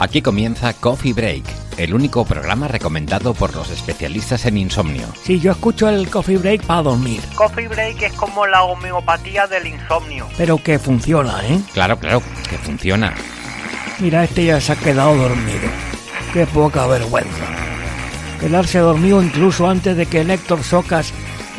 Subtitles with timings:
[0.00, 1.44] Aquí comienza Coffee Break,
[1.76, 5.06] el único programa recomendado por los especialistas en insomnio.
[5.22, 7.20] Sí, yo escucho el coffee break para dormir.
[7.34, 10.26] Coffee break es como la homeopatía del insomnio.
[10.38, 11.60] Pero que funciona, ¿eh?
[11.74, 13.14] Claro, claro, que funciona.
[13.98, 15.68] Mira, este ya se ha quedado dormido.
[16.32, 17.44] Qué poca vergüenza.
[18.40, 21.12] Quedarse dormido incluso antes de que el Héctor Socas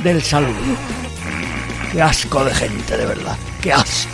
[0.04, 0.56] del saludo.
[1.92, 3.38] Qué asco de gente, de verdad.
[3.62, 4.10] Qué asco.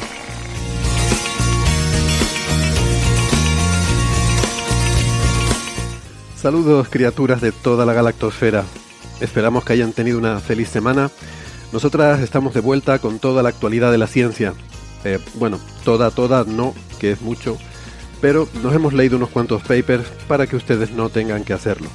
[6.37, 8.63] Saludos criaturas de toda la galactosfera.
[9.19, 11.09] Esperamos que hayan tenido una feliz semana.
[11.73, 14.53] Nosotras estamos de vuelta con toda la actualidad de la ciencia.
[15.03, 17.57] Eh, bueno, toda, toda no, que es mucho,
[18.21, 21.89] pero nos hemos leído unos cuantos papers para que ustedes no tengan que hacerlo.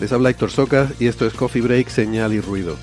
[0.00, 2.76] Les habla Héctor Socas y esto es Coffee Break, Señal y Ruido.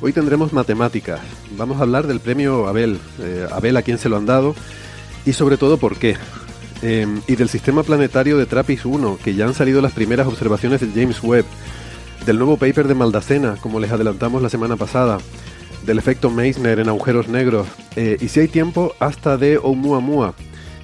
[0.00, 1.20] Hoy tendremos matemáticas.
[1.56, 3.00] Vamos a hablar del premio Abel.
[3.18, 4.54] Eh, Abel a quién se lo han dado
[5.26, 6.16] y sobre todo por qué.
[6.82, 10.80] Eh, y del sistema planetario de TRAPPIST 1, que ya han salido las primeras observaciones
[10.80, 11.46] de James Webb.
[12.26, 15.18] Del nuevo paper de Maldacena, como les adelantamos la semana pasada.
[15.86, 17.66] Del efecto Meissner en agujeros negros.
[17.96, 20.34] eh, y si hay tiempo, hasta de Oumuamua.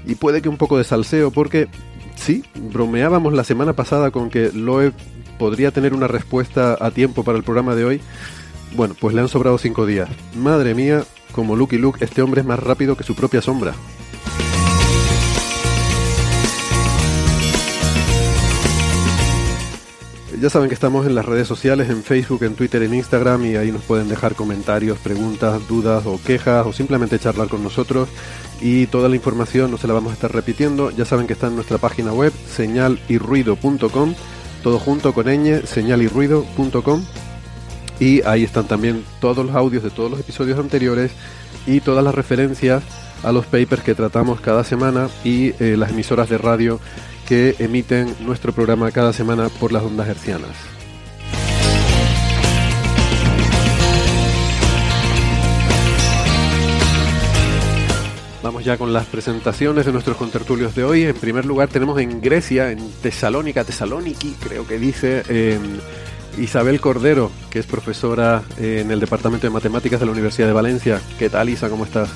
[0.07, 1.69] Y puede que un poco de salseo, porque
[2.17, 4.95] sí, bromeábamos la semana pasada con que Loeb
[5.39, 8.01] podría tener una respuesta a tiempo para el programa de hoy.
[8.75, 10.09] Bueno, pues le han sobrado cinco días.
[10.37, 13.75] Madre mía, como Lucky Luke, este hombre es más rápido que su propia sombra.
[20.41, 23.57] Ya saben que estamos en las redes sociales, en Facebook, en Twitter, en Instagram y
[23.57, 28.09] ahí nos pueden dejar comentarios, preguntas, dudas o quejas o simplemente charlar con nosotros.
[28.59, 30.91] Y toda la información no se la vamos a estar repitiendo.
[30.93, 34.15] Ya saben que está en nuestra página web señalirruido.com,
[34.63, 37.05] todo junto con ñ, señalirruido.com
[37.99, 41.13] y ahí están también todos los audios de todos los episodios anteriores
[41.67, 42.83] y todas las referencias
[43.23, 46.81] a los papers que tratamos cada semana y eh, las emisoras de radio
[47.31, 50.51] que emiten nuestro programa cada semana por las ondas hercianas.
[58.43, 61.05] Vamos ya con las presentaciones de nuestros contertulios de hoy.
[61.05, 65.61] En primer lugar tenemos en Grecia, en Tesalónica, Tesaloniki, creo que dice, eh,
[66.37, 71.01] Isabel Cordero, que es profesora en el Departamento de Matemáticas de la Universidad de Valencia.
[71.17, 71.71] ¿Qué tal, Isa?
[71.71, 72.11] ¿Cómo estás?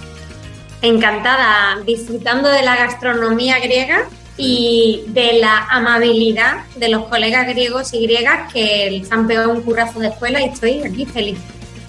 [0.83, 8.03] Encantada, disfrutando de la gastronomía griega y de la amabilidad de los colegas griegos y
[8.03, 11.39] griegas que se han pegado un currazo de escuela y estoy aquí feliz.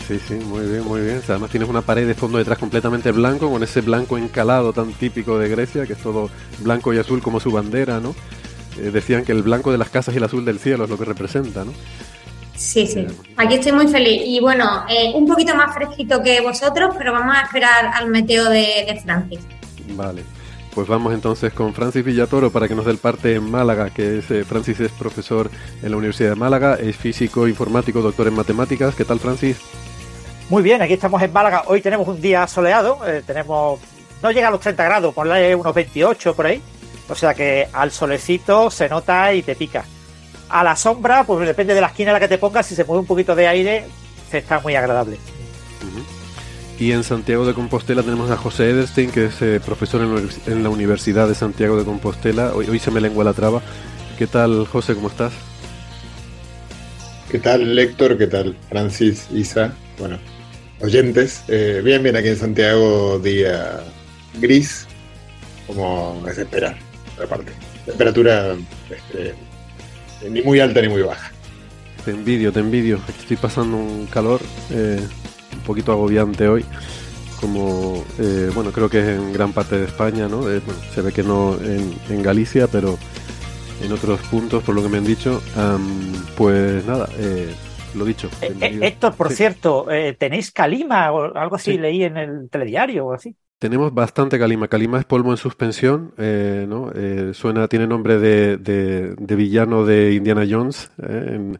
[0.07, 1.22] Sí, sí, muy bien, muy bien.
[1.28, 5.39] Además tienes una pared de fondo detrás completamente blanco, con ese blanco encalado tan típico
[5.39, 6.29] de Grecia, que es todo
[6.59, 8.16] blanco y azul como su bandera, ¿no?
[8.77, 10.97] Eh, decían que el blanco de las casas y el azul del cielo es lo
[11.00, 11.73] que representa, ¿no?
[12.56, 13.06] Sí, sí.
[13.35, 14.22] Aquí estoy muy feliz.
[14.25, 18.47] Y bueno, eh, un poquito más fresquito que vosotros, pero vamos a esperar al meteo
[18.50, 19.39] de, de Francis.
[19.95, 20.34] Vale.
[20.75, 24.19] Pues vamos entonces con Francis Villatoro para que nos dé el parte en Málaga, que
[24.19, 25.50] es, eh, Francis es profesor
[25.81, 28.94] en la Universidad de Málaga, es físico, informático, doctor en matemáticas.
[28.94, 29.58] ¿Qué tal, Francis?
[30.50, 31.63] Muy bien, aquí estamos en Málaga.
[31.68, 33.80] Hoy tenemos un día soleado, eh, tenemos
[34.22, 36.62] no llega a los 30 grados, ponle unos 28 por ahí.
[37.07, 39.86] O sea que al solecito se nota y te pica.
[40.50, 42.84] A la sombra, pues depende de la esquina en la que te pongas, si se
[42.84, 43.86] mueve un poquito de aire,
[44.30, 45.19] se está muy agradable.
[46.77, 50.01] Y en Santiago de Compostela tenemos a José Ederstein, que es eh, profesor
[50.45, 52.54] en la, Universidad de Santiago de Compostela.
[52.54, 53.62] Hoy, hoy se me lengua la traba.
[54.18, 54.94] ¿Qué tal, José?
[54.94, 55.31] ¿Cómo estás?
[57.31, 58.18] ¿Qué tal, Héctor?
[58.18, 59.74] ¿Qué tal, Francis, Isa?
[60.00, 60.19] Bueno,
[60.81, 61.44] oyentes.
[61.48, 63.81] Eh, bien, bien, aquí en Santiago, día
[64.42, 64.86] gris,
[65.68, 66.78] como es esperar,
[67.16, 67.54] por parte.
[67.86, 68.56] Temperatura
[68.89, 69.33] este,
[70.30, 71.31] ni muy alta ni muy baja.
[72.04, 73.00] Te envidio, te envidio.
[73.07, 75.00] Estoy pasando un calor eh,
[75.56, 76.66] un poquito agobiante hoy.
[77.40, 80.50] Como, eh, bueno, creo que es en gran parte de España, ¿no?
[80.50, 82.98] Eh, bueno, se ve que no en, en Galicia, pero
[83.84, 85.42] en otros puntos, por lo que me han dicho.
[85.56, 87.54] Am, pues nada, eh,
[87.94, 88.30] lo dicho.
[88.42, 89.86] Eh, Héctor, por cierto,
[90.18, 91.78] ¿tenéis calima o algo así?
[91.78, 93.36] Leí en el telediario o así.
[93.57, 94.68] Tenemos bastante calima.
[94.68, 96.92] Calima es polvo en suspensión, eh, ¿no?
[96.94, 101.54] Eh, suena, tiene nombre de, de, villano de Indiana Jones, eh,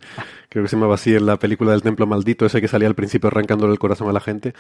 [0.56, 2.96] creo que se llamaba así en la película del Templo Maldito, ese que salía al
[2.96, 4.54] principio arrancándole el corazón a la gente.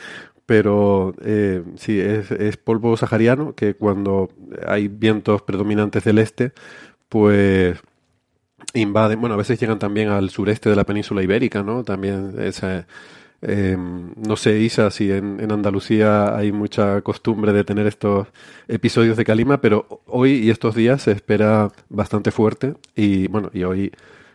[0.45, 4.29] Pero eh, sí, es, polvo sahariano que cuando
[4.67, 6.51] hay vientos predominantes del este,
[7.07, 7.79] pues
[8.73, 11.85] invaden, bueno, a veces llegan también al sureste de la península ibérica, ¿no?
[11.85, 12.85] También esa
[13.41, 18.27] eh, no sé, Isa, si en, en, Andalucía hay mucha costumbre de tener estos
[18.67, 23.63] episodios de calima, pero hoy y estos días se espera bastante fuerte y bueno, y
[23.63, 23.93] hoy,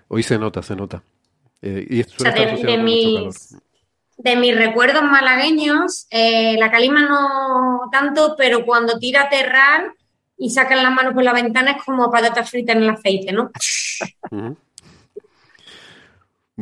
[0.08, 1.02] hoy se nota, se nota.
[1.62, 2.02] Eh, y
[2.62, 3.56] de, mis,
[4.16, 9.92] de mis recuerdos malagueños, eh, la calima no tanto, pero cuando tira terral
[10.38, 13.50] y sacan las manos por la ventana es como patatas fritas en el aceite, ¿no?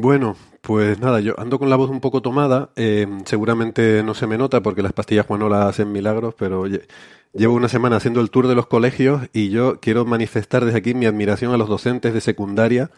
[0.00, 4.28] Bueno, pues nada, yo ando con la voz un poco tomada, eh, seguramente no se
[4.28, 6.66] me nota porque las pastillas Juanola hacen milagros, pero
[7.32, 10.94] llevo una semana haciendo el tour de los colegios y yo quiero manifestar desde aquí
[10.94, 12.90] mi admiración a los docentes de secundaria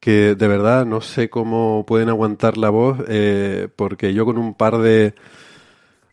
[0.00, 4.54] que de verdad no sé cómo pueden aguantar la voz eh, porque yo con un
[4.54, 5.14] par de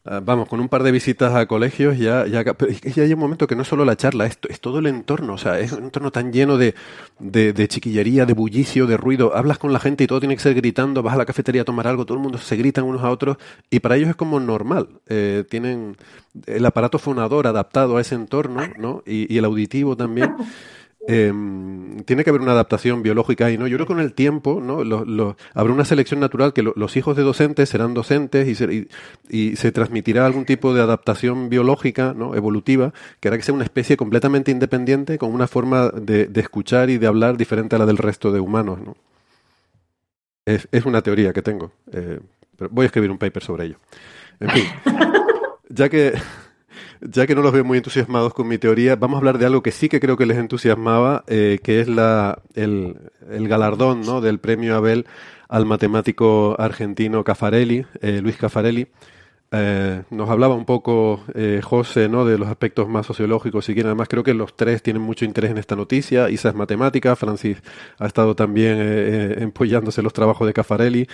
[0.09, 3.45] Ah, vamos, con un par de visitas a colegios ya, ya, ya hay un momento
[3.45, 5.83] que no es solo la charla, es, es todo el entorno, o sea, es un
[5.83, 6.75] entorno tan lleno de,
[7.19, 9.35] de, de, chiquillería, de bullicio, de ruido.
[9.35, 11.65] Hablas con la gente y todo tiene que ser gritando, vas a la cafetería a
[11.65, 13.35] tomar algo, todo el mundo se gritan unos a otros
[13.69, 14.87] y para ellos es como normal.
[15.07, 15.97] Eh, tienen
[16.45, 19.03] el aparato fonador adaptado a ese entorno, ¿no?
[19.05, 20.35] Y, y el auditivo también.
[21.07, 21.31] Eh,
[22.05, 23.67] tiene que haber una adaptación biológica ahí, ¿no?
[23.67, 24.79] Yo creo que con el tiempo, ¿no?
[25.53, 28.47] habrá una selección natural que los hijos de docentes serán docentes
[29.29, 32.35] y se, transmitirá algún tipo de adaptación biológica, ¿no?
[32.35, 36.97] Evolutiva, que hará que sea una especie completamente independiente con una forma de, escuchar y
[36.97, 38.95] de hablar diferente a la del resto de humanos, ¿no?
[40.45, 41.71] Es, es una teoría que tengo.
[41.91, 42.19] Eh,
[42.57, 43.77] pero voy a escribir un paper sobre ello.
[44.39, 44.65] En fin,
[45.69, 46.13] ya que
[47.01, 49.61] ya que no los veo muy entusiasmados con mi teoría, vamos a hablar de algo
[49.61, 52.97] que sí que creo que les entusiasmaba, eh, que es la, el,
[53.29, 54.21] el, galardón ¿no?
[54.21, 55.05] del premio Abel
[55.47, 58.88] al matemático argentino Caffarelli, eh, Luis Caffarelli.
[59.49, 61.23] Eh, nos hablaba un poco
[61.63, 62.25] José ¿no?
[62.25, 65.51] de los aspectos más sociológicos y quien además creo que los tres tienen mucho interés
[65.51, 66.29] en esta noticia.
[66.29, 67.61] Isa es matemática, Francis
[67.97, 68.77] ha estado también
[69.39, 71.07] empollándose los trabajos de Caffarelli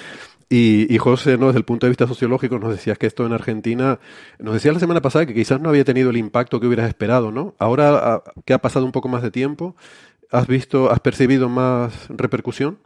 [0.56, 1.48] y, José, ¿no?
[1.48, 4.00] desde el punto de vista sociológico, nos decías que esto en Argentina,
[4.38, 7.32] nos decía la semana pasada que quizás no había tenido el impacto que hubieras esperado,
[7.32, 7.56] ¿no?
[7.58, 9.76] Ahora ah, que ha pasado un poco más de tiempo,
[10.30, 12.78] ¿has visto, has percibido más repercusión?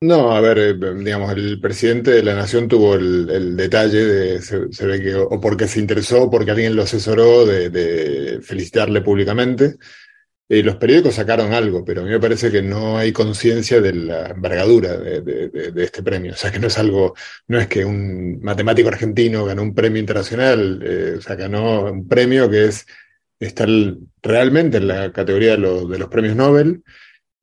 [0.00, 4.86] No, a ver, eh, digamos, el presidente de la nación tuvo el, detalle de, se,
[4.86, 9.76] ve que, o porque se interesó, porque alguien lo asesoró, de, de felicitarle públicamente.
[10.48, 13.92] Y los periódicos sacaron algo, pero a mí me parece que no hay conciencia de
[13.92, 16.32] la envergadura de, este premio.
[16.34, 17.14] O sea, que no es algo,
[17.48, 22.06] no es que un matemático argentino ganó un premio internacional, eh, o sea, ganó un
[22.06, 22.86] premio que es
[23.40, 23.68] estar
[24.22, 26.82] realmente en la categoría de, los premios Nobel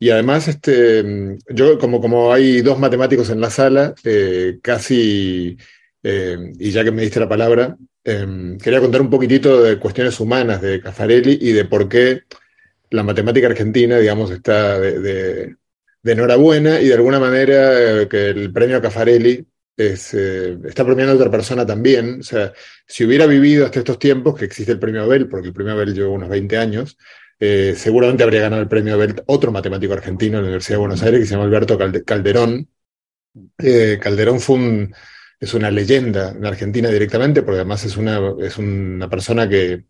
[0.04, 5.58] y además, este, yo como, como hay dos matemáticos en la sala, eh, casi,
[6.04, 10.20] eh, y ya que me diste la palabra, em, quería contar un poquitito de cuestiones
[10.20, 12.24] humanas de Caffarelli y de por qué
[12.94, 15.56] la matemática argentina, digamos, está de,
[16.04, 19.46] enhorabuena y de alguna manera eh, que el premio Caffarelli
[19.76, 22.20] es, está premiando a otra persona también.
[22.20, 22.54] O sea,
[22.86, 25.94] si hubiera vivido hasta estos tiempos, que existe el premio Abel, porque el premio Abel
[25.94, 26.98] lleva unos 20 años,
[27.40, 31.04] eh, seguramente habría ganado el premio Abel otro matemático argentino en la Universidad de Buenos
[31.04, 32.70] Aires que se llama Alberto Calderón.
[33.58, 34.90] Eh, Calderón fue
[35.40, 39.84] es una leyenda en Argentina directamente, porque además es una, es una persona que eh,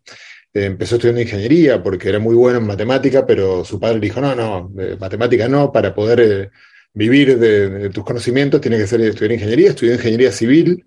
[0.54, 4.72] empezó estudiando ingeniería porque era muy bueno en matemática, pero su padre dijo, no, no,
[4.98, 6.50] matemática no, para poder
[6.92, 10.86] vivir de, tus conocimientos tiene que ser estudiar ingeniería, estudió ingeniería civil,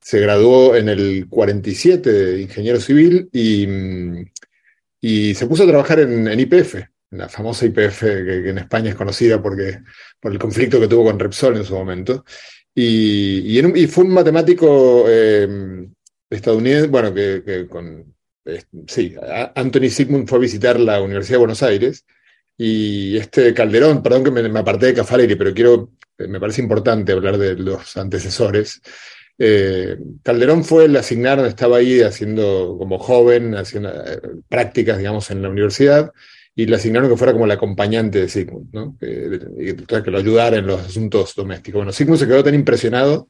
[0.00, 4.24] se graduó en el 47 de ingeniero civil y mm,
[5.00, 6.76] y se puso a trabajar en, en IPF,
[7.10, 9.80] la famosa IPF que, en España es conocida porque,
[10.20, 12.24] por el conflicto que tuvo con Repsol en su momento.
[12.74, 15.88] Y, y, fue un matemático eh,
[16.30, 18.14] estadounidense, bueno, que, con,
[18.86, 19.14] sí,
[19.54, 22.04] Anthony Sigmund fue a visitar la Universidad de Buenos Aires
[22.56, 27.38] y este Calderón, perdón que me, aparté de Caffarelli, pero quiero, me parece importante hablar
[27.38, 28.82] de los antecesores.
[29.38, 35.40] Eh, Calderón fue, le asignaron, estaba ahí haciendo como joven, haciendo eh, prácticas, digamos, en
[35.40, 36.12] la universidad,
[36.56, 40.66] y le asignaron que fuera como el acompañante de Sigmund, que, que lo ayudara en
[40.66, 41.78] los asuntos domésticos.
[41.78, 43.28] Bueno, Sigmund se quedó tan impresionado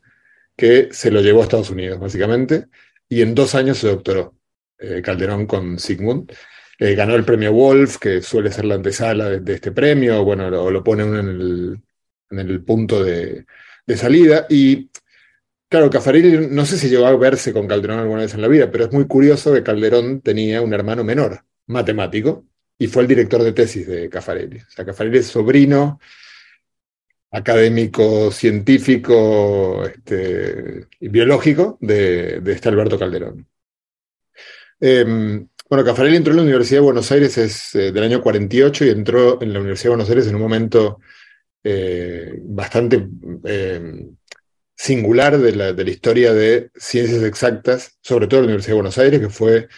[0.56, 2.68] que se lo llevó a Estados Unidos, básicamente,
[3.10, 4.37] y en dos años se doctoró
[4.78, 6.32] eh, Calderón con Sigmund.
[6.78, 10.84] ganó el premio Wolf, que suele ser la antesala de, este premio, bueno, lo, lo
[10.84, 11.80] pone el,
[12.30, 13.46] en el punto de,
[13.86, 14.46] de salida.
[14.48, 14.90] Y
[15.68, 18.70] claro, Caffarelli no sé si llegó a verse con Calderón alguna vez en la vida,
[18.70, 22.44] pero es muy curioso que Calderón tenía un hermano menor, matemático,
[22.78, 24.58] y fue el director de tesis de Caffarelli.
[24.58, 25.98] O sea, Caffarelli es sobrino
[27.30, 33.46] académico, científico este, y biológico de, este Alberto Calderón.
[34.80, 38.86] Em, bueno, Caffarelli entró en la Universidad de Buenos Aires es, eh, del año 48
[38.86, 41.00] y entró en la Universidad de Buenos Aires en un momento
[41.64, 43.06] eh, bastante
[43.44, 44.16] em,
[44.74, 48.80] singular de la, de la, historia de ciencias exactas, sobre todo en la Universidad de
[48.80, 49.68] Buenos Aires, que fue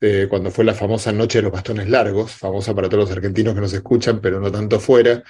[0.00, 3.54] eh, cuando fue la famosa Noche de los Bastones Largos, famosa para todos los argentinos
[3.54, 5.22] que nos escuchan, pero no tanto fuera,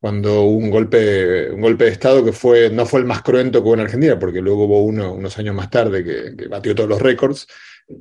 [0.00, 3.60] cuando hubo un golpe, un golpe de Estado que fue, no fue el más cruento
[3.60, 6.74] que hubo en Argentina, porque luego hubo uno unos años más tarde que, que batió
[6.74, 7.48] todos los récords,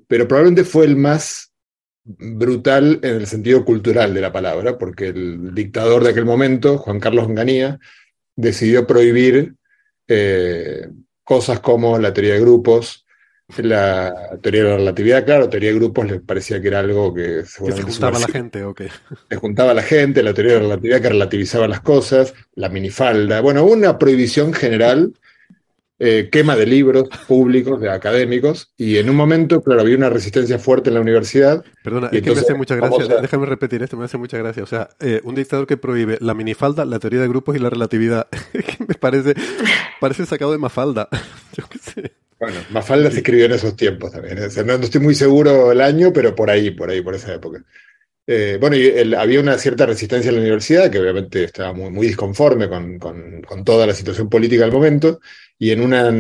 [0.08, 1.52] pero probablemente fue el más
[2.04, 7.00] brutal en el sentido cultural de la palabra, porque el dictador de aquel momento, Juan
[7.00, 7.80] Carlos Onganía,
[8.36, 9.56] decidió prohibir
[10.08, 10.88] eh,
[11.24, 13.06] cosas como la teoría de grupos,
[13.58, 17.44] la teoría de la relatividad, claro, teoría de grupos les parecía que era algo que
[17.46, 17.92] seguramente...
[17.92, 18.82] juntaba a la gente, ok.
[19.30, 22.70] Se juntaba a la gente, la teoría de la relatividad que relativizaba las cosas, la
[22.70, 25.14] minifalda, bueno, una prohibición general
[26.00, 30.60] eh, quema de libros públicos, de académicos, y en un momento, claro, había una resistencia
[30.60, 31.64] fuerte en la universidad.
[31.84, 34.62] Perdona, es que me hace mucha gracia, déjame repetir esto, me hace mucha gracia.
[34.62, 37.70] O sea, eh, un dictador que prohíbe la minifalda, la teoría de grupos y la
[37.70, 38.28] relatividad,
[38.88, 39.34] me parece,
[40.00, 41.10] parece sacado de Mafalda.
[41.58, 42.12] Yo qué sé.
[42.40, 44.38] Bueno, Mafalda se escribió en esos tiempos también.
[44.38, 44.50] ¿eh?
[44.64, 47.64] no, estoy muy seguro el año, pero por ahí, por ahí, por esa época.
[48.30, 52.08] Eh, bueno, y había una cierta resistencia en la universidad, que obviamente estaba muy, muy
[52.08, 55.22] disconforme con, con, con, toda la situación política del momento,
[55.60, 56.12] y en una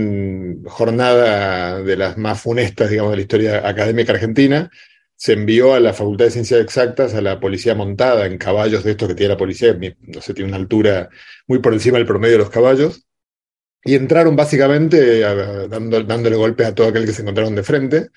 [0.70, 4.72] jornada de las más funestas, digamos, de la historia académica argentina,
[5.15, 8.91] se envió a la Facultad de Ciencias Exactas a la policía montada en caballos de
[8.91, 11.10] estos que tiene la policía, no sé, tiene una altura
[11.48, 13.08] muy por encima del promedio de los caballos,
[13.84, 15.22] y entraron básicamente
[15.70, 18.10] dando, dándole golpes a todo aquel que se encontraron de frente,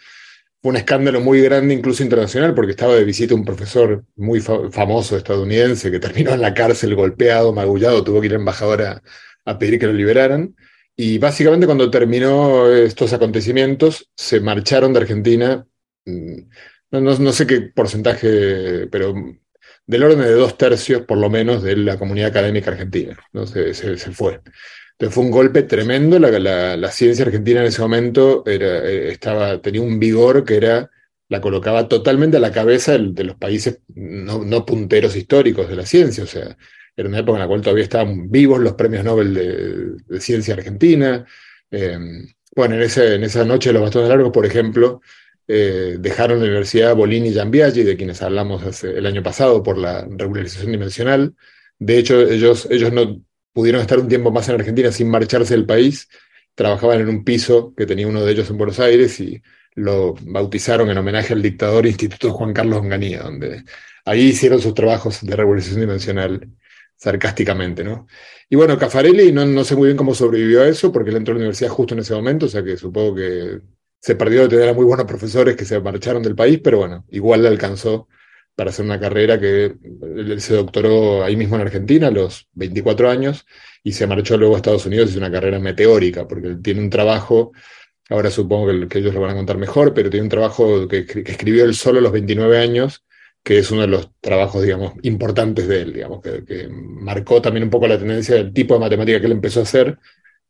[0.63, 5.91] un escándalo muy grande, incluso internacional, porque estaba de visita un profesor muy famoso estadounidense
[5.91, 9.03] que terminó en la cárcel golpeado, magullado, tuvo que ir a embajadora
[9.45, 10.55] a pedir que lo liberaran.
[11.03, 15.67] Y básicamente cuando terminó estos acontecimientos, se marcharon de Argentina,
[16.05, 16.37] mm,
[16.91, 19.15] no, no, sé qué porcentaje, pero
[19.87, 23.19] del orden de dos tercios por lo menos de la comunidad académica argentina.
[23.33, 23.47] ¿no?
[23.47, 24.43] se, se fue.
[24.93, 26.19] Entonces fue un golpe tremendo.
[26.19, 30.91] La, la, ciencia argentina en ese momento era, eh, estaba, tenía un vigor que era,
[31.31, 35.87] la colocaba totalmente a la cabeza de, los países no, no, punteros históricos de la
[35.87, 36.25] ciencia.
[36.25, 36.59] O sea,
[37.01, 41.25] era una época en la cual todavía estaban vivos los premios Nobel de, ciencia argentina.
[41.71, 45.01] Em, bueno, en, ese, en esa noche de los bastones largos, por ejemplo,
[45.49, 50.07] eh, dejaron la Universidad Bolini y Giambiaggi, de quienes hablamos el año pasado por la
[50.09, 51.35] regularización dimensional.
[51.79, 55.67] De hecho, ellos, ellos no, pudieron estar un tiempo más en Argentina sin marcharse del
[55.67, 56.09] país.
[56.55, 59.43] Trabajaban en un piso que tenía uno de ellos en Buenos Aires y
[59.75, 63.65] lo bautizaron en homenaje al dictador Instituto Juan Carlos Onganía, donde
[64.05, 66.49] ahí hicieron sus trabajos de revolución dimensional
[67.01, 68.07] sarcásticamente, ¿no?
[68.49, 71.37] Y bueno, Caffarelli no, sé muy bien cómo sobrevivió a eso, porque él entró a
[71.37, 73.61] la universidad justo en ese momento, o sea que supongo que
[73.99, 77.07] se perdió de tener a muy buenos profesores que se marcharon del país, pero bueno,
[77.11, 78.09] igual le alcanzó
[78.55, 83.09] para hacer una carrera que él se doctoró ahí mismo en Argentina a los 24
[83.09, 83.47] años
[83.83, 86.81] y se marchó luego a Estados Unidos y hizo una carrera meteórica, porque él tiene
[86.81, 87.53] un trabajo,
[88.11, 91.65] ahora supongo que, ellos lo van a contar mejor, pero tiene un trabajo que, escribió
[91.65, 93.05] él solo a los 29 años,
[93.43, 97.71] que es uno de los trabajos, digamos, importantes de él, digamos, que, marcó también un
[97.71, 99.99] poco la tendencia del tipo de matemática que él empezó a hacer,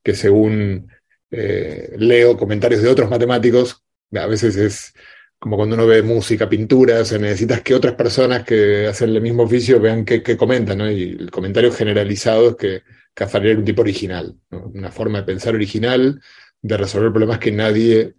[0.02, 0.90] que según
[1.30, 4.94] eh, leo comentarios de otros matemáticos, a veces es
[5.40, 9.22] como cuando uno ve música, pintura, o sea, necesitas que otras personas que hacen el
[9.22, 10.90] mismo oficio vean qué, comentan, ¿no?
[10.90, 12.82] Y el comentario generalizado es que
[13.14, 16.20] Caffarelli era un tipo original, una forma de pensar original,
[16.60, 18.14] de resolver problemas que nadie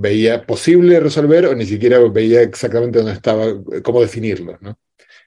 [0.00, 3.44] veía posible resolver o ni siquiera veía exactamente dónde estaba,
[3.82, 4.78] cómo definirlos, ¿no?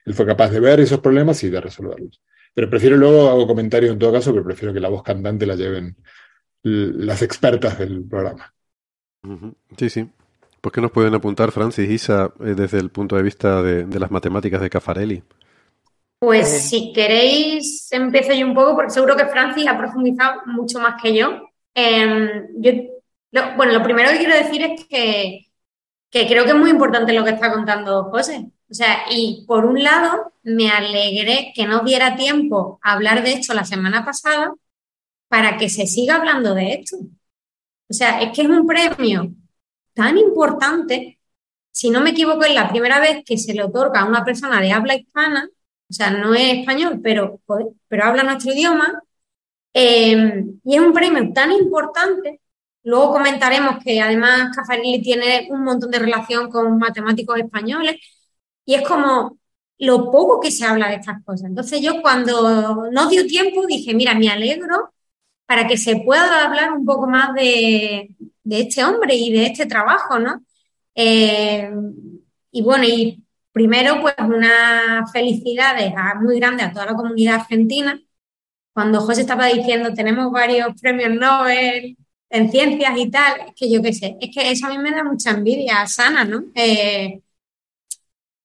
[0.05, 2.21] Él fue capaz de ver esos problemas y de resolverlos.
[2.53, 5.55] Pero prefiero luego, hago comentario en todo caso, pero prefiero que la voz cantante la
[5.55, 5.95] lleven
[6.63, 8.53] las expertas del programa.
[9.77, 10.09] Sí, sí.
[10.61, 14.11] ¿Por qué nos pueden apuntar, Francis, Isa, eh, desde el punto de vista de, las
[14.11, 15.23] matemáticas de Caffarelli?
[16.19, 16.59] Pues eh.
[16.59, 21.15] si queréis, empiezo yo un poco, porque seguro que Francis ha profundizado mucho más que
[21.15, 21.49] yo.
[21.73, 22.71] Em, yo
[23.57, 25.47] bueno, lo primero que quiero decir es que,
[26.09, 28.51] que creo que es muy importante lo que está contando José.
[28.69, 33.33] O sea, y por un lado, me alegré que no diera tiempo a hablar de
[33.33, 34.53] esto la semana pasada
[35.27, 36.97] para que se siga hablando de esto.
[37.89, 39.33] O sea, es que es un premio
[39.93, 41.19] tan importante,
[41.71, 44.61] si no me equivoco, es la primera vez que se le otorga a una persona
[44.61, 45.49] de habla hispana,
[45.89, 47.41] o sea, no es español, pero,
[47.87, 49.01] pero habla nuestro idioma,
[49.73, 52.41] Eh, y es un premio tan importante.
[52.83, 57.97] Luego comentaremos que además Caffarilli tiene un montón de relación con matemáticos españoles
[58.65, 59.37] y es como
[59.79, 61.49] lo poco que se habla de estas cosas.
[61.49, 64.93] Entonces yo cuando no dio tiempo dije, mira, me alegro
[65.45, 68.09] para que se pueda hablar un poco más de,
[68.45, 70.43] este hombre y de este trabajo, ¿no?
[70.95, 71.71] Eh,
[72.51, 77.99] y bueno, y primero pues unas felicidades muy grandes a toda la comunidad argentina.
[78.73, 81.97] Cuando José estaba diciendo tenemos varios premios Nobel
[82.29, 85.03] en ciencias y tal, que yo qué sé, es que eso a mí me da
[85.03, 86.43] mucha envidia sana, ¿no?
[86.55, 87.21] Eh,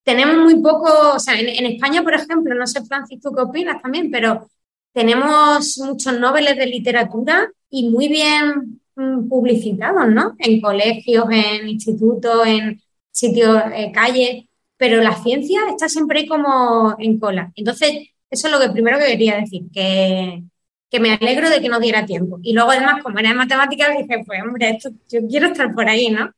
[0.03, 3.81] tenemos muy poco, o sea, en, España, por ejemplo, no sé, Francis, tú qué opinas
[3.81, 4.49] también, pero
[4.93, 10.35] tenemos muchos noveles de literatura y muy bien mm, publicitados, ¿no?
[10.39, 14.45] En colegios, en institutos, en sitios, eh, calles,
[14.77, 17.51] pero la ciencia está siempre como en cola.
[17.55, 20.43] Entonces, eso es lo que primero que quería decir, que,
[20.89, 22.39] que me alegro de que no diera tiempo.
[22.41, 25.87] Y luego, además, como era de matemáticas, dije, pues hombre, esto, yo quiero estar por
[25.87, 26.31] ahí, ¿no?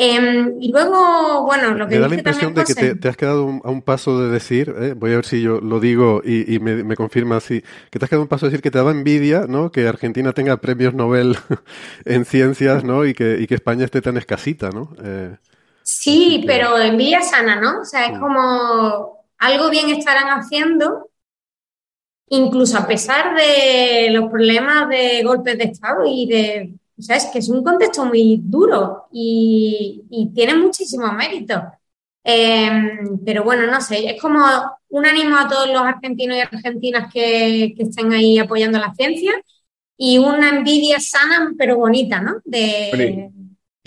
[0.00, 1.96] Eh, y luego, bueno, lo que...
[1.96, 4.30] Me da la impresión de que te, te, has quedado un, a un paso de
[4.30, 7.64] decir, eh, voy a ver si yo lo digo y, y me, me, confirma así,
[7.90, 9.72] que te has quedado un paso de decir que te daba envidia, ¿no?
[9.72, 11.36] Que Argentina tenga premios Nobel
[12.04, 13.04] en ciencias, ¿no?
[13.04, 14.94] Y que, y que España esté tan escasita, ¿no?
[15.02, 15.34] Eh,
[15.82, 16.46] sí, que...
[16.46, 17.80] pero envidia sana, ¿no?
[17.80, 21.07] O sea, es como algo bien estarán haciendo,
[22.30, 27.26] incluso a pesar de los problemas de golpes de Estado y de o sea, es
[27.26, 31.62] que es un contexto muy duro y, y tiene muchísimo mérito.
[32.24, 32.70] Eh,
[33.24, 34.40] pero bueno, no sé, es como
[34.88, 39.32] un ánimo a todos los argentinos y argentinas que, que estén ahí apoyando la ciencia
[39.96, 42.42] y una envidia sana pero bonita, ¿no?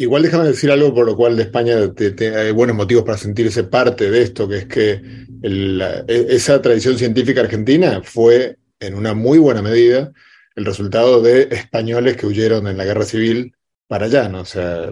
[0.02, 3.66] Igual déjame decir algo por lo cual de España te, hay buenos motivos para sentirse
[3.66, 5.00] parte de esto, que es que
[5.44, 10.12] el, esa tradición científica argentina fue en una muy buena medida
[10.56, 13.54] el resultado de españoles que huyeron en la guerra civil
[13.86, 14.42] para allá, ¿no?
[14.42, 14.92] O sea,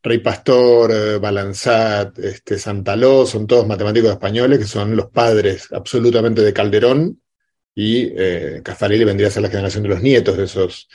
[0.00, 6.52] Rey Pastor, Balanzat, este, Santaló, son todos matemáticos españoles que son los padres absolutamente de
[6.52, 7.20] Calderón
[7.74, 10.88] y eh, Caffarelli vendría a ser la generación de los nietos de esos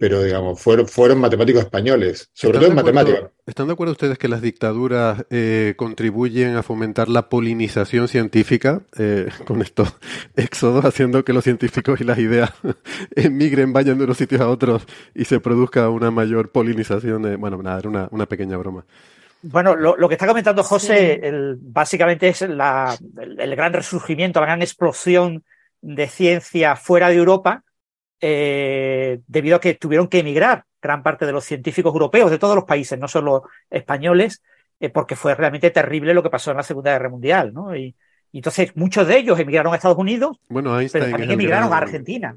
[0.00, 3.24] pero digamos, fueron, fueron matemáticos españoles, sobre todo en matemáticas.
[3.44, 9.28] ¿Están de acuerdo ustedes que las dictaduras eh, contribuyen a fomentar la polinización científica eh,
[9.46, 9.94] con estos
[10.36, 12.50] éxodos, haciendo que los científicos y las ideas
[13.14, 17.20] emigren, vayan de unos sitios a otros y se produzca una mayor polinización?
[17.20, 18.86] De, bueno, nada, era una, una pequeña broma.
[19.42, 21.26] Bueno, lo, lo, que está comentando José, sí.
[21.26, 25.44] el, básicamente es la, el, el gran resurgimiento, la gran explosión
[25.82, 27.64] de ciencia fuera de Europa,
[28.20, 32.54] eh, debido a que tuvieron que emigrar gran parte de los científicos europeos de todos
[32.54, 34.42] los países, no solo españoles,
[34.78, 37.76] eh, porque fue realmente terrible lo que pasó en la Segunda Guerra Mundial, ¿no?
[37.76, 37.94] Y,
[38.32, 41.82] y entonces muchos de ellos emigraron a Estados Unidos, bueno, Einstein pero también emigraron gran,
[41.82, 42.36] a Argentina.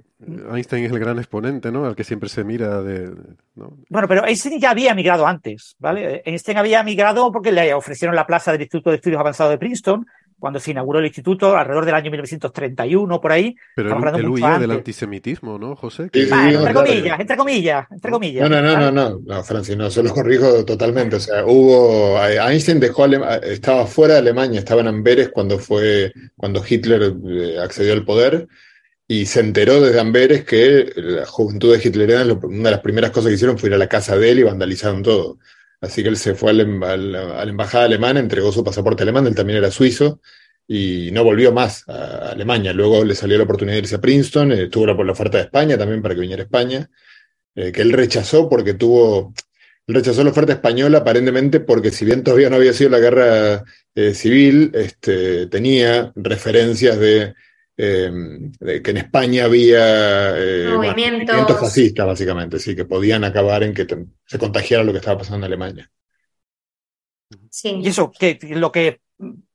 [0.51, 1.85] Einstein es el gran exponente, ¿no?
[1.85, 3.11] Al que siempre se mira de...
[3.55, 3.77] ¿no?
[3.89, 6.23] Bueno, pero Einstein ya había emigrado antes, ¿vale?
[6.25, 10.07] Einstein había emigrado porque le ofrecieron la plaza del Instituto de Estudios Avanzados de Princeton,
[10.39, 13.55] cuando se inauguró el instituto, alrededor del año 1931, por ahí.
[13.75, 16.09] Pero él, él huía del antisemitismo, ¿no, José?
[16.13, 18.49] Sí, ah, sí, entre, comillas, entre comillas, entre comillas.
[18.49, 21.17] No, no, no, no, no, no, Francis, no, se lo corrijo totalmente.
[21.17, 22.17] O sea, hubo.
[22.23, 27.93] Einstein dejó estaba fuera de Alemania, estaba en Amberes cuando fue, cuando Hitler eh, accedió
[27.93, 28.47] al poder.
[29.05, 33.29] Y se enteró desde Amberes que la juventud de hitleriana, una de las primeras cosas
[33.29, 35.39] que hicieron fue ir a la casa de él y vandalizaron todo.
[35.83, 39.03] Así que él se fue a la, a la, la embajada alemana, entregó su pasaporte
[39.03, 40.21] alemán, él también era suizo,
[40.65, 42.71] y no volvió más a Alemania.
[42.71, 45.43] Luego le salió la oportunidad de irse a Princeton, eh, tuvo por la oferta de
[45.43, 46.89] España también para que viniera a España,
[47.55, 49.33] eh, que él rechazó porque tuvo,
[49.85, 53.65] él rechazó la oferta española aparentemente porque si bien todavía no había sido la guerra
[53.93, 57.33] eh, civil, este, tenía referencias de,
[57.75, 58.11] eh,
[58.83, 61.27] que en España había eh, movimientos.
[61.27, 65.19] movimientos fascistas básicamente, sí, que podían acabar en que te, se contagiara lo que estaba
[65.19, 65.89] pasando en Alemania.
[67.49, 67.79] Sí.
[67.81, 69.01] Y eso, que lo que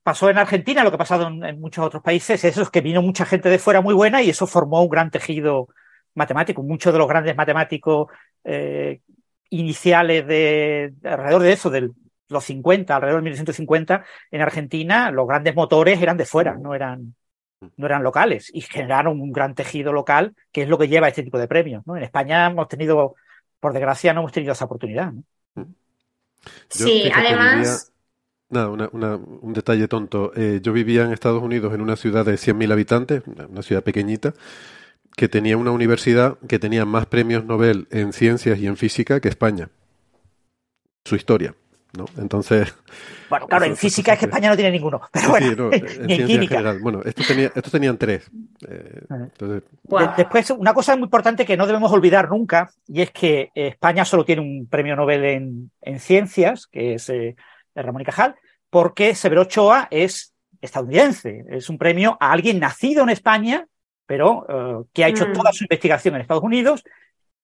[0.02, 2.80] pasó en Argentina, lo que ha pasado en, en, muchos otros países, eso es que
[2.80, 5.68] vino mucha gente de fuera muy buena y eso formó un gran tejido
[6.14, 6.62] matemático.
[6.62, 8.08] Muchos de los grandes matemáticos
[8.44, 9.00] eh,
[9.50, 11.90] iniciales de, de, alrededor de eso, de
[12.28, 17.14] los 50, alrededor de 1950, en Argentina, los grandes motores eran de fuera, no eran,
[17.76, 21.10] no eran locales y generaron un gran tejido local, que es lo que lleva a
[21.10, 21.86] este tipo de premios.
[21.86, 21.96] ¿no?
[21.96, 23.16] En España hemos tenido,
[23.60, 25.12] por desgracia, no hemos tenido esa oportunidad.
[25.12, 25.24] ¿no?
[26.74, 27.92] Yo, sí, además...
[28.50, 30.32] Nada, una, una, un detalle tonto.
[30.34, 34.32] Eh, yo vivía en Estados Unidos en una ciudad de 100.000 habitantes, una ciudad pequeñita,
[35.16, 39.28] que tenía una universidad que tenía más premios Nobel en ciencias y en física que
[39.28, 39.68] España.
[41.04, 41.54] Su historia.
[41.96, 42.04] ¿No?
[42.18, 42.74] Entonces...
[43.30, 45.70] Bueno, claro, en física es que España no tiene ninguno, pero bueno,
[46.00, 46.56] ni en química.
[46.56, 46.80] general.
[46.80, 48.30] Bueno, estos, tenía, estos tenían tres.
[48.66, 49.62] Eh, entonces...
[50.16, 54.24] Después, una cosa muy importante que no debemos olvidar nunca, y es que España solo
[54.24, 57.36] tiene un premio Nobel en, en ciencias, que es eh,
[57.74, 58.34] Ramón y Cajal,
[58.70, 61.44] porque Severo Ochoa es estadounidense.
[61.48, 63.66] Es un premio a alguien nacido en España,
[64.06, 65.32] pero eh, que ha hecho mm.
[65.32, 66.84] toda su investigación en Estados Unidos,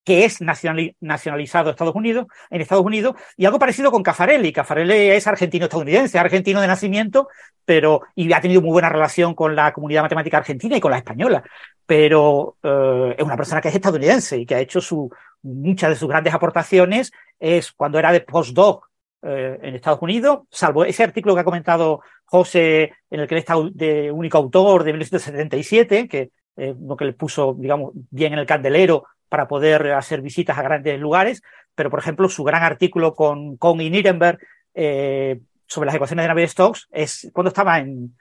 [0.04, 4.52] que es nacionalizado Estados Unidos, en Estados Unidos, y algo parecido con Caffarelli.
[4.52, 7.28] Caffarelli es argentino-estadounidense, argentino de nacimiento,
[7.64, 10.98] pero y ha tenido muy buena relación con la comunidad matemática argentina y con la
[10.98, 11.42] española,
[11.86, 15.10] pero eh, es una persona que es estadounidense y que ha hecho su,
[15.42, 18.88] muchas de sus grandes aportaciones es cuando era de postdoc
[19.22, 23.38] eh, en Estados Unidos, salvo ese artículo que ha comentado José, en el que él
[23.38, 28.38] está de único autor de 1977, que eh, lo que le puso, digamos, bien en
[28.38, 31.42] el candelero para poder hacer visitas a grandes lugares,
[31.74, 34.38] pero por ejemplo su gran artículo con Kohn y Nirenberg
[34.72, 38.16] eh, sobre las ecuaciones de Navier-Stokes es cuando estaba en,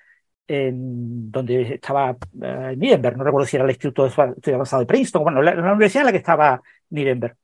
[0.47, 4.87] en donde estaba eh, Nirenberg, no recuerdo si era el Instituto de Estudio Avanzado de
[4.87, 7.35] Princeton, bueno, la, la universidad en la que estaba Nirenberg.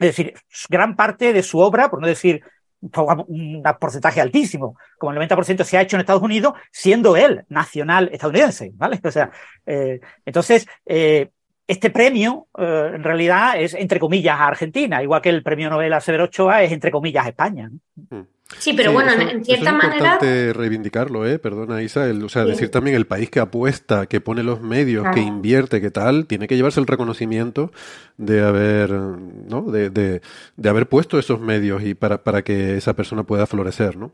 [0.00, 0.34] Es decir,
[0.68, 2.42] gran parte de su obra, por no decir
[2.80, 8.10] un porcentaje altísimo, como el 90% se ha hecho en Estados Unidos, siendo él nacional
[8.12, 8.98] estadounidense, ¿vale?
[9.04, 9.30] O sea,
[9.64, 11.30] eh, entonces, eh,
[11.72, 15.92] este premio eh, en realidad es entre comillas a Argentina, igual que el premio Nobel
[15.92, 17.70] a Severo Ochoa es entre comillas a España.
[17.70, 18.18] ¿no?
[18.18, 18.26] Mm.
[18.58, 19.94] Sí, pero bueno, en cierta es manera.
[19.94, 21.38] Es importante reivindicarlo, ¿eh?
[21.38, 22.06] Perdona, Isa.
[22.22, 25.90] o sea, decir también el país que apuesta, que pone los medios, que invierte, que
[25.90, 27.72] tal, tiene que llevarse el reconocimiento
[28.18, 29.62] de haber, ¿no?
[29.62, 30.20] De, de,
[30.56, 34.12] de haber puesto esos medios y para, para que esa persona pueda florecer, ¿no?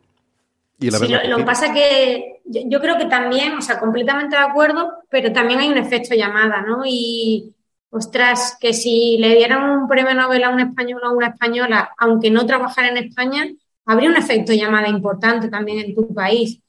[0.81, 4.43] Y sí, lo, que pasa que yo, yo, creo que también, o sea, completamente de
[4.43, 6.83] acuerdo, pero también hay un efecto llamada, ¿no?
[6.87, 7.55] Y,
[7.91, 11.91] ostras, que si le dieran un premio Nobel a un español o a una española,
[11.99, 13.47] aunque no trabajara en España,
[13.87, 16.61] habría un efecto llamada importante también en tu país.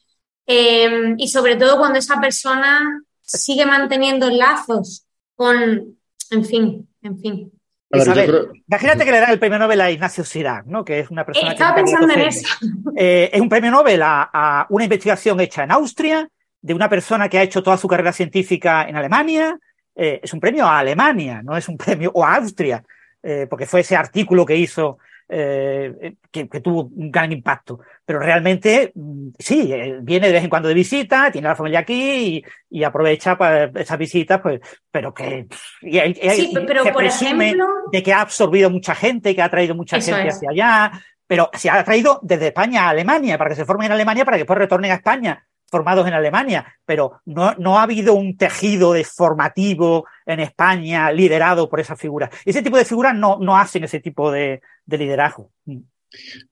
[0.46, 5.98] Em, y sobre todo cuando esa persona sigue manteniendo lazos con,
[6.32, 7.52] en fin, en fin.
[7.92, 10.86] Imagínate que le dan el premio Nobel a Ignacio Sirac, ¿no?
[10.86, 11.52] Que es una persona.
[11.52, 12.48] Estaba pensando en eso.
[12.96, 16.30] Eh, es un premio Nobel a, una investigación hecha en Austria,
[16.62, 19.58] de una persona que ha hecho toda su carrera científica en Alemania.
[19.96, 22.84] Eh, es un premio a Alemania, no es un premio, o a Austria,
[23.24, 25.00] eh, porque fue ese artículo que hizo
[25.32, 27.80] eh, que, tuvo un gran impacto.
[28.04, 31.56] Pero realmente, mm, sí, eh, viene de vez en cuando de visita, tiene a la
[31.56, 34.60] familia aquí y, aprovecha para esas visitas, pues,
[34.92, 35.48] pero que
[35.82, 40.30] sí, pero por ejemplo, de que ha absorbido mucha gente, que ha traído mucha gente
[40.30, 40.92] hacia allá,
[41.28, 44.38] pero se ha traído desde España a Alemania para que se formen en Alemania para
[44.38, 48.94] que después retornen a España formados en Alemania, pero no, no ha habido un tejido
[48.94, 52.30] de formativo en España liderado por esa figura.
[52.46, 55.52] Ese tipo de figuras no, no hacen ese tipo de, de liderazgo.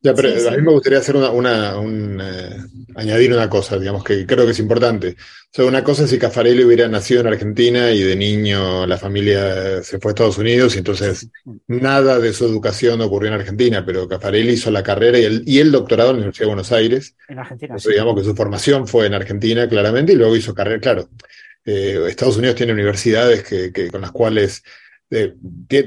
[0.01, 2.57] Ya, pero a mí me gustaría hacer una, eh,
[2.95, 5.09] añadir una cosa, digamos, que creo que es importante.
[5.09, 8.97] O sea, una cosa es si Caffarelli hubiera nacido en Argentina y de niño la
[8.97, 11.29] familia se fue a Estados Unidos y entonces
[11.67, 15.59] nada de su educación ocurrió en Argentina, pero Caffarelli hizo la carrera y el, y
[15.59, 17.15] el doctorado en la Universidad de Buenos Aires.
[17.27, 17.75] En Argentina.
[17.83, 21.09] Digamos que su formación fue en Argentina, claramente, y luego hizo carrera, claro.
[21.65, 24.63] Eh, Estados Unidos tiene universidades que, con las cuales
[25.09, 25.35] eh,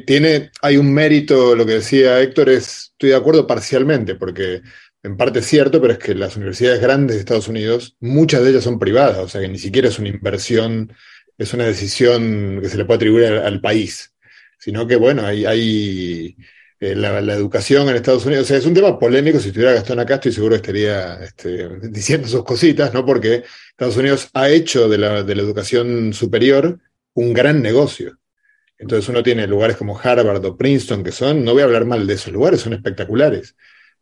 [0.06, 4.62] tiene, hay un mérito, lo que decía Héctor, es, estoy de acuerdo parcialmente, porque
[5.02, 8.50] en parte es cierto, pero es que las universidades grandes de Estados Unidos, muchas de
[8.50, 10.92] ellas son privadas, o sea que ni siquiera es una inversión,
[11.38, 14.14] es una decisión que se le puede atribuir al, país,
[14.58, 16.36] sino que, bueno, hay, hay
[16.80, 20.00] eh, la, educación en Estados Unidos, o sea, es un tema polémico, si estuviera Gastón
[20.00, 23.04] acá estoy seguro que estaría este, diciendo sus cositas, ¿no?
[23.04, 26.78] Porque Estados Unidos ha hecho de la, de la educación superior
[27.14, 28.18] un gran negocio.
[28.80, 32.06] Entonces uno tiene lugares como Harvard o Princeton que son, no voy a hablar mal
[32.06, 33.54] de esos lugares, son espectaculares,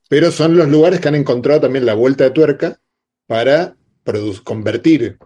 [0.09, 2.81] pero son los lugares que han encontrado también la vuelta de tuerca
[3.27, 3.77] para
[4.45, 5.19] convertir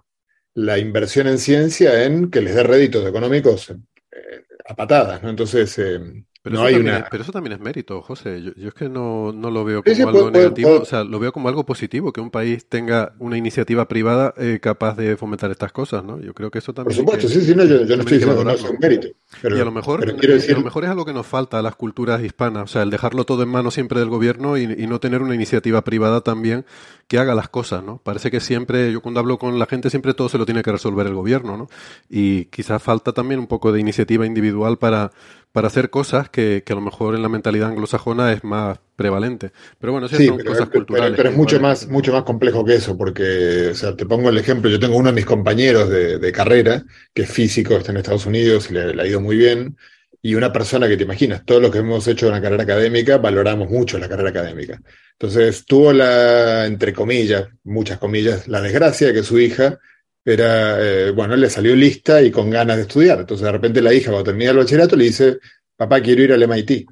[0.54, 5.30] la inversión en ciencia en que les dé réditos económicos eh, a patadas, ¿no?
[5.30, 6.00] Entonces, eh,
[6.42, 8.42] pero, eso también es, pero eso también es mérito, José.
[8.42, 11.64] Yo, es que no, lo veo como algo negativo, o sea, lo veo como algo
[11.64, 16.20] positivo, que un país tenga una iniciativa privada eh, capaz de fomentar estas cosas, ¿no?
[16.20, 16.96] Yo creo que eso también...
[16.96, 19.08] Por supuesto, sí, sí, no, yo, no estoy diciendo que no es un mérito.
[19.42, 22.22] y a lo, mejor, a lo mejor es algo que nos falta a las culturas
[22.22, 25.22] hispanas, o sea, el dejarlo todo en manos siempre del gobierno y, y no tener
[25.22, 26.64] una iniciativa privada también
[27.12, 27.98] que haga las cosas, ¿no?
[27.98, 30.72] Parece que siempre, yo cuando hablo con la gente, siempre todo se lo tiene que
[30.72, 31.68] resolver el gobierno, ¿no?
[32.08, 35.12] Y quizás falta también un poco de iniciativa individual para
[35.52, 39.52] para hacer cosas que, que, a lo mejor en la mentalidad anglosajona es más prevalente.
[39.78, 41.16] Pero bueno, sí, son cosas culturales.
[41.16, 44.38] Pero, es mucho más, mucho más complejo que eso, porque, o sea, te pongo el
[44.38, 47.98] ejemplo, yo tengo uno de mis compañeros de, de carrera, que es físico, está en
[47.98, 49.76] Estados Unidos y le, ha ido muy bien,
[50.22, 53.68] y una persona que te imaginas, todos los que hemos hecho una carrera académica, valoramos
[53.68, 54.80] mucho la carrera académica.
[55.12, 59.78] Entonces tuvo la, entre comillas, muchas comillas, la desgracia de que su hija
[60.24, 63.20] era, eh, bueno, le salió lista y con ganas de estudiar.
[63.20, 65.38] Entonces de repente la hija, cuando termina el bachillerato, le dice,
[65.76, 66.86] papá, quiero ir al MIT.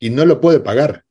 [0.00, 1.04] Y no lo puede pagar.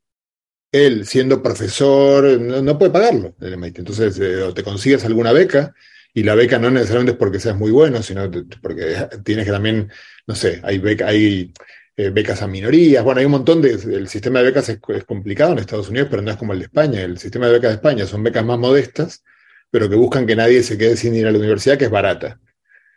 [0.71, 3.63] Él, siendo profesor, no, puede pagarlo el.
[3.63, 5.73] Entonces, eh, o te consigues alguna beca,
[6.13, 8.29] y la beca no necesariamente es porque seas muy bueno, sino
[8.61, 9.89] porque tienes que también,
[10.27, 11.53] no sé, hay, beca, hay
[11.95, 15.53] eh, becas a minorías, bueno, hay un montón de, el sistema de becas es, complicado
[15.53, 17.75] en Estados Unidos, pero no es como el de España, el sistema de becas de
[17.75, 19.23] España son becas más modestas,
[19.71, 22.39] pero que buscan que nadie se quede sin ir a la universidad, que es barata.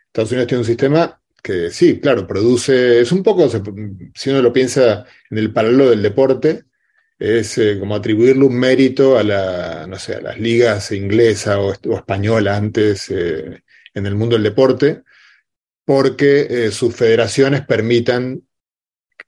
[0.07, 3.49] Estados Unidos tiene un sistema que sí, claro, produce, es un poco,
[4.13, 6.65] si uno lo piensa en el paralelo del deporte,
[7.19, 11.71] es eh, como atribuirle un mérito a la, no sé, a las ligas inglesa o,
[11.71, 15.03] española antes eh, en el mundo del deporte,
[15.85, 18.41] porque eh, sus federaciones permitan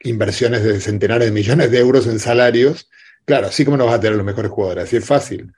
[0.02, 2.90] inversiones de centenares de millones de euros en salarios.
[3.26, 5.54] Claro, así como no vas a tener los mejores jugadores, así es fácil.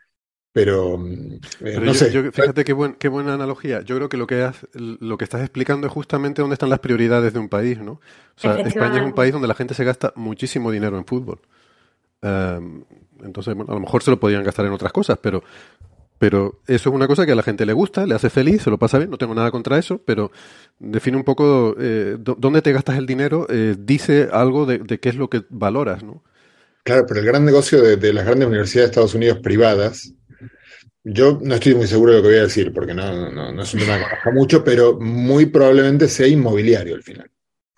[0.52, 2.32] Pero, no sé.
[2.32, 3.82] fíjate qué, qué, buena analogía.
[3.82, 7.34] Yo creo que lo que, lo que estás explicando es justamente dónde están las prioridades
[7.34, 7.94] de un país, ¿no?
[7.94, 8.02] O
[8.36, 11.40] sea, España es un país donde la gente se gasta muchísimo dinero en fútbol.
[12.22, 12.84] Em,
[13.24, 15.44] entonces, a lo mejor se lo podían gastar en otras cosas, pero,
[16.18, 18.70] pero eso es una cosa que a la gente le gusta, le hace feliz, se
[18.70, 20.32] lo pasa bien, no tengo nada contra eso, pero
[20.80, 25.16] define un poco eh, dónde te gastas el dinero, eh, dice algo de, qué es
[25.16, 26.24] lo que valoras, ¿no?
[26.84, 30.14] Claro, pero el gran negocio de, las grandes universidades de Estados Unidos privadas,
[31.04, 33.62] yo no estoy muy seguro de lo que voy a decir, porque no, no, no
[33.64, 37.30] es un tema que me mucho, pero muy probablemente sea inmobiliario al final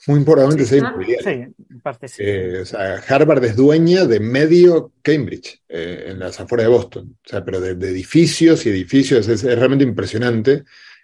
[0.08, 1.48] muy importante sí, inmobiliario.
[1.48, 2.24] Sí, parte sí.
[2.26, 7.18] Eh, o sea, Harvard es dueña de medio Cambridge, eh, en las afueras de Boston.
[7.24, 10.64] O sea, pero de, edificios y edificios es, realmente impresionante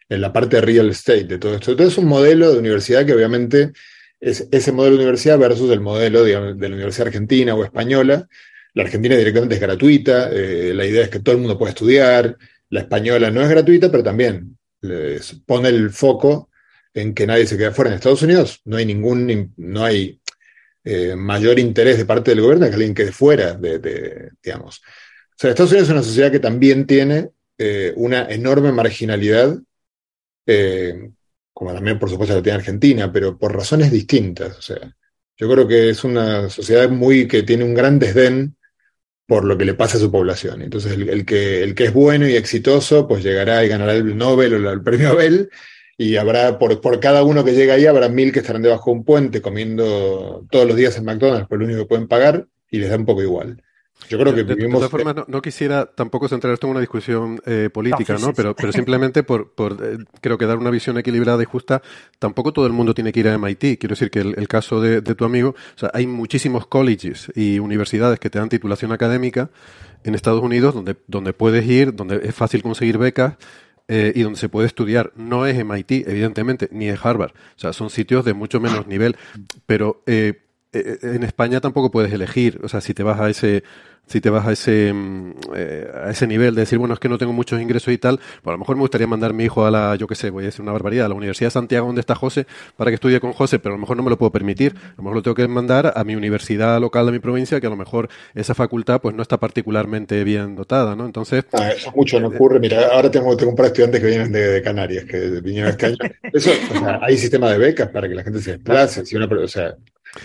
[0.09, 1.71] en la parte de real estate de todo esto.
[1.71, 3.73] Entonces es un modelo de universidad que obviamente
[4.19, 6.33] es ese modelo de universidad versus el modelo de
[6.69, 8.27] la universidad argentina o española.
[8.77, 12.37] La argentina directamente es gratuita, eh, la idea es que todo el mundo puede estudiar,
[12.69, 14.55] la española no es gratuita, pero también
[15.47, 16.51] pone el foco
[16.93, 17.89] en que nadie se quede fuera.
[17.89, 20.21] En Estados Unidos no hay ningún, no hay
[20.83, 24.77] eh, mayor interés de parte del gobierno que alguien quede fuera de, digamos.
[24.77, 29.57] O sea, Estados Unidos es una sociedad que también tiene eh, una enorme marginalidad,
[31.51, 34.55] como también por supuesto la tiene Argentina, pero por razones distintas.
[34.55, 34.95] O sea,
[35.35, 38.53] yo creo que es una sociedad muy que tiene un gran desdén
[39.27, 40.61] por lo que le pasa a su población.
[40.61, 44.65] Entonces, el, que, el que es bueno y exitoso, pues llegará y ganará el Nobel
[44.65, 45.49] o el premio Nobel,
[45.97, 48.97] y habrá, por, por cada uno que llega ahí, habrá mil que estarán debajo de
[48.97, 52.79] un puente comiendo todos los días en McDonald's, por lo único que pueden pagar, y
[52.79, 53.61] les da un poco igual.
[54.09, 54.81] Yo creo que de, vivimos...
[54.81, 58.33] De todas formas, no, quisiera tampoco centrar esto en una discusión eh, política, ¿no?
[58.33, 61.81] Pero, pero simplemente por, por eh, creo que dar una visión equilibrada y justa,
[62.19, 63.79] tampoco todo el mundo tiene que ir a MIT.
[63.79, 67.59] Quiero decir que el, caso de, de, tu amigo, o sea, hay muchísimos colleges y
[67.59, 69.49] universidades que te dan titulación académica
[70.03, 73.35] en Estados Unidos donde, donde puedes ir, donde es fácil conseguir becas
[73.89, 75.11] eh, y donde se puede estudiar.
[75.15, 77.31] No es MIT, evidentemente, ni es Harvard.
[77.31, 79.15] O sea, son sitios de mucho menos nivel.
[79.65, 82.59] Pero eh, en España tampoco puedes elegir.
[82.63, 83.63] O sea, si te vas a ese
[84.07, 87.09] si te vas a ese, mm, eh, a ese nivel de decir, bueno, es que
[87.09, 89.65] no tengo muchos ingresos y tal, pues a lo mejor me gustaría mandar mi hijo
[89.65, 91.87] a la, yo qué sé, voy a decir una barbaridad, a la Universidad de Santiago
[91.87, 94.17] donde está José, para que estudie con José, pero a lo mejor no me lo
[94.17, 94.73] puedo permitir.
[94.77, 97.67] A lo mejor lo tengo que mandar a mi universidad local de mi provincia, que
[97.67, 101.05] a lo mejor esa facultad pues no está particularmente bien dotada, ¿no?
[101.05, 101.45] Entonces...
[101.51, 102.59] Ah, eso mucho no ocurre.
[102.59, 105.85] Mira, ahora tengo, tengo un par de estudiantes que vienen de, Canarias, que vinieron este
[105.87, 105.97] año.
[106.33, 109.05] Eso, o sea, hay sistema de becas para que la gente se desplace.
[109.05, 109.75] Si una, o sea,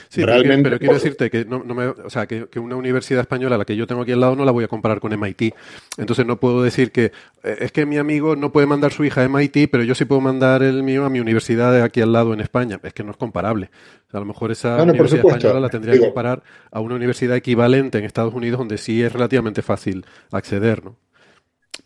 [0.08, 3.64] Sí, Realmente, pero, quiero decirte que, no, me, o sea, que, una universidad española, la
[3.64, 5.54] que yo tengo aquí al lado, no la voy a comparar con MIT.
[5.98, 9.22] Entonces no puedo decir que eh, es que mi amigo no puede mandar su hija
[9.22, 12.12] a MIT, pero yo sí puedo mandar el mío a mi universidad de aquí al
[12.12, 12.80] lado en España.
[12.82, 13.70] Es que no es comparable.
[14.12, 18.04] a lo mejor esa universidad española la tendría que comparar a una universidad equivalente en
[18.04, 20.96] Estados Unidos donde sí es relativamente fácil acceder, ¿no?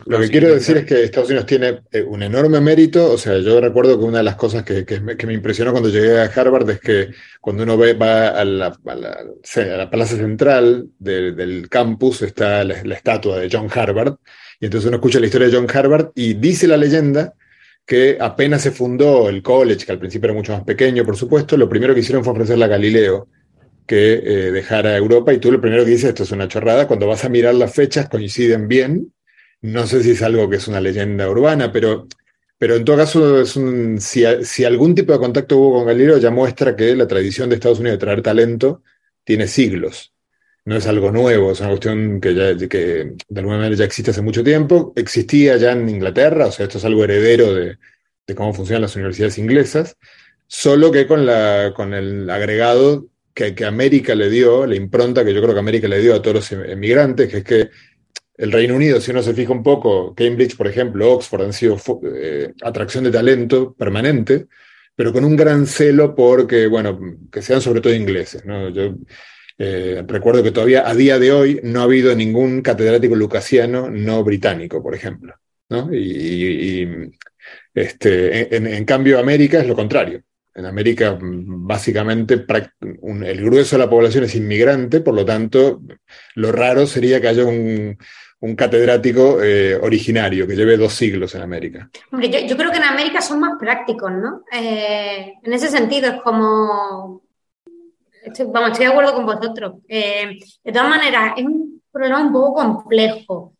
[0.04, 3.12] Lo que quiero decir es que Estados Unidos tiene eh, un enorme mérito.
[3.12, 6.24] O sea, yo recuerdo que una de las cosas que, me, impresionó cuando llegué a
[6.24, 7.08] Harvard es que
[7.40, 8.70] cuando uno ve, va a la,
[9.90, 14.16] plaza central del campus está la, estatua de John Harvard.
[14.60, 17.34] Y entonces uno escucha la historia de John Harvard y dice la leyenda
[17.84, 21.56] que apenas se fundó el college, que al principio era mucho más pequeño, por supuesto,
[21.56, 23.28] lo primero que hicieron fue ofrecerle a Galileo
[23.86, 25.32] que eh, dejara Europa.
[25.32, 27.72] Y tú lo primero que dices, esto es una chorrada, cuando vas a mirar las
[27.72, 29.12] fechas coinciden bien
[29.62, 32.06] no sé si es algo que es una leyenda urbana, pero,
[32.58, 36.76] pero en todo caso, si, si, algún tipo de contacto hubo con Galileo, ya muestra
[36.76, 38.82] que la tradición de Estados Unidos de traer talento
[39.24, 40.12] tiene siglos.
[40.64, 44.10] No es algo nuevo, es una cuestión que, ya, que de alguna manera ya existe
[44.10, 44.92] hace mucho tiempo.
[44.96, 47.78] Existía ya en Inglaterra, o sea, esto es algo heredero de,
[48.26, 49.96] de cómo funcionan las universidades inglesas.
[50.46, 55.34] solo que con, la, con el agregado que, que, América le dio, la impronta que
[55.34, 57.70] yo creo que América le dio a todos los emigrantes, que es que
[58.38, 61.78] el Reino Unido, si uno se fija un poco, Cambridge, por ejemplo, Oxford han sido
[62.02, 64.46] eh, atracción de talento permanente,
[64.94, 66.98] pero con un gran celo porque, bueno,
[67.30, 68.42] que sean sobre todo ingleses.
[68.44, 68.94] Yo
[69.58, 74.22] eh, recuerdo que todavía a día de hoy no ha habido ningún catedrático lucasiano no
[74.22, 75.34] británico, por ejemplo.
[75.92, 76.86] Y,
[77.74, 80.22] este, en, cambio, América es lo contrario.
[80.54, 82.44] En América, básicamente,
[82.84, 85.82] el grueso de la población es inmigrante, por lo tanto,
[86.34, 87.98] lo raro sería que haya un,
[88.54, 91.90] catedrático eh, originario que lleve dos siglos en América.
[92.12, 94.44] Hombre, yo, creo que en América son más prácticos, ¿no?
[94.52, 97.22] Eh, en ese sentido, es como.
[98.52, 99.74] vamos, estoy de acuerdo con vosotros.
[99.88, 103.54] Eh, de todas maneras, es un problema un poco complejo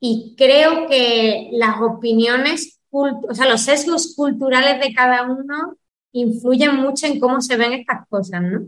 [0.00, 5.76] y creo que las opiniones, o sea, los sesgos culturales de cada uno
[6.12, 8.66] influyen mucho en cómo se ven estas cosas, ¿no?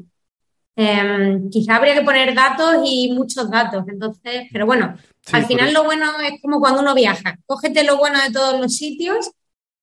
[0.77, 4.97] Eh, quizá habría que poner datos y muchos datos, entonces, pero bueno,
[5.33, 8.77] al final lo bueno es como cuando uno viaja, cógete lo bueno de todos los
[8.77, 9.31] sitios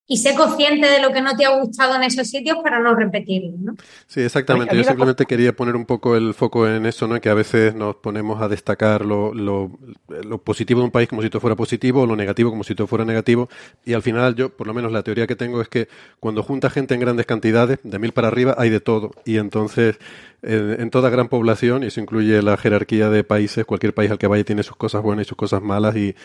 [0.10, 2.96] y sé consciente de lo que no te ha gustado en esos sitios para no
[2.96, 3.76] repetirlo, ¿no?
[4.08, 4.76] Sí, exactamente.
[4.76, 7.20] Yo simplemente quería poner un poco el foco en eso, ¿no?
[7.20, 9.70] Que a veces nos ponemos a destacar lo, lo,
[10.08, 12.74] lo positivo de un país como si todo fuera positivo, o lo negativo como si
[12.74, 13.50] todo fuera negativo.
[13.86, 15.90] Y al final yo, por lo menos la teoría que tengo es que
[16.22, 19.12] cuando junta gente en grandes cantidades, de mil para arriba, hay de todo.
[19.26, 20.00] Y entonces
[20.44, 24.28] en, toda gran población, y eso incluye la jerarquía de países, cualquier país al que
[24.28, 26.16] vaya tiene sus cosas buenas y sus cosas malas, y,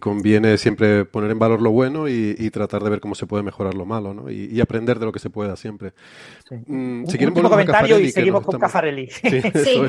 [0.00, 3.72] conviene siempre poner en valor lo bueno y, tratar de ver cómo se puede mejorar
[3.72, 4.30] lo malo, ¿no?
[4.30, 5.94] Y, aprender de lo que se pueda siempre.
[6.50, 9.08] Mm, si un comentario y seguimos con Cafarelli.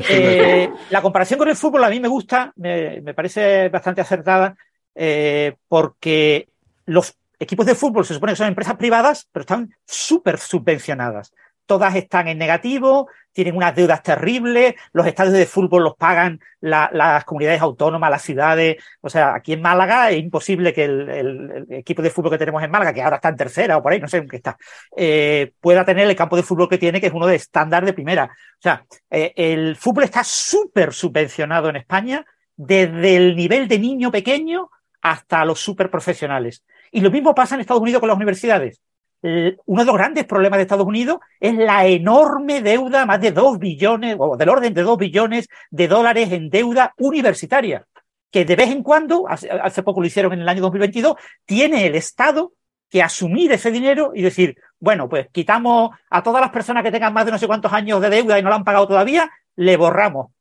[0.08, 4.56] Eh, la comparación con el fútbol a mí me gusta, me, parece bastante acertada,
[4.94, 6.48] eh, porque
[6.86, 11.34] los equipos de fútbol se supone que son empresas privadas, pero están súper subvencionadas
[11.66, 17.24] todas están en negativo, tienen unas deudas terribles, los estadios de fútbol los pagan las
[17.24, 18.76] comunidades autónomas, las ciudades.
[19.00, 22.70] O sea, aquí en Málaga es imposible que el, equipo de fútbol que tenemos en
[22.70, 24.56] Málaga, que ahora está en tercera o por ahí, no sé en qué está,
[24.96, 27.92] eh, pueda tener el campo de fútbol que tiene, que es uno de estándar de
[27.92, 28.24] primera.
[28.24, 32.24] O sea, eh, el fútbol está súper subvencionado en España,
[32.56, 34.70] desde el nivel de niño pequeño
[35.02, 36.64] hasta los súper profesionales.
[36.92, 38.80] Y lo mismo pasa en Estados Unidos con las universidades.
[39.26, 43.32] Eh, uno de los grandes problemas de Estados Unidos es la enorme deuda, más de
[43.32, 47.86] dos billones, o del orden de dos billones de dólares en deuda universitaria,
[48.30, 51.94] que de vez en cuando, hace, poco lo hicieron en el año 2022, tiene el
[51.94, 52.52] Estado
[52.90, 57.14] que asumir ese dinero y decir, bueno, pues quitamos a todas las personas que tengan
[57.14, 59.78] más de no sé cuántos años de deuda y no la han pagado todavía, le
[59.78, 60.32] borramos.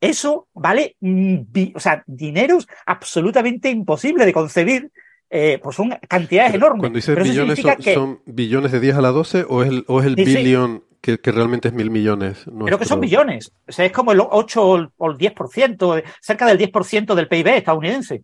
[0.00, 0.96] Eso vale,
[1.74, 4.90] o sea, dineros absolutamente imposible de concebir
[5.30, 6.80] eh, pues son cantidades enormes.
[6.80, 7.60] Cuando dices billones,
[7.94, 11.18] son, billones de 10 a la 12 o es el, o es el billón Que,
[11.24, 12.44] realmente es mil millones?
[12.64, 13.52] Creo que son billones.
[13.66, 14.76] O sea, es como el 8 o
[15.10, 18.22] el 10%, cerca del 10% del PIB estadounidense.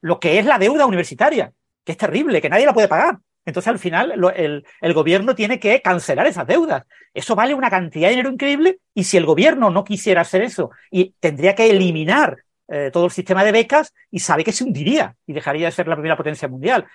[0.00, 1.52] Lo que es la deuda universitaria,
[1.84, 3.18] que es terrible, que nadie la puede pagar.
[3.46, 6.84] Entonces, al final, el, el, gobierno tiene que cancelar esas deudas.
[7.12, 10.70] Eso vale una cantidad de dinero increíble y si el gobierno no quisiera hacer eso
[10.90, 15.14] y tendría que eliminar eh, todo el sistema de becas y sabe que se hundiría
[15.26, 16.86] y dejaría de ser la primera potencia mundial.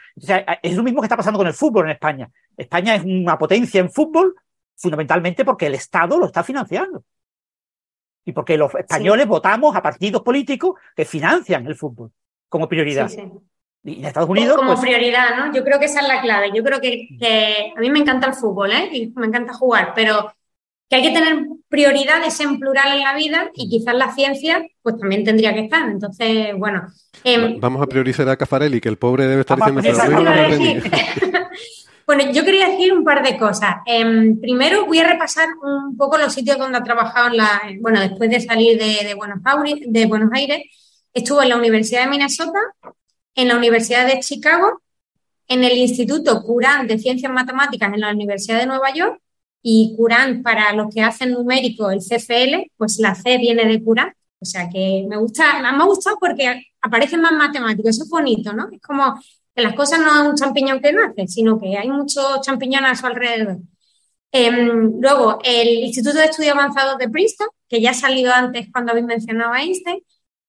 [0.63, 2.29] es lo mismo que está pasando con el fútbol en España.
[2.58, 4.36] España es una potencia en fútbol
[4.75, 7.03] fundamentalmente porque el Estado lo está financiando.
[8.25, 12.12] Y porque los españoles votamos a partidos políticos que financian el fútbol
[12.47, 13.10] como prioridad.
[13.84, 14.58] Y en Estados Unidos.
[14.58, 15.53] Como pues prioridad, ¿no?
[15.53, 16.51] Yo creo que esa es la clave.
[16.53, 18.89] Yo creo que, que, a mí me encanta el fútbol, ¿eh?
[18.91, 20.34] Y me encanta jugar, pero
[20.89, 24.97] que hay que tener prioridades en plural en la vida y quizás la ciencia pues
[24.97, 25.88] también tendría que estar.
[25.88, 26.88] Entonces, bueno.
[27.23, 30.02] Em, vamos a priorizar a Cafarelli, que el pobre debe estar diciendo...
[32.08, 33.75] bueno, yo quería decir un par de cosas.
[33.86, 37.99] Em, primero voy a repasar un poco los sitios donde ha trabajado, en la, bueno,
[37.99, 40.63] después de salir de, Buenos Aires, de Buenos Aires,
[41.13, 42.60] estuvo en la Universidad de Minnesota,
[43.36, 44.82] en la Universidad de Chicago,
[45.47, 49.19] en el Instituto Curán de Ciencias Matemáticas en la Universidad de Nueva York
[49.62, 54.13] y Curán para los que hacen numérico, el CFL, pues la C viene de Curán.
[54.39, 58.54] O sea que me gusta, me ha gustado porque aparece más matemático, eso es bonito,
[58.54, 58.69] ¿no?
[58.72, 59.19] Es como
[59.54, 62.96] que las cosas no es un champiñón que nace, sino que hay muchos champiñones a
[62.96, 63.58] su alrededor.
[64.31, 68.92] Em, luego, el Instituto de Estudios Avanzados de Princeton, que ya ha salido antes cuando
[68.92, 70.02] habéis mencionado a Einstein,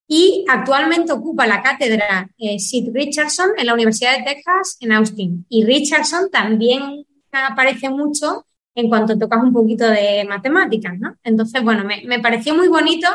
[0.07, 5.47] y actualmente ocupa la cátedra eh, Sid Richardson en la Universidad de Texas en Austin.
[5.49, 8.45] Y Richardson también aparece mucho
[8.75, 11.16] en cuanto tocas un poquito de matemáticas, ¿no?
[11.25, 13.09] Entonces, bueno, me, pareció muy bonito.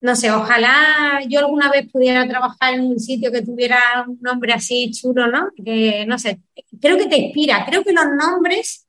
[0.00, 4.52] No sé, ojalá yo alguna vez pudiera trabajar en un sitio que tuviera un nombre
[4.54, 5.50] así chulo, ¿no?
[5.64, 6.40] Que, no sé,
[6.80, 7.66] creo que te inspira.
[7.66, 8.86] Creo que los nombres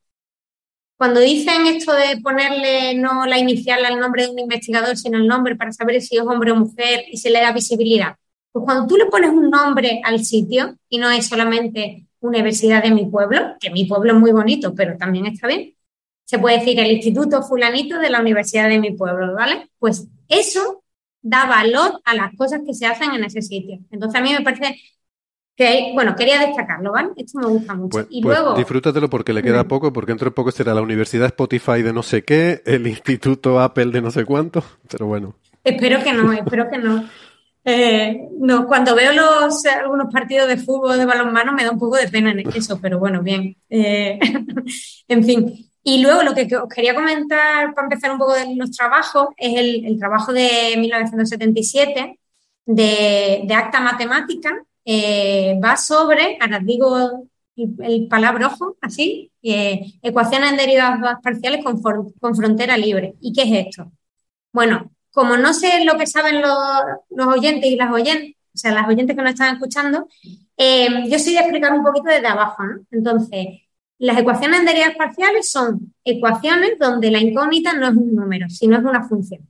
[1.01, 5.25] cuando dicen esto de ponerle no la inicial al nombre de un investigador, sino el
[5.25, 8.17] nombre para saber si es hombre o mujer y se le da visibilidad,
[8.51, 12.91] pues cuando tú le pones un nombre al sitio y no es solamente Universidad de
[12.91, 15.75] mi pueblo, que mi pueblo es muy bonito, pero también está bien,
[16.23, 19.69] se puede decir el Instituto Fulanito de la Universidad de mi pueblo, ¿vale?
[19.79, 20.83] Pues eso
[21.21, 23.79] da valor a las cosas que se hacen en ese sitio.
[23.91, 24.79] Entonces a mí me parece
[25.55, 27.09] que, bueno, quería destacarlo, ¿vale?
[27.17, 27.89] Esto me gusta mucho.
[27.89, 28.55] Pues, y pues luego...
[28.55, 32.01] disfrútatelo porque le queda poco, porque dentro de poco será la Universidad Spotify de no
[32.01, 35.35] sé qué, el Instituto Apple de no sé cuánto, pero bueno.
[35.63, 37.03] Espero que no, espero que no.
[37.63, 41.97] Eh, no, cuando veo los algunos partidos de fútbol de balonmano me da un poco
[41.97, 43.55] de pena en eso, pero bueno, bien.
[43.69, 44.19] Eh,
[45.07, 45.69] en fin.
[45.83, 49.57] Y luego lo que os quería comentar para empezar un poco de los trabajos es
[49.57, 52.19] el, el trabajo de 1977
[52.65, 60.57] de, acta matemática eh, va sobre, ahora digo el, palabra ojo, así, eh, ecuaciones en
[60.57, 63.15] derivadas parciales con, con, frontera libre.
[63.21, 63.91] ¿Y qué es esto?
[64.51, 68.87] Bueno, como no sé lo que saben los, oyentes y las oyentes, o sea, las
[68.87, 70.07] oyentes que nos están escuchando,
[70.57, 72.81] eh, yo soy de explicar un poquito desde abajo, ¿no?
[72.91, 73.47] Entonces,
[73.97, 78.77] las ecuaciones en derivadas parciales son ecuaciones donde la incógnita no es un número, sino
[78.77, 79.47] es una función.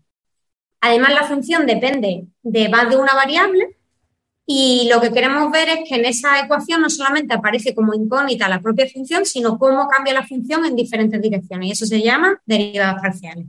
[0.82, 3.78] Además, la función depende de más de una variable
[4.46, 8.50] y lo que queremos ver es que en esa ecuación no solamente aparece como incógnita
[8.50, 11.70] la propia función, sino cómo cambia la función en diferentes direcciones.
[11.70, 13.46] Y eso se llama derivadas parciales.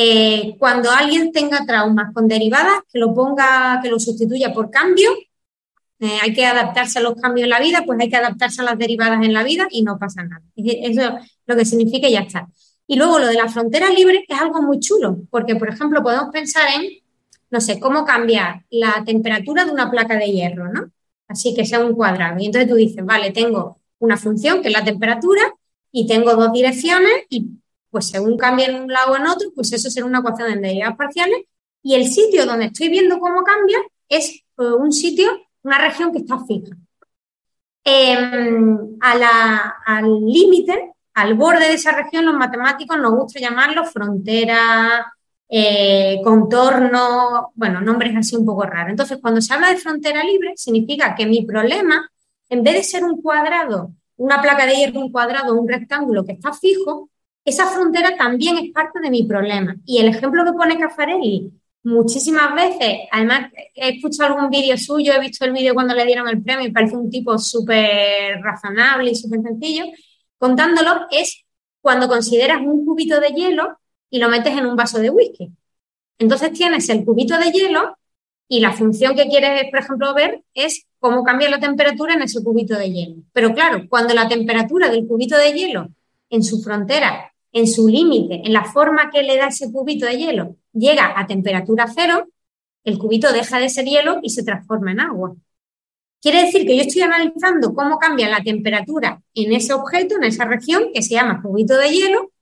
[0.00, 5.10] Eh, cuando alguien tenga traumas con derivadas, que lo ponga, que lo sustituya por cambio.
[5.98, 8.64] Eh, hay que adaptarse a los cambios en la vida, pues hay que adaptarse a
[8.64, 10.44] las derivadas en la vida y no pasa nada.
[10.54, 12.46] Eso es lo que significa y ya está.
[12.86, 16.30] Y luego lo de la frontera libre es algo muy chulo, porque, por ejemplo, podemos
[16.32, 16.88] pensar en
[17.50, 20.90] no sé, cómo cambiar la temperatura de una placa de hierro, ¿no?
[21.26, 22.40] Así que sea un cuadrado.
[22.40, 25.42] Y entonces tú dices, vale, tengo una función que es la temperatura
[25.90, 27.48] y tengo dos direcciones y
[27.90, 30.62] pues según cambie en un lado o en otro, pues eso será una ecuación en
[30.62, 31.42] derivadas parciales
[31.82, 33.78] y el sitio donde estoy viendo cómo cambia
[34.08, 35.30] es eh, un sitio,
[35.62, 36.76] una región que está fija.
[37.84, 45.12] Em, al límite, al borde de esa región, los matemáticos nos gusta llamarlo frontera,
[45.48, 48.90] eh, contorno, bueno, nombres así un poco raros.
[48.90, 52.10] Entonces, cuando se habla de frontera libre, significa que mi problema,
[52.50, 56.32] en vez de ser un cuadrado, una placa de hierro, un cuadrado, un rectángulo que
[56.32, 57.08] está fijo,
[57.48, 59.76] esa frontera también es parte de mi problema.
[59.84, 61.50] Y el ejemplo que pone Caffarelli
[61.84, 66.28] muchísimas veces, además he escuchado algún vídeo suyo, he visto el vídeo cuando le dieron
[66.28, 69.84] el premio y parece un tipo súper razonable y súper sencillo,
[70.38, 71.44] contándolo, es
[71.80, 73.78] cuando consideras un cubito de hielo
[74.10, 75.50] y lo metes en un vaso de whisky.
[76.18, 77.96] Entonces tienes el cubito de hielo
[78.48, 82.42] y la función que quieres, por ejemplo, ver es cómo cambia la temperatura en ese
[82.42, 83.16] cubito de hielo.
[83.32, 85.88] Pero claro, cuando la temperatura del cubito de hielo
[86.30, 90.16] en su frontera, en su límite, en la forma que le da ese cubito de
[90.16, 92.28] hielo, llega a temperatura cero,
[92.84, 95.34] el cubito deja de ser hielo y se transforma en agua.
[96.20, 100.44] Quiere decir que yo estoy analizando cómo cambia la temperatura en ese objeto, en esa
[100.44, 102.32] región que se llama cubito de hielo,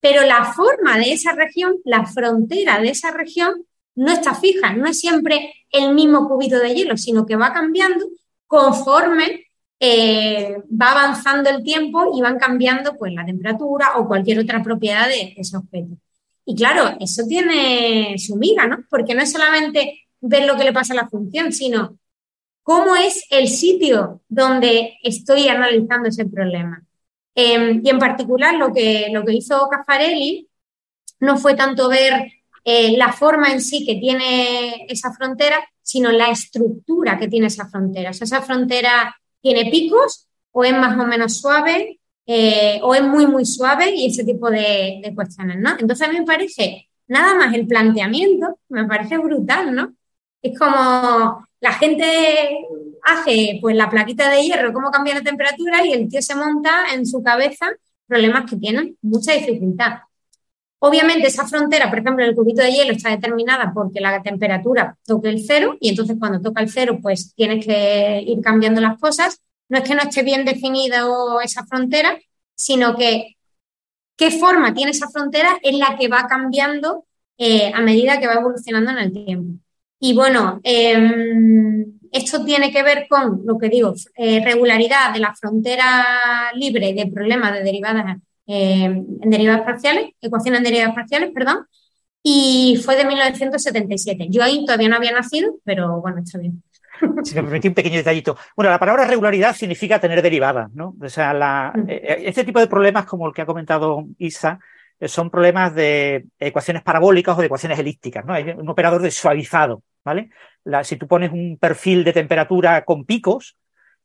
[0.00, 4.86] pero la forma de esa región, la frontera de esa región, no está fija, no
[4.86, 8.06] es siempre el mismo cubito de hielo, sino que va cambiando
[8.46, 9.43] conforme
[9.86, 15.06] eh, va avanzando el tiempo y van cambiando pues, la temperatura o cualquier otra propiedad
[15.08, 15.96] de ese objeto.
[16.46, 18.78] Y claro, eso tiene su miga, ¿no?
[18.88, 21.98] Porque no es solamente ver lo que le pasa a la función, sino
[22.62, 26.82] cómo es el sitio donde estoy analizando ese problema.
[27.34, 30.48] Em, y en particular lo que, lo que hizo Caffarelli
[31.20, 32.32] no fue tanto ver
[32.64, 37.68] eh, la forma en sí que tiene esa frontera, sino la estructura que tiene esa
[37.68, 38.10] frontera.
[38.10, 39.14] O sea, esa frontera
[39.44, 44.06] tiene picos o es más o menos suave eh, o es muy, muy suave y
[44.06, 45.72] ese tipo de, cuestiones, ¿no?
[45.78, 49.94] Entonces a mí me parece, nada más el planteamiento, me parece brutal, ¿no?
[50.40, 52.66] Es como la gente
[53.02, 56.94] hace pues la plaquita de hierro, cómo cambia la temperatura y el tío se monta
[56.94, 57.66] en su cabeza
[58.06, 59.98] problemas que tienen mucha dificultad.
[60.86, 65.30] Obviamente esa frontera, por ejemplo, el cubito de hielo está determinada porque la temperatura toque
[65.30, 69.40] el cero y entonces cuando toca el cero pues tienes que ir cambiando las cosas.
[69.70, 71.06] No es que no esté bien definida
[71.42, 72.18] esa frontera,
[72.54, 73.36] sino que
[74.14, 77.06] qué forma tiene esa frontera es la que va cambiando
[77.38, 79.58] eh, a medida que va evolucionando en el tiempo.
[80.00, 80.98] Y bueno, eh,
[82.12, 87.06] esto tiene que ver con lo que digo, eh, regularidad de la frontera libre de
[87.06, 91.66] problemas de derivadas eh, en derivadas parciales, ecuaciones en derivadas parciales, perdón,
[92.22, 94.26] y fue de 1977.
[94.30, 96.62] Yo ahí todavía no había nacido, pero bueno, está bien.
[97.24, 98.36] si me permití un pequeño detallito.
[98.56, 100.94] Bueno, la palabra regularidad significa tener derivadas, ¿no?
[101.00, 101.84] O sea, la, Mm.
[101.90, 104.58] eh, este tipo de problemas, como el que ha comentado Isa,
[105.00, 108.32] eh, son problemas de ecuaciones parabólicas o de ecuaciones elípticas, ¿no?
[108.32, 110.30] Hay un operador de suavizado, ¿vale?
[110.64, 113.56] La- si tú pones un perfil de temperatura con picos,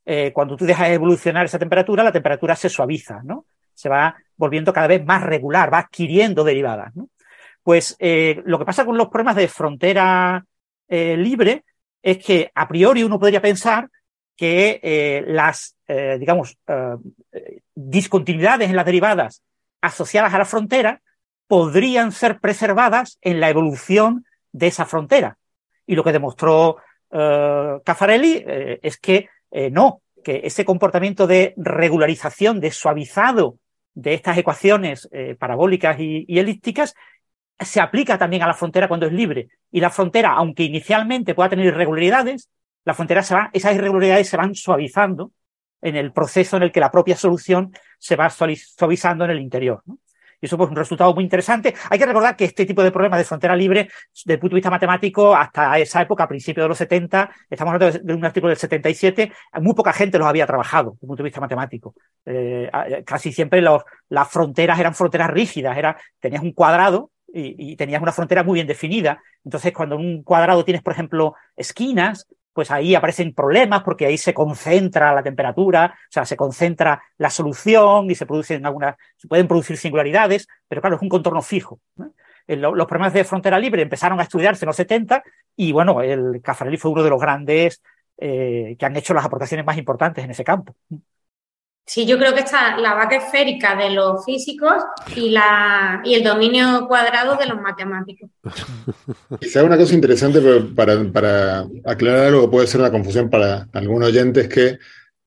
[0.05, 3.45] eh, cuando tú dejas evolucionar esa temperatura, la temperatura se suaviza, ¿no?
[3.79, 6.91] Se va volviendo cada vez más regular, va adquiriendo derivadas.
[7.63, 10.45] Pues eh, lo que pasa con los problemas de frontera
[10.89, 11.63] eh, libre
[12.01, 13.89] es que a priori uno podría pensar
[14.35, 16.57] que eh, las, digamos,
[17.75, 19.43] discontinuidades en las derivadas
[19.81, 21.01] asociadas a la frontera
[21.47, 25.37] podrían ser preservadas en la evolución de esa frontera.
[25.85, 26.77] Y lo que demostró
[27.09, 28.45] Caffarelli
[28.81, 29.29] es que
[29.71, 33.57] no, que ese comportamiento de regularización, de suavizado
[33.93, 36.93] de estas ecuaciones eh, parabólicas y, elípticas
[37.59, 39.49] se aplica también a la frontera cuando es libre.
[39.71, 42.49] Y la frontera, aunque inicialmente pueda tener irregularidades,
[42.85, 45.31] la frontera se va, esas irregularidades se van suavizando
[45.81, 49.39] en el proceso en el que la propia solución se va suavi- suavizando en el
[49.39, 49.83] interior.
[50.41, 51.73] Y eso pues un resultado muy interesante.
[51.89, 54.59] Hay que recordar que este tipo de problemas de frontera libre, desde el punto de
[54.59, 58.49] vista matemático, hasta esa época, a principios de los 70, estamos hablando de- un artículo
[58.49, 59.31] del 77,
[59.61, 61.93] muy poca gente los había trabajado desde el punto de vista matemático.
[62.25, 67.75] Eh, a- casi siempre las fronteras eran fronteras rígidas, era, tenías un cuadrado y, y
[67.75, 69.21] tenías una frontera muy bien definida.
[69.43, 72.27] Entonces, cuando en un cuadrado tienes, por ejemplo, esquinas,
[72.59, 77.29] pues ahí aparecen problemas porque ahí se concentra la temperatura, o sea, se concentra la
[77.29, 81.79] solución y se producen algunas, se pueden producir singularidades, pero claro, es un contorno fijo.
[82.47, 85.23] Eh, lo- Los problemas de frontera libre empezaron a estudiarse en los 70
[85.55, 87.81] y bueno, el Caffarelli fue uno de los grandes
[88.17, 90.75] eh, que han hecho las aportaciones más importantes en ese campo.
[91.89, 94.75] Sí, yo creo que está la vaca esférica de los físicos
[95.15, 98.29] y, la, y el dominio cuadrado de los matemáticos.
[99.41, 100.39] Quizá una cosa interesante
[100.75, 104.77] para, para aclarar algo que puede ser una confusión para algún oyente es que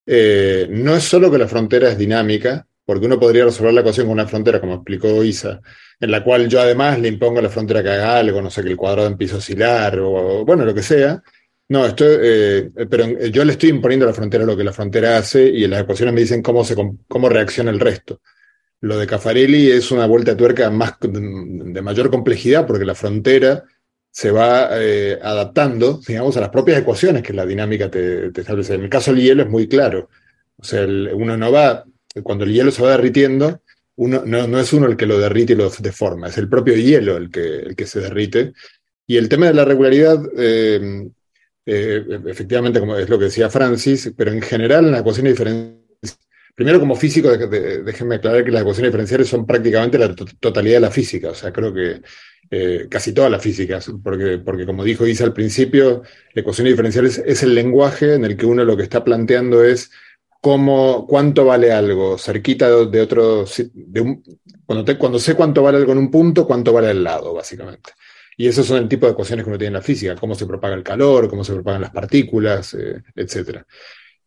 [0.07, 4.07] eh, no es solo que la frontera es dinámica, porque uno podría resolver la ecuación
[4.07, 5.61] con una frontera, como explicó Isa,
[5.99, 8.63] en la cual yo además le impongo a la frontera que haga algo, no sé,
[8.63, 11.21] que el cuadrado empiece a oscilar o, bueno, lo que sea.
[11.69, 15.17] No, esto, eh, pero yo le estoy imponiendo a la frontera lo que la frontera
[15.17, 16.77] hace y las ecuaciones me dicen cómo, se,
[17.09, 18.21] cómo reacciona el resto.
[18.81, 23.65] Lo de Caffarelli es una vuelta de tuerca más, de mayor complejidad porque la frontera
[24.11, 28.75] se va eh, adaptando, digamos, a las propias ecuaciones que la dinámica te, establece.
[28.75, 30.11] En el caso del hielo es muy claro.
[30.57, 31.85] O sea, uno no va,
[32.23, 33.63] cuando el hielo se va derritiendo,
[33.97, 36.75] uno, no, no, es uno el que lo derrite y lo deforma, es el propio
[36.75, 38.53] hielo el que, el que se derrite.
[39.07, 41.09] Y el tema de la regularidad, eh,
[41.65, 45.79] eh, efectivamente, como es lo que decía Francis, pero en general en la ecuación diferencial,
[46.55, 50.77] primero como físico, de, déjenme aclarar que las ecuaciones diferenciales son prácticamente la to totalidad
[50.77, 52.03] de la física, o sea, creo que
[52.51, 56.03] eh, casi todas las físicas, porque, porque como dijo Isa al principio,
[56.35, 59.65] la ecuación diferencial es, es, el lenguaje en el que uno lo que está planteando
[59.65, 59.91] es
[60.41, 64.23] cómo, cuánto vale algo cerquita de, de otro, de un,
[64.67, 67.93] cuando, te, cuando sé cuánto vale algo en un punto, cuánto vale al lado, básicamente.
[68.37, 70.47] Y esos son el tipo de ecuaciones que uno tiene en la física, cómo se
[70.47, 73.65] propaga el calor, cómo se propagan las partículas, eh, etc.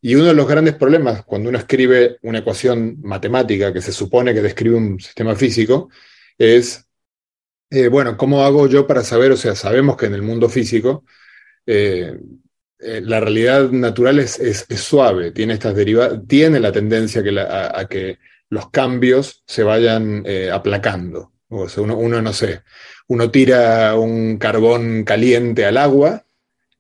[0.05, 4.35] Y uno de los grandes problemas cuando uno escribe una ecuación matemática que se supone
[4.35, 5.89] que describe un sistema físico
[6.37, 6.85] es,
[7.71, 9.31] eh, bueno, ¿cómo hago yo para saber?
[9.31, 11.05] O sea, sabemos que en el mundo físico
[11.65, 12.19] eh,
[12.77, 15.75] eh, la realidad natural es, suave, tiene estas
[16.27, 17.23] tiene la tendencia
[17.73, 21.31] a, que los cambios se vayan aplacando.
[21.49, 22.61] O sea, uno, uno, no sé,
[23.07, 26.25] uno tira un carbón caliente al agua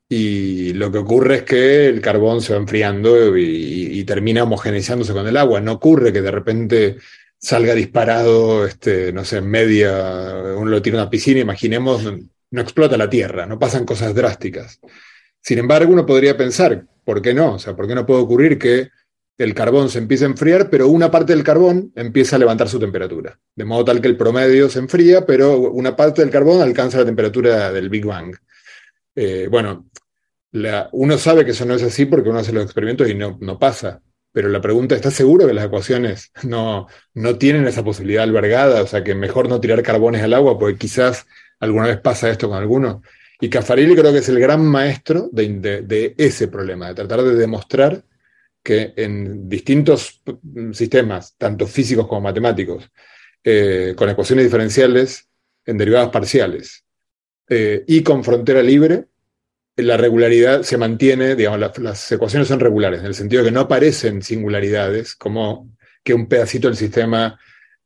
[0.07, 5.27] y lo que ocurre es que el carbón se va enfriando y, termina homogeneizándose con
[5.27, 5.61] el agua.
[5.61, 6.97] No ocurre que de repente
[7.39, 12.19] salga disparado, este, no sé, en media, uno lo tira a una piscina, imaginemos, no,
[12.51, 14.79] no explota la Tierra, no pasan cosas drásticas.
[15.41, 17.55] Sin embargo, uno podría pensar, ¿por qué no?
[17.55, 18.89] O sea, ¿por qué no puede ocurrir que
[19.37, 22.79] el carbón se empiece a enfriar, pero una parte del carbón empieza a levantar su
[22.79, 23.37] temperatura?
[23.55, 27.05] De modo tal que el promedio se enfría, pero una parte del carbón alcanza la
[27.05, 28.35] temperatura del Big Bang.
[29.15, 29.89] Eh, bueno,
[30.93, 34.01] uno sabe que eso no es así porque uno hace los experimentos y no, pasa.
[34.31, 38.81] Pero la pregunta, ¿estás seguro que las ecuaciones no, no tienen esa posibilidad albergada?
[38.81, 41.25] O sea, que mejor no tirar carbones al agua, porque quizás
[41.59, 43.01] alguna vez pasa esto con alguno.
[43.39, 48.03] Y Caffarelli creo que es el gran maestro de, ese problema, de tratar de demostrar
[48.65, 50.23] que en distintos
[50.73, 52.89] sistemas, tanto físicos como matemáticos,
[53.43, 55.29] eh, con ecuaciones diferenciales
[55.67, 56.83] en derivadas parciales
[57.47, 59.05] eh, y con frontera libre,
[59.75, 63.53] la regularidad se mantiene, digamos, la, las ecuaciones son regulares, en el sentido de que
[63.53, 65.69] no aparecen singularidades, como
[66.03, 67.39] que un pedacito del sistema,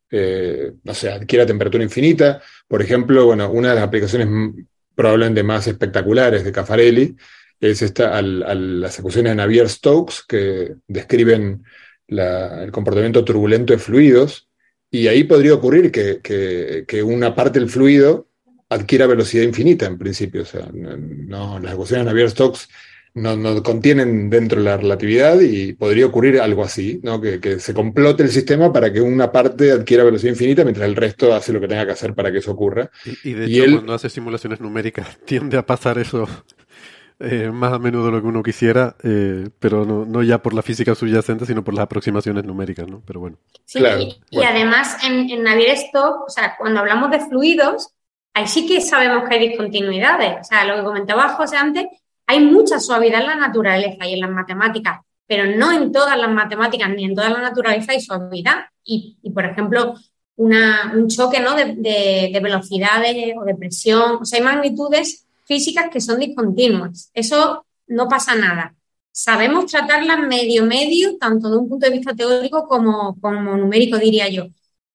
[0.10, 0.72] eh,
[1.14, 2.42] adquiera temperatura infinita.
[2.70, 4.30] Por ejemplo, bueno, una de las aplicaciones
[4.96, 7.18] probablemente más espectaculares de Caffarelli
[7.60, 11.64] es esta, a las ecuaciones de Navier-Stokes que describen
[12.08, 14.50] el comportamiento turbulento de fluidos,
[14.92, 18.28] y ahí podría ocurrir que, una parte del fluido
[18.70, 20.44] adquiera velocidad infinita en principio.
[20.44, 22.68] O sea, no, las ecuaciones de Navier-Stokes
[23.16, 27.22] no, contienen dentro de la relatividad y podría ocurrir algo así, ¿no?
[27.22, 31.34] que, se complote el sistema para que una parte adquiera velocidad infinita mientras el resto
[31.34, 32.90] hace lo que tenga que hacer para que eso ocurra.
[33.24, 36.28] Y, de hecho, cuando hace simulaciones numéricas tiende a pasar eso
[37.20, 40.62] eh, más a menudo de lo que uno quisiera, eh, pero no, ya por la
[40.62, 43.02] física subyacente, sino por las aproximaciones numéricas, ¿no?
[43.06, 43.38] Pero bueno.
[43.66, 43.84] Sí,
[44.30, 47.94] y, además en, en Navier-Stokes, o sea, cuando hablamos de fluidos,
[48.34, 50.38] ahí sí que sabemos que hay discontinuidades.
[50.40, 51.88] O sea, lo que comentaba José antes,
[52.26, 56.30] hay mucha suavidad en la naturaleza y en las matemáticas, pero no en todas las
[56.32, 58.66] matemáticas ni en toda la naturaleza hay suavidad.
[58.84, 59.96] Y, por ejemplo,
[60.36, 61.56] un choque ¿no?
[61.56, 67.10] de, velocidades o de presión, o sea, hay magnitudes físicas que son discontinuas.
[67.12, 68.76] Eso no pasa nada.
[69.12, 74.30] Sabemos tratarlas medio medio, tanto de un punto de vista teórico como, como numérico, diría
[74.30, 74.46] yo.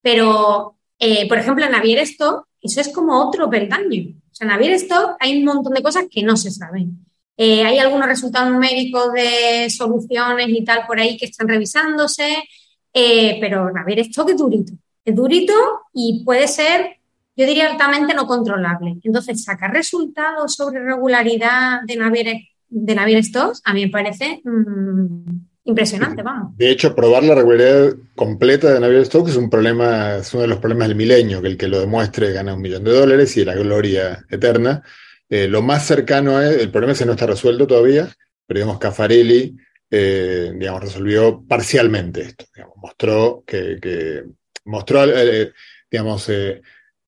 [0.01, 4.15] Pero, eh, por ejemplo, en Navier esto, eso es como otro peldaño.
[4.31, 7.05] O sea, en Navier esto hay un montón de cosas que no se saben.
[7.35, 12.45] Eh, hay algunos resultados numéricos de soluciones y tal por ahí que están revisándose,
[12.93, 14.71] eh, pero esto que es durito.
[15.03, 15.53] Es durito
[15.93, 17.01] y puede ser,
[17.35, 18.97] yo diría, altamente no controlable.
[19.03, 22.37] Entonces, sacar resultados sobre regularidad de Navier,
[22.69, 26.55] de Navier Stokes a mí me parece mm, impresionante, vamos.
[26.57, 30.47] De hecho, probar la regularidad completa de Navier Stokes es un problema, es uno de
[30.47, 33.43] los problemas del milenio, que el que lo demuestre gana un millón de dólares y
[33.43, 34.83] la gloria eterna.
[35.27, 38.07] Eh, lo más cercano es, el problema ese no está resuelto todavía,
[38.45, 39.57] pero digamos, Caffarelli,
[39.89, 42.45] eh, digamos, resolvió parcialmente esto.
[42.77, 44.23] mostró que,
[44.65, 45.51] mostró, eh,
[45.89, 46.29] digamos,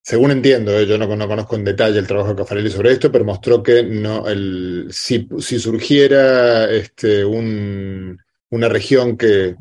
[0.08, 3.62] según entiendo, yo no, conozco en detalle el trabajo de Caffarelli sobre esto, pero mostró
[3.62, 5.28] que no, el, si,
[5.60, 9.54] surgiera este, una región que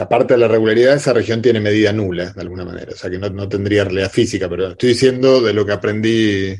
[0.00, 2.92] aparte de la regularidad, esa región tiene medida nula, de alguna manera.
[2.92, 6.56] O sea, que no, no tendría realidad física, pero estoy diciendo de lo que aprendí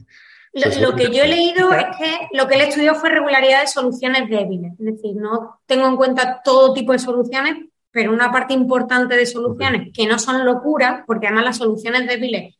[0.53, 4.29] lo, que yo he leído es que lo que él estudió fue regularidad de soluciones
[4.29, 4.73] débiles.
[4.73, 9.26] Es decir, no tengo en cuenta todo tipo de soluciones, pero una parte importante de
[9.26, 12.55] soluciones que no son locuras, porque además las soluciones débiles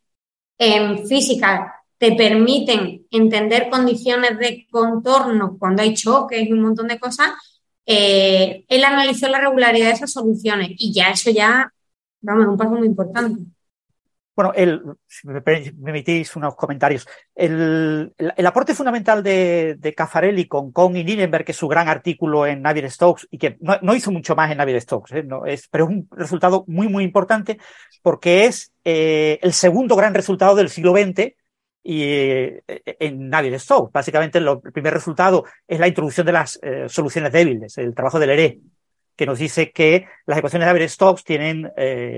[0.59, 6.99] en física te permiten entender condiciones de contorno cuando hay choques y un montón de
[6.99, 7.31] cosas,
[7.87, 11.73] eh, él analizó la regularidad de esas soluciones y ya eso ya,
[12.21, 13.43] vamos, es un paso muy importante.
[14.37, 17.07] Bueno, el, si me permitís unos comentarios.
[17.35, 18.15] El,
[18.47, 22.63] aporte fundamental de, de Caffarelli con Kohn y Nirenberg, que es su gran artículo en
[22.63, 25.23] Navier Stokes, y que no, hizo mucho más en Navier Stokes, ¿eh?
[25.25, 27.59] no, es, pero es un resultado muy, muy importante
[28.03, 31.35] porque es eh, el segundo gran resultado del siglo XX
[31.83, 33.93] y, eh, en Navier Stokes.
[33.93, 38.61] Básicamente, el primer resultado es la introducción de las soluciones débiles, el trabajo del ERE,
[39.17, 41.71] que nos dice que las ecuaciones de Navier-Stokes tienen,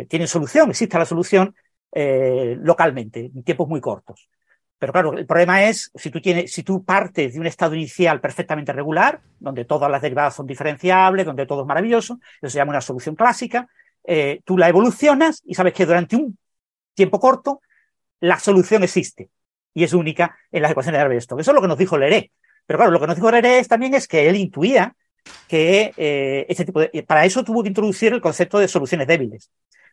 [0.08, 1.52] tienen solución, existe la solución,
[1.92, 4.28] eh, localmente, en tiempos muy cortos.
[4.78, 8.20] Pero claro, el problema es si tú, tienes, si tú partes de un estado inicial
[8.20, 12.70] perfectamente regular, donde todas las derivadas son diferenciables, donde todo es maravilloso, eso se llama
[12.70, 13.68] una solución clásica,
[14.04, 16.36] eh, tú la evolucionas y sabes que durante un
[16.94, 17.60] tiempo corto
[18.18, 19.30] la solución existe
[19.72, 21.42] y es única en las ecuaciones de Navier-Stokes.
[21.42, 22.32] Eso es lo que nos dijo Leré.
[22.66, 24.96] Pero claro, lo que nos dijo Leré también es que él intuía
[25.46, 29.50] que eh, este tipo de, para eso tuvo que introducir el concepto de soluciones débiles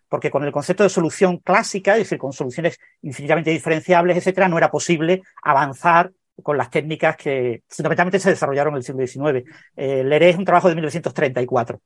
[0.10, 4.58] porque con el concepto de solución clásica, es decir, con soluciones infinitamente diferenciables, etcétera, no
[4.58, 9.50] era posible avanzar con las técnicas que fundamentalmente se desarrollaron en el siglo XIX.
[9.76, 11.82] Eh, Leré es un trabajo de 1934.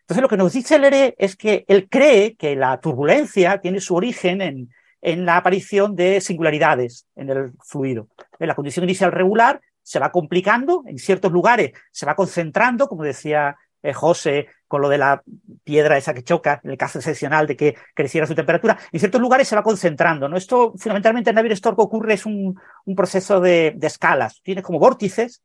[0.00, 3.94] Entonces, lo que nos dice Leré es que él cree que la turbulencia tiene su
[3.94, 4.70] origen en,
[5.02, 8.08] en la aparición de singularidades en el fluido.
[8.38, 13.04] En la condición inicial regular se va complicando, en ciertos lugares se va concentrando, como
[13.04, 15.22] decía eh, José, con lo de la
[15.64, 19.20] piedra esa que choca, en el caso excepcional de que creciera su temperatura, en ciertos
[19.20, 20.28] lugares se va concentrando.
[20.28, 20.36] ¿no?
[20.36, 24.40] Esto fundamentalmente en Navier Stork ocurre, es un, un proceso de, escalas.
[24.42, 25.42] Tienes como vórtices,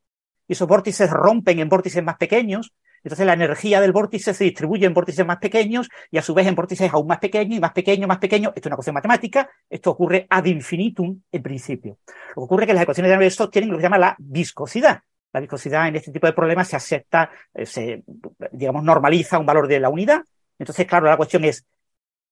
[0.47, 2.73] y esos vórtices rompen en vórtices más pequeños,
[3.03, 6.47] entonces la energía del vórtice se distribuye en vórtices más pequeños y a su vez
[6.47, 8.53] en vórtices aún más pequeños y más pequeños, más pequeños.
[8.55, 11.97] Esto es una cuestión matemática, esto ocurre ad infinitum en principio.
[12.29, 13.97] Lo que ocurre es que las ecuaciones de Navier Stokes tienen lo que se llama
[13.97, 15.01] la viscosidad
[15.33, 18.03] la viscosidad en este tipo de problemas se acepta, eh, se,
[18.51, 20.21] digamos, normaliza un valor de la unidad.
[20.59, 21.65] Entonces, claro, la cuestión es,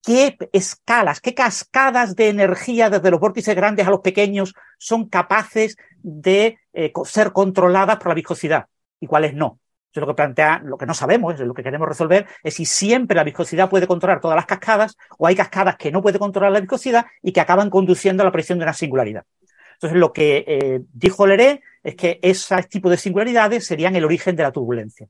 [0.04, 5.78] ¿qué escalas, qué cascadas de energía desde los vórtices grandes a los pequeños son capaces
[5.98, 8.68] de eh, ser controladas por la viscosidad
[9.00, 9.60] y cuáles no?
[9.92, 12.66] Eso es lo que plantea, lo que no sabemos, lo que queremos resolver, es si
[12.66, 16.54] siempre la viscosidad puede controlar todas las cascadas o hay cascadas que no puede controlar
[16.54, 19.26] la viscosidad y que acaban conduciendo a la presión de una singularidad.
[19.74, 24.36] Entonces, lo que eh, dijo Leré es que ese tipo de singularidades serían el origen
[24.36, 25.08] de la turbulencia.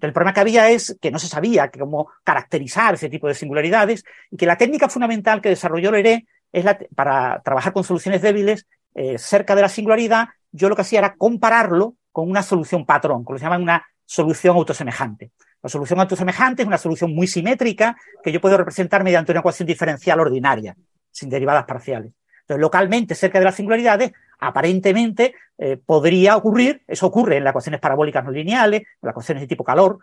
[0.00, 4.04] el problema que había es que no se sabía cómo caracterizar ese tipo de singularidades
[4.30, 8.66] y que la técnica fundamental que desarrolló Leré es la, para trabajar con soluciones débiles
[8.94, 13.24] eh, cerca de la singularidad, yo lo que hacía era compararlo con una solución patrón,
[13.24, 15.30] con lo que se llama una solución autosemejante.
[15.62, 19.66] La solución autosemejante es una solución muy simétrica que yo puedo representar mediante una ecuación
[19.66, 20.76] diferencial ordinaria,
[21.10, 22.12] sin derivadas parciales.
[22.40, 24.12] Entonces, localmente, cerca de las singularidades,
[24.42, 29.42] aparentemente eh, podría ocurrir, eso ocurre en las ecuaciones parabólicas no lineales, en las ecuaciones
[29.42, 30.00] de tipo calor,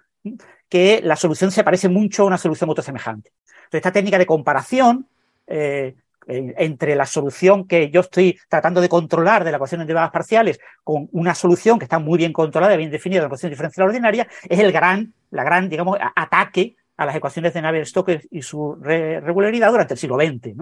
[0.70, 3.32] que la solución se parece mucho a una solución autosemejante.
[3.46, 5.08] Entonces, esta técnica de comparación
[5.48, 5.96] eh,
[6.28, 10.60] entre la solución que yo estoy tratando de controlar de la ecuación de derivadas parciales
[10.84, 14.28] con una solución que está muy bien controlada, bien definida de la ecuación diferencial ordinaria,
[14.48, 19.72] es el gran, la gran, digamos, ataque a las ecuaciones de Navier-Stokes y su regularidad
[19.72, 20.54] durante el siglo XX.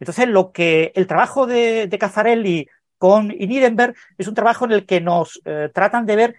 [0.00, 2.68] Entonces, lo que el trabajo de, de Caffarelli
[2.98, 6.36] con Nirenberg es un trabajo en el que nos eh, tratan de ver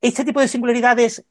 [0.00, 1.24] este tipo de singularidades,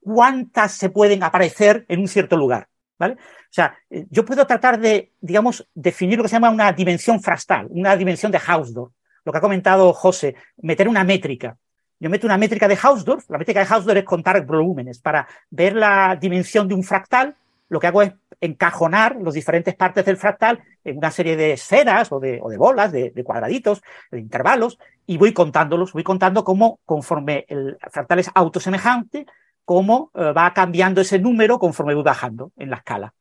[0.00, 2.68] cuántas se pueden aparecer en un cierto lugar.
[2.96, 3.14] ¿Vale?
[3.14, 7.20] O sea, eh, yo puedo tratar de, digamos, definir lo que se llama una dimensión
[7.20, 8.92] frastal, una dimensión de Hausdorff,
[9.24, 11.56] lo que ha comentado José, meter una métrica.
[11.98, 14.98] Yo meto una métrica de Hausdorff, la métrica de Hausdorff es contar volúmenes.
[14.98, 17.34] Para ver la dimensión de un fractal,
[17.74, 22.12] lo que hago es encajonar las diferentes partes del fractal en una serie de esferas
[22.12, 27.76] o de, bolas, de, cuadraditos, de intervalos, y voy contándolos, voy contando cómo, conforme el
[27.90, 29.26] fractal es autosemejante,
[29.64, 33.12] cómo eh, va cambiando ese número conforme voy bajando en la escala.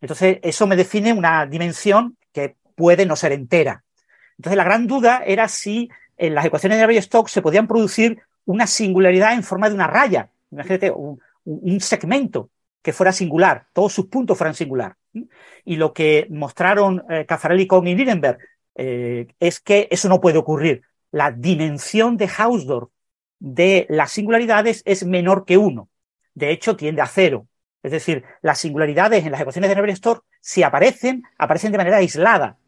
[0.00, 3.84] Entonces, eso me define una dimensión que puede no ser entera.
[4.38, 8.66] Entonces, la gran duda era si en las ecuaciones de Navier-Stokes se podían producir una
[8.66, 10.30] singularidad en forma de una raya.
[10.50, 12.48] Imagínate, un segmento
[12.84, 14.96] que fuera singular, todos sus puntos fueran singular.
[15.64, 17.26] Y lo que mostraron eh,
[17.66, 18.38] Kohn y Nirenberg
[18.74, 20.82] eh, es que eso no puede ocurrir.
[21.10, 22.90] La dimensión de Hausdorff
[23.38, 25.88] de las singularidades es menor que uno.
[26.34, 27.46] De hecho, tiende a cero.
[27.82, 32.58] Es decir, las singularidades en las ecuaciones de Navier-Stokes, si aparecen, aparecen de manera aislada.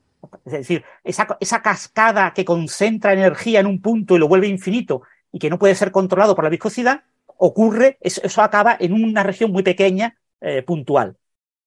[0.46, 5.02] Es decir, esa, esa cascada que concentra energía en un punto y lo vuelve infinito
[5.30, 7.04] y que no puede ser controlado por la viscosidad,
[7.38, 11.16] ocurre, eso, acaba en una región muy pequeña, eh, puntual.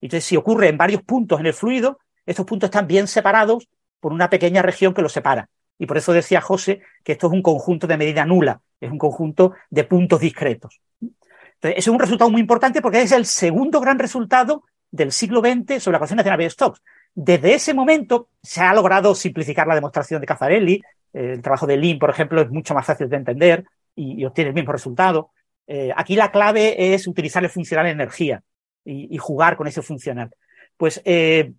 [0.02, 3.68] Entonces, si ocurre en varios puntos en el fluido, estos puntos están bien separados
[4.00, 5.50] por una pequeña región que los separa.
[5.78, 8.98] Y por eso decía José que esto es un conjunto de medida nula, es un
[8.98, 10.82] conjunto de puntos discretos.
[11.02, 15.42] Entonces, ese es un resultado muy importante porque es el segundo gran resultado del siglo
[15.42, 16.82] XX sobre la ecuación de Navier-Stokes.
[17.14, 20.82] Desde ese momento se ha logrado simplificar la demostración de Caffarelli.
[21.12, 23.66] El trabajo de Lin, por ejemplo, es mucho más fácil de entender
[23.96, 25.32] y obtiene el mismo resultado.
[25.72, 28.42] Eh, aquí la clave es utilizar el funcional energía
[28.84, 30.32] y, jugar con ese funcional.
[30.76, 31.54] Pues, eh,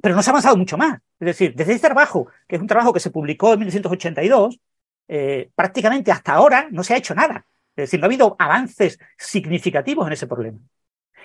[0.00, 1.00] pero no se ha avanzado mucho más.
[1.18, 4.60] Es decir, desde este trabajo, que es un trabajo que se publicó en 1982,
[5.08, 7.44] eh, prácticamente hasta ahora no se ha hecho nada.
[7.74, 10.58] Es decir, no ha habido avances significativos en ese problema.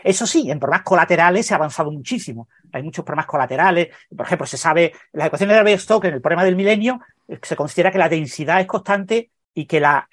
[0.04, 2.50] Eso sí, en problemas colaterales se ha avanzado muchísimo.
[2.72, 3.90] Hay muchos problemas colaterales.
[4.16, 7.00] Por ejemplo, se sabe, las ecuaciones de Navier-Stokes en el problema del milenio,
[7.44, 10.08] se considera que la densidad es constante y que la,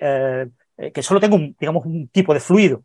[0.76, 2.82] que solo tengo un, digamos, un tipo de fluido.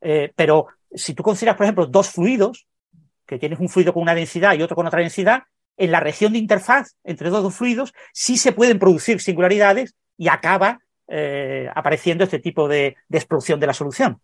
[0.00, 2.66] Eh, pero si tú consideras, por ejemplo, dos fluidos,
[3.26, 5.42] que tienes un fluido con una densidad y otro con otra densidad,
[5.76, 10.28] en la región de interfaz entre dos, dos fluidos sí se pueden producir singularidades y
[10.28, 14.20] acaba eh, apareciendo este tipo de, de, explosión de la solución.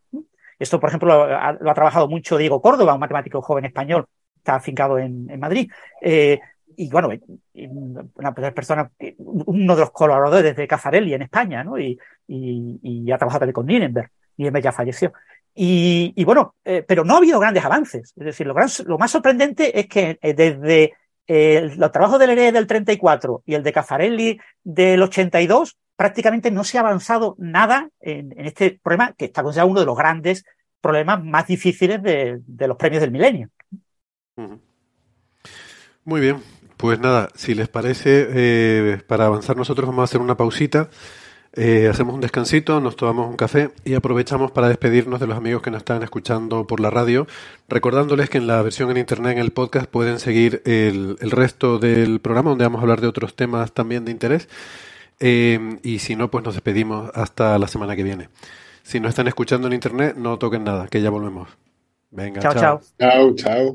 [0.59, 4.99] Esto, por ejemplo, lo ha, trabajado mucho Diego Córdoba, un matemático joven español, está afincado
[4.99, 5.70] en, Madrid.
[6.01, 6.40] Eh,
[6.77, 7.11] y bueno,
[8.14, 11.79] una persona, uno de los colaboradores de Caffarelli en España, ¿no?
[11.79, 14.11] Y, y, y ha trabajado también con Nirenberg.
[14.37, 15.12] Nirenberg ya falleció.
[15.55, 18.12] Y, y bueno, eh, pero no ha habido grandes avances.
[18.16, 20.95] Es decir, lo, gran, lo más sorprendente es que eh, desde
[21.27, 26.64] eh, los trabajos del ERE del 34 y el de Caffarelli del 82, prácticamente no
[26.64, 30.45] se ha avanzado nada en, este problema que está considerado uno de los grandes
[30.81, 33.49] problemas más difíciles de los premios del milenio.
[36.05, 36.43] Muy bien,
[36.85, 40.91] pues nada, si les parece, eh, para avanzar nosotros vamos a hacer una pausita,
[41.55, 45.62] eh, hacemos un descansito, nos tomamos un café y aprovechamos para despedirnos de los amigos
[45.62, 47.26] que nos están escuchando por la radio,
[47.70, 51.78] recordándoles que en la versión en internet, en el podcast, pueden seguir el, el resto
[51.78, 54.51] del programa donde vamos a hablar de otros temas también de interés.
[55.20, 58.28] Eh, y si no, pues nos despedimos hasta la semana que viene.
[58.82, 61.49] Si no están escuchando en internet, no toquen nada, que ya volvemos.
[62.11, 62.53] Venga, chao.
[62.53, 63.35] Chao, chao.
[63.37, 63.74] chao.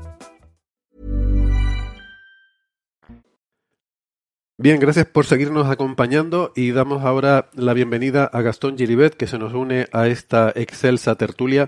[4.61, 9.39] Bien, gracias por seguirnos acompañando y damos ahora la bienvenida a Gastón Giribet, que se
[9.39, 11.67] nos une a esta excelsa tertulia.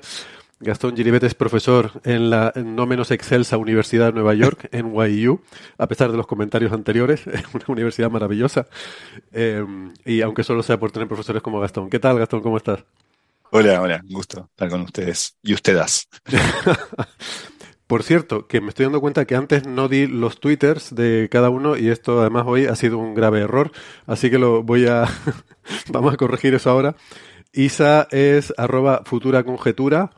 [0.59, 5.41] Gastón Giribet es profesor en la no menos excelsa Universidad de Nueva York, en NYU,
[5.79, 8.67] a pesar de los comentarios anteriores, es una universidad maravillosa.
[9.31, 9.65] Eh,
[10.05, 11.89] y aunque solo sea por tener profesores como Gastón.
[11.89, 12.41] ¿Qué tal, Gastón?
[12.41, 12.85] ¿Cómo estás?
[13.49, 15.35] Hola, hola, un gusto estar con ustedes.
[15.41, 16.07] Y ustedes.
[17.93, 21.51] Por cierto, que me estoy dando cuenta que antes no di los twitters de cada
[21.51, 23.71] uno y esto además hoy ha sido un grave error,
[24.07, 25.05] así que lo voy a
[25.91, 26.95] vamos a corregir eso ahora.
[27.51, 30.09] Isa es arroba futura conjetura.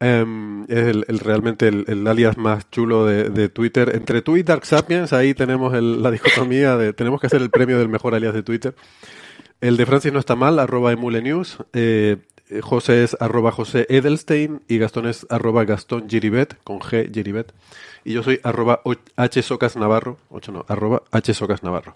[0.00, 3.94] em, es realmente el, alias más chulo de, Twitter.
[3.94, 7.78] Entre tú y Dark Sapiens, ahí tenemos la dicotomía de tenemos que hacer el premio
[7.78, 8.74] del mejor alias de Twitter.
[9.60, 11.58] El de Francis no está mal, arroba emule news.
[11.74, 12.16] Eh, eh,
[12.62, 17.52] José es arroba José Edelstein y Gastón es arroba Gastón Giribet, con G Giribet.
[18.04, 21.94] Y yo soy arroba o- H Socas Navarro, 8 no, arroba H Socas Navarro.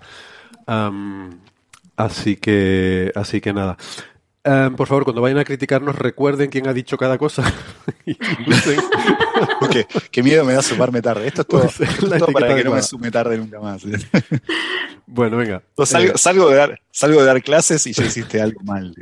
[1.96, 3.76] Así que, así que nada.
[4.46, 7.42] Am, por favor, cuando vayan a criticarnos, recuerden quién ha dicho cada cosa.
[8.06, 8.12] Y
[8.50, 8.84] usen-
[10.12, 11.26] Qué, miedo me da sumarme tarde.
[11.26, 13.58] Esto es todo, Usen esto es la todo para que no me sume tarde nunca
[13.60, 13.82] más.
[15.06, 15.62] Bueno, venga.
[15.84, 18.94] Salgo, Eh, salgo de dar, salgo de dar clases y ya hiciste algo mal.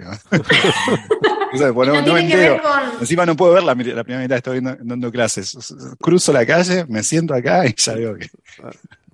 [1.53, 4.61] O sea, no, No me con- Encima no puedo ver la, la primera mitad, estoy
[4.61, 5.57] dando, dando clases.
[6.01, 8.29] Cruzo la calle, me siento acá y ya veo que.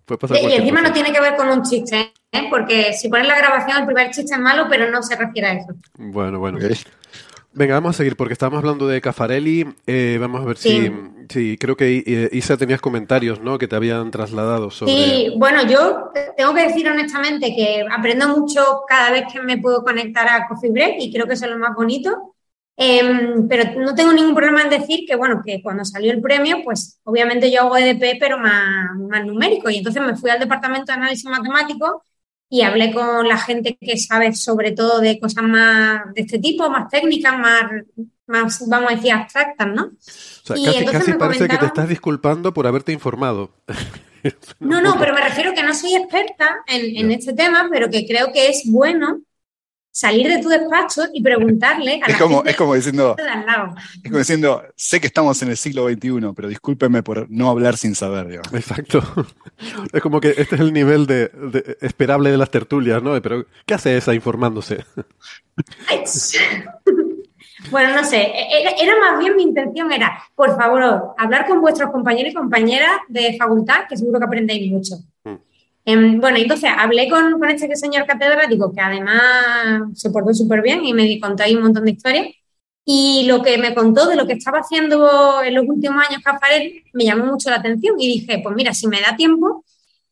[0.06, 0.88] puede pasar Y encima cosa.
[0.88, 2.46] no tiene que ver con un chiste, ¿eh?
[2.50, 5.52] porque si pones la grabación, el primer chiste es malo, pero no se refiere a
[5.54, 5.74] eso.
[5.96, 6.58] Bueno, bueno.
[7.52, 9.66] Venga, vamos a seguir porque estábamos hablando de Cafarelli.
[9.86, 10.92] Eh, vamos a ver Sí.
[11.28, 13.58] si, si creo que eh, Isa tenías comentarios, ¿no?
[13.58, 14.92] Que te habían trasladado sobre.
[14.92, 19.82] Sí, bueno, yo tengo que decir honestamente que aprendo mucho cada vez que me puedo
[19.82, 22.34] conectar a Coffee Break y creo que eso es lo más bonito.
[22.80, 26.58] Em, pero no tengo ningún problema en decir que, bueno, que cuando salió el premio,
[26.62, 29.68] pues obviamente yo hago EDP, pero más, más numérico.
[29.68, 32.04] Y entonces me fui al departamento de análisis matemático
[32.50, 36.68] y hablé con la gente que sabe sobre todo de cosas más de este tipo,
[36.70, 37.64] más técnicas, más,
[38.26, 39.84] más vamos a decir, abstractas, ¿no?
[39.84, 43.50] O sea, y casi, entonces casi me parece que te estás disculpando por haberte informado.
[44.58, 48.04] No, no, pero me refiero que no soy experta en, en este tema, pero que
[48.04, 49.20] creo que es bueno
[50.00, 53.28] salir de tu despacho y preguntarle a la Es como, gente es como diciendo, de
[53.28, 53.74] al lado.
[53.96, 57.76] es como diciendo, sé que estamos en el siglo XXI, pero discúlpeme por no hablar
[57.76, 58.28] sin saber.
[58.28, 58.42] digo.
[58.52, 59.02] Exacto.
[59.92, 63.20] Es como que este es el nivel de, de- esperable de las tertulias, ¿no?
[63.20, 64.84] Pero, ¿qué hace esa informándose?
[67.72, 68.30] Bueno, no sé,
[68.60, 72.92] era, era más bien mi intención era, por favor, hablar con vuestros compañeros y compañeras
[73.08, 74.94] de facultad, que seguro que aprendéis mucho.
[75.90, 80.92] Em, bueno, entonces hablé con, este señor catedrático que además se portó súper bien y
[80.92, 82.26] me contó ahí un montón de historias.
[82.84, 86.82] Y lo que me contó de lo que estaba haciendo en los últimos años Cafarel
[86.92, 89.64] me llamó mucho la atención y dije, pues mira, si me da tiempo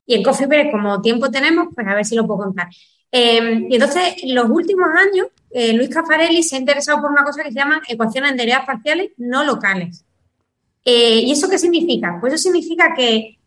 [0.06, 2.68] y en Coffee como tiempo tenemos, pues a ver si lo puedo contar.
[3.12, 7.24] Eh, y entonces, en los últimos años, eh, Luis Caffarelli se ha interesado por una
[7.24, 10.04] cosa que se llama ecuaciones de derivadas parciales no locales.
[10.86, 12.16] Eh, ¿Y eso qué significa?
[12.18, 13.38] Pues eso significa que,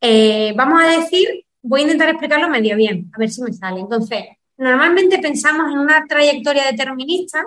[0.00, 3.80] eh, vamos a decir, voy a intentar explicarlo medio bien, a ver si me sale.
[3.80, 4.24] Entonces,
[4.56, 7.44] normalmente pensamos en una trayectoria determinista,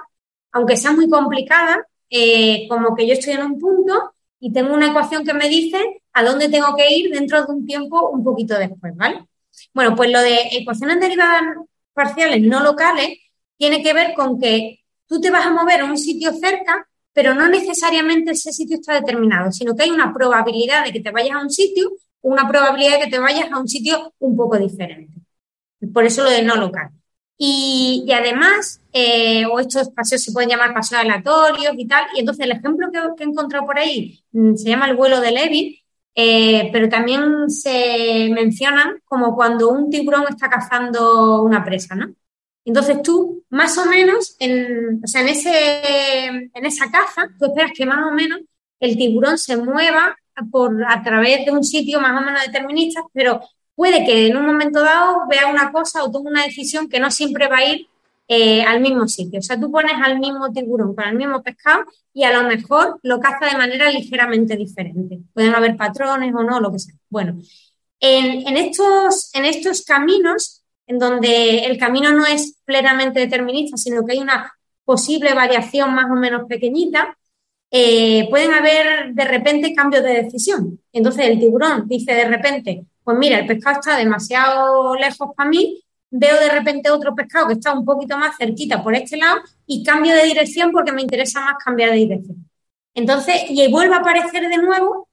[0.51, 4.87] aunque sea muy complicada, eh, como que yo estoy en un punto y tengo una
[4.87, 8.57] ecuación que me dice a dónde tengo que ir dentro de un tiempo un poquito
[8.57, 9.25] después, ¿vale?
[9.73, 11.43] Bueno, pues lo de ecuaciones derivadas
[11.93, 13.17] parciales no locales
[13.57, 17.33] tiene que ver con que tú te vas a mover a un sitio cerca, pero
[17.33, 21.35] no necesariamente ese sitio está determinado, sino que hay una probabilidad de que te vayas
[21.35, 21.91] a un sitio,
[22.21, 25.13] una probabilidad de que te vayas a un sitio un poco diferente.
[25.93, 26.89] Por eso lo de no local.
[27.37, 32.05] Y, y además, eh, o estos paseos se pueden llamar paseos aleatorios y tal.
[32.15, 35.31] Y entonces el ejemplo que, he encontrado por ahí mm, se llama el vuelo de
[35.31, 35.83] Levy.
[36.15, 42.13] eh, pero también se mencionan como cuando un tiburón está cazando una presa, ¿no?
[42.65, 47.71] Entonces tú, más o menos, en, o sea, en, ese, en esa caza, tú esperas
[47.75, 48.41] que más o menos
[48.79, 50.15] el tiburón se mueva
[50.51, 53.41] por, a través de un sitio más o menos determinista, pero
[53.75, 57.11] puede que en un momento dado vea una cosa o tome una decisión que no
[57.11, 57.87] siempre va a ir
[58.27, 59.39] eh, al mismo sitio.
[59.39, 62.99] O sea, tú pones al mismo tiburón con el mismo pescado y a lo mejor
[63.01, 65.19] lo caza de manera ligeramente diferente.
[65.33, 66.93] Pueden haber patrones o no, lo que sea.
[67.09, 67.39] Bueno,
[67.99, 74.13] en, estos, en estos caminos, en donde el camino no es plenamente determinista, sino que
[74.13, 74.53] hay una
[74.85, 77.17] posible variación más o menos pequeñita,
[77.71, 80.79] eh, pueden haber de repente cambios de decisión.
[80.91, 85.83] Entonces el tiburón dice de repente, pues mira, el pescado está demasiado lejos para mí,
[86.11, 89.83] veo de repente otro pescado que está un poquito más cerquita por este lado y
[89.83, 92.49] cambio de dirección porque me interesa más cambiar de dirección.
[92.93, 95.07] Entonces, y vuelve a aparecer de nuevo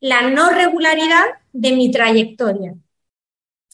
[0.00, 2.74] la no regularidad de mi trayectoria.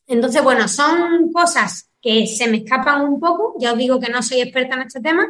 [0.07, 4.22] Entonces, bueno, son cosas que se me escapan un poco, ya os digo que no
[4.22, 5.28] soy experta en este tema,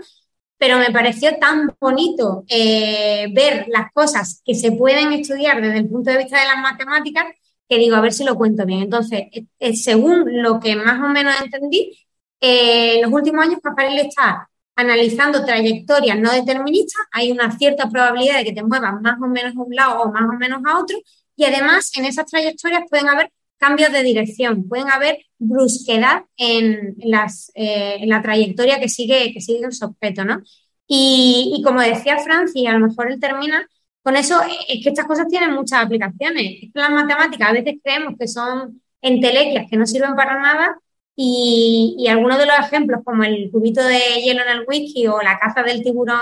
[0.59, 5.89] pero me pareció tan bonito eh, ver las cosas que se pueden estudiar desde el
[5.89, 7.27] punto de vista de las matemáticas
[7.69, 8.83] que digo, a ver si lo cuento bien.
[8.83, 11.99] Entonces, eh, eh, según lo que más o menos entendí,
[12.41, 18.45] en los últimos años Paparelli está analizando trayectorias no deterministas, hay una cierta probabilidad de
[18.45, 20.99] que te muevas más o menos a un lado o más o menos a otro,
[21.35, 27.53] y además en esas trayectorias pueden haber cambios de dirección, pueden haber brusquedad en, las,
[27.55, 30.43] eh, en la trayectoria que sigue, que sigue el objeto, ¿no?
[30.87, 33.69] Y, y como decía Francis, a lo mejor él termina
[34.07, 36.63] con eso es que estas cosas tienen muchas aplicaciones.
[36.63, 40.79] Es que las matemáticas a veces creemos que son entelequias que no sirven para nada
[41.17, 45.41] y, algunos de los ejemplos, como el cubito de hielo en el whisky o la
[45.41, 46.21] caza del tiburón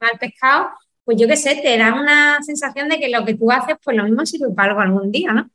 [0.00, 0.68] al pescado,
[1.04, 3.94] pues yo qué sé, te da una sensación de que lo que tú haces, pues
[3.94, 5.50] lo mismo sirve para algo algún día, ¿no?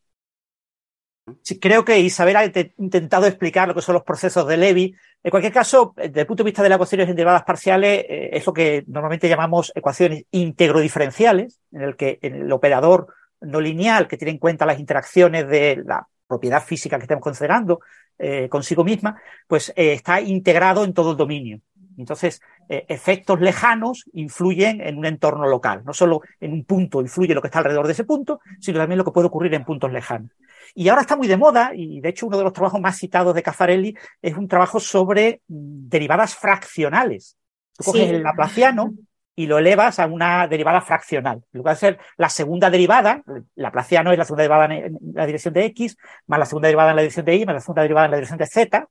[1.59, 2.45] Creo que Isabel ha
[2.77, 4.95] intentado explicar lo que son los procesos de Levy.
[5.23, 8.45] En cualquier caso, desde el punto de vista de las ecuaciones integradas parciales, eh, es
[8.45, 13.07] lo que normalmente llamamos ecuaciones integrodifferenciales, en el que el operador
[13.41, 17.82] no lineal, que tiene en cuenta las interacciones de la propiedad física que estamos considerando
[18.17, 21.59] eh, consigo misma, pues eh, está integrado en todo el dominio.
[21.97, 25.84] Entonces, efectos lejanos influyen en un entorno local.
[25.86, 28.97] No solo en un punto influye lo que está alrededor de ese punto, sino también
[28.97, 30.32] lo que puede ocurrir en puntos lejanos.
[30.74, 33.36] Y ahora está muy de moda, y de hecho uno de los trabajos más citados
[33.36, 37.38] de Caffarelli es un trabajo sobre derivadas fraccionales.
[37.78, 38.93] Tú coges el laplaciano
[39.36, 41.43] y lo elevas a una derivada fraccional.
[41.51, 43.24] Lo que va a ser la segunda derivada,
[43.55, 45.97] laplaciano es la segunda derivada en la dirección de x,
[46.28, 48.17] más la segunda derivada en la dirección de y, más la segunda derivada en la
[48.17, 48.88] dirección de z,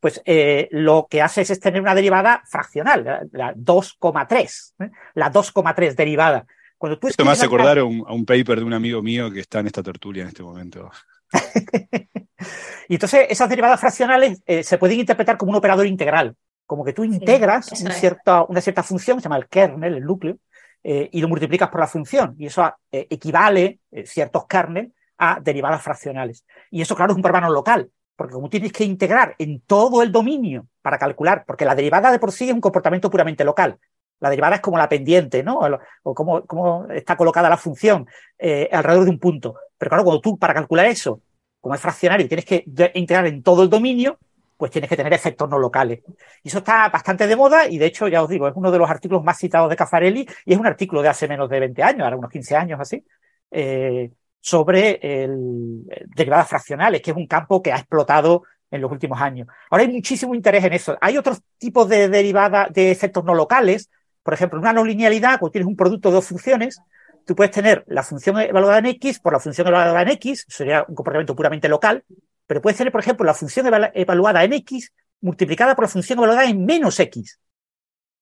[0.00, 4.90] pues eh, lo que hace es, tener una derivada fraccional, la, 2,3, ¿eh?
[5.14, 6.46] la 2,3 derivada.
[6.78, 9.58] Cuando tú Esto me hace acordar a un, paper de un amigo mío que está
[9.58, 10.90] en esta tertulia en este momento.
[12.88, 16.92] y entonces esas derivadas fraccionales eh, se pueden interpretar como un operador integral, como que
[16.92, 20.38] tú integras una, cierta, una cierta función, se llama el kernel, el núcleo,
[20.84, 22.36] eh, y lo multiplicas por la función.
[22.38, 26.44] Y eso eh, equivale, ciertos kernel, a derivadas fraccionales.
[26.70, 30.12] Y eso, claro, es un problema local, porque como tienes que integrar en todo el
[30.12, 33.78] dominio para calcular, porque la derivada de por sí es un comportamiento puramente local,
[34.20, 35.60] la derivada es como la pendiente, ¿no?
[36.02, 38.06] O, cómo, está colocada la función
[38.38, 39.54] eh, alrededor de un punto.
[39.76, 41.22] Pero claro, cuando tú para calcular eso,
[41.60, 42.64] como es fraccionario, tienes que
[42.94, 44.18] integrar en todo el dominio,
[44.56, 46.00] pues tienes que tener efectos no locales.
[46.42, 48.78] Y eso está bastante de moda y de hecho, ya os digo, es uno de
[48.78, 51.82] los artículos más citados de Caffarelli y es un artículo de hace menos de 20
[51.82, 53.04] años, ahora unos 15 años así,
[53.52, 54.10] eh,
[54.40, 59.48] sobre el, derivadas fraccionales, que es un campo que ha explotado en los últimos años.
[59.70, 60.96] Ahora hay muchísimo interés en eso.
[61.00, 63.90] Hay otros tipos de derivadas de efectos no locales,
[64.28, 66.82] por ejemplo, una no linealidad, cuando tienes un producto de dos funciones,
[67.24, 70.84] tú puedes tener la función evaluada en X por la función evaluada en X, sería
[70.86, 72.04] un comportamiento puramente local,
[72.46, 76.44] pero puedes tener, por ejemplo, la función evaluada en X multiplicada por la función evaluada
[76.44, 77.40] en menos X.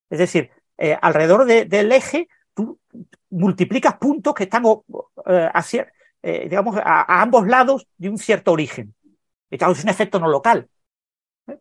[0.08, 0.48] Es decir,
[0.78, 2.78] eh, alrededor del eje, tú
[3.30, 5.50] multiplicas puntos que están eh,
[6.22, 8.94] eh, digamos, a, ambos lados de un cierto origen.
[9.50, 10.68] Y claro, es un efecto no local.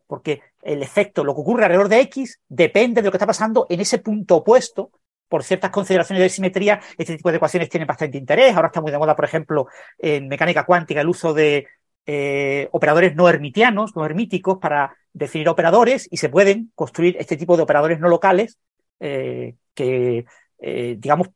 [0.06, 3.68] Porque el efecto, lo que ocurre alrededor de X, depende de lo que está pasando
[3.70, 4.92] en ese punto opuesto.
[5.30, 8.56] Por ciertas consideraciones de simetría, este tipo de ecuaciones tienen bastante interés.
[8.56, 11.68] Ahora está muy de moda, por ejemplo, en mecánica cuántica, el uso de
[12.08, 17.56] eh, operadores no hermitianos, no hermíticos, para definir operadores y se pueden construir este tipo
[17.58, 18.58] de operadores no locales
[19.00, 20.26] eh, que,
[20.60, 21.30] eh, digamos,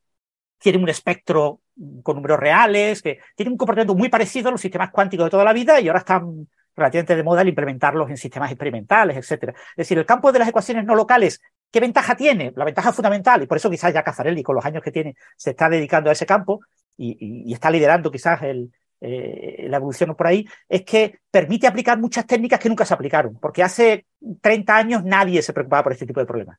[0.58, 1.62] tienen un espectro
[2.04, 5.44] con números reales, que tienen un comportamiento muy parecido a los sistemas cuánticos de toda
[5.44, 6.48] la vida y ahora están
[6.80, 9.54] relativamente de moda el implementarlos en sistemas experimentales, etcétera.
[9.54, 12.54] Es decir, el campo de las ecuaciones no locales, ¿qué ventaja tiene?
[12.56, 15.52] La ventaja fundamental, y por eso quizás ya Cazarelli, con los años que tiene, se
[15.52, 16.62] está dedicando a ese campo,
[16.98, 22.60] y, está liderando quizás eh, la evolución por ahí, es que permite aplicar muchas técnicas
[22.60, 24.08] que nunca se aplicaron, porque hace
[24.42, 26.58] 30 años nadie se preocupaba por este tipo de problemas.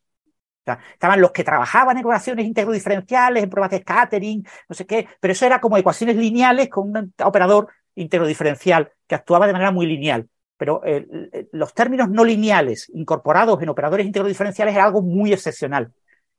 [0.92, 5.32] Estaban los que trabajaban en ecuaciones integro-diferenciales, en pruebas de scattering, no sé qué, pero
[5.32, 10.28] eso era como ecuaciones lineales con un operador integro-diferencial que actuaba de manera muy lineal.
[10.56, 15.92] Pero eh, los términos no lineales incorporados en operadores integro-diferenciales era algo muy excepcional.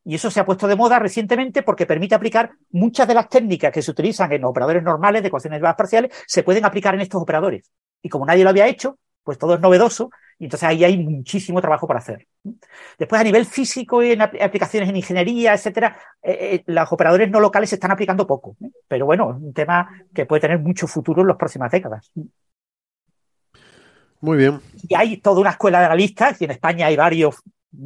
[0.04, 3.72] Y eso se ha puesto de moda recientemente porque permite aplicar muchas de las técnicas
[3.72, 7.22] que se utilizan en operadores normales de ecuaciones derivadas parciales, se pueden aplicar en estos
[7.22, 7.70] operadores.
[8.02, 10.10] Y como nadie lo había hecho, pues todo es novedoso
[10.42, 12.28] y entonces ahí hay muchísimo trabajo para hacer.
[12.98, 17.40] Después, a nivel físico y en aplicaciones en ingeniería, etcétera, eh, eh, los operadores no
[17.40, 18.58] locales se están aplicando poco.
[18.60, 18.72] ¿eh?
[18.88, 22.12] Pero bueno, es un tema que puede tener mucho futuro en las próximas décadas.
[24.20, 24.60] Muy bien.
[24.82, 27.36] Y hay toda una escuela de analistas, y en España hay varios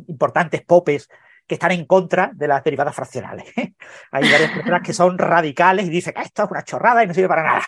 [0.08, 1.10] importantes popes
[1.46, 3.52] que están en contra de las derivadas fraccionales.
[3.58, 7.14] hay varias personas que son radicales y dicen que esto es una chorrada y no
[7.14, 7.64] sirve para nada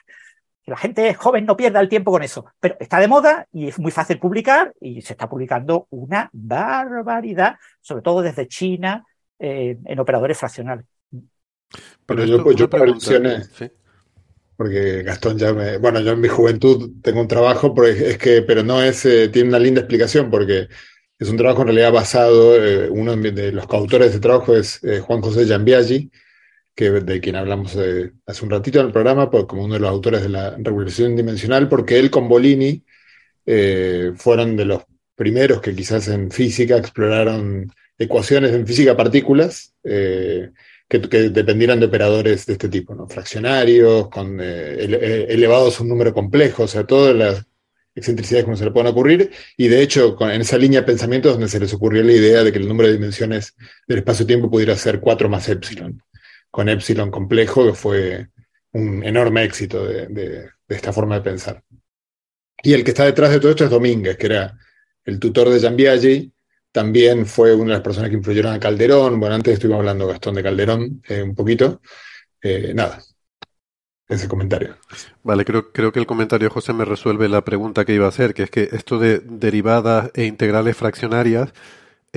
[0.68, 2.45] que la gente joven no pierda el tiempo con eso.
[2.59, 7.55] Pero está de moda y es muy fácil publicar y se está publicando una barbaridad,
[7.80, 9.05] sobre todo desde China,
[9.39, 10.86] eh, en operadores fraccionales.
[12.05, 12.70] Pero yo, yo
[14.57, 15.78] porque Gastón ya me...
[15.78, 19.30] Bueno, yo en mi juventud tengo un trabajo, pero es que, pero no es, eh,
[19.30, 20.68] tiene una linda explicación porque
[21.18, 24.82] es un trabajo en realidad basado, eh, uno de los coautores de ese trabajo es
[25.05, 26.11] Juan José Giambiaggi,
[26.78, 29.80] que, de quien hablamos eh, hace un ratito en el programa, pues, como uno de
[29.80, 32.84] los autores de la regulación dimensional, porque él con Bolini
[33.47, 34.84] eh, fueron de los
[35.15, 40.51] primeros que quizás en física exploraron ecuaciones en física partículas eh,
[40.88, 43.07] que, dependieran de operadores de este tipo, ¿no?
[43.07, 47.43] fraccionarios, con elevados a un número complejo, o sea, todas las
[47.95, 51.32] excentricidades que no se le pueden ocurrir, y de hecho en esa línea de pensamiento
[51.32, 53.55] donde se les ocurrió la idea de que el número de dimensiones
[53.88, 56.03] del espacio-tiempo pudiera ser 4 más epsilon
[56.58, 58.30] con Epsilon complejo, que fue
[58.72, 61.64] un enorme éxito de, esta forma de pensar.
[62.64, 64.58] Y el que está detrás de todo esto es Domínguez, que era
[65.05, 66.34] el tutor de Giambiaggi,
[66.72, 69.20] también fue una de las personas que influyeron a Calderón.
[69.20, 71.80] Bueno, antes estuvimos hablando Gastón de Calderón eh, un poquito.
[72.41, 73.03] Eh, nada,
[74.10, 74.78] ese comentario.
[75.22, 78.34] Vale, creo, creo que el comentario, José, me resuelve la pregunta que iba a hacer,
[78.34, 81.53] que es que esto de derivadas e integrales fraccionarias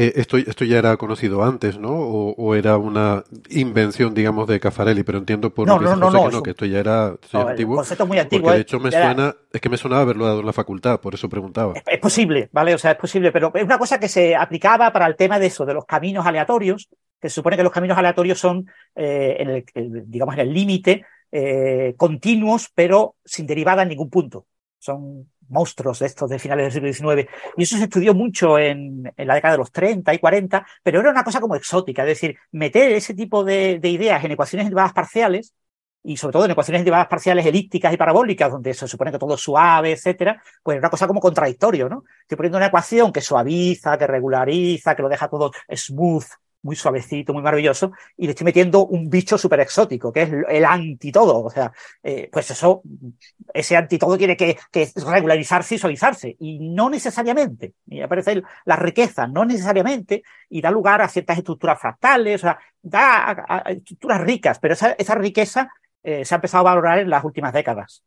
[0.02, 1.90] eh, esto, esto ya era conocido antes, ¿no?
[1.92, 6.42] O, era una invención, digamos, de Caffarelli, pero entiendo por no, que, no, no, no,
[6.42, 7.76] que esto ya era antiguo.
[7.76, 8.44] concepto muy antiguo.
[8.44, 11.12] Porque de hecho me suena, es que me sonaba haberlo dado en la facultad, por
[11.12, 11.74] eso preguntaba.
[11.84, 12.72] Es, posible, ¿vale?
[12.72, 15.48] O sea, es posible, pero es una cosa que se aplicaba para el tema de
[15.48, 16.88] eso, de los caminos aleatorios,
[17.20, 21.04] que se supone que los caminos aleatorios son, eh, en el, digamos, en el límite,
[21.30, 24.46] eh, continuos, pero sin derivada en ningún punto.
[24.78, 27.28] Son monstruos de estos de finales del siglo XIX.
[27.56, 31.10] Y eso se estudió mucho en, la década de los 30 y 40, pero era
[31.10, 35.54] una cosa como exótica, es decir, meter ese tipo de, ideas en ecuaciones derivadas parciales,
[36.02, 39.34] y sobre todo en ecuaciones derivadas parciales elípticas y parabólicas, donde se supone que todo
[39.34, 42.04] es suave, etcétera, pues una cosa como contradictorio, ¿no?
[42.22, 46.24] Estoy poniendo una ecuación que suaviza, que regulariza, que lo deja todo smooth,
[46.62, 50.64] muy suavecito, muy maravilloso, y le estoy metiendo un bicho súper exótico, que es el
[50.64, 51.44] antitodo.
[51.44, 52.82] O sea, eh, pues eso,
[53.52, 54.58] ese antitodo tiene que,
[55.06, 57.74] regularizarse y suavizarse, y no necesariamente.
[57.86, 62.58] Y aparece la riqueza, no necesariamente, y da lugar a ciertas estructuras fractales, o sea,
[62.82, 65.70] da estructuras ricas, pero esa, esa riqueza
[66.02, 68.02] eh, se ha empezado a valorar en las últimas décadas.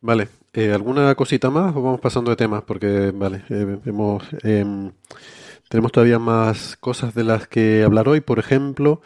[0.00, 2.62] Vale, eh, ¿alguna cosita más o vamos pasando de temas?
[2.62, 4.92] Porque, vale, hemos em,
[5.68, 9.00] tenemos todavía más cosas de las que hablar hoy, por ejemplo,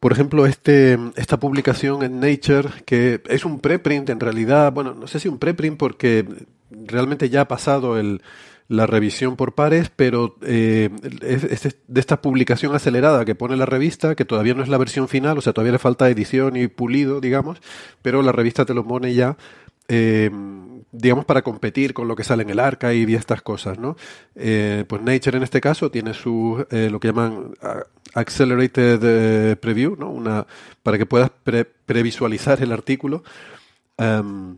[0.00, 5.08] por ejemplo, este, esta publicación en Nature, que es un preprint en realidad, bueno, no
[5.08, 6.24] sé si un preprint porque
[6.70, 8.22] realmente ya ha pasado el,
[8.68, 10.90] la revisión por pares, pero eh,
[11.22, 15.08] es, de esta publicación acelerada que pone la revista, que todavía no es la versión
[15.08, 17.60] final, o sea, todavía le falta edición y pulido, digamos,
[18.02, 19.36] pero la revista te lo pone ya
[19.88, 20.30] eh,
[20.92, 23.96] digamos, para competir con lo que sale en el archive y estas cosas, ¿no?
[24.34, 27.54] Eh, pues Nature en este caso tiene su, eh, lo que llaman
[28.14, 30.10] Accelerated Preview, ¿no?
[30.10, 30.46] Una,
[30.82, 31.30] para que puedas
[31.86, 33.22] previsualizar el artículo.
[33.98, 34.56] Em,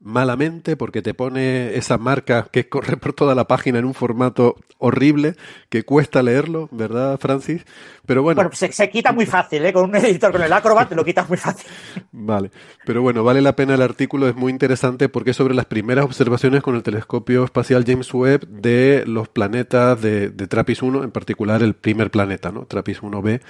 [0.00, 4.56] malamente porque te pone esa marca que corre por toda la página en un formato
[4.78, 5.34] horrible
[5.68, 7.64] que cuesta leerlo, ¿verdad, Francis?
[8.06, 8.36] Pero bueno.
[8.36, 9.72] Bueno, pues se, quita muy fácil, ¿eh?
[9.72, 11.68] Con un editor, con el Acrobat, te lo quitas muy fácil.
[12.12, 12.50] Vale,
[12.86, 16.04] pero bueno, vale la pena el artículo, es muy interesante porque es sobre las primeras
[16.04, 21.10] observaciones con el telescopio espacial James Webb de los planetas de, de TRAPPIST 1, en
[21.10, 22.66] particular el primer planeta, ¿no?
[22.66, 23.40] TRAPPIST 1b.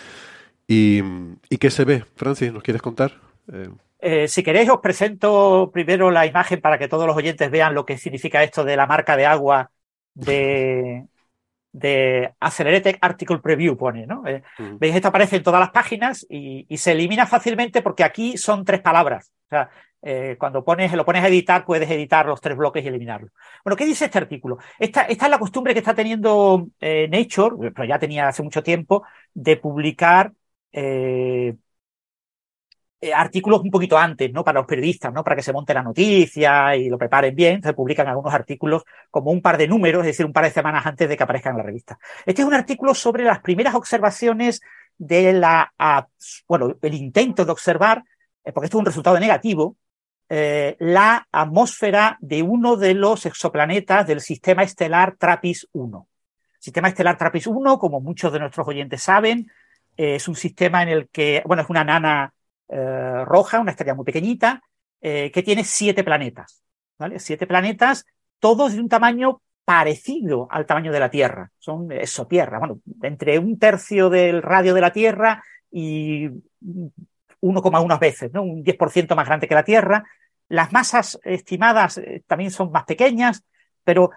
[0.66, 1.02] ¿Y,
[1.48, 2.04] ¿Y qué se ve?
[2.14, 3.20] Francis, ¿nos quieres contar?
[3.52, 3.70] Eh,
[4.00, 7.84] eh, si queréis, os presento primero la imagen para que todos los oyentes vean lo
[7.84, 9.70] que significa esto de la marca de agua
[10.14, 11.06] de,
[11.72, 14.26] de Accelerated Article Preview, pone, ¿no?
[14.26, 14.42] Eh,
[14.78, 18.64] Veis, esto aparece en todas las páginas y, y, se elimina fácilmente porque aquí son
[18.64, 19.32] tres palabras.
[19.46, 19.70] O sea,
[20.02, 23.30] eh, cuando pones, lo pones a editar, puedes editar los tres bloques y eliminarlo.
[23.64, 24.58] Bueno, ¿qué dice este artículo?
[24.78, 29.02] Esta, esta es la costumbre que está teniendo Nature, pero ya tenía hace mucho tiempo,
[29.34, 30.32] de publicar
[30.72, 31.56] eh,
[33.00, 34.42] eh, artículos un poquito antes, ¿no?
[34.42, 35.22] Para los periodistas, ¿no?
[35.22, 37.62] Para que se monte la noticia y lo preparen bien.
[37.62, 40.84] Se publican algunos artículos como un par de números, es decir, un par de semanas
[40.84, 41.98] antes de que aparezcan en la revista.
[42.26, 44.60] Este es un artículo sobre las primeras observaciones
[44.96, 45.72] de la,
[46.48, 48.02] bueno, el intento de observar,
[48.52, 49.76] porque esto es un resultado negativo,
[50.28, 56.06] eh, la atmósfera de uno de los exoplanetas del sistema estelar TRAPPIST-1.
[56.58, 59.50] Sistema estelar TRAPPIST-1, como muchos de nuestros oyentes saben,
[59.96, 62.34] eh, es un sistema en el que, bueno, es una nana
[62.68, 64.62] eh, roja, una estrella muy pequeñita,
[65.00, 66.62] eh, que tiene siete planetas,
[66.98, 67.18] ¿vale?
[67.18, 68.04] Siete planetas,
[68.38, 71.50] todos de un tamaño parecido al tamaño de la Tierra.
[71.58, 76.28] Son exotierra, bueno, entre un tercio del radio de la Tierra y
[77.40, 78.42] 1,1 veces, ¿no?
[78.42, 80.04] Un 10% más grande que la Tierra.
[80.48, 83.44] Las masas estimadas eh, también son más pequeñas,
[83.84, 84.10] pero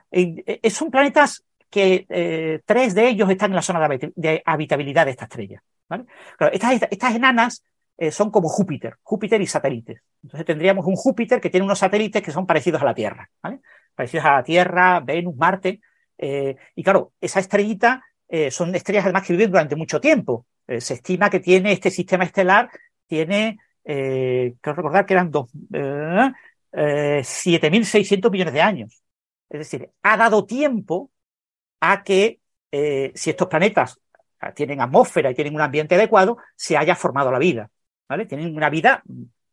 [0.70, 5.64] son planetas que tres de ellos están en la zona de, habitabilidad de esta estrella.
[5.88, 6.06] Claro,
[6.52, 7.64] estas, estas enanas
[8.02, 10.02] eh, son como Júpiter, Júpiter y satélites.
[10.24, 13.60] Entonces tendríamos un Júpiter que tiene unos satélites que son parecidos a la Tierra, ¿vale?
[13.96, 15.82] Parecidos a la Tierra, Venus, Marte.
[16.18, 18.04] Eh, y claro, esa estrellita
[18.50, 20.46] son estrellas además que viven durante mucho tiempo.
[20.66, 22.70] se estima que tiene este sistema estelar,
[23.06, 26.32] tiene eh, creo recordar que eran dos, eh,
[26.74, 29.04] eh, 7.600 millones de años.
[29.50, 31.12] Es decir, ha dado tiempo
[31.80, 32.40] a que
[32.72, 34.00] eh, si estos planetas
[34.56, 37.70] tienen atmósfera y tienen un ambiente adecuado, se haya formado la vida.
[38.12, 38.26] ¿Vale?
[38.26, 39.02] Tienen una vida,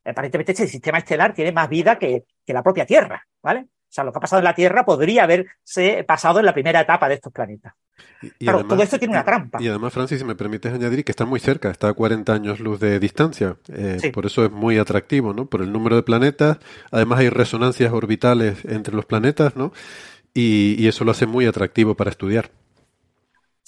[0.04, 3.24] aparentemente este sistema estelar tiene más vida que, que la propia Tierra.
[3.40, 3.60] ¿vale?
[3.60, 6.80] O sea, lo que ha pasado en la Tierra podría haberse pasado en la primera
[6.80, 7.74] etapa de estos planetas.
[8.20, 9.62] Y, y Claro, además, todo esto tiene una trampa.
[9.62, 12.58] Y además, Francis, si me permites añadir que está muy cerca, está a 40 años
[12.58, 13.58] luz de distancia.
[13.72, 14.10] Eh, Sí.
[14.10, 15.46] Por eso es muy atractivo, ¿no?
[15.46, 16.58] Por el número de planetas.
[16.90, 19.72] Además, hay resonancias orbitales entre los planetas, ¿no?
[20.34, 22.50] Y, y eso lo hace muy atractivo para estudiar.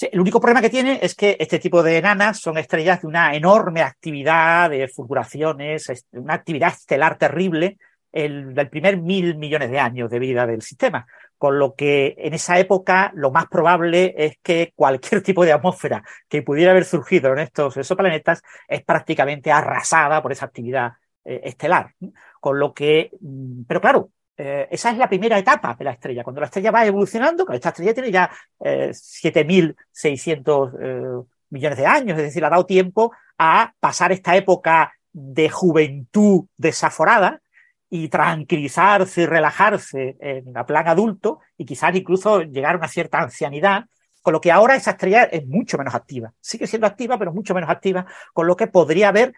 [0.03, 3.35] El único problema que tiene es que este tipo de enanas son estrellas de una
[3.35, 7.79] enorme actividad de fulguraciones, es- una actividad estelar terrible
[8.13, 11.07] el, del primer mil millones de años de vida del sistema.
[11.39, 16.03] Con lo que en esa época lo más probable es que cualquier tipo de atmósfera
[16.29, 20.93] que pudiera haber surgido en estos exoplanetas es prácticamente arrasada por esa actividad
[21.25, 21.95] eh, estelar.
[22.41, 24.11] Con lo que, mm, pero claro,
[24.43, 26.25] eh, esa es la primera etapa de la estrella.
[26.25, 31.85] Cuando la estrella va evolucionando, claro, esta estrella tiene ya eh, 7.600 eh, millones de
[31.85, 37.43] años, es decir, ha dado tiempo a pasar esta época de juventud desaforada
[37.91, 43.19] y tranquilizarse y relajarse en la plan adulto y quizás incluso llegar a una cierta
[43.19, 43.85] ancianidad,
[44.23, 46.33] con lo que ahora esa estrella es mucho menos activa.
[46.41, 49.35] Sigue siendo activa, pero mucho menos activa, con lo que podría haber,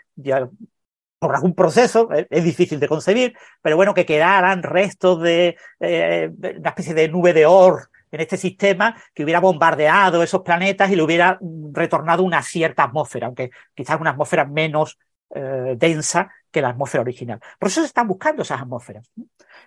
[1.27, 6.31] por algún proceso, es, es difícil de concebir, pero bueno, que quedaran restos de eh,
[6.59, 10.97] una especie de nube de Oort en este sistema que hubiera bombardeado esos planetas y
[10.97, 11.39] le hubiera
[11.73, 14.99] retornado una cierta atmósfera, aunque quizás una atmósfera menos
[15.35, 17.41] eh, densa que la atmósfera original.
[17.59, 19.09] Por eso se están buscando esas atmósferas.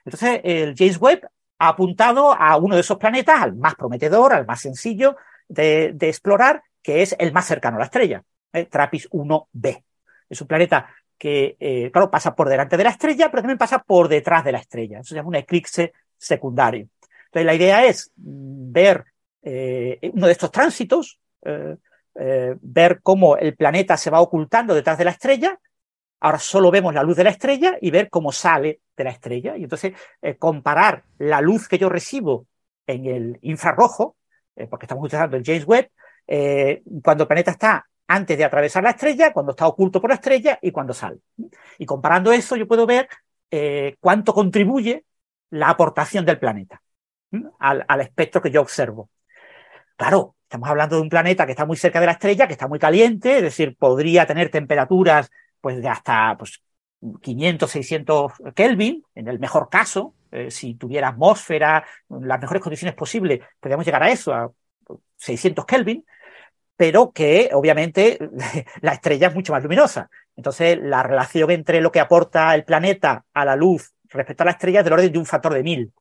[0.03, 1.27] Entonces, el James Webb
[1.57, 5.15] ha apuntado a uno de esos planetas, al más prometedor, al más sencillo
[5.48, 9.84] de, de explorar, que es el más cercano a la estrella, eh, TRAPPIST 1b.
[10.30, 13.79] Es un planeta que, eh, claro, pasa por delante de la estrella, pero también pasa
[13.79, 14.99] por detrás de la estrella.
[14.99, 16.89] Eso se llama un eclipse secundario.
[17.25, 19.05] Entonces, la idea es ver
[19.41, 21.75] eh, uno de estos tránsitos, eh,
[22.61, 25.59] ver cómo el planeta se va ocultando detrás de la estrella.
[26.19, 29.57] Ahora solo vemos la luz de la estrella y ver cómo sale de la estrella.
[29.57, 29.93] Y entonces
[30.39, 32.47] comparar la luz que yo recibo
[32.87, 34.15] en el infrarrojo,
[34.69, 35.89] porque estamos utilizando el James Webb,
[37.03, 40.60] cuando el planeta está antes de atravesar la estrella, cuando está oculto por la estrella
[40.61, 41.19] y cuando sale.
[41.77, 43.07] Y comparando eso, yo puedo ver
[43.52, 45.06] eh, cuánto contribuye
[45.49, 46.82] la aportación del planeta
[47.60, 49.10] al, espectro que yo observo.
[49.95, 52.68] Claro, estamos hablando de un planeta que está muy cerca de la estrella, que está
[52.68, 56.61] muy caliente, es decir, podría tener temperaturas pues de hasta pues,
[57.22, 63.41] 500, 600 Kelvin, en el mejor caso, eh, si tuviera atmósfera, las mejores condiciones posibles,
[63.60, 64.52] podríamos llegar a eso, a
[65.18, 66.06] 600 Kelvin,
[66.77, 68.19] pero que obviamente
[68.81, 70.10] la estrella es mucho más luminosa.
[70.35, 74.52] Entonces, la relación entre lo que aporta el planeta a la luz respecto a la
[74.52, 75.93] estrella es del orden de un factor de mil.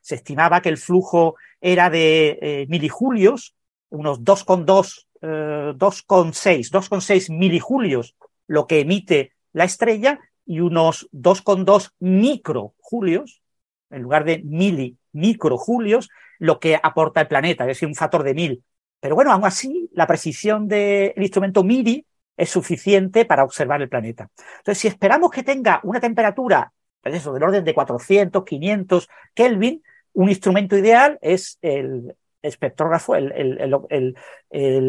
[0.00, 3.54] Se estimaba que el flujo era de eh, milijulios,
[3.90, 8.16] unos 2,2, eh, 2,6, 2,6 milijulios
[8.52, 13.42] lo que emite la estrella y unos 2,2 microjulios,
[13.90, 18.34] en lugar de mili, microjulios, lo que aporta el planeta, es decir, un factor de
[18.34, 18.64] mil.
[19.00, 22.06] Pero bueno, aún así, la precisión del instrumento MIRI
[22.36, 24.28] es suficiente para observar el planeta.
[24.58, 29.82] Entonces, si esperamos que tenga una temperatura, pues eso, del orden de 400, 500 Kelvin,
[30.14, 34.16] un instrumento ideal es el espectrógrafo, el,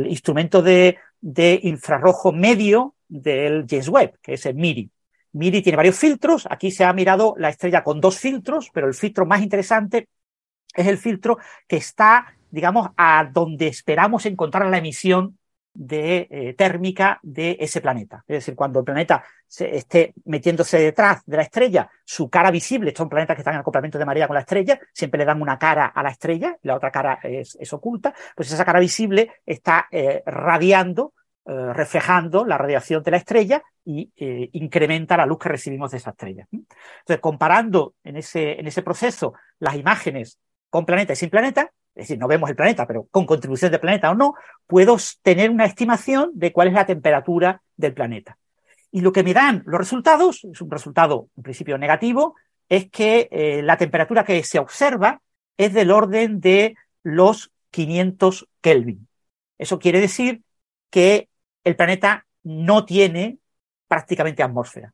[0.07, 4.89] instrumento de, de, infrarrojo medio del James Webb, que es el MIRI.
[5.33, 6.47] MIRI tiene varios filtros.
[6.49, 10.07] Aquí se ha mirado la estrella con dos filtros, pero el filtro más interesante
[10.75, 15.39] es el filtro que está, digamos, a donde esperamos encontrar la emisión
[15.73, 18.23] de eh, térmica de ese planeta.
[18.27, 22.93] Es decir, cuando el planeta se esté metiéndose detrás de la estrella, su cara visible,
[22.95, 25.57] son planetas que están en acoplamiento de marea con la estrella, siempre le dan una
[25.57, 30.21] cara a la estrella, la otra cara es, oculta, pues esa cara visible está eh,
[30.23, 31.13] radiando,
[31.47, 34.11] eh, reflejando la radiación de la estrella y
[34.53, 36.47] incrementa la luz que recibimos de esa estrella.
[36.51, 40.39] Entonces, comparando en ese, en ese proceso las imágenes
[40.69, 43.79] con planeta y sin planeta, es decir, no vemos el planeta, pero con contribución del
[43.79, 44.33] planeta o no,
[44.65, 48.37] puedo tener una estimación de cuál es la temperatura del planeta.
[48.91, 52.35] Y lo que me dan los resultados, es un resultado en principio negativo,
[52.67, 55.21] es que eh, la temperatura que se observa
[55.57, 59.07] es del orden de los 500 Kelvin.
[59.57, 60.41] Eso quiere decir
[60.89, 61.29] que
[61.63, 63.37] el planeta no tiene
[63.87, 64.93] prácticamente atmósfera.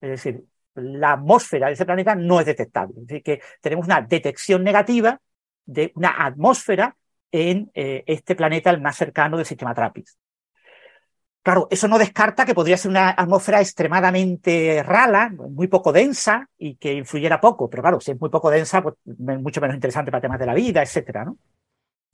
[0.00, 0.44] Es decir,
[0.74, 2.94] la atmósfera de ese planeta no es detectable.
[3.00, 5.20] Es decir, que tenemos una detección negativa
[5.70, 6.96] de una atmósfera
[7.30, 10.18] en eh, este planeta, el más cercano del sistema TRAPPIST.
[11.42, 16.74] Claro, eso no descarta que podría ser una atmósfera extremadamente rala, muy poco densa y
[16.74, 20.10] que influyera poco, pero claro, si es muy poco densa, pues es mucho menos interesante
[20.10, 21.32] para temas de la vida, etcétera.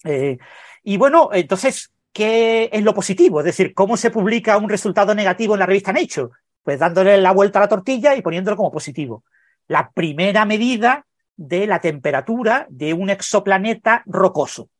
[0.04, 0.38] Eh,
[0.84, 3.40] y bueno, entonces, ¿qué es lo positivo?
[3.40, 6.32] Es decir, ¿cómo se publica un resultado negativo en la revista Nature?
[6.62, 9.24] Pues dándole la vuelta a la tortilla y poniéndolo como positivo.
[9.66, 11.05] La primera medida
[11.36, 14.70] de la temperatura de un exoplaneta rocoso.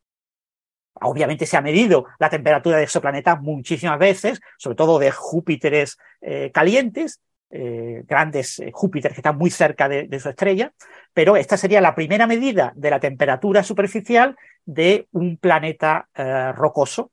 [1.01, 6.51] Obviamente se ha medido la temperatura de exoplanetas muchísimas veces, sobre todo de Júpiteres eh,
[6.53, 7.21] calientes,
[7.51, 10.73] eh, grandes eh, Júpiteres que están muy cerca de, su estrella,
[11.13, 16.09] pero esta sería la primera medida de la temperatura superficial de un planeta
[16.55, 17.13] rocoso.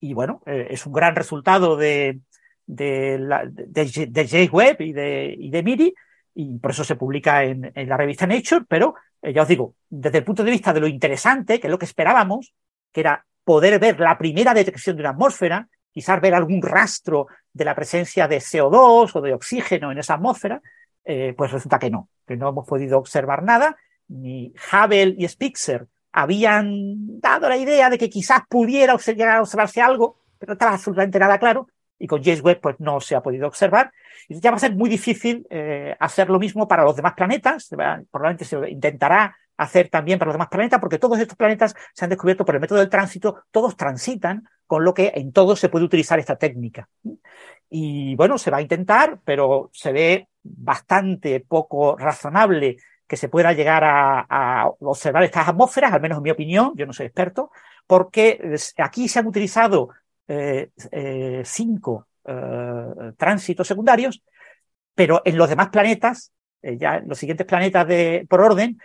[0.00, 2.20] Y bueno, es un gran resultado de,
[2.66, 5.94] de, de James Webb y de, y de MIRI,
[6.34, 10.18] y por eso se publica en, la revista Nature, pero eh, ya os digo, desde
[10.18, 12.52] el punto de vista de lo interesante, que es lo que esperábamos,
[12.92, 17.64] que era poder ver la primera detección de una atmósfera, quizás ver algún rastro de
[17.64, 20.60] la presencia de CO2 o de oxígeno en esa atmósfera,
[21.04, 23.76] eh, pues resulta que no, que no hemos podido observar nada,
[24.08, 30.50] ni Hubble y Spitzer habían dado la idea de que quizás pudiera observarse algo, pero
[30.50, 33.92] no estaba absolutamente nada claro, y con James Webb pues no se ha podido observar.
[34.28, 37.68] Y ya va a ser muy difícil eh, hacer lo mismo para los demás planetas,
[38.10, 42.10] probablemente se intentará hacer también para los demás planetas, porque todos estos planetas se han
[42.10, 45.84] descubierto por el método del tránsito, todos transitan, con lo que en todos se puede
[45.84, 46.88] utilizar esta técnica.
[47.70, 52.76] Y bueno, se va a intentar, pero se ve bastante poco razonable
[53.06, 56.92] que se pueda llegar a, observar estas atmósferas, al menos en mi opinión, yo no
[56.92, 57.50] soy experto,
[57.86, 59.90] porque aquí se han utilizado
[60.26, 64.22] eh, eh, cinco eh, tránsitos secundarios,
[64.94, 66.32] pero en los demás planetas,
[66.62, 68.78] ya en los siguientes planetas de, por orden,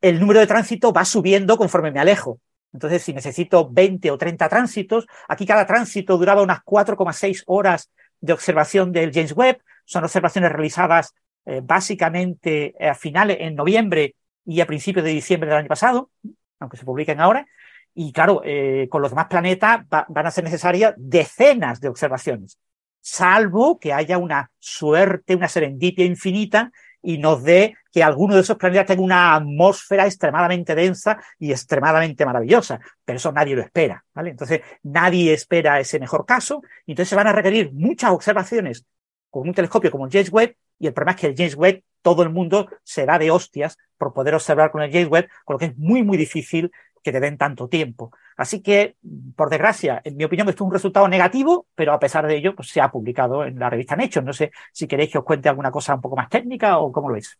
[0.00, 2.40] el número de tránsito va subiendo conforme me alejo.
[2.72, 7.90] Entonces, si necesito 20 o 30 tránsitos, aquí cada tránsito duraba unas 4,6 horas
[8.20, 9.58] de observación del James Webb.
[9.84, 11.14] Son observaciones realizadas
[11.62, 14.14] básicamente a finales, en noviembre
[14.48, 16.10] y a principios de diciembre del año pasado,
[16.58, 17.46] aunque se publiquen ahora.
[17.94, 22.56] Y claro, eh, con los demás planetas van a ser necesarias decenas de observaciones,
[23.00, 26.70] salvo que haya una suerte, una serendipia infinita
[27.02, 32.26] y nos dé que alguno de esos planetas tenga una atmósfera extremadamente densa y extremadamente
[32.26, 32.80] maravillosa.
[33.04, 34.30] Pero eso nadie lo espera, ¿vale?
[34.30, 36.62] Entonces, nadie espera ese mejor caso.
[36.86, 38.84] Y entonces se van a requerir muchas observaciones
[39.30, 40.56] con un telescopio como el James Webb.
[40.78, 43.76] Y el problema es que el James Webb, todo el mundo se da de hostias
[43.96, 46.70] por poder observar con el James Webb, con lo que es muy, muy difícil
[47.02, 48.12] que te den tanto tiempo.
[48.38, 48.94] Así que,
[49.34, 52.54] por desgracia, en mi opinión, esto es un resultado negativo, pero a pesar de ello,
[52.54, 54.24] pues, se ha publicado en la revista Nature.
[54.24, 57.08] No sé si queréis que os cuente alguna cosa un poco más técnica o cómo
[57.08, 57.36] lo veis.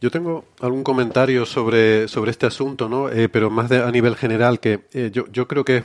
[0.00, 3.08] Yo tengo algún comentario sobre, sobre este asunto, ¿no?
[3.08, 5.84] Eh, pero más a nivel general, que eh, yo, yo creo que es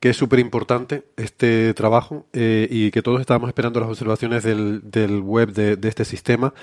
[0.00, 4.90] que es súper importante este trabajo eh, y que todos estábamos esperando las observaciones del,
[4.90, 6.54] del web de, de, este sistema.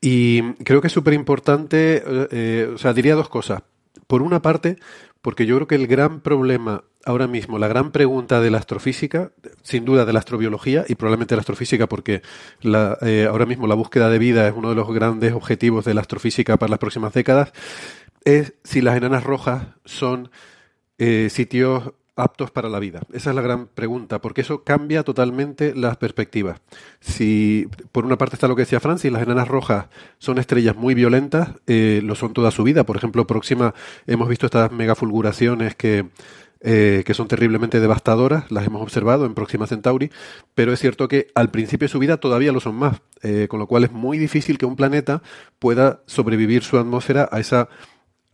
[0.00, 2.04] Y creo que es súper importante,
[2.72, 3.62] o sea, diría dos cosas
[4.06, 4.76] por una parte,
[5.24, 9.32] porque yo creo que el gran problema ahora mismo, la gran pregunta de la astrofísica,
[9.62, 12.20] sin duda de la astrobiología y probablemente de la astrofísica, porque
[12.60, 15.94] la, eh, ahora mismo la búsqueda de vida es uno de los grandes objetivos de
[15.94, 17.54] la astrofísica para las próximas décadas,
[18.26, 20.30] es si las enanas rojas son
[20.98, 23.00] eh, sitios aptos para la vida?
[23.12, 26.60] Esa es la gran pregunta, porque eso cambia totalmente las perspectivas.
[27.00, 29.86] Si por una parte está lo que decía Francis, las enanas rojas
[30.18, 32.84] son estrellas muy violentas, eh, lo son toda su vida.
[32.84, 33.74] Por ejemplo, próxima
[34.06, 36.06] hemos visto estas megafulguraciones que
[36.66, 40.10] eh, que son terriblemente devastadoras, las hemos observado en Próxima Centauri,
[40.54, 43.60] pero es cierto que al principio de su vida todavía lo son más, eh, con
[43.60, 45.22] lo cual es muy difícil que un planeta
[45.58, 47.68] pueda sobrevivir su atmósfera a esa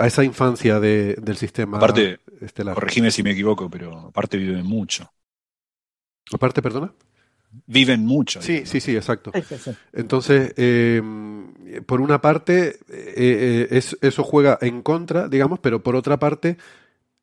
[0.01, 2.75] a esa infancia de, del sistema aparte, estelar.
[2.75, 5.11] Corregime si me equivoco, pero aparte viven mucho.
[6.33, 6.93] Aparte, perdona.
[7.67, 8.41] Viven mucho.
[8.41, 9.33] Sí, sí, sí, exacto.
[9.93, 11.03] Entonces, eh,
[11.85, 16.59] por una parte, es, eso juega en contra, digamos, pero por otra parte,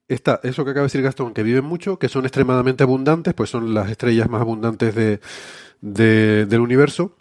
[0.07, 3.49] está eso que acaba de decir Gastón, que viven mucho, que son extremadamente abundantes, pues
[3.49, 5.19] son las estrellas más abundantes de,
[5.81, 7.15] del universo.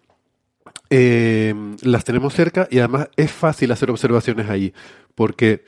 [0.91, 4.73] Eh, las tenemos cerca y además es fácil hacer observaciones ahí,
[5.15, 5.65] porque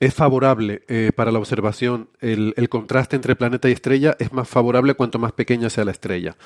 [0.00, 4.48] es favorable eh, para la observación, el, el, contraste entre planeta y estrella es más
[4.48, 6.36] favorable cuanto más pequeña sea la estrella.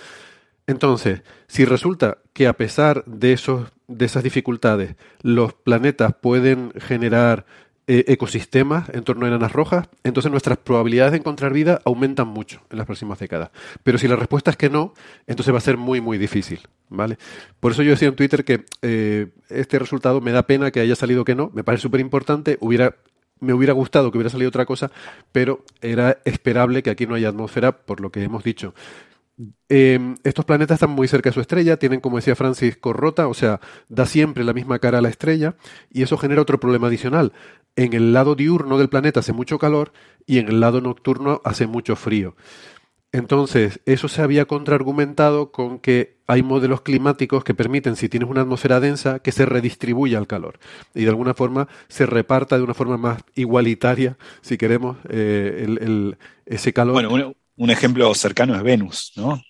[0.69, 7.47] Entonces, si resulta que a pesar de, esos, de esas dificultades, los planetas pueden generar
[7.91, 12.61] eh, ecosistemas en torno a enanas rojas, entonces nuestras probabilidades de encontrar vida aumentan mucho
[12.71, 13.51] en las próximas décadas.
[13.83, 14.93] Pero si la respuesta es que no,
[15.27, 16.61] entonces va a ser muy, muy difícil.
[16.91, 17.19] ¿vale?
[17.61, 20.97] Por eso yo decía en Twitter que eh, este resultado me da pena que haya
[20.97, 22.97] salido que no, me parece súper importante, hubiera
[23.41, 24.91] me hubiera gustado que hubiera salido otra cosa,
[25.33, 28.75] pero era esperable que aquí no haya atmósfera, por lo que hemos dicho.
[29.69, 33.35] Eh, estos planetas están muy cerca de su estrella, tienen, como decía Francis, corrota, o
[33.35, 35.55] sea, da siempre la misma cara a la estrella,
[35.91, 37.33] y eso genera otro problema adicional.
[37.77, 39.93] En el lado diurno del planeta hace mucho calor
[40.27, 42.35] y en el lado nocturno hace mucho frío.
[43.11, 48.43] Entonces, eso se había contraargumentado con que hay modelos climáticos que permiten, si tienes una
[48.43, 50.59] atmósfera densa, que se redistribuya el calor
[50.95, 56.19] y de alguna forma se reparta de una forma más igualitaria, si queremos, eh, el,
[56.45, 56.93] ese calor.
[56.93, 59.41] Bueno, un ejemplo cercano es Venus, ¿no?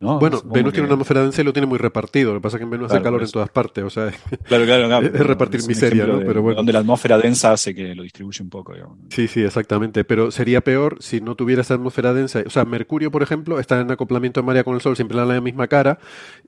[0.00, 2.32] Bueno, Venus tiene una atmósfera densa y lo tiene muy repartido.
[2.32, 3.82] Lo que pasa es que en Venus hace calor en todas partes.
[3.82, 4.12] O sea,
[4.44, 6.20] claro, claro, es, repartir miseria, ¿no?
[6.20, 6.56] Pero bueno.
[6.56, 8.74] Donde la atmósfera densa hace que lo distribuye un poco.
[8.74, 8.96] Digamos.
[9.10, 10.04] Sí, sí, exactamente.
[10.04, 12.42] Pero sería peor si no tuviera esa atmósfera densa.
[12.46, 15.26] O sea, Mercurio, por ejemplo, está en acoplamiento de María con el Sol, siempre en
[15.26, 15.98] la misma cara.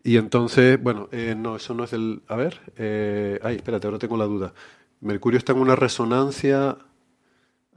[0.05, 2.23] Y entonces, bueno, eh, no, eso no es el.
[2.29, 2.61] A ver.
[2.77, 4.53] Eh, ay, espérate, ahora tengo la duda.
[5.01, 6.77] Mercurio está en una resonancia.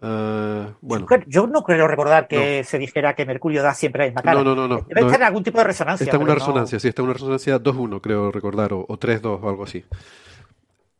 [0.01, 1.07] Uh, bueno.
[1.27, 2.63] Yo no creo recordar que no.
[2.65, 4.35] se dijera que Mercurio da siempre la misma cara.
[4.35, 4.67] No, no, no.
[4.67, 6.03] no Debe no, estar en algún tipo de resonancia.
[6.03, 9.39] Está en una resonancia, sí, está en una resonancia 2-1, creo recordar, o, o 3-2
[9.41, 9.85] o algo así.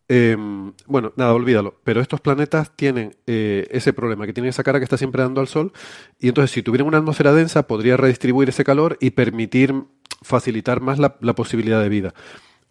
[0.09, 0.37] Eh,
[0.85, 1.79] bueno, nada, olvídalo.
[1.83, 5.41] Pero estos planetas tienen eh, ese problema, que tienen esa cara que está siempre dando
[5.41, 5.73] al Sol,
[6.19, 9.73] y entonces si tuvieran una atmósfera densa podría redistribuir ese calor y permitir
[10.21, 12.13] facilitar más la, la posibilidad de vida.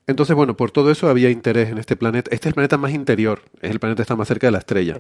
[0.09, 2.29] Entonces, bueno, por todo eso había interés en este planeta.
[2.33, 4.59] Este es el planeta más interior, es el planeta que está más cerca de la
[4.59, 4.99] estrella.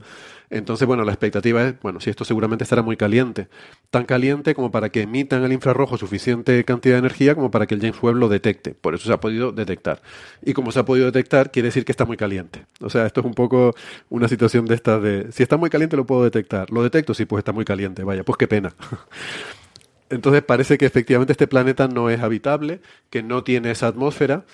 [0.48, 3.48] Entonces, bueno, la expectativa es, bueno, si esto seguramente estará muy caliente.
[3.90, 7.74] Tan caliente como para que emitan el infrarrojo suficiente cantidad de energía como para que
[7.74, 8.74] el James Webb lo detecte.
[8.74, 10.02] Por eso se ha podido detectar.
[10.40, 12.66] Y como se ha podido detectar, quiere decir que está muy caliente.
[12.80, 13.74] O sea, esto es un poco
[14.08, 16.70] una situación de esta de, si está muy caliente lo puedo detectar.
[16.70, 18.04] Lo detecto, sí, pues está muy caliente.
[18.04, 18.72] Vaya, pues qué pena.
[20.10, 24.44] Entonces parece que efectivamente este planeta no es habitable, que no tiene esa atmósfera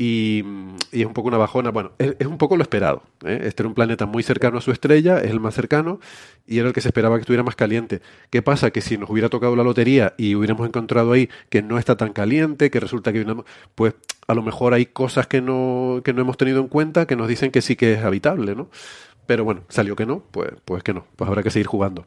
[0.00, 0.44] y,
[0.92, 1.70] y, es un poco una bajona.
[1.70, 3.02] Bueno, es, un poco lo esperado.
[3.24, 3.40] ¿eh?
[3.42, 5.98] Este era un planeta muy cercano a su estrella, es el más cercano,
[6.46, 8.00] y era el que se esperaba que estuviera más caliente.
[8.30, 8.70] ¿Qué pasa?
[8.70, 12.12] Que si nos hubiera tocado la lotería y hubiéramos encontrado ahí que no está tan
[12.12, 13.26] caliente, que resulta que
[13.74, 13.94] pues
[14.28, 17.26] a lo mejor hay cosas que no, que no hemos tenido en cuenta que nos
[17.26, 18.70] dicen que sí que es habitable, ¿no?
[19.26, 22.06] Pero bueno, salió que no, pues, pues que no, pues habrá que seguir jugando.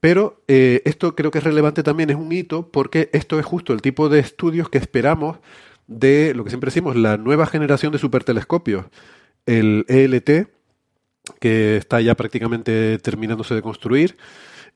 [0.00, 3.72] Pero eh, esto creo que es relevante también, es un hito, porque esto es justo
[3.72, 5.38] el tipo de estudios que esperamos
[5.86, 8.86] de lo que siempre decimos, la nueva generación de supertelescopios,
[9.46, 10.48] el ELT,
[11.40, 14.16] que está ya prácticamente terminándose de construir,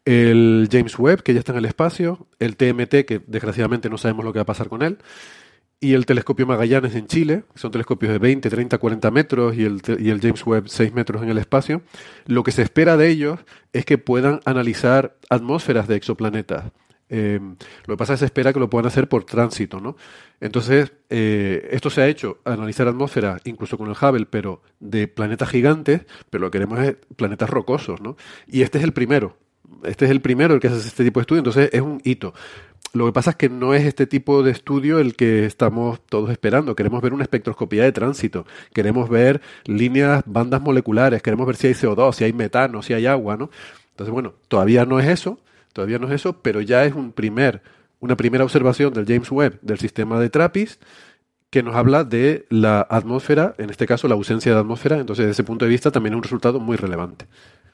[0.05, 4.25] el James Webb, que ya está en el espacio, el TMT, que desgraciadamente no sabemos
[4.25, 4.99] lo que va a pasar con él,
[5.81, 9.65] y el telescopio Magallanes en Chile, que son telescopios de 20, 30, 40 metros, y
[9.65, 11.83] el, y el James Webb 6 metros en el espacio.
[12.27, 13.41] Lo que se espera de ellos
[13.73, 16.73] es que puedan analizar atmósferas de exoplanetas.
[17.09, 19.97] Eh, lo que pasa es que se espera que lo puedan hacer por tránsito, ¿no?
[20.41, 25.49] Entonces, eh, esto se ha hecho, analizar atmósfera, incluso con el Hubble, pero de planetas
[25.49, 28.17] gigantes, pero lo que queremos es planetas rocosos, ¿no?
[28.47, 29.37] Y este es el primero.
[29.85, 32.35] Este es el primero el que hace este tipo de estudio, entonces es un hito.
[32.93, 36.31] Lo que pasa es que no es este tipo de estudio el que estamos todos
[36.31, 36.75] esperando.
[36.75, 41.75] Queremos ver una espectroscopía de tránsito, queremos ver líneas, bandas moleculares, queremos ver si hay
[41.75, 43.51] CO2, si hay metano, si hay agua, ¿no?
[43.91, 45.39] Entonces, bueno, todavía no es eso,
[45.77, 47.61] Todavía no es eso, pero ya es un primer,
[48.01, 50.83] una primera observación del James Webb del sistema de TRAPPIST
[51.51, 55.33] que nos habla de la atmósfera, en este caso la ausencia de atmósfera, entonces desde
[55.33, 57.27] ese punto de vista también es un resultado muy relevante.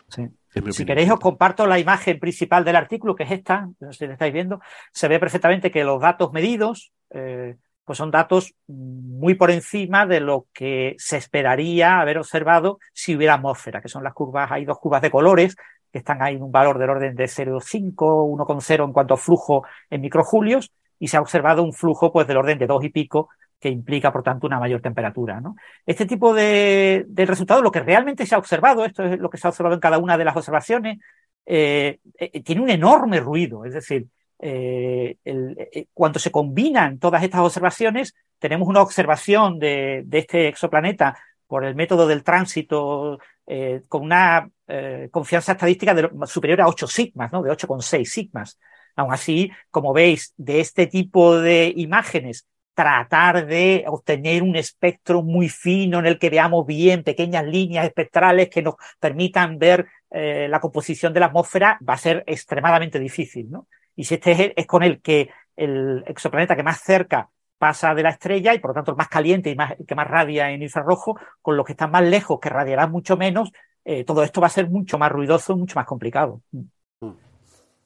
[0.09, 0.29] Sí.
[0.73, 4.07] Si queréis os comparto la imagen principal del artículo, que es esta, no sé si
[4.09, 4.61] la estáis viendo,
[4.93, 7.55] se ve perfectamente que los datos medidos eh,
[7.85, 13.35] pues son datos muy por encima de lo que se esperaría haber observado si hubiera
[13.35, 15.57] atmósfera, que son las curvas, hay dos curvas de colores
[15.93, 19.65] que están ahí en un valor del orden de 0,5, 1,0 en cuanto a flujo
[19.91, 23.29] en microjulios, y se ha observado un flujo pues del orden de dos y pico
[23.61, 25.41] que implica, por tanto, una mayor temperatura.
[25.41, 25.55] ¿no?
[25.87, 29.39] Este tipo de, de resultados, lo que realmente se ha observado, esto es lo que
[29.39, 30.99] se ha observado en cada una de las observaciones,
[31.47, 33.65] eh, eh, tiene un enorme ruido.
[33.65, 34.07] Es decir,
[34.39, 41.17] eh, el, cuando se combinan todas estas observaciones, tenemos una observación de, de este exoplaneta
[41.53, 43.19] por el método del tránsito
[43.87, 44.49] con una
[45.11, 45.95] confianza estadística
[46.27, 47.43] superior a 8 sigmas, ¿no?
[47.43, 48.59] de 8,6 sigmas.
[48.97, 55.51] Aún así, como veis, de este tipo de imágenes tratar de obtener un espectro muy
[55.51, 60.61] fino en el que veamos bien pequeñas líneas espectrales que nos permitan ver eh, la
[60.61, 63.69] composición de la atmósfera va a ser extremadamente difícil, ¿no?
[63.95, 67.29] Y si este es, con el que el exoplaneta que más cerca
[67.63, 70.51] pasa de la estrella y por lo tanto más caliente y más, que más radia
[70.51, 73.53] en infrarrojo, con los que están más lejos, que radiarán mucho menos,
[73.85, 76.43] eh, todo esto va a ser mucho más ruidoso, mucho más complicado.
[76.51, 77.13] Mm.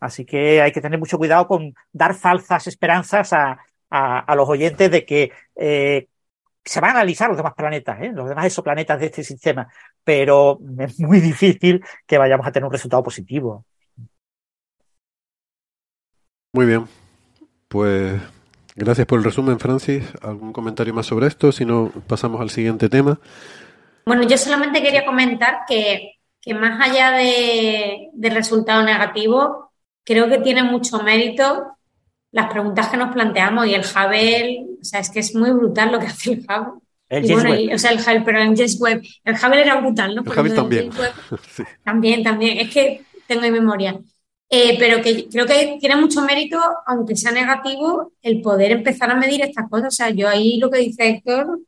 [0.00, 3.58] Así que hay que tener mucho cuidado con dar falsas esperanzas a,
[3.90, 6.08] a, los oyentes de que eh,
[6.64, 8.12] se van a analizar los demás planetas, ¿eh?
[8.14, 9.68] los demás exoplanetas de este sistema,
[10.02, 13.66] pero es muy difícil que vayamos a tener un resultado positivo.
[16.54, 16.86] Muy bien.
[17.68, 18.22] Pues
[18.76, 20.04] gracias por el resumen, Francis.
[20.22, 21.50] ¿Algún comentario más sobre esto?
[21.50, 23.18] Si no, pasamos al siguiente tema.
[24.04, 29.72] Bueno, yo solamente quería comentar que, que más allá de, del resultado negativo,
[30.04, 31.76] creo que tiene mucho mérito
[32.30, 35.90] las preguntas que nos planteamos y el Hubble, o sea, es que es muy brutal
[35.90, 36.80] lo que hace el Hubble.
[37.08, 40.14] El y bueno, o sea, el Hubble, pero el James Webb, el Hubble era brutal,
[40.14, 40.22] ¿no?
[40.22, 40.90] El Hubble también.
[41.84, 43.98] También, también, es que tengo en memoria.
[44.48, 49.16] Eh, pero que creo que tiene mucho mérito, aunque sea negativo, el poder empezar a
[49.16, 49.88] medir estas cosas.
[49.88, 51.60] O sea, yo ahí lo que dice Héctor,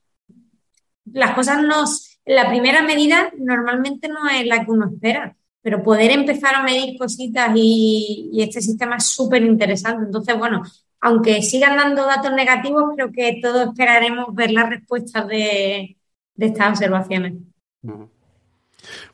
[1.13, 5.35] las cosas nos, la primera medida normalmente no es la que uno espera
[5.69, 10.07] pero poder empezar a medir cositas y, este sistema es súper interesante.
[10.07, 10.63] Entonces, bueno,
[11.01, 15.97] aunque sigan dando datos negativos, creo que todos esperaremos ver las respuestas de,
[16.39, 17.35] estas observaciones.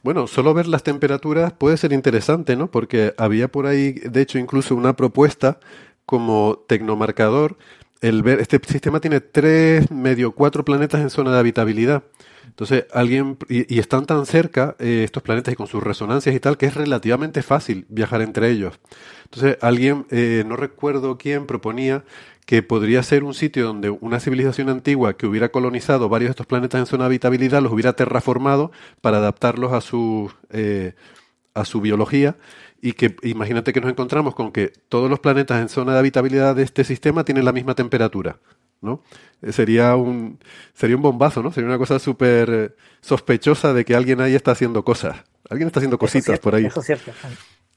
[0.03, 2.71] Bueno, solo ver las temperaturas puede ser interesante, ¿no?
[2.71, 5.59] Porque había por ahí, de hecho, incluso una propuesta
[6.07, 7.57] como tecnomarcador.
[8.01, 12.05] El ver, este sistema tiene tres, medio cuatro planetas en zona de habitabilidad.
[12.47, 16.57] Entonces, alguien, y, están tan cerca eh, estos planetas y con sus resonancias y tal,
[16.57, 18.79] que es relativamente fácil viajar entre ellos.
[19.25, 22.05] Entonces, alguien, eh, no recuerdo quién, proponía
[22.47, 26.47] que podría ser un sitio donde una civilización antigua que hubiera colonizado varios de estos
[26.47, 30.95] planetas en zona de habitabilidad los hubiera terraformado para adaptarlos a su, eh,
[31.55, 32.37] a su biología
[32.83, 36.55] y que imagínate que nos encontramos con que todos los planetas en zona de habitabilidad
[36.55, 38.39] de este sistema tienen la misma temperatura.
[38.83, 39.03] ¿no?
[39.41, 40.39] Eh, sería un,
[40.75, 41.51] sería un bombazo, ¿no?
[41.51, 45.17] Sería una cosa súper sospechosa de que alguien ahí está haciendo cosas.
[45.49, 46.67] Alguien está haciendo cositas por ahí.
[46.67, 47.13] Eso es cierto.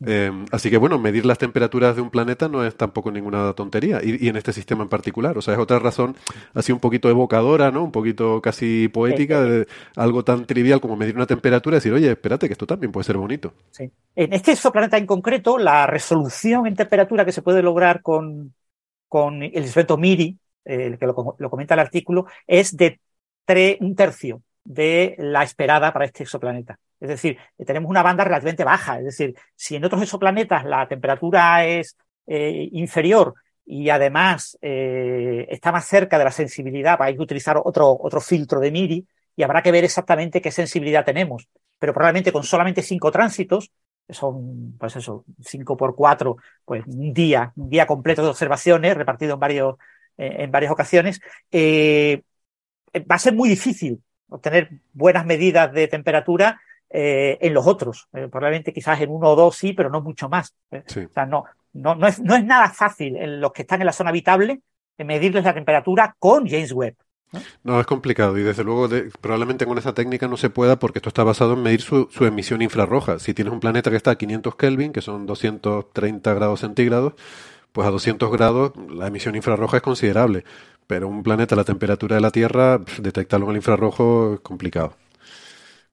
[0.05, 3.99] Eh, así que bueno, medir las temperaturas de un planeta no es tampoco ninguna tontería,
[4.03, 5.37] y, en este sistema en particular.
[5.37, 6.15] O sea, es otra razón
[6.53, 7.83] así un poquito evocadora, ¿no?
[7.83, 12.11] Un poquito casi poética de algo tan trivial como medir una temperatura y decir, oye,
[12.11, 13.53] espérate, que esto también puede ser bonito.
[13.71, 13.91] Sí.
[14.15, 18.53] En este exoplaneta en concreto, la resolución en temperatura que se puede lograr con,
[19.07, 22.99] con el instrumento MIRI, el que lo, comenta el artículo, es de
[23.79, 26.77] un tercio de la esperada para este exoplaneta.
[26.99, 28.99] Es decir, tenemos una banda relativamente baja.
[28.99, 31.95] Es decir, si en otros exoplanetas la temperatura es
[32.25, 33.33] eh, inferior
[33.65, 38.59] y además eh, está más cerca de la sensibilidad, hay que utilizar otro, otro filtro
[38.59, 39.07] de MIRI
[39.37, 41.47] y habrá que ver exactamente qué sensibilidad tenemos.
[41.79, 43.71] Pero probablemente con solamente cinco tránsitos,
[44.09, 49.35] son, pues eso, cinco por cuatro, pues un día, un día completo de observaciones repartido
[49.35, 49.75] en varios,
[50.17, 51.21] eh, en varias ocasiones,
[51.51, 52.21] eh,
[53.09, 56.59] va a ser muy difícil obtener buenas medidas de temperatura
[56.89, 58.07] eh, en los otros.
[58.11, 60.55] probablemente quizás en uno o dos sí, pero no mucho más.
[60.71, 63.87] O sea, no, no, no, es, no es nada fácil en los que están en
[63.87, 64.61] la zona habitable
[65.03, 66.95] medirles la temperatura con James Webb.
[67.63, 67.79] ¿no?
[67.79, 68.87] es complicado y desde luego
[69.19, 72.25] probablemente con esa técnica no se pueda porque esto está basado en medir su, su,
[72.25, 73.19] emisión infrarroja.
[73.19, 77.13] Si tienes un planeta que está a 500 Kelvin, que son 230 grados centígrados,
[77.73, 80.45] pues a 200 grados la emisión infrarroja es considerable,
[80.87, 84.95] pero un planeta a la temperatura de la Tierra, detectarlo en el infrarrojo es complicado.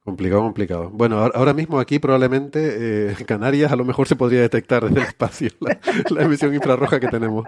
[0.05, 0.91] Complicado, complicado.
[0.91, 5.01] Bueno, ahora mismo aquí probablemente eh, en Canarias a lo mejor se podría detectar desde
[5.01, 7.47] el espacio la, emisión infrarroja que tenemos.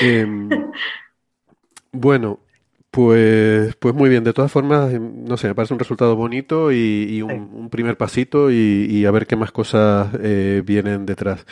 [0.00, 0.48] Em,
[1.92, 2.40] Bueno,
[2.90, 4.24] pues, pues muy bien.
[4.24, 7.70] De todas formas, em, no sé, me parece un resultado bonito y, y un, un
[7.70, 11.46] primer pasito y, y a ver qué más cosas eh, vienen detrás.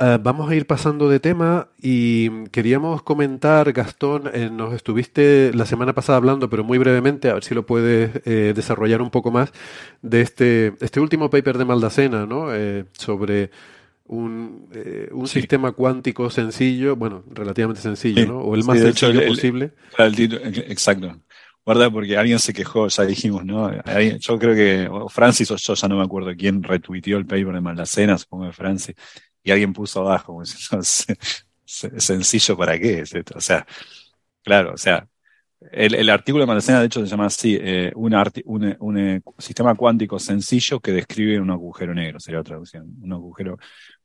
[0.00, 5.66] Uh, vamos a ir pasando de tema y queríamos comentar, Gastón, eh, nos estuviste la
[5.66, 9.30] semana pasada hablando, pero muy brevemente, a ver si lo puedes eh, desarrollar un poco
[9.30, 9.52] más,
[10.00, 12.46] de este, este último paper de Maldacena, ¿no?
[12.54, 13.50] Eh, sobre
[14.06, 14.70] un,
[15.12, 15.40] un sí.
[15.40, 18.26] sistema cuántico sencillo, bueno, relativamente sencillo, sí.
[18.26, 18.38] ¿no?
[18.38, 19.72] O el más sí, sencillo hecho, el, posible.
[19.98, 21.14] El, el, exacto.
[21.66, 21.92] ¿verdad?
[21.92, 23.70] Porque alguien se quejó, ya dijimos, ¿no?
[24.18, 27.60] Yo creo que Francis o yo, ya no me acuerdo quién retuiteó el paper de
[27.60, 28.96] Maldacena, supongo que Francis,
[29.42, 30.42] y alguien puso abajo,
[31.64, 33.04] sencillo para qué.
[33.34, 33.66] O sea,
[34.42, 35.08] claro, o sea,
[35.72, 38.14] el, artículo de Maldacena de hecho se llama así, eh, un,
[38.80, 43.58] un, sistema cuántico sencillo que describe un agujero negro, sería otra traducción, un agujero,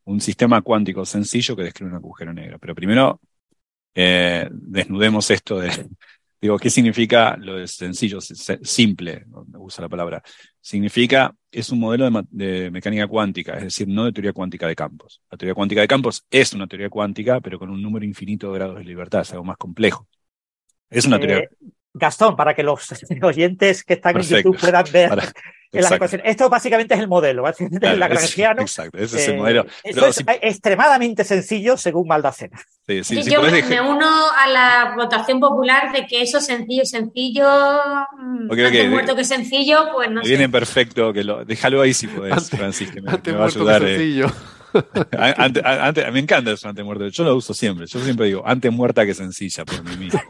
[0.05, 2.59] un sistema cuántico sencillo que describe un agujero negro.
[2.59, 3.21] Pero primero,
[3.95, 5.69] eh, desnudemos esto de,
[6.45, 9.25] digo, ¿qué significa lo de sencillo, simple?
[9.47, 10.21] Me gusta la palabra.
[10.61, 14.75] Significa, es un modelo de, de, mecánica cuántica, es decir, no de teoría cuántica de
[14.75, 15.21] campos.
[15.31, 18.59] La teoría cuántica de campos es una teoría cuántica, pero con un número infinito de
[18.59, 20.07] grados de libertad, es algo más complejo.
[20.89, 21.39] Es una teoría.
[21.39, 21.49] Eh,
[21.93, 22.93] Gastón, para que los
[23.23, 24.35] oyentes que están Perfecto.
[24.35, 25.31] en YouTube puedan ver para,
[25.71, 26.21] la ecuación.
[26.23, 28.61] Esto básicamente es el modelo, básicamente claro, el lagrangiano.
[28.61, 29.65] exacto, ese es el modelo.
[29.83, 30.23] Eso es si...
[30.41, 32.59] extremadamente sencillo según Maldacena.
[32.87, 36.85] Sí, sí, sí, yo me, me, uno a la votación popular de que eso sencillo,
[36.85, 37.47] sencillo,
[38.49, 40.29] okay, okay, muerto que sencillo, pues no sé.
[40.29, 43.47] Viene perfecto, que lo, déjalo ahí si podés, antes, Francis, que me, me va a
[43.47, 43.81] ayudar.
[43.81, 44.27] Que sencillo.
[44.27, 44.54] Eh.
[45.37, 47.07] Antes, antes, me encanta eso antes muerto.
[47.07, 47.85] Yo lo uso siempre.
[47.87, 50.21] Yo siempre digo antes muerta que sencilla por mí mismo.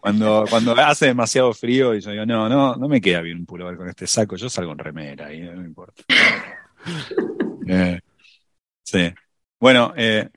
[0.00, 3.46] Cuando, cuando hace demasiado frío y yo digo, no, no, no me queda bien un
[3.46, 6.02] pullover con este saco, yo salgo en remera y no me importa.
[7.68, 8.00] eh,
[8.82, 9.12] sí.
[9.58, 10.28] Bueno, eh,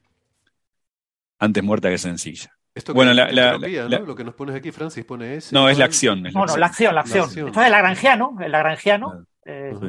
[1.39, 2.51] antes muerta que sencilla.
[2.73, 4.05] Esto bueno, que la, la, la, ¿no?
[4.05, 5.55] Lo que nos pones aquí, Francis, pone ese.
[5.55, 6.25] No, es la acción.
[6.25, 7.19] Es no, no, la acción, la acción.
[7.19, 7.47] La acción.
[7.47, 9.25] Esto es el lagrangiano, el lagrangiano.
[9.45, 9.87] Eh, sí.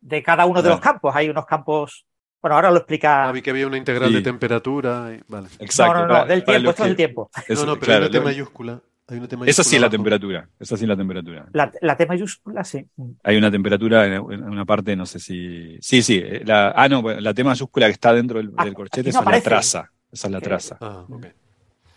[0.00, 1.16] De cada uno de los campos.
[1.16, 2.06] Hay unos campos
[2.40, 3.28] bueno, ahora lo explica.
[3.28, 4.16] Ah, vi que había una integral sí.
[4.16, 5.12] de temperatura.
[5.14, 5.20] Y...
[5.28, 5.48] Vale.
[5.58, 5.94] Exacto.
[5.94, 7.30] No, no, no, para, del tiempo, esto es el tiempo.
[7.48, 8.82] Eso, no, no, pero claro, hay una T mayúscula.
[9.08, 10.48] Hay una T mayúscula esa sí es la temperatura.
[10.60, 11.46] Esa sí es la temperatura.
[11.52, 12.86] La, la T mayúscula, sí.
[13.24, 15.78] Hay una temperatura en, una parte, no sé si.
[15.80, 16.22] Sí, sí.
[16.44, 19.20] La, ah, no, la T mayúscula que está dentro del, ah, del corchete, no esa
[19.20, 19.90] es la traza.
[20.12, 20.78] Esa es la traza.
[20.80, 21.26] Ah, ok.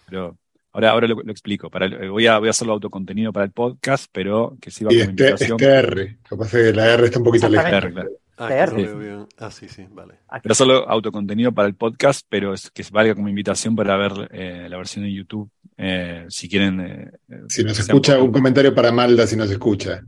[0.07, 0.38] Pero.
[0.73, 1.69] Ahora, ahora lo, lo explico.
[1.69, 4.99] Para el, voy, a, voy a hacerlo autocontenido para el podcast, pero que sirva y
[4.99, 5.57] como este, invitación.
[5.59, 6.18] Este R.
[6.23, 7.65] Capaz que la R está un poquito lejos.
[7.65, 8.09] R, claro.
[8.43, 10.15] Ah, ah, sí, sí, vale.
[10.41, 14.68] Pero solo autocontenido para el podcast, pero es que valga como invitación para ver eh,
[14.68, 15.47] la versión en YouTube,
[15.77, 16.81] eh, si quieren.
[16.81, 17.11] Eh,
[17.49, 20.01] si nos escucha, un, comentario para Malda, si nos escucha.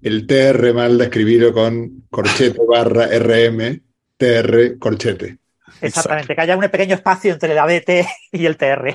[0.00, 3.82] El TR Malda, escribirlo con corchete barra RM,
[4.16, 5.38] TR corchete.
[5.80, 6.34] Exactamente, Exacto.
[6.34, 8.94] que haya un pequeño espacio entre la DT y el TR.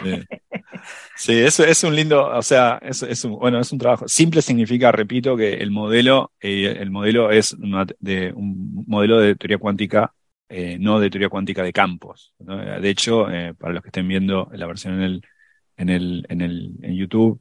[1.18, 4.06] Sí, eso es un lindo, o sea, es, es, un, bueno, es un trabajo.
[4.08, 7.56] Simple significa, repito, que el modelo, eh, el modelo es
[8.00, 10.14] de, un modelo de teoría cuántica,
[10.50, 12.34] eh, no de teoría cuántica de campos.
[12.38, 15.22] De hecho, eh, para los que estén viendo la versión en el,
[15.78, 17.40] en el, en el, en YouTube,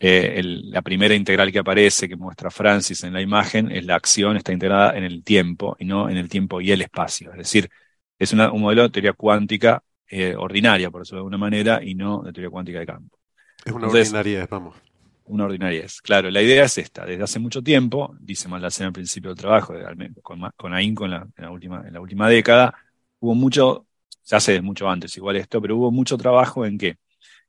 [0.00, 4.52] la primera integral que aparece, que muestra Francis en la imagen, es la acción, está
[4.52, 7.30] integrada en el tiempo y no en el tiempo y el espacio.
[7.32, 7.70] Es decir,
[8.18, 9.82] es un modelo de teoría cuántica
[10.14, 13.16] eh, ordinaria, por eso de alguna manera, y no de teoría cuántica de campo.
[13.64, 14.76] Es una Entonces, ordinariedad, vamos.
[15.24, 15.88] Una ordinariedad.
[16.02, 17.06] Claro, la idea es esta.
[17.06, 19.72] Desde hace mucho tiempo, dice Maldacena al principio del trabajo,
[20.20, 22.74] con, con AINCO en la, en, la última, en la última década,
[23.20, 23.86] hubo mucho,
[24.20, 26.96] se hace mucho antes igual esto, pero hubo mucho trabajo en qué?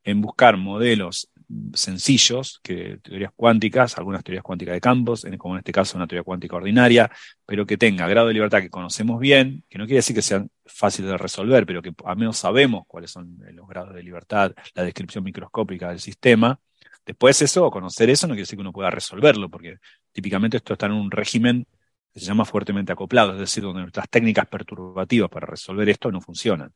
[0.06, 1.30] En buscar modelos
[1.74, 6.24] sencillos, que teorías cuánticas, algunas teorías cuánticas de campos, como en este caso una teoría
[6.24, 7.12] cuántica ordinaria,
[7.46, 10.50] pero que tenga grado de libertad que conocemos bien, que no quiere decir que sean
[10.66, 14.84] fáciles de resolver, pero que al menos sabemos cuáles son los grados de libertad, la
[14.84, 16.60] descripción microscópica del sistema.
[17.06, 19.78] Después eso, conocer eso, no quiere decir que uno pueda resolverlo, porque
[20.12, 21.68] típicamente esto está en un régimen
[22.14, 26.22] que se llama fuertemente acoplado, es decir, donde nuestras técnicas perturbativas para resolver esto no
[26.22, 26.74] funcionan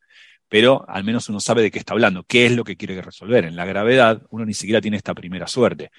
[0.50, 3.46] pero al menos uno sabe de qué está hablando, qué es lo que quiere resolver.
[3.46, 5.92] En la gravedad, uno ni siquiera tiene esta primera suerte.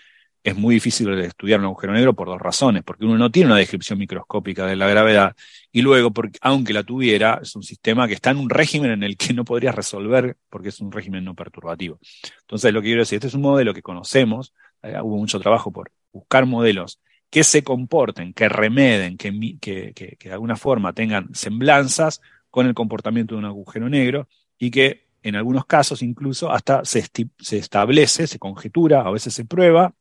[0.43, 3.59] Es muy difícil estudiar un agujero negro por dos razones, porque uno no tiene una
[3.59, 5.37] descripción microscópica de la gravedad,
[5.73, 9.17] y luego, aunque la tuviera, es un sistema que está en un régimen en el
[9.17, 11.99] que no podrías resolver porque es un régimen no perturbativo.
[12.41, 15.73] Entonces, lo que quiero decir, este es un modelo que conocemos, eh, hubo mucho trabajo
[15.73, 17.01] por buscar modelos
[17.31, 22.21] que se comporten, que remeden, que, de alguna forma tengan semblanzas
[22.51, 24.29] con el comportamiento de un agujero negro
[24.59, 27.05] y que en algunos casos incluso hasta se,
[27.51, 29.95] establece, se conjetura, a veces se prueba,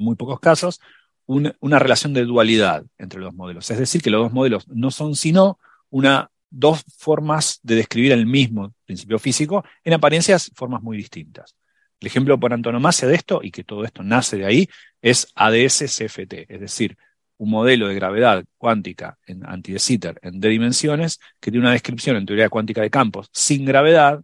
[0.00, 0.80] muy pocos casos,
[1.26, 3.70] un, una relación de dualidad entre los modelos.
[3.70, 5.58] Es decir, que los dos modelos no son sino
[5.90, 11.54] una, dos formas de describir el mismo principio físico, en apariencias formas muy distintas.
[12.00, 14.68] El ejemplo por antonomasia de esto, y que todo esto nace de ahí,
[15.02, 16.96] es ADS-CFT, es decir,
[17.36, 21.72] un modelo de gravedad cuántica en anti de Sitter en D dimensiones que tiene una
[21.72, 24.20] descripción en teoría cuántica de campos sin gravedad,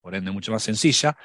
[0.00, 1.16] por ende mucho más sencilla,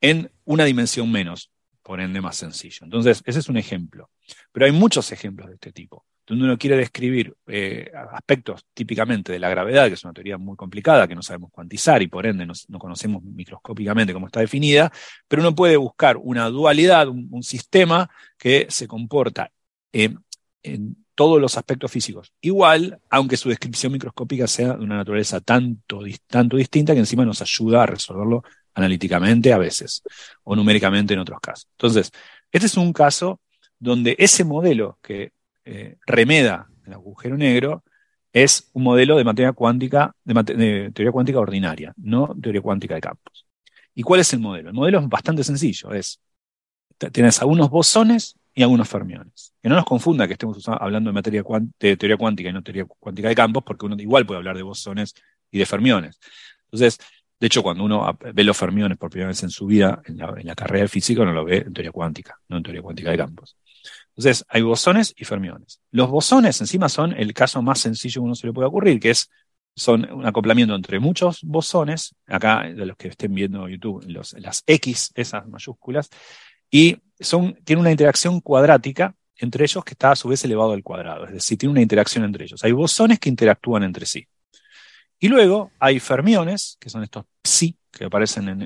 [0.00, 1.50] en una dimensión menos,
[1.84, 2.80] por ende más sencillo.
[2.82, 4.10] Entonces, ese es un ejemplo.
[4.50, 9.38] Pero hay muchos ejemplos de este tipo donde uno quiere describir eh, aspectos típicamente de
[9.38, 12.46] la gravedad, que es una teoría muy complicada, que no sabemos cuantizar y por ende
[12.46, 14.90] no conocemos microscópicamente cómo está definida,
[15.28, 18.08] pero uno puede buscar una dualidad, un, sistema
[18.38, 19.50] que se comporta
[19.92, 20.24] en
[21.14, 26.56] todos los aspectos físicos igual, aunque su descripción microscópica sea de una naturaleza tanto, tanto
[26.56, 28.42] distinta que encima nos ayuda a resolverlo
[28.74, 30.02] analíticamente a veces,
[30.42, 31.68] o numéricamente en otros casos.
[31.72, 32.10] Entonces,
[32.50, 33.40] este es un caso
[33.78, 35.32] donde ese modelo que
[35.64, 37.84] eh, remeda el agujero negro
[38.32, 43.46] es un modelo de materia cuántica, de, teoría cuántica ordinaria, no teoría cuántica de campos.
[43.94, 44.70] ¿Y cuál es el modelo?
[44.70, 46.20] El modelo es bastante sencillo, es,
[47.12, 49.54] tienes algunos bosones y algunos fermiones.
[49.62, 51.44] Que no nos confunda que estemos hablando de, materia
[51.78, 54.62] de teoría cuántica y no teoría cuántica de campos, porque uno igual puede hablar de
[54.62, 55.14] bosones
[55.50, 56.18] y de fermiones.
[56.64, 56.98] Entonces,
[57.44, 60.54] de hecho, cuando uno ve los fermiones por primera vez en su vida, en la,
[60.54, 63.58] carrera de física, no lo ve en teoría cuántica, no en teoría cuántica de campos.
[64.16, 65.82] Entonces, hay bosones y fermiones.
[65.90, 69.10] Los bosones encima son el caso más sencillo que uno se le puede ocurrir, que
[69.10, 69.28] es
[69.76, 75.12] son un acoplamiento entre muchos bosones, acá de los que estén viendo YouTube, las X,
[75.14, 76.08] esas mayúsculas,
[76.70, 80.82] y son, tienen una interacción cuadrática entre ellos que está a su vez elevado al
[80.82, 82.64] cuadrado, es decir, tiene una interacción entre ellos.
[82.64, 84.26] Hay bosones que interactúan entre sí.
[85.18, 88.60] Y luego hay fermiones, que son estos psi, que aparecen en,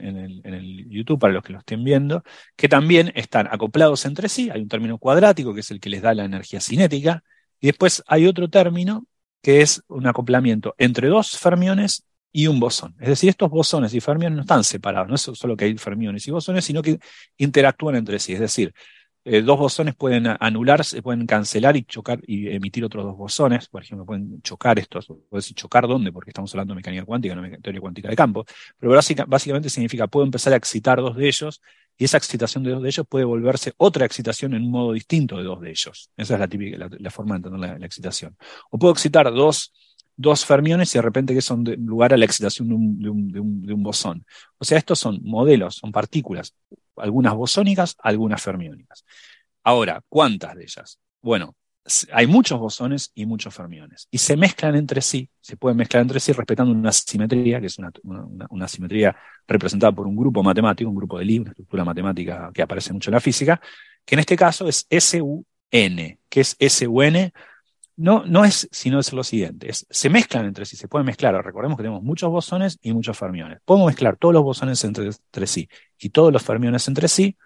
[0.45, 2.23] el, YouTube para los que lo estén viendo,
[2.57, 4.49] que también están acoplados entre sí.
[4.51, 7.23] Hay un término cuadrático, que es el que les da la energía cinética,
[7.61, 9.07] y después hay otro término,
[9.43, 12.95] que es un acoplamiento entre dos fermiones y un bosón.
[13.01, 16.27] Es decir, estos bosones y fermiones no están separados, no es solo que hay fermiones
[16.27, 16.99] y bosones, sino que
[17.37, 18.33] interactúan entre sí.
[18.35, 18.73] Es decir,
[19.31, 23.69] eh, dos bosones pueden anularse, pueden cancelar y chocar y emitir otros dos bosones.
[23.69, 25.07] Por ejemplo, pueden chocar estos.
[25.07, 28.17] Puedo decir chocar dónde, porque estamos hablando de mecánica cuántica, no de teoría cuántica de
[28.17, 28.45] campo.
[28.79, 31.61] Pero básicamente significa puedo empezar a excitar dos de ellos
[31.99, 35.37] y esa excitación de dos de ellos puede volverse otra excitación en un modo distinto
[35.37, 36.11] de dos de ellos.
[36.17, 38.37] Esa es la, típica, la, forma de entender la, excitación.
[38.71, 39.73] O puedo excitar dos,
[40.19, 44.27] dos fermiones y de repente que son lugar a la excitación de un, bosón.
[44.59, 46.55] O sea, estos son modelos, son partículas
[46.97, 49.05] algunas bosónicas, algunas fermiónicas.
[49.63, 50.99] Ahora, ¿cuántas de ellas?
[51.23, 51.55] Bueno,
[52.13, 54.09] hay muchos bosones y muchos fermiones.
[54.11, 57.79] Y se mezclan entre sí, se pueden mezclar entre sí respetando una simetría, que es
[57.79, 59.17] una, simetría
[59.47, 63.11] representada por un grupo matemático, un grupo de Lie, una estructura matemática que aparece mucho
[63.11, 63.61] en la física,
[64.05, 65.47] que en este caso es SUN.
[65.71, 67.33] que es SUN?
[68.01, 71.35] No, no es sino es lo siguiente, se mezclan entre sí, se pueden mezclar.
[71.45, 73.59] Recordemos que tenemos muchos bosones y muchos fermiones.
[73.65, 75.11] Podemos mezclar todos los bosones entre,
[75.49, 75.69] sí
[75.99, 77.37] y todos los fermiones entre sí,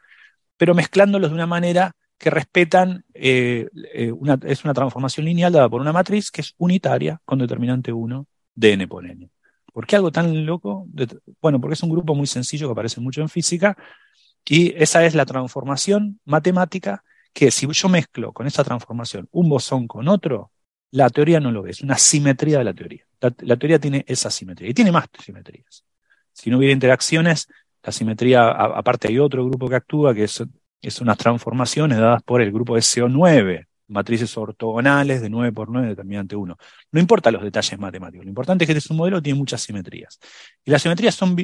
[0.59, 4.13] pero mezclándolos de una manera que respetan, eh, eh,
[4.43, 8.73] es una transformación lineal dada por una matriz que es unitaria con determinante 1 de
[8.75, 9.31] n por n.
[9.73, 10.87] ¿Por qué algo tan loco?
[11.41, 13.75] Bueno, porque es un grupo muy sencillo que aparece mucho en física
[14.45, 19.87] y esa es la transformación matemática que si yo mezclo con esa transformación un bosón
[19.87, 20.53] con otro,
[20.91, 23.05] la teoría no lo es una simetría de la teoría.
[23.21, 25.85] La, teoría tiene esa simetría y tiene más simetrías.
[26.33, 27.49] Si no hubiera interacciones,
[27.83, 30.43] la simetría, aparte hay otro grupo que actúa, que es,
[30.83, 36.37] es unas transformaciones dadas por el grupo SO9, matrices ortogonales de 9 por 9 determinante
[36.37, 36.57] 1.
[36.93, 39.63] No importa los detalles matemáticos, lo importante es que este es un modelo tiene muchas
[39.63, 40.19] simetrías.
[40.65, 41.37] Y las simetrías son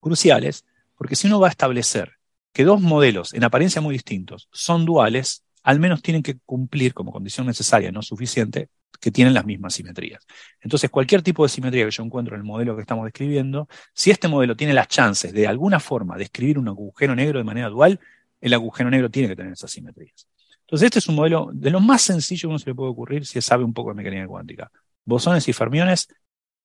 [0.00, 0.64] cruciales
[0.96, 2.15] porque si uno va a establecer
[2.56, 7.12] que dos modelos en apariencia muy distintos son duales, al menos tienen que cumplir como
[7.12, 10.26] condición necesaria, no suficiente, que tienen las mismas simetrías.
[10.62, 14.10] Entonces, cualquier tipo de simetría que yo encuentro en el modelo que estamos describiendo, si
[14.10, 18.00] este modelo tiene las chances de alguna forma describir un agujero negro de manera dual,
[18.40, 20.26] el agujero negro tiene que tener esas simetrías.
[20.62, 23.26] Entonces, este es un modelo de lo más sencillo que uno se le puede ocurrir
[23.26, 24.70] si sabe un poco de mecánica cuántica.
[25.04, 26.08] Bosones y fermiones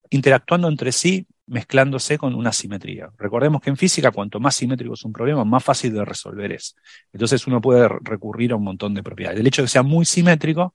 [0.10, 3.12] interactuando entre sí mezclándose con una simetría.
[3.18, 6.76] Recordemos que en física, cuanto más simétrico es un problema, más fácil de resolver es.
[7.12, 9.40] Entonces uno puede recurrir a un montón de propiedades.
[9.40, 10.74] El hecho de que sea muy simétrico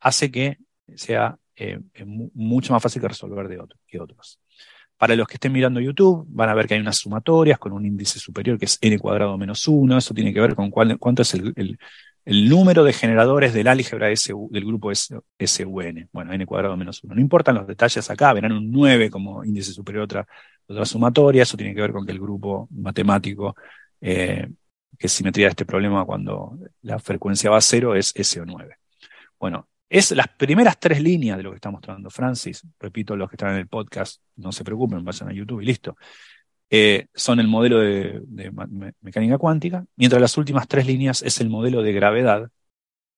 [0.00, 0.58] hace que
[0.94, 1.80] sea eh,
[2.34, 4.40] mucho más fácil de resolver de que otros.
[4.96, 7.84] Para los que estén mirando YouTube, van a ver que hay unas sumatorias con un
[7.84, 9.98] índice superior que es n cuadrado menos 1.
[9.98, 11.78] Eso tiene que ver con cuánto es el
[12.26, 17.14] número de generadores del álgebra del grupo SUN, bueno, n cuadrado menos 1.
[17.14, 20.26] No importan los detalles acá, verán un 9 como índice superior otra,
[20.66, 23.54] otra sumatoria, eso tiene que ver con que el grupo matemático
[24.00, 24.48] eh,
[24.98, 28.74] que simetría este problema cuando la frecuencia va a cero es SO9.
[29.38, 32.62] Bueno, es las primeras tres líneas de lo que está mostrando Francis.
[32.80, 35.96] Repito, los que están en el podcast, no se preocupen, vayan a YouTube y listo.
[36.70, 38.22] Eh, son el modelo de,
[39.00, 42.50] mecánica cuántica, mientras las últimas tres líneas es el modelo de gravedad,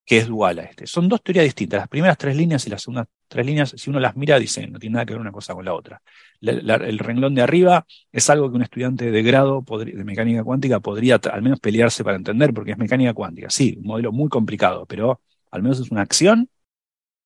[0.04, 0.86] que es dual a este.
[0.86, 1.80] Son dos teorías distintas.
[1.80, 4.78] Las primeras tres líneas y las segundas tres líneas, si uno las mira, dicen, no
[4.78, 6.00] tiene nada que ver una cosa con la otra.
[6.40, 11.16] el renglón de arriba es algo que un estudiante de grado de mecánica cuántica podría
[11.30, 13.50] al menos pelearse para entender, porque es mecánica cuántica.
[13.50, 15.20] Sí, un modelo muy complicado, pero
[15.50, 16.48] al menos es una acción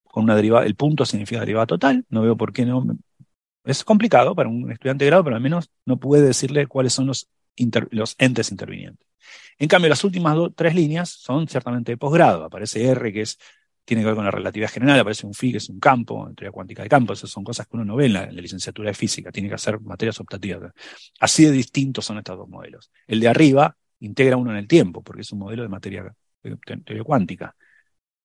[0.04, 0.66] con una derivada.
[0.66, 2.04] El punto significa derivada total.
[2.10, 2.84] No veo por qué no.
[3.64, 7.06] Es complicado para un estudiante de grado, pero al menos no puede decirle cuáles son
[7.06, 7.28] los,
[8.18, 9.06] entes intervinientes.
[9.59, 12.44] En cambio, las últimas tres líneas son ciertamente de posgrado.
[12.44, 13.39] Aparece R, que es,
[13.84, 16.34] tiene que ver con la relatividad general, aparece un phi, que es un campo, en
[16.34, 17.18] teoría cuántica de campos.
[17.18, 19.80] Esas son cosas que uno no ve en la, licenciatura de física, tiene que hacer
[19.80, 20.72] materias optativas.
[21.20, 22.90] Así de distintos son estos dos modelos.
[23.06, 26.12] El de arriba integra uno en el tiempo, porque es un modelo de materia
[26.43, 27.55] de teoría cuántica.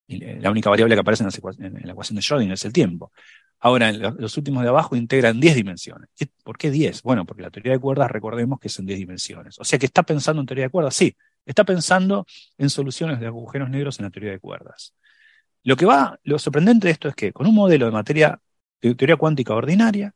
[0.07, 3.11] Y la única variable que aparece en la ecuación de Schrödinger es el tiempo.
[3.59, 6.09] Ahora, los últimos de abajo integran 10 dimensiones.
[6.43, 7.01] ¿Por qué 10?
[7.01, 9.59] Bueno, porque la teoría de cuerdas, recordemos que es en 10 dimensiones.
[9.59, 11.15] O sea que está pensando en teoría de cuerdas, sí,
[11.45, 12.25] está pensando
[12.57, 14.93] en soluciones de agujeros negros en la teoría de cuerdas.
[15.63, 18.39] Lo que va, lo sorprendente de esto es que con un modelo de materia
[18.81, 20.13] de teoría cuántica ordinaria,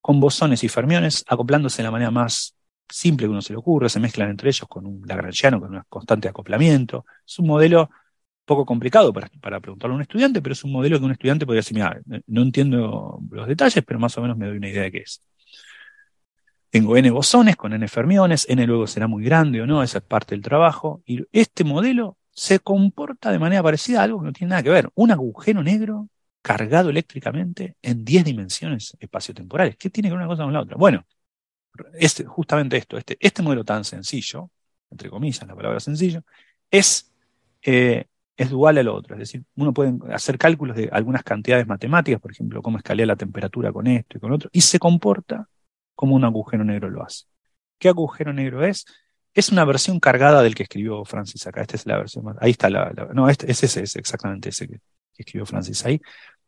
[0.00, 2.56] con bosones y fermiones acoplándose de la manera más
[2.88, 5.82] simple que uno se le ocurre, se mezclan entre ellos con un lagrangiano, con un
[5.88, 7.04] constante acoplamiento.
[7.26, 7.90] Es un modelo
[8.50, 11.46] poco complicado para, para, preguntarle a un estudiante, pero es un modelo que un estudiante
[11.46, 14.82] podría decir, mira, no entiendo los detalles, pero más o menos me doy una idea
[14.82, 15.22] de qué es.
[16.68, 20.04] Tengo n bosones con n fermiones, n luego será muy grande o no, esa es
[20.04, 24.32] parte del trabajo, y este modelo se comporta de manera parecida a algo que no
[24.32, 26.08] tiene nada que ver, un agujero negro
[26.42, 29.76] cargado eléctricamente en 10 dimensiones espaciotemporales.
[29.76, 30.76] ¿Qué tiene que ver una cosa con la otra?
[30.76, 31.06] Bueno,
[31.94, 34.50] este, justamente esto, este, este modelo tan sencillo,
[34.90, 36.24] entre comillas, la palabra sencillo,
[36.68, 37.12] es
[37.62, 38.06] eh,
[38.40, 39.16] es dual al otro.
[39.16, 43.16] Es decir, uno puede hacer cálculos de algunas cantidades matemáticas, por ejemplo, cómo escalea la
[43.16, 45.46] temperatura con esto y con otro, y se comporta
[45.94, 47.26] como un agujero negro lo hace.
[47.78, 48.86] ¿Qué agujero negro es?
[49.34, 51.60] Es una versión cargada del que escribió Francis acá.
[51.60, 52.36] Esta es la versión más.
[52.40, 52.90] Ahí está la.
[53.12, 54.80] no, este, es ese, es exactamente ese que,
[55.18, 56.00] escribió Francis ahí.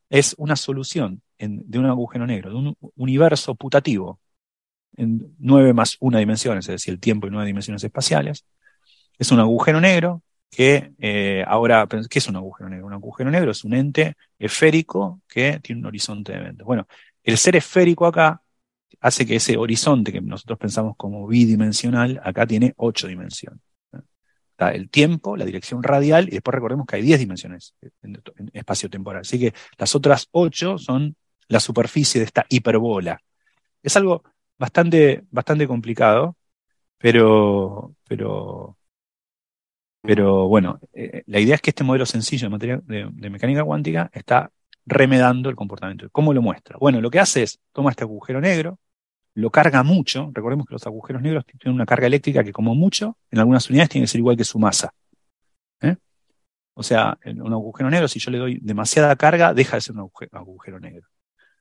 [0.08, 4.18] Es una solución de un agujero negro, de un universo putativo
[4.96, 8.46] en nueve más una dimensiones, es decir, el tiempo y nueve dimensiones espaciales.
[9.18, 12.86] Es un agujero negro que eh, ahora, ¿qué es un agujero negro?
[12.86, 16.66] Un agujero negro es un ente esférico que tiene un horizonte de eventos.
[16.66, 16.86] Bueno,
[17.24, 18.42] el ser esférico acá
[19.00, 23.62] hace que ese horizonte que nosotros pensamos como bidimensional, acá tiene ocho dimensiones.
[24.50, 28.20] Está el tiempo, la dirección radial, y después recordemos que hay diez dimensiones en,
[28.52, 29.22] espacio temporal.
[29.22, 31.16] Así que las otras ocho son
[31.48, 33.18] la superficie de esta hiperbola.
[33.82, 34.22] Es algo
[34.58, 36.36] bastante, bastante complicado,
[36.98, 38.76] pero, pero
[40.02, 44.50] pero bueno, eh, la idea es que este modelo sencillo de, mecánica cuántica está
[44.84, 46.08] remedando el comportamiento.
[46.10, 46.76] ¿Cómo lo muestra?
[46.78, 48.80] Bueno, lo que hace es, toma este agujero negro,
[49.34, 53.16] lo carga mucho, recordemos que los agujeros negros tienen una carga eléctrica que como mucho,
[53.30, 54.92] en algunas unidades tiene que ser igual que su masa.
[55.80, 55.96] ¿eh?
[56.74, 60.10] O sea, un agujero negro, si yo le doy demasiada carga, deja de ser un
[60.32, 61.06] agujero, negro.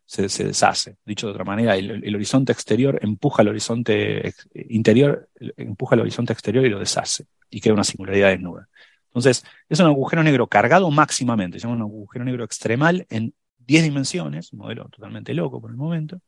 [0.04, 0.98] Se, deshace.
[1.06, 6.66] Dicho de otra manera, el, horizonte exterior empuja al horizonte interior, empuja al horizonte exterior
[6.66, 8.68] y lo deshace y queda una singularidad desnuda.
[9.12, 13.84] Entonces, es un agujero negro cargado máximamente, se llama un agujero negro extremal en 10
[13.84, 16.22] dimensiones, un modelo totalmente loco por el momento.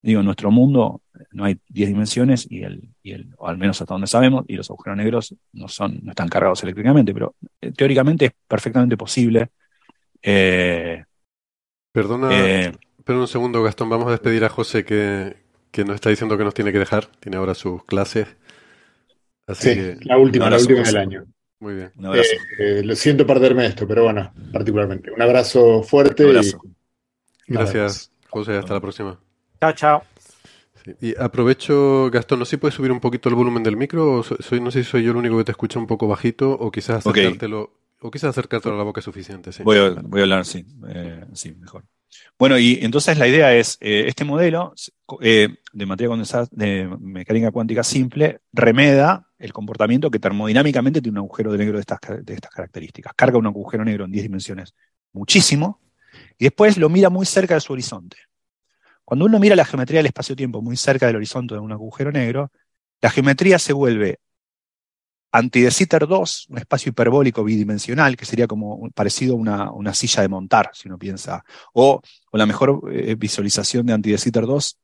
[0.00, 1.00] Digo, en nuestro mundo
[1.32, 4.54] no hay 10 dimensiones, y el, y el, o al menos hasta donde sabemos, y
[4.54, 9.48] los agujeros negros no, son, no están cargados eléctricamente, pero eh, teóricamente es perfectamente posible.
[10.22, 11.02] Eh,
[11.90, 12.72] Perdona, eh,
[13.04, 15.38] pero un segundo, Gastón, vamos a despedir a José que,
[15.70, 18.36] que nos está diciendo que nos tiene que dejar, tiene ahora sus clases
[19.54, 21.24] sí, la última, la última del año.
[21.60, 21.92] Muy bien.
[21.96, 22.32] Un abrazo.
[22.32, 25.10] Eh, eh, lo siento perderme esto, pero bueno, particularmente.
[25.10, 26.24] Un abrazo fuerte.
[27.46, 28.56] Gracias, José.
[28.56, 29.20] Hasta la próxima.
[29.60, 30.02] Chao, chao.
[31.00, 34.22] Y aprovecho, Gastón, no sé si puedes subir un poquito el volumen del micro, o
[34.22, 36.70] soy, no sé si soy yo el único que te escucha un poco bajito, o
[36.70, 39.50] quizás acercártelo, o quizás acercártelo a la boca es suficiente.
[39.64, 41.84] Voy, a, voy a hablar, sí, eh, sí, mejor.
[42.38, 44.72] Bueno, y entonces la idea es, eh, este modelo
[45.20, 51.26] eh, de materia condensada, de mecánica cuántica simple, remeda el comportamiento que termodinámicamente tiene un
[51.26, 53.12] agujero negro de estas, de estas características.
[53.14, 54.74] Carga un agujero negro en 10 dimensiones
[55.12, 55.80] muchísimo,
[56.38, 58.16] y después lo mira muy cerca de su horizonte.
[59.04, 62.50] Cuando uno mira la geometría del espacio-tiempo muy cerca del horizonte de un agujero negro,
[63.00, 64.18] la geometría se vuelve
[65.32, 70.22] anti de Sitter 2, un espacio hiperbólico bidimensional, que sería como parecido a una, silla
[70.22, 71.44] de montar, si uno piensa.
[71.74, 72.00] O,
[72.32, 74.78] la mejor eh, visualización de anti de Sitter 2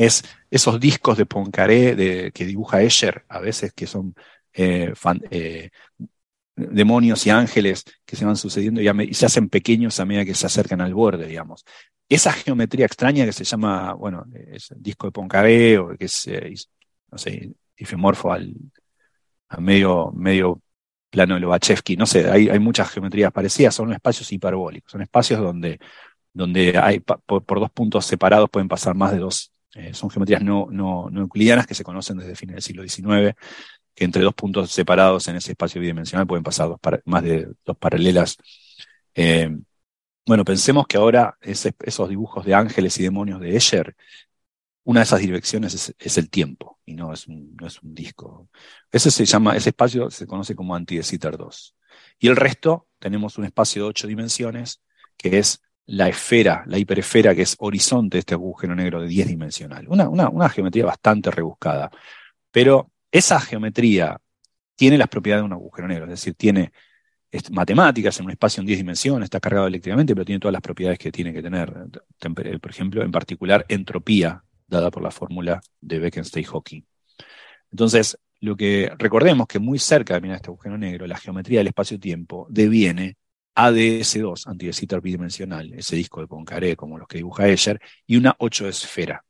[0.00, 4.14] es esos discos de Poincaré de, que dibuja Escher, a veces que son
[4.54, 4.94] eh,
[5.30, 5.70] eh,
[6.56, 10.46] demonios y ángeles que se van sucediendo y, se hacen pequeños a medida que se
[10.46, 11.66] acercan al borde, digamos.
[12.08, 16.54] Esa geometría extraña que se llama, bueno, es disco de Poincaré, o que es, eh,
[17.12, 18.54] no sé, ifemorfo al,
[19.58, 20.62] medio, medio
[21.10, 25.40] plano de Lobachevsky, no sé, hay, hay muchas geometrías parecidas, son espacios hiperbólicos, son espacios
[25.40, 25.78] donde,
[26.32, 30.68] donde hay, por, dos puntos separados pueden pasar más de dos, eh, son geometrías no,
[30.70, 33.36] no, no euclidianas que se conocen desde fines del siglo XIX,
[33.94, 36.74] que entre dos puntos separados en ese espacio bidimensional pueden pasar
[37.04, 38.36] más de dos paralelas.
[39.14, 39.50] Eh,
[40.26, 43.96] bueno, pensemos que ahora esos dibujos de ángeles y demonios de Escher,
[44.84, 48.48] una de esas direcciones es, el tiempo y no es, un, no es un disco.
[48.90, 51.76] Ese se llama, ese espacio se conoce como anti 2.
[52.18, 54.82] Y el resto tenemos un espacio de ocho dimensiones
[55.16, 59.26] que es la esfera, la hiperesfera, que es horizonte de este agujero negro de 10
[59.26, 59.86] dimensional.
[59.88, 61.90] Una, una, una geometría bastante rebuscada.
[62.52, 64.20] Pero esa geometría
[64.76, 66.72] tiene las propiedades de un agujero negro, es decir, tiene
[67.50, 70.98] matemáticas en un espacio en 10 dimensiones, está cargado eléctricamente, pero tiene todas las propiedades
[70.98, 71.72] que tiene que tener.
[72.60, 76.84] Por ejemplo, en particular, entropía, dada por la fórmula de Bekenstein-Hawking.
[77.72, 81.68] Entonces, lo que recordemos que muy cerca de mirar este agujero negro, la geometría del
[81.68, 83.16] espacio-tiempo deviene
[83.54, 88.68] ADS2, anti-de bidimensional, ese disco de Poincaré, como los que dibuja Escher, y una 8
[88.68, 89.24] esfera.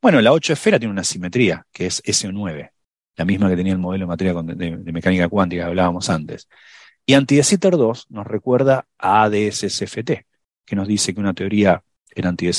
[0.00, 2.70] Bueno, la 8 esfera tiene una simetría, que es SO9
[3.16, 6.48] la misma que tenía el modelo de materia de, mecánica cuántica que hablábamos antes.
[7.04, 10.24] Y anti 2 nos recuerda a ADS-CFT,
[10.64, 11.82] que nos dice que una teoría
[12.14, 12.50] en anti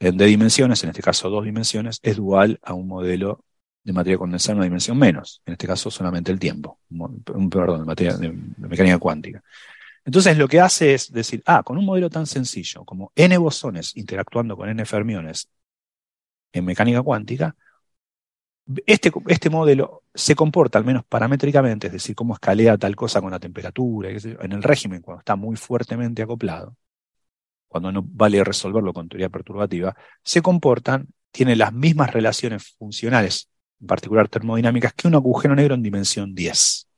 [0.00, 3.44] en D dimensiones, en este caso dos dimensiones, es dual a un modelo
[3.82, 7.80] de materia condensada en una dimensión menos, en este caso solamente el tiempo, un, perdón,
[7.80, 9.42] de, materia, de, mecánica cuántica.
[10.04, 13.96] Entonces lo que hace es decir, ah, con un modelo tan sencillo como n bosones
[13.96, 15.48] interactuando con n fermiones
[16.52, 17.56] en mecánica cuántica,
[18.86, 23.30] este, este, modelo se comporta, al menos paramétricamente, es decir, cómo escalea tal cosa con
[23.30, 26.74] la temperatura, en el régimen, cuando está muy fuertemente acoplado,
[27.68, 33.50] cuando no vale resolverlo con teoría perturbativa, se comportan, tiene las mismas relaciones funcionales,
[33.80, 36.88] en particular termodinámicas, que un agujero negro en dimensión 10.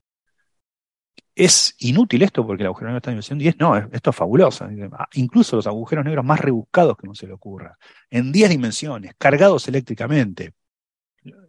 [1.37, 3.59] ¿Es inútil esto porque el agujero negro está en dimensión 10?
[3.59, 4.67] No, esto es fabuloso.
[5.13, 7.77] Incluso los agujeros negros más rebuscados que no se le ocurra.
[8.09, 10.55] En 10 dimensiones, cargados eléctricamente,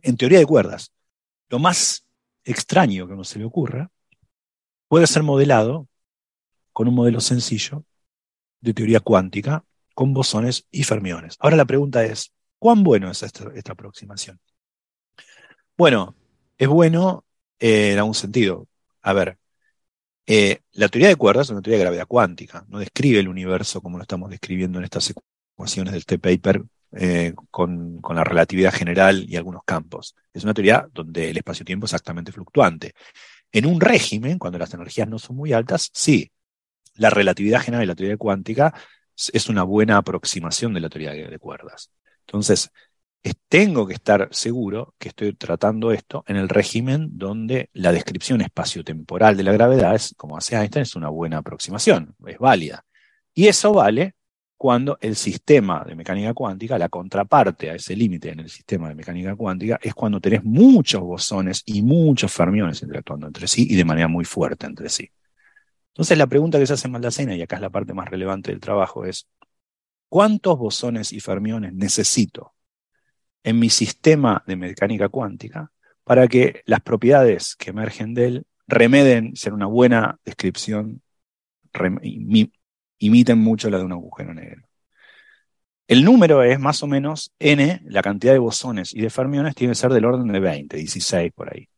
[0.01, 0.91] en teoría de cuerdas,
[1.47, 2.05] lo más
[2.43, 3.89] extraño que no se le ocurra,
[4.89, 5.87] puede ser modelado
[6.73, 7.85] con un modelo sencillo
[8.59, 11.37] de teoría cuántica con bosones y fermiones.
[11.39, 14.39] Ahora la pregunta es, ¿cuán bueno es esta, aproximación?
[15.77, 16.13] Bueno,
[16.57, 17.23] es bueno
[17.57, 18.67] en algún sentido.
[19.01, 19.37] A ver,
[20.27, 23.81] eh, la teoría de cuerdas es una teoría de gravedad cuántica, no describe el universo
[23.81, 25.13] como lo estamos describiendo en estas
[25.55, 30.15] ecuaciones del T-paper eh, con, la relatividad general y algunos campos.
[30.33, 32.93] Es una teoría donde el espacio-tiempo es exactamente fluctuante.
[33.53, 36.29] En un régimen, cuando las energías no son muy altas, sí,
[36.95, 38.73] la relatividad general y la teoría cuántica
[39.15, 41.89] es una buena aproximación de la teoría de cuerdas.
[42.25, 42.69] Entonces,
[43.33, 49.35] tengo que estar seguro que estoy tratando esto en el régimen donde la descripción espaciotemporal
[49.35, 52.85] de la gravedad es, como hace Einstein, es una buena aproximación, es válida.
[53.33, 54.15] Y eso vale
[54.57, 58.95] cuando el sistema de mecánica cuántica, la contraparte a ese límite en el sistema de
[58.95, 63.85] mecánica cuántica, es cuando tenés muchos bosones y muchos fermiones interactuando entre sí y de
[63.85, 65.09] manera muy fuerte entre sí.
[65.89, 68.51] Entonces la pregunta que se hace en Maldacena, y acá es la parte más relevante
[68.51, 69.27] del trabajo, es
[70.09, 72.53] ¿cuántos bosones y fermiones necesito
[73.47, 75.71] en mi sistema de mecánica cuántica
[76.03, 81.01] para que las propiedades que emergen de él remeden ser una buena descripción,
[82.99, 84.67] imiten mucho la de un agujero negro.
[85.87, 89.71] El número es más o menos n, la cantidad de bosones y de fermiones tiene
[89.71, 91.69] que ser del orden de 20, 16 por ahí.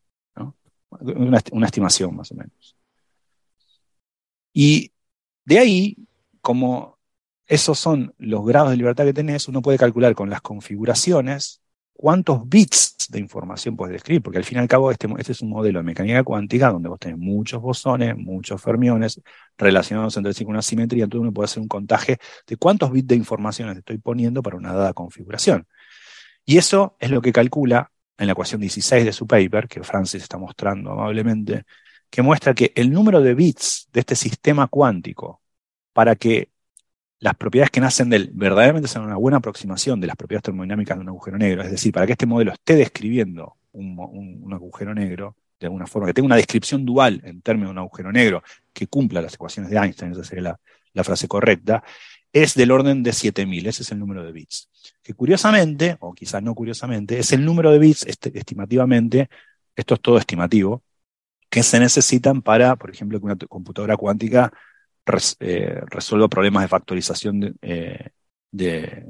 [0.90, 2.76] Una, una estimación más o menos.
[4.52, 4.90] Y
[5.44, 5.96] de ahí,
[6.40, 6.98] como
[7.50, 11.60] esos son los grados de libertad que tenés, uno puede calcular con las configuraciones
[11.92, 15.42] cuántos bits de información puedes describir, porque al fin y al cabo este, este, es
[15.42, 19.20] un modelo de mecánica cuántica donde vos tenés muchos bosones, muchos fermiones
[19.58, 23.08] relacionados entre sí con una simetría, entonces uno puede hacer un contaje de cuántos bits
[23.08, 25.66] de información estoy poniendo para una dada configuración.
[26.44, 30.22] Y eso es lo que calcula en la ecuación 16 de su paper, que Francis
[30.22, 31.64] está mostrando amablemente,
[32.08, 35.42] que muestra que el número de bits de este sistema cuántico
[35.92, 36.49] para que
[37.20, 40.96] las propiedades que nacen de él verdaderamente son una buena aproximación de las propiedades termodinámicas
[40.96, 41.62] de un agujero negro.
[41.62, 46.14] Es decir, para que este modelo esté describiendo un, agujero negro de alguna forma, que
[46.14, 48.42] tenga una descripción dual en términos de un agujero negro
[48.72, 50.58] que cumpla las ecuaciones de Einstein, esa sería
[50.94, 51.84] la, frase correcta,
[52.32, 54.70] es del orden de 7000, ese es el número de bits.
[55.02, 59.28] Que curiosamente, o quizás no curiosamente, es el número de bits estimativamente,
[59.76, 60.82] esto es todo estimativo,
[61.50, 64.50] que se necesitan para, por ejemplo, que una computadora cuántica
[65.40, 68.10] eh, resuelva problemas de factorización eh,
[68.50, 69.04] de,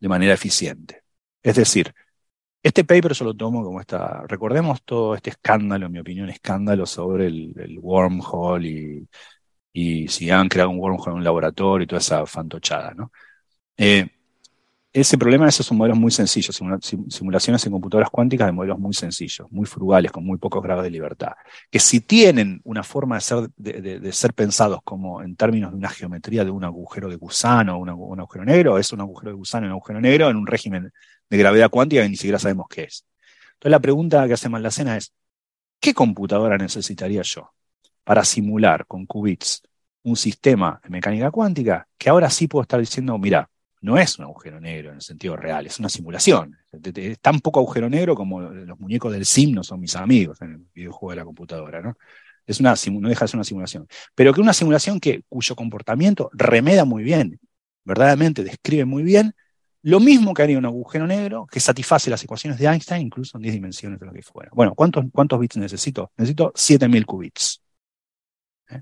[0.00, 1.02] de, manera eficiente.
[1.42, 1.94] Es decir,
[2.62, 4.24] este paper yo lo tomo como está.
[4.28, 9.08] Recordemos todo este escándalo, en mi opinión, escándalo sobre el, wormhole y,
[9.72, 13.12] y, si han creado un wormhole en un laboratorio y toda esa fantochada, ¿no?
[13.76, 14.08] Eh,
[14.92, 16.60] ese problema, esos son modelos muy sencillos,
[17.08, 20.90] simulaciones en computadoras cuánticas de modelos muy sencillos, muy frugales, con muy pocos grados de
[20.90, 21.32] libertad,
[21.70, 25.88] que si tienen una forma de ser, de, ser pensados como en términos de una
[25.88, 29.66] geometría de un agujero de gusano o un agujero negro, es un agujero de gusano
[29.66, 30.92] un agujero negro en un régimen
[31.30, 33.06] de gravedad cuántica que ni siquiera sabemos qué es.
[33.54, 35.14] Entonces la pregunta que hacemos en la cena es,
[35.80, 37.50] ¿qué computadora necesitaría yo
[38.04, 39.62] para simular con qubits
[40.02, 43.48] un sistema de mecánica cuántica que ahora sí puedo estar diciendo, mira,
[43.82, 46.56] no es un agujero negro en el sentido real, es una simulación.
[46.72, 50.52] Es tan poco agujero negro como los muñecos del sim no son mis amigos en
[50.52, 51.96] el videojuego de la computadora, ¿no?
[52.46, 53.86] Es una, no deja de ser una simulación.
[54.14, 57.38] Pero que una simulación que, cuyo comportamiento remeda muy bien,
[57.84, 59.34] verdaderamente describe muy bien,
[59.82, 63.42] lo mismo que haría un agujero negro que satisface las ecuaciones de Einstein, incluso en
[63.42, 64.50] 10 dimensiones de lo que fuera.
[64.54, 66.12] Bueno, ¿cuántos, cuántos bits necesito?
[66.16, 67.61] Necesito 7000 qubits.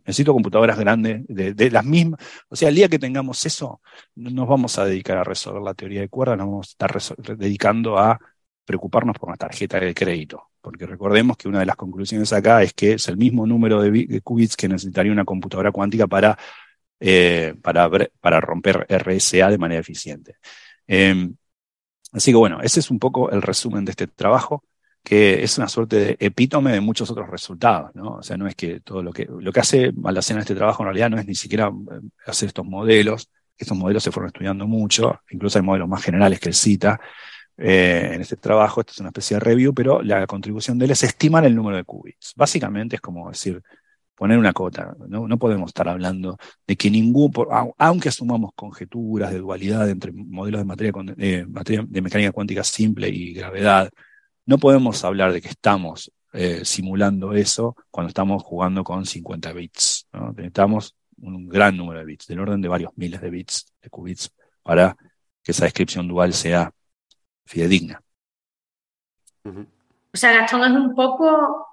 [0.06, 2.20] Necesito computadoras grandes, de, las mismas.
[2.48, 3.80] O sea, el día que tengamos eso,
[4.16, 7.36] no nos vamos a dedicar a resolver la teoría de cuerdas, nos vamos a estar
[7.36, 8.18] dedicando a
[8.64, 10.50] preocuparnos por una tarjeta de crédito.
[10.60, 14.20] Porque recordemos que una de las conclusiones acá es que es el mismo número de,
[14.22, 16.38] qubits que necesitaría una computadora cuántica para,
[17.00, 20.36] eh, para, romper RSA de manera eficiente.
[20.86, 21.34] Em,
[22.12, 24.64] así que bueno, ese es un poco el resumen de este trabajo
[25.02, 28.16] que es una suerte de epítome de muchos otros resultados, ¿no?
[28.16, 30.88] O sea, no es que todo lo que, lo que hace Malacena este trabajo en
[30.88, 35.20] realidad no es ni siquiera eh, hacer estos modelos, estos modelos se fueron estudiando mucho,
[35.30, 37.00] incluso hay modelos más generales que él cita
[37.56, 40.90] eh, en este trabajo, esto es una especie de review, pero la contribución de él
[40.92, 42.32] es estimar el número de qubits.
[42.36, 43.62] Básicamente es como decir,
[44.14, 47.32] poner una cota, no, no podemos estar hablando de que ningún,
[47.78, 53.08] aunque asumamos conjeturas de dualidad entre modelos de materia, de, materia, de mecánica cuántica simple
[53.08, 53.90] y gravedad,
[54.50, 60.08] no podemos hablar de que estamos eh, simulando eso cuando estamos jugando con 50 bits.
[60.34, 64.32] Necesitamos un gran número de bits, del orden de varios miles de bits, de qubits,
[64.64, 64.96] para
[65.40, 66.72] que esa descripción dual sea
[67.44, 68.02] fidedigna.
[69.44, 71.68] O sea, Gastón es un poco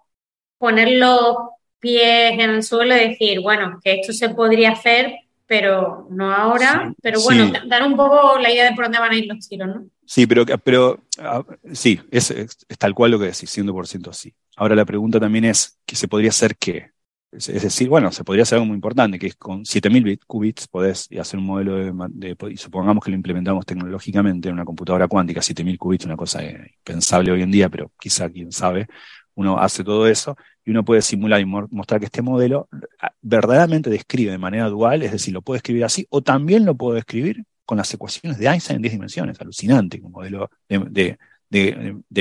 [0.59, 1.35] poner los
[1.79, 5.15] pies en el suelo y decir, bueno, que esto se podría hacer,
[5.47, 9.17] pero no ahora, pero bueno, dar un poco la idea de por dónde van a
[9.17, 9.89] ir los tiros, ¿no?
[10.07, 11.43] Sí, pero, pero ah,
[11.73, 12.33] sí, es,
[12.79, 14.33] tal cual lo que decís, 100% sí.
[14.55, 16.91] Ahora la pregunta también es, ¿qué se podría hacer qué?
[17.29, 21.09] Es, decir, bueno, se podría hacer algo muy importante, que es con 7000 qubits podés
[21.19, 25.77] hacer un modelo de, y supongamos que lo implementamos tecnológicamente en una computadora cuántica, 7000
[25.77, 28.87] qubits, una cosa impensable hoy en día, pero quizá quién sabe,
[29.35, 32.69] uno hace todo eso y uno puede simular y mostrar que este modelo
[33.01, 36.75] ah, verdaderamente describe de manera dual, es decir, lo puede escribir así, o también lo
[36.77, 41.17] puedo escribir con las ecuaciones de Einstein en 10 dimensiones, alucinante, un modelo de,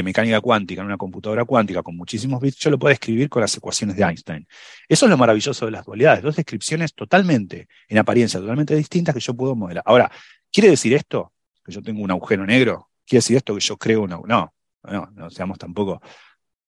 [0.02, 3.56] mecánica cuántica en una computadora cuántica con muchísimos bits, yo lo puedo escribir con las
[3.56, 4.44] ecuaciones de Einstein.
[4.88, 9.20] Eso es lo maravilloso de las dualidades, dos descripciones totalmente, en apariencia, totalmente distintas que
[9.20, 9.84] yo puedo modelar.
[9.86, 10.10] Ahora,
[10.52, 11.32] ¿quiere decir esto?
[11.64, 12.90] Que yo tengo un agujero negro.
[13.06, 14.18] ¿Quiere decir esto que yo creo una...
[14.26, 14.52] No,
[14.82, 16.02] no, no seamos tampoco...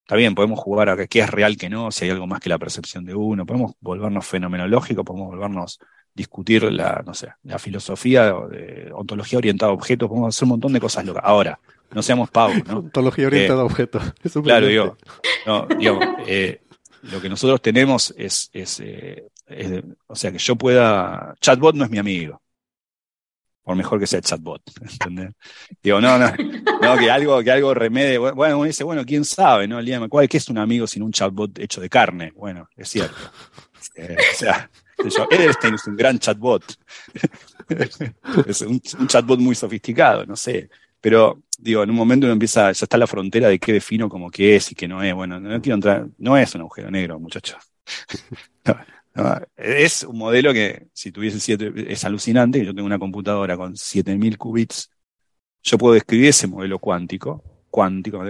[0.02, 2.48] Está bien, podemos jugar a qué es real, que no, si hay algo más que
[2.48, 5.80] la percepción de uno, podemos volvernos fenomenológicos, podemos volvernos
[6.18, 10.72] discutir la, no sé, la filosofía de ontología orientada a objetos, podemos hacer un montón
[10.72, 11.22] de cosas locas.
[11.24, 11.58] Ahora,
[11.92, 12.78] no seamos pavos, ¿no?
[12.80, 14.02] Ontología orientada a eh, objetos.
[14.42, 14.98] claro, digo,
[15.46, 15.66] no,
[16.26, 16.60] eh,
[17.02, 19.28] lo que nosotros tenemos es, es, eh,
[20.08, 22.42] o sea, que yo pueda, chatbot no es mi amigo,
[23.62, 25.34] por mejor que sea chatbot, ¿entendés?
[25.80, 26.32] Digo, no, no,
[26.82, 29.78] no, que algo, que algo remede, bueno, uno dice, bueno, quién sabe, ¿no?
[29.78, 32.32] El día ¿cuál, ¿qué es un amigo sin un chatbot hecho de carne?
[32.34, 33.14] Bueno, es cierto.
[33.96, 34.68] o sea,
[34.98, 36.64] Edelstein es un gran chatbot.
[38.46, 40.68] es un, chatbot muy sofisticado, no sé.
[41.00, 44.30] Pero, digo, en un momento uno empieza, ya está la frontera de qué defino como
[44.30, 45.14] qué es y qué no es.
[45.14, 47.56] Bueno, no quiero entrar, no es un agujero negro, muchachos.
[49.56, 52.64] es un modelo que, si tuviese siete, es alucinante.
[52.64, 54.90] Yo tengo una computadora con 7000 qubits.
[55.62, 58.20] Yo puedo describir ese modelo cuántico, cuántico,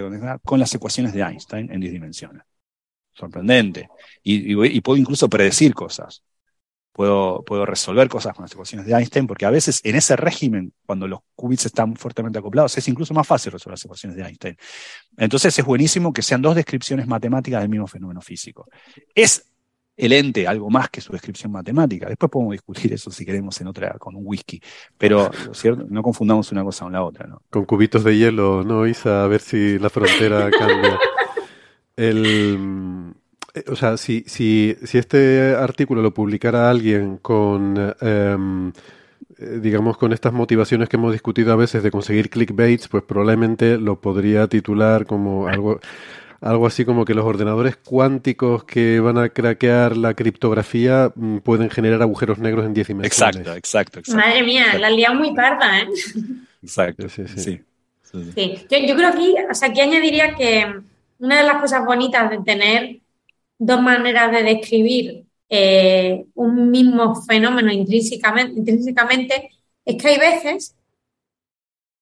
[0.43, 2.43] con las ecuaciones de Einstein en 10 dimensiones.
[3.13, 3.89] Sorprendente.
[4.23, 6.23] y puedo incluso predecir cosas
[6.99, 10.73] puedo, puedo resolver cosas con las ecuaciones de Einstein, porque a veces en ese régimen,
[10.85, 14.57] cuando los qubits están fuertemente acoplados, es incluso más fácil resolver las ecuaciones de Einstein.
[15.15, 18.67] Entonces es buenísimo que sean dos descripciones matemáticas del mismo fenómeno físico.
[19.15, 19.49] Es
[19.95, 22.09] el ente algo más que su descripción matemática.
[22.09, 24.61] Después podemos discutir eso si queremos en otra, con un whisky.
[24.97, 25.31] Pero
[25.87, 27.29] no confundamos una cosa con la otra.
[27.49, 29.23] Con cubitos de hielo, ¿no, Isa?
[29.23, 30.99] A ver si la frontera cambia.
[31.95, 32.57] El,
[33.67, 38.71] o sea, si, si, si este artículo lo publicara alguien con, em,
[39.37, 43.77] eh, digamos, con estas motivaciones que hemos discutido a veces de conseguir clickbaits, pues probablemente
[43.77, 45.79] lo podría titular como algo,
[46.41, 51.69] algo así como que los ordenadores cuánticos que van a craquear la criptografía mm, pueden
[51.69, 53.35] generar agujeros negros en 10 dimensiones.
[53.37, 54.27] Exacto, exacto, exacto.
[54.27, 55.87] Madre mía, la liado muy parda, ¿eh?
[56.61, 57.39] Exacto, Sí, sí, sí.
[57.41, 57.61] sí.
[58.03, 58.31] sí, sí.
[58.35, 60.65] Sí, yo, yo creo aquí, o sea, aquí añadiría que
[61.19, 62.99] una de las cosas bonitas de tener
[63.59, 69.49] dos maneras de describir eh, un mismo fenómeno intrínsecamente,
[69.85, 70.75] es que hay veces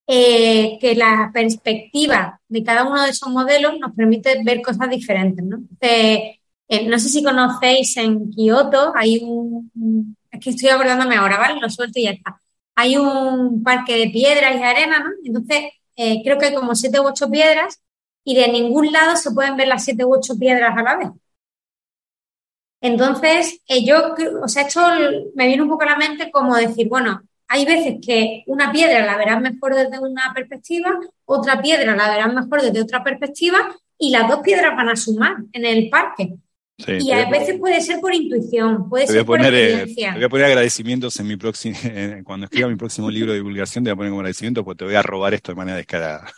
[0.05, 5.43] eh, que la perspectiva de cada uno de esos modelos nos permite ver cosas diferentes,
[5.43, 5.59] ¿no?
[5.81, 6.39] Eh,
[6.87, 11.59] no sé si conocéis en Kioto, hay un, es que estoy acordándome ahora, ¿vale?
[11.61, 12.41] Lo suelto y ya está.
[12.75, 15.11] Hay un parque de piedras y arena, ¿no?
[15.23, 17.81] Entonces, creo que hay como siete u ocho piedras
[18.25, 21.09] y de ningún lado se pueden ver las siete u ocho piedras a la vez.
[22.81, 24.81] Entonces, eh, yo, o sea, esto
[25.35, 29.05] me viene un poco a la mente como decir, bueno, hay veces que una piedra
[29.05, 34.11] la verás mejor desde una perspectiva, otra piedra la verás mejor desde otra perspectiva y
[34.11, 36.35] las dos piedras van a sumar en el parque.
[36.77, 40.11] Sí, Y a veces puede ser por intuición, puede ser por eh, experiencia.
[40.11, 41.75] te voy a poner agradecimientos en mi próximo,
[42.23, 44.85] cuando escriba mi próximo libro de divulgación, te voy a poner como agradecimiento porque te
[44.85, 46.31] voy a robar esto de manera descarada.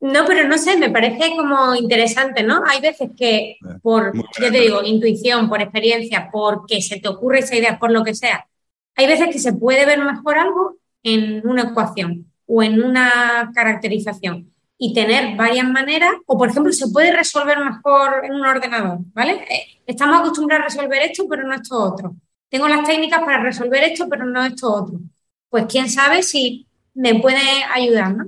[0.00, 2.62] No, pero no sé, me parece como interesante, ¿no?
[2.66, 7.40] Hay veces que por, muy ya te digo, intuición, por experiencia, porque se te ocurre
[7.40, 8.46] esa idea, por lo que sea,
[8.96, 14.50] hay veces que se puede ver mejor algo en una ecuación o en una caracterización
[14.78, 19.44] y tener varias maneras, o por ejemplo, se puede resolver mejor en un ordenador, ¿vale?
[19.50, 22.14] Eh, Estamos acostumbrados a resolver esto, pero no esto otro.
[22.48, 25.00] Tengo las técnicas para resolver esto, pero no esto otro.
[25.48, 28.26] Pues quién sabe si me puede ayudar, ¿no?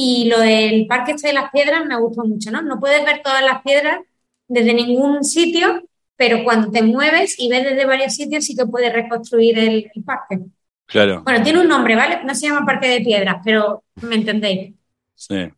[0.00, 2.62] Y lo del parque este de las piedras me gustó mucho, ¿no?
[2.62, 3.98] No puedes ver todas las piedras
[4.46, 5.82] desde ningún sitio,
[6.14, 10.04] pero cuando te mueves y ves desde varios sitios sí que puedes reconstruir el, el
[10.04, 10.38] parque.
[10.86, 11.24] Claro.
[11.24, 12.22] Bueno, tiene un nombre, ¿vale?
[12.24, 14.72] No se llama parque de piedras, pero me entendéis.
[15.16, 15.50] Sí.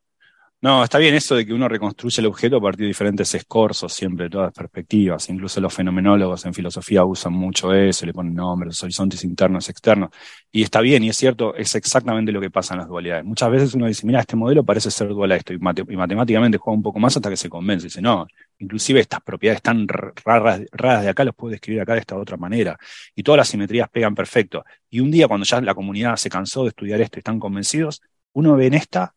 [0.63, 3.95] No, está bien eso de que uno reconstruye el objeto a partir de diferentes escorzos,
[3.95, 5.27] siempre, de todas perspectivas.
[5.31, 10.11] Incluso los fenomenólogos en filosofía usan mucho eso, le ponen nombres, horizontes internos, externos.
[10.53, 13.25] Y está bien, y es cierto, es exactamente lo que pasa en las dualidades.
[13.25, 16.59] Muchas veces uno dice, mira, este modelo parece ser dual a esto, y, y matemáticamente
[16.59, 17.87] juega un poco más hasta que se convence.
[17.87, 18.27] Dice, no,
[18.59, 22.37] inclusive estas propiedades tan raras, raras de acá las puedo describir acá de esta otra
[22.37, 22.77] manera.
[23.15, 24.63] Y todas las simetrías pegan perfecto.
[24.91, 28.03] Y un día, cuando ya la comunidad se cansó de estudiar esto y están convencidos,
[28.35, 29.15] uno ve en esta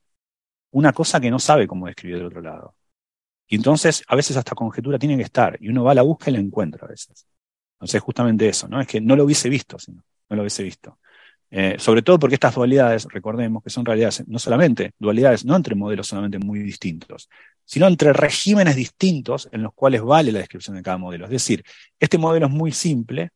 [0.74, 2.76] una cosa que no sabe cómo describir del otro lado.
[3.48, 6.32] Y entonces, a veces hasta conjetura tiene que estar, y uno va a la búsqueda
[6.32, 7.28] y la encuentra a veces.
[7.76, 8.82] Entonces, justamente eso, ¿no?
[8.82, 11.00] Es que no lo hubiese visto, sino, no lo hubiese visto.
[11.52, 15.76] Eh, sobre todo porque estas dualidades, recordemos que son realidades, no solamente dualidades, no entre
[15.76, 17.30] modelos solamente muy distintos,
[17.64, 21.26] sino entre regímenes distintos en los cuales vale la descripción de cada modelo.
[21.26, 21.64] Es decir,
[22.00, 23.30] este modelo es muy simple,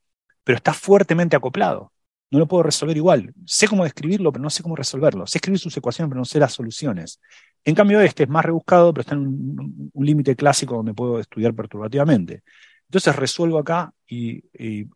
[0.43, 1.91] pero está fuertemente acoplado.
[2.29, 3.33] No lo puedo resolver igual.
[3.45, 5.25] Sé cómo describirlo, pero no sé cómo resolverlo.
[5.27, 7.21] Sé escribir sus ecuaciones, pero no sé las soluciones.
[7.63, 11.53] En cambio, este es más rebuscado, pero está en un, límite clásico donde puedo estudiar
[11.53, 12.43] perturbativamente.
[12.87, 14.41] Entonces resuelvo acá y,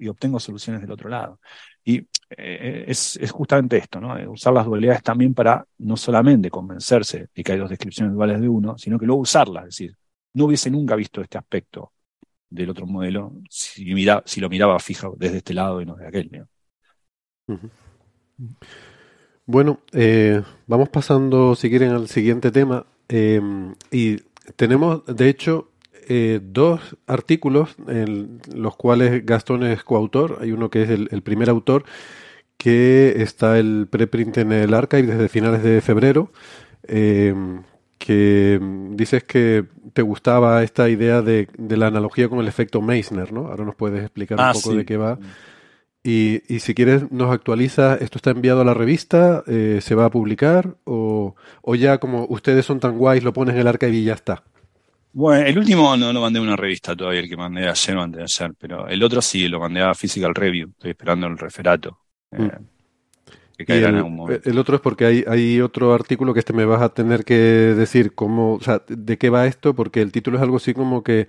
[0.07, 1.39] obtengo soluciones del otro lado.
[1.83, 4.17] Y eh, es, es justamente esto, ¿no?
[4.17, 8.39] Eh, Usar las dualidades también para no solamente convencerse de que hay dos descripciones duales
[8.39, 9.63] de uno, sino que luego usarlas.
[9.63, 9.97] Es decir,
[10.33, 11.93] no hubiese nunca visto este aspecto
[12.49, 16.07] del otro modelo si, mira, si lo miraba fijo desde este lado y no de
[16.07, 16.29] aquel.
[16.31, 16.47] ¿no?
[19.45, 22.85] Bueno, eh, vamos pasando, si quieren, al siguiente tema.
[23.09, 23.41] eh,
[23.91, 24.17] y
[24.55, 25.69] tenemos, de hecho,
[26.07, 30.37] eh, dos artículos en los cuales Gastón es coautor.
[30.41, 31.83] Hay uno que es el, el primer autor,
[32.57, 36.31] que está el preprint en el archive desde finales de febrero.
[36.87, 37.35] eh,
[37.99, 42.81] que mm, dices que te gustaba esta idea de, de la analogía con el efecto
[42.81, 43.47] Meissner, ¿no?
[43.47, 44.77] Ahora nos puedes explicar un Ah, poco sí.
[44.77, 45.19] de qué va.
[46.03, 49.43] Y, y si quieres, nos actualiza, ¿esto está enviado a la revista?
[49.47, 50.75] Eh, ¿Se va a publicar?
[50.85, 54.13] O, ¿O ya como ustedes son tan guays, lo pones en el archive y ya
[54.13, 54.43] está?
[55.13, 58.01] Bueno, el último no lo mandé a una revista todavía, el que mandé ayer o
[58.01, 60.69] antes de ayer, pero el otro sí, lo mandé a Physical Review.
[60.69, 61.99] Estoy esperando el referato.
[62.31, 62.57] eh,
[63.57, 64.43] que Y caiga en algún momento.
[64.43, 67.35] el otro es porque hay, hay otro artículo que este me vas a tener que
[67.35, 71.03] decir cómo, o sea, de qué va esto, porque el título es algo así como
[71.03, 71.27] que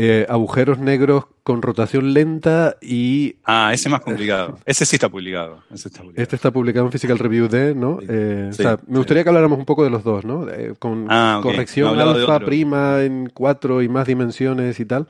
[0.00, 4.58] eh, agujeros negros con rotación lenta y Ah, ese es más complicado.
[4.66, 5.62] Ese sí está publicado.
[5.72, 6.22] Ese está publicado.
[6.22, 7.98] este está publicado en Physical Review D, ¿no?
[8.08, 10.48] Eh, Sí, o sea, me gustaría que habláramos un poco de los dos, ¿no?
[10.48, 15.08] Eh, con Ah, corrección alfa, prima en cuatro y más dimensiones y tal.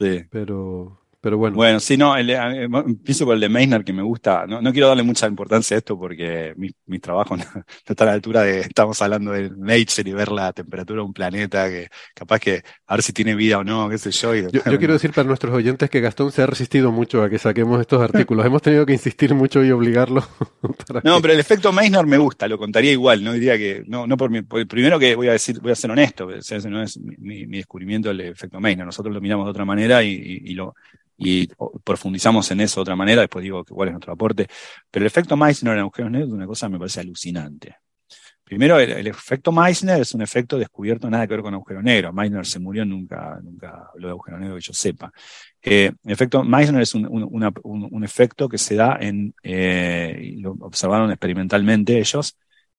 [0.00, 0.24] Sí.
[0.30, 1.54] Pero, Pero bueno.
[1.54, 4.46] Bueno, sí, no, el, eh, empiezo por el de Meissner que me gusta.
[4.46, 7.44] No, no quiero darle mucha importancia a esto porque mi, mi trabajo no,
[7.84, 11.12] está a la altura de, estamos hablando de Nature y ver la temperatura de un
[11.12, 14.34] planeta, que capaz que a ver si tiene vida o no, qué sé yo.
[14.34, 17.38] yo, yo, quiero decir para nuestros oyentes que Gastón se ha resistido mucho a que
[17.38, 18.46] saquemos estos artículos.
[18.46, 20.26] Hemos tenido que insistir mucho y obligarlo.
[21.04, 24.16] no, pero el efecto Meissner me gusta, lo contaría igual, no diría que, no, no
[24.16, 27.46] por mi, primero que voy a decir, voy a ser honesto, ese no es mi,
[27.46, 28.86] mi descubrimiento del efecto Meissner.
[28.86, 30.74] Nosotros lo miramos de otra manera y, y, y lo
[31.20, 31.48] y
[31.84, 34.48] profundizamos en eso de otra manera, después digo cuál es nuestro aporte.
[34.90, 37.76] Pero el efecto Meissner en agujeros negros es una cosa que me parece alucinante.
[38.42, 42.14] Primero, el, efecto Meissner es un efecto descubierto nada que ver con agujeros negros.
[42.14, 45.12] Meissner se murió, nunca, nunca habló de agujero negro que yo sepa.
[45.62, 50.52] Eh, el efecto Meissner es un, un, un, efecto que se da en, eh, lo
[50.60, 52.36] observaron experimentalmente ellos,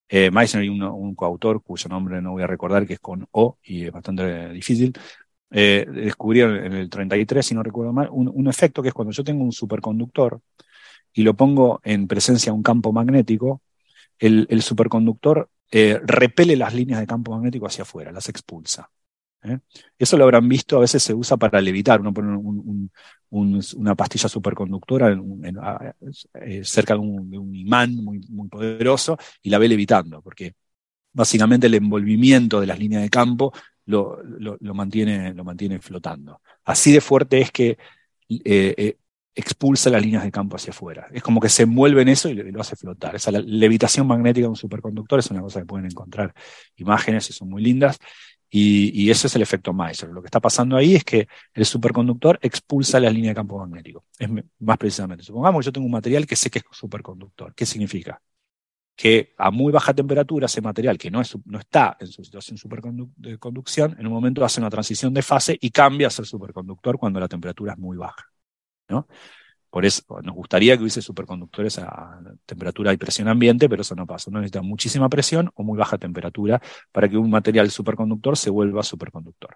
[0.09, 3.57] eh, Meissner y un, coautor cuyo nombre no voy a recordar, que es con O
[3.63, 4.93] y es bastante difícil,
[5.53, 9.23] eh, descubrieron en el 33, si no recuerdo mal, un, efecto que es cuando yo
[9.23, 10.39] tengo un superconductor
[11.13, 13.61] y lo pongo en presencia de un campo magnético,
[14.17, 18.89] el, superconductor eh, repele las líneas de campo magnético hacia afuera, las expulsa.
[19.43, 19.59] ¿eh?
[19.99, 22.89] Eso lo habrán visto, a veces se usa para levitar, uno pone
[23.29, 25.19] una pastilla superconductora
[26.63, 30.55] cerca de un, imán muy, muy poderoso y la ve levitando, porque
[31.11, 33.51] básicamente el envolvimiento de las líneas de campo
[33.85, 36.41] lo, lo, mantiene, lo mantiene flotando.
[36.63, 37.77] Así de fuerte es que
[38.29, 38.97] eh, eh,
[39.35, 41.07] expulsa las líneas de campo hacia afuera.
[41.11, 43.15] Es como que se envuelve en eso y lo hace flotar.
[43.15, 46.33] Esa levitación magnética de un superconductor es una cosa que pueden encontrar
[46.75, 47.97] imágenes y son muy lindas.
[48.53, 50.11] Y, ese es el efecto Meissner.
[50.11, 54.03] Lo que está pasando ahí es que el superconductor expulsa la línea de campo magnético.
[54.19, 54.29] Es
[54.59, 55.23] más precisamente.
[55.23, 57.53] Supongamos que yo tengo un material que sé que es superconductor.
[57.55, 58.21] ¿Qué significa?
[58.95, 62.55] Que a muy baja temperatura ese material que no, es, no está en su situación
[62.55, 66.97] de superconducción, en un momento hace una transición de fase y cambia a ser superconductor
[66.97, 68.25] cuando la temperatura es muy baja.
[68.89, 69.07] ¿no?
[69.71, 74.05] Por eso nos gustaría que hubiese superconductores a temperatura y presión ambiente, pero eso no
[74.05, 74.29] pasa.
[74.29, 76.61] Uno necesita muchísima presión o muy baja temperatura
[76.91, 79.55] para que un material superconductor se vuelva superconductor.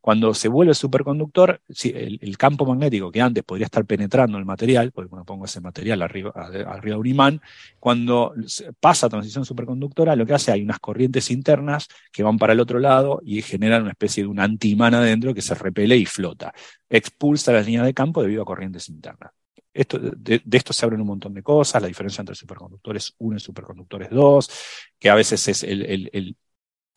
[0.00, 5.08] Cuando se vuelve superconductor, el, campo magnético que antes podría estar penetrando el material, porque
[5.08, 7.40] cuando pongo ese material arriba, arriba de un imán,
[7.80, 8.34] cuando
[8.78, 12.78] pasa transición superconductora, lo que hace hay unas corrientes internas que van para el otro
[12.78, 16.54] lado y generan una especie de un antiimán adentro que se repele y flota.
[16.88, 19.32] Expulsa las líneas de campo debido a corrientes internas.
[19.76, 23.40] Esto, de, esto se abren un montón de cosas, la diferencia entre superconductores 1 y
[23.40, 24.50] superconductores 2,
[24.98, 26.36] que a veces es el,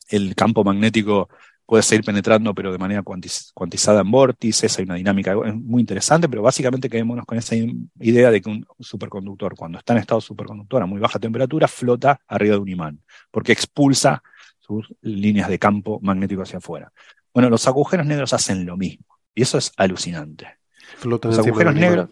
[0.08, 1.28] el, campo magnético
[1.66, 6.42] puede seguir penetrando, pero de manera cuantizada en vórtices, hay una dinámica muy interesante, pero
[6.42, 7.56] básicamente quedémonos con esa
[8.00, 12.22] idea de que un superconductor, cuando está en estado superconductor a muy baja temperatura, flota
[12.28, 14.24] arriba de un imán, porque expulsa
[14.58, 16.92] sus líneas de campo magnético hacia afuera.
[17.34, 20.48] Bueno, los agujeros negros hacen lo mismo, y eso es alucinante.
[21.04, 22.10] los agujeros negros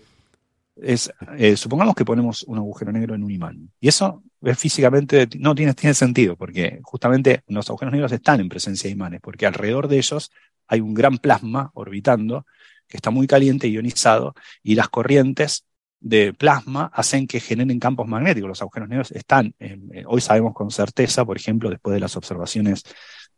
[0.82, 3.72] es, eh, supongamos que ponemos un agujero negro en un imán.
[3.80, 8.88] Y eso es físicamente no tiene, sentido, porque justamente los agujeros negros están en presencia
[8.88, 10.32] de imanes, porque alrededor de ellos
[10.68, 12.46] hay un gran plasma orbitando
[12.88, 14.34] que está muy caliente, ionizado,
[14.64, 15.66] y las corrientes
[16.00, 18.48] de plasma hacen que generen campos magnéticos.
[18.48, 22.84] Los agujeros negros están, eh, hoy sabemos con certeza, por ejemplo, después de las observaciones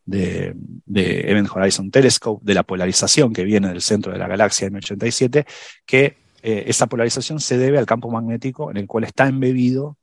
[0.05, 0.53] de,
[0.85, 5.45] de Event Horizon Telescope, de la polarización que viene del centro de la galaxia M87,
[5.85, 9.97] que eh, esa polarización se debe al campo magnético en el cual está embebido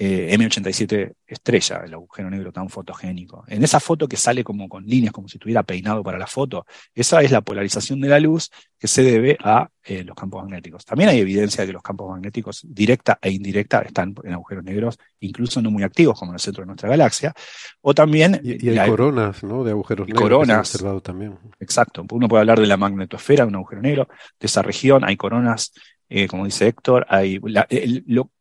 [0.00, 3.44] eh, M87 estrella, el agujero negro tan fotogénico.
[3.48, 6.64] En esa foto que sale como con líneas, como si estuviera peinado para la foto,
[6.94, 8.48] esa es la polarización de la luz
[8.78, 10.84] que se debe a eh, los campos magnéticos.
[10.84, 14.98] También hay evidencia de que los campos magnéticos directa e indirecta están en agujeros negros,
[15.18, 17.34] incluso no muy activos, como en el centro de nuestra galaxia.
[17.80, 18.40] O también.
[18.44, 19.64] Y, hay coronas, ¿no?
[19.64, 20.22] De agujeros negros.
[20.22, 20.74] Coronas.
[20.74, 21.36] observado también.
[21.58, 22.06] Exacto.
[22.08, 24.08] Uno puede hablar de la magnetosfera de un agujero negro,
[24.38, 25.02] de esa región.
[25.04, 25.72] Hay coronas
[26.08, 27.40] eh, como dice Héctor, hay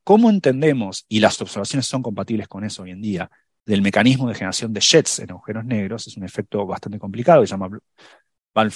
[0.03, 3.30] cómo entendemos, y las observaciones son compatibles con eso hoy en día,
[3.65, 7.52] del mecanismo de generación de jets en agujeros negros, es un efecto bastante complicado, se
[7.52, 7.69] llama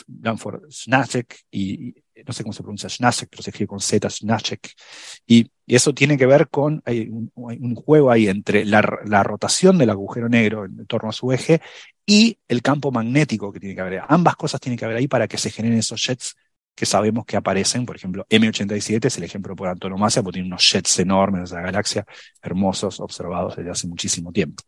[0.07, 1.95] Blanford Snacek, y,
[2.25, 4.73] no sé cómo se pronuncia Snacek, pero se escribe con Z, Snacek,
[5.25, 9.89] y, eso tiene que ver con, hay un, juego ahí entre la, la, rotación del
[9.89, 11.61] agujero negro en torno a su eje
[12.05, 14.01] y el campo magnético que tiene que haber.
[14.09, 16.35] Ambas cosas tienen que haber ahí para que se generen esos jets
[16.75, 20.63] que sabemos que aparecen, por ejemplo, M87 es el ejemplo por antonomasia, porque tiene unos
[20.69, 22.05] jets enormes de la galaxia,
[22.41, 24.63] hermosos, observados desde hace muchísimo tiempo.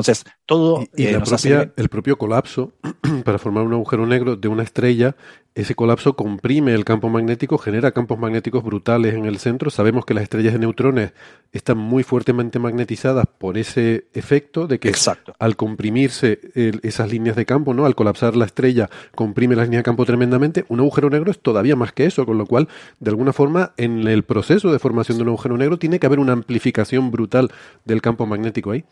[0.00, 2.72] Entonces, todo Y, y eh, la hace el propio colapso
[3.24, 5.16] para formar un agujero negro de una estrella,
[5.54, 9.70] ese colapso comprime el campo magnético, genera campos magnéticos brutales en el centro.
[9.70, 11.12] Sabemos que las estrellas de neutrones
[11.52, 15.34] están muy fuertemente magnetizadas por ese efecto de que Exacto.
[15.40, 17.86] al comprimirse el- esas líneas de campo, ¿no?
[17.86, 20.64] Al colapsar la estrella, comprime las líneas de campo tremendamente.
[20.68, 22.68] Un agujero negro es todavía más que eso, con lo cual,
[23.00, 26.20] de alguna forma, en el proceso de formación de un agujero negro tiene que haber
[26.20, 27.50] una amplificación brutal
[27.84, 28.84] del campo magnético ahí.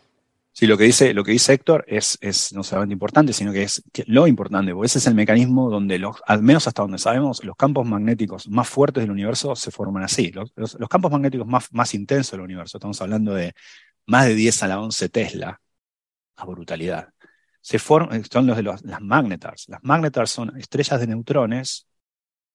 [0.59, 3.61] Sí, lo que dice, lo que dice Héctor es, es no solamente importante, sino que
[3.61, 7.43] es lo importante, porque ese es el mecanismo donde los, al menos hasta donde sabemos,
[7.43, 10.31] los campos magnéticos más fuertes del universo se forman así.
[10.31, 13.53] Los, los- los campos magnéticos más, más intensos del universo, estamos hablando de
[14.07, 15.61] más de 10 a la 11 Tesla,
[16.37, 17.09] a brutalidad.
[17.61, 19.65] Se forman, son los de los- las magnetars.
[19.69, 21.85] Las magnetars son estrellas de neutrones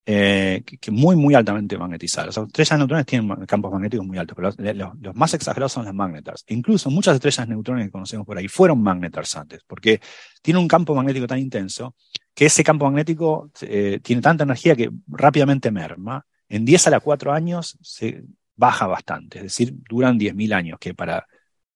[0.04, 2.36] eh, que, muy, muy altamente magnetizadas.
[2.36, 6.44] Las estrellas neutrones tienen campos magnéticos muy altos, pero los, más exagerados son las magnetars.
[6.48, 10.00] Incluso muchas estrellas neutrones que conocemos por ahí fueron magnetars antes, porque
[10.42, 11.94] tienen un campo magnético tan intenso
[12.34, 16.26] que ese campo magnético eh, tiene tanta energía que rápidamente merma.
[16.48, 18.24] En 10 a la 4 años se
[18.56, 21.26] baja bastante, es decir, duran 10.000 años, que para,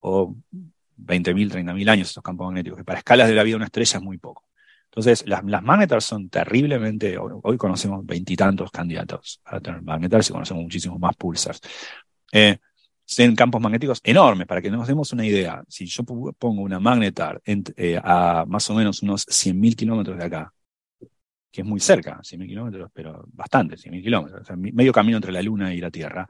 [0.01, 0.35] o
[0.99, 3.99] 20.000, 30.000 años esos campos magnéticos, que para escalas de la vida de una estrella
[3.99, 4.45] es muy poco.
[4.97, 10.99] Entonces, las, magnetars son terriblemente, hoy conocemos veintitantos candidatos a tener magnetars y conocemos muchísimos
[10.99, 11.61] más pulsars.
[12.33, 12.57] Eh,
[13.05, 15.63] son campos magnéticos enormes, para que nos demos una idea.
[15.69, 20.25] Si yo pongo una magnetar en- eh, a más o menos unos 100.000 kilómetros de
[20.25, 20.51] acá,
[21.53, 25.75] que es muy cerca, 100.000 kilómetros, pero bastante, 100.000 kilómetros, medio camino entre la Luna
[25.75, 26.27] y la Tierra,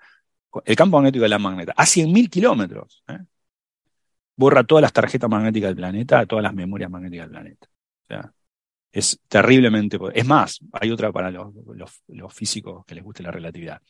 [0.65, 3.19] el campo magnético de la magneta, a 100.000 kilómetros, ¿eh?
[4.35, 7.69] borra todas las tarjetas magnéticas del planeta, todas las memorias magnéticas del planeta.
[7.69, 8.33] O sea,
[8.99, 9.99] es terriblemente.
[10.15, 13.81] Es más, hay otra para los, los- los físicos que les guste la relatividad.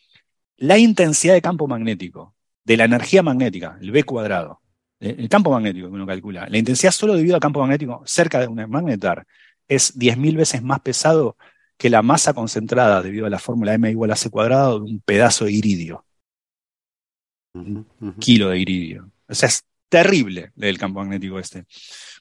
[0.58, 2.34] La intensidad de campo magnético,
[2.64, 4.62] de la energía magnética, el B cuadrado,
[5.00, 8.40] eh, el campo magnético que uno calcula, la intensidad solo debido al campo magnético cerca
[8.40, 9.26] de una magnetar
[9.68, 11.36] es 10.000 veces más pesado
[11.76, 15.00] que la masa concentrada debido a la fórmula M igual a C cuadrado de un
[15.00, 16.06] pedazo de iridio,
[18.18, 19.10] kilo de iridio.
[19.28, 21.66] O sea, es terrible el campo magnético este.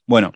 [0.06, 0.32] Bueno,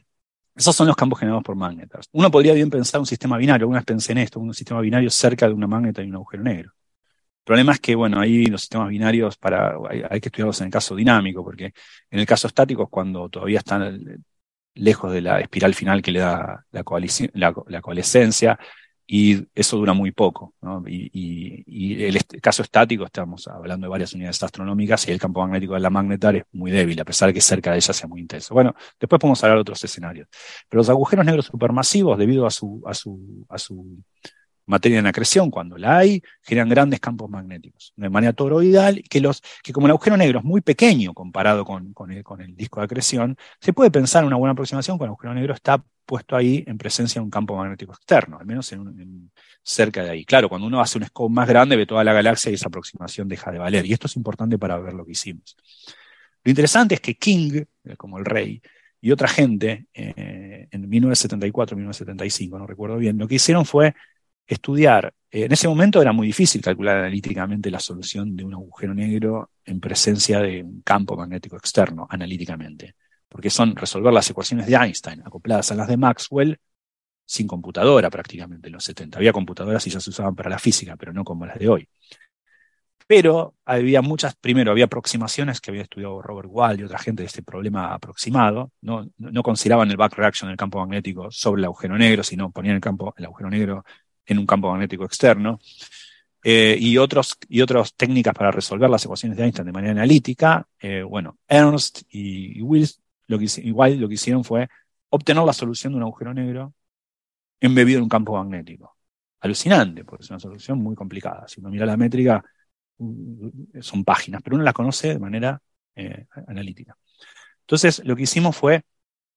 [0.59, 2.09] esos son los campos generados por magnetars.
[2.11, 5.09] Uno podría bien pensar un sistema binario, alguna vez pensé en esto, un sistema binario
[5.09, 6.73] cerca de una magneta y un agujero negro.
[6.73, 9.77] El problema es que, bueno, ahí los sistemas binarios para,
[10.09, 11.73] hay, que estudiarlos en el caso dinámico, porque
[12.11, 14.17] en el caso estático es cuando todavía están eh,
[14.75, 18.59] lejos de la espiral final que le da la, la coalescencia,
[19.11, 20.53] y eso dura muy poco.
[20.61, 20.83] ¿no?
[20.87, 25.41] Y, y- y el caso estático, estamos hablando de varias unidades astronómicas, y el campo
[25.41, 28.07] magnético de la magnetar es muy débil, a pesar de que cerca de ella sea
[28.07, 28.53] muy intenso.
[28.53, 30.27] Bueno, después podemos hablar de otros escenarios.
[30.69, 34.03] Pero los agujeros negros supermasivos, debido a su, a su, a su
[34.69, 39.41] materia en acreción, cuando la hay, generan grandes campos magnéticos, de manera toroidal, que, los,
[39.63, 43.35] que como el agujero negro es muy pequeño comparado con, con el, disco de acreción,
[43.59, 46.77] se puede pensar en una buena aproximación cuando el agujero negro está puesto ahí en
[46.77, 48.71] presencia de un campo magnético externo, al menos
[49.63, 50.25] cerca de ahí.
[50.25, 53.27] Claro, cuando uno hace un scope más grande, ve toda la galaxia y esa aproximación
[53.27, 53.85] deja de valer.
[53.85, 55.55] Y esto es importante para ver lo que hicimos.
[56.43, 58.61] Lo interesante es que King, eh, como el rey,
[59.01, 63.93] y otra gente, eh, en 1974, 1975, no recuerdo bien, lo que hicieron fue
[64.49, 65.13] estudiar.
[65.31, 69.51] eh, en ese momento era muy difícil calcular analíticamente la solución de un agujero negro
[69.63, 72.95] en presencia de un campo magnético externo, analíticamente,
[73.29, 76.59] porque son resolver las ecuaciones de Einstein acopladas a las de Maxwell
[77.25, 79.19] sin computadora prácticamente en los 70.
[79.19, 81.87] Había computadoras y ya se usaban para la física, pero no como las de hoy.
[83.05, 87.27] Pero había muchas, primero había aproximaciones que había estudiado Robert Wall y otra gente de
[87.27, 91.97] este problema aproximado, no, no consideraban el back reaction del campo magnético sobre el agujero
[91.97, 93.83] negro, sino ponían el, campo, el agujero negro
[94.29, 95.59] en un campo magnético externo.
[96.41, 100.67] Eh, y, otros, y otras técnicas para resolver las ecuaciones de Einstein de manera analítica.
[100.79, 102.85] Eh, bueno, Ernst y, y
[103.27, 104.69] lo que, igual lo que hicieron fue
[105.09, 106.73] obtener la solución de un agujero negro
[107.59, 108.95] embebido en un campo magnético.
[109.41, 111.47] Alucinante, porque es una solución muy complicada.
[111.47, 112.43] Si uno mira la métrica,
[112.97, 115.61] mm, son páginas, pero uno la conoce de manera
[115.95, 116.97] eh, analítica.
[117.61, 118.83] Entonces, lo que hicimos fue,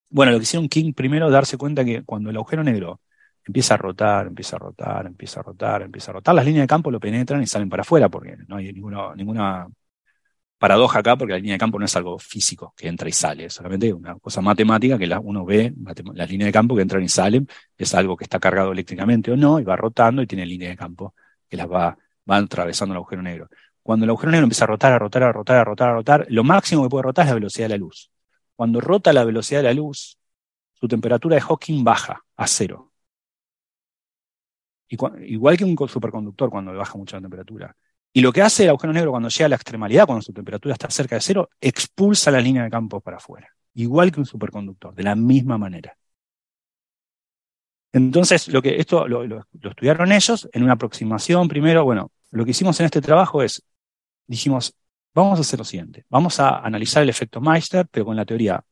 [0.08, 3.00] bueno, lo que hicieron King primero, darse cuenta que cuando el agujero negro
[3.46, 6.68] empieza a rotar, empieza a rotar, empieza a rotar, empieza a rotar, las líneas de
[6.68, 9.66] campo lo penetran y salen para afuera, porque no hay ninguna,
[10.58, 13.46] paradoja acá, porque la línea de campo no es algo físico que entra y sale,
[13.46, 15.74] es solamente una cosa matemática que uno ve,
[16.14, 19.36] las líneas de campo que entran y salen, es algo que está cargado eléctricamente o
[19.36, 21.14] no, y va rotando y tiene líneas de campo
[21.48, 23.48] que las va, van atravesando el agujero negro.
[23.82, 26.26] Cuando el agujero negro empieza a rotar, a rotar, a rotar, a rotar, a rotar,
[26.28, 28.10] lo máximo que puede rotar es la velocidad de la luz.
[28.54, 30.16] Cuando rota la velocidad de la luz,
[30.74, 32.91] su temperatura de Hawking baja a cero.
[35.26, 37.76] Igual que un co- superconductor cuando baja mucho la temperatura.
[38.12, 40.74] Y lo que hace el agujero negro cuando llega a la extremalidad, cuando su temperatura
[40.74, 43.48] está cerca de cero, expulsa las líneas de campo para afuera.
[43.74, 45.96] igual que un superconductor, de la misma manera.
[47.92, 51.48] Entonces, lo que esto lo, lo, estudiaron ellos en una aproximación.
[51.48, 53.62] Primero, bueno, lo que hicimos en este trabajo es,
[54.26, 54.74] dijimos,
[55.14, 58.64] vamos a hacer lo siguiente, vamos a analizar el efecto Meister, pero con la teoría,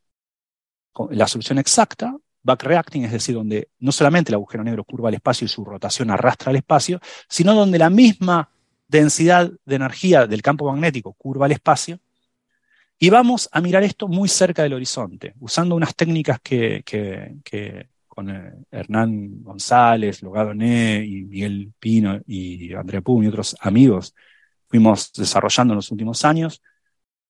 [0.93, 5.17] con la solución exacta, backreacting, es decir, donde no solamente el agujero negro curva el
[5.17, 8.51] espacio y su rotación arrastra el espacio, sino donde la misma
[8.89, 11.99] densidad de energía del campo magnético curva el espacio.
[12.99, 17.89] Y vamos a mirar esto muy cerca del horizonte, usando unas técnicas que, que, que
[18.07, 24.15] con eh, Hernán González, Logado Né y Miguel Pino y Andrea Pum y otros amigos
[24.71, 26.63] fuimos desarrollando en los últimos años,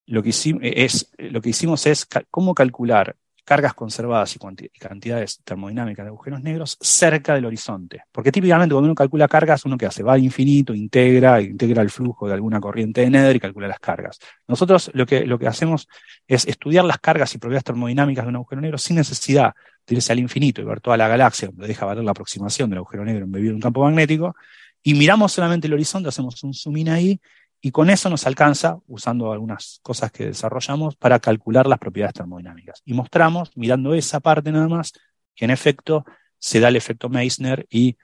[0.07, 6.05] lo que, hicimos es, lo que hicimos es cómo calcular cargas conservadas y, cantidades termodinámicas
[6.05, 8.03] de agujeros negros cerca del horizonte.
[8.13, 11.91] Porque típicamente cuando uno calcula cargas, uno que hace va al infinito, integra, integra el
[11.91, 14.19] flujo de alguna corriente de Nether y calcula las cargas.
[14.47, 15.89] Nosotros lo que, lo que hacemos
[16.27, 19.55] es estudiar las cargas y propiedades termodinámicas de un agujero negro sin necesidad
[19.87, 22.79] de irse al infinito y ver toda la galaxia, donde deja valer la aproximación del
[22.79, 24.35] agujero negro embebido en un campo magnético,
[24.83, 27.21] y miramos solamente el horizonte, hacemos un zoom in ahí
[27.61, 32.81] y con eso nos alcanza, usando algunas cosas que desarrollamos, para calcular las propiedades termodinámicas.
[32.85, 34.93] Y mostramos, mirando esa parte nada más,
[35.35, 36.05] que en efecto
[36.39, 37.97] se da el efecto Meissner y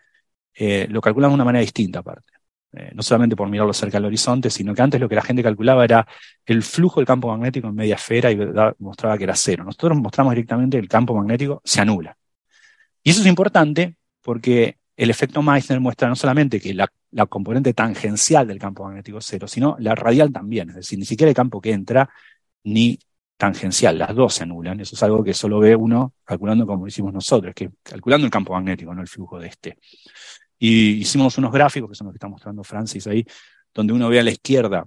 [0.55, 2.33] eh, lo calculamos de una manera distinta aparte.
[2.73, 5.43] Eh, no solamente por mirarlo cerca del horizonte, sino que antes lo que la gente
[5.43, 6.07] calculaba era
[6.45, 8.39] el flujo del campo magnético en media esfera y
[8.79, 9.65] mostraba que era cero.
[9.65, 12.19] Nosotros mostramos directamente que el campo magnético se anula.
[13.03, 16.91] Y eso es importante porque el efecto Meissner muestra no solamente que la,
[17.25, 20.69] componente tangencial del campo magnético cero, sino la radial también.
[20.69, 22.11] Es decir, ni siquiera el campo que entra
[22.65, 22.99] ni
[23.39, 24.81] tangencial, las dos se anulan.
[24.81, 28.53] Eso es algo que solo ve uno calculando como hicimos nosotros, que calculando el campo
[28.53, 29.79] magnético, no el flujo de este.
[30.59, 33.25] Y hicimos unos gráficos, que son los que está mostrando Francis ahí,
[33.75, 34.87] donde uno ve a la izquierda,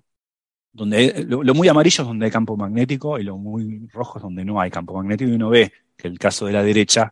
[0.72, 4.24] donde lo, lo muy amarillo es donde hay campo magnético y lo muy rojo es
[4.24, 7.12] donde no hay campo magnético, y uno ve que el caso de la derecha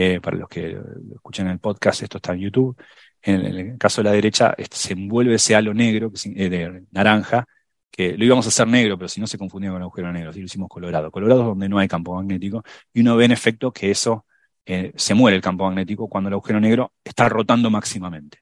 [0.00, 0.78] eh, para los que
[1.14, 2.76] escuchan el podcast, esto está en YouTube.
[3.22, 7.46] En, el caso de la derecha, este, se envuelve ese halo negro, eh, de naranja,
[7.90, 10.30] que lo íbamos a hacer negro, pero si no se confundía con el agujero negro,
[10.30, 11.10] así lo hicimos colorado.
[11.10, 12.62] Colorado es donde no hay campo magnético,
[12.92, 14.26] y uno ve en efecto que eso
[14.66, 18.38] eh, se muere el campo magnético cuando el agujero negro está rotando máximamente.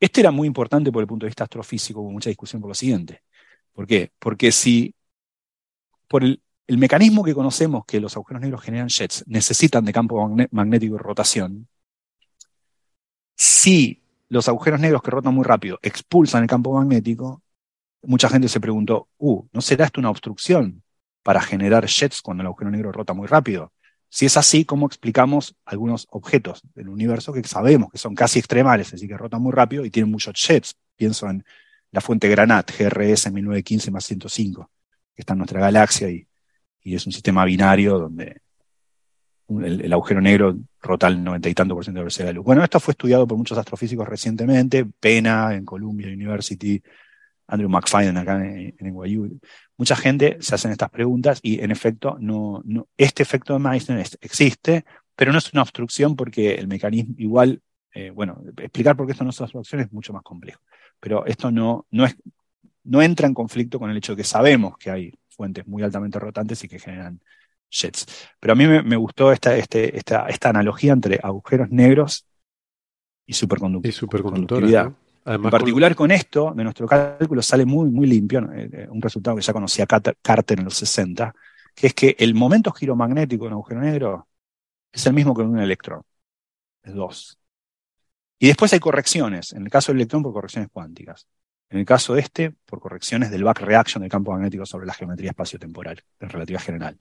[0.00, 2.74] Este era muy importante por el punto de vista astrofísico, hubo mucha discusión por lo
[2.74, 3.22] siguiente.
[3.72, 4.12] ¿Por qué?
[4.18, 4.94] Porque si
[6.08, 10.94] por el mecanismo que conocemos que los agujeros negros generan jets necesitan de campo magnético
[10.94, 11.68] y rotación.
[13.36, 17.42] Si los agujeros negros que rotan muy rápido expulsan el campo magnético,
[18.02, 20.82] mucha gente se preguntó, uh, ¿no será esto una obstrucción
[21.22, 23.72] para generar jets cuando el agujero negro rota muy rápido?
[24.08, 28.88] Si es así, ¿cómo explicamos algunos objetos del universo que sabemos que son casi extremales,
[28.88, 30.76] es decir, que rotan muy rápido y tienen muchos jets?
[30.96, 31.44] Pienso en
[31.90, 34.70] la fuente Granat, GRS 1915 más 105,
[35.14, 36.26] que está en nuestra galaxia y
[36.94, 38.43] es un sistema binario donde
[39.48, 42.36] el, agujero negro rota el noventa y tanto por ciento de la velocidad de la
[42.36, 42.44] luz.
[42.44, 46.82] Bueno, esto fue estudiado por muchos astrofísicos recientemente, Pena en Columbia University,
[47.46, 49.38] Andrew McFadden acá en, NYU.
[49.76, 54.06] Mucha gente se hacen estas preguntas y en efecto no, no, este efecto de Meissner
[54.20, 54.84] existe,
[55.16, 57.60] pero no es una obstrucción porque el mecanismo igual,
[57.92, 60.60] eh, bueno, explicar por qué esto no es una obstrucción es mucho más complejo,
[61.00, 62.16] pero esto no, no, es,
[62.84, 66.18] no entra en conflicto con el hecho de que sabemos que hay fuentes muy altamente
[66.18, 67.20] rotantes y que generan
[67.74, 68.06] jets.
[68.40, 72.26] Pero a mí me, gustó esta, este, esta, esta analogía entre agujeros negros
[73.26, 74.92] y superconductividad.
[75.26, 76.10] en particular con...
[76.10, 79.86] esto, de nuestro cálculo sale muy, muy limpio, eh, eh, un resultado que ya conocía
[79.86, 81.34] Carter en los 60,
[81.74, 84.28] que es que el momento giromagnético de un agujero negro
[84.92, 86.02] es el mismo que en un electrón,
[86.82, 87.38] es dos.
[88.38, 91.26] Y después hay correcciones, en el caso del electrón por correcciones cuánticas.
[91.70, 94.92] En el caso de este, por correcciones del back reaction del campo magnético sobre la
[94.92, 96.98] geometría espacio-temporal, de relativa general.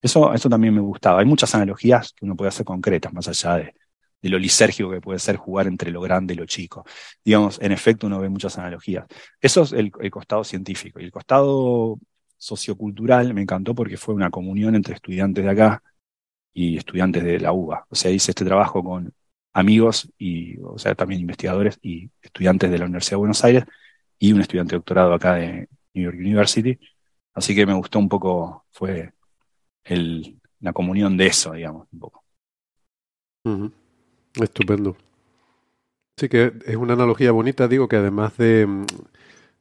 [0.00, 1.20] Eso, eso también me gustaba.
[1.20, 3.74] Hay muchas analogías que uno puede hacer concretas, más allá de,
[4.22, 6.84] lo lisérgico que puede ser jugar entre lo grande y lo chico.
[7.24, 9.06] Digamos, en efecto, uno ve muchas analogías.
[9.40, 11.00] Eso es el, costado científico.
[11.00, 11.98] Y el costado
[12.36, 15.82] sociocultural me encantó porque fue una comunión entre estudiantes de acá
[16.52, 17.86] y estudiantes de la UBA.
[17.90, 19.12] O sea, hice este trabajo con
[19.52, 23.64] amigos y, o sea, también investigadores y estudiantes de la Universidad de Buenos Aires
[24.18, 26.78] y un estudiante de doctorado acá de New York University.
[27.34, 29.12] Así que me gustó un poco, fue
[29.88, 32.24] el, la comunión de eso, digamos, un poco.
[34.34, 34.96] Estupendo.
[36.16, 38.66] Sí, que es una analogía bonita, digo que además de,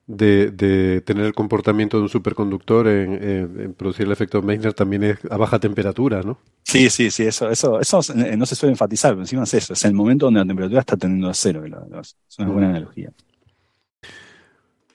[0.07, 5.37] de, tener el comportamiento de un superconductor en, producir el efecto Meissner, también es a
[5.37, 6.39] baja temperatura, ¿no?
[6.63, 9.85] Sí, sí, sí, eso, eso, eso no se suele enfatizar, pero encima es eso, es
[9.85, 13.11] el momento donde la temperatura está tendiendo a cero, es una buena analogía.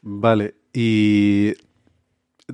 [0.03, 1.55] Vale, y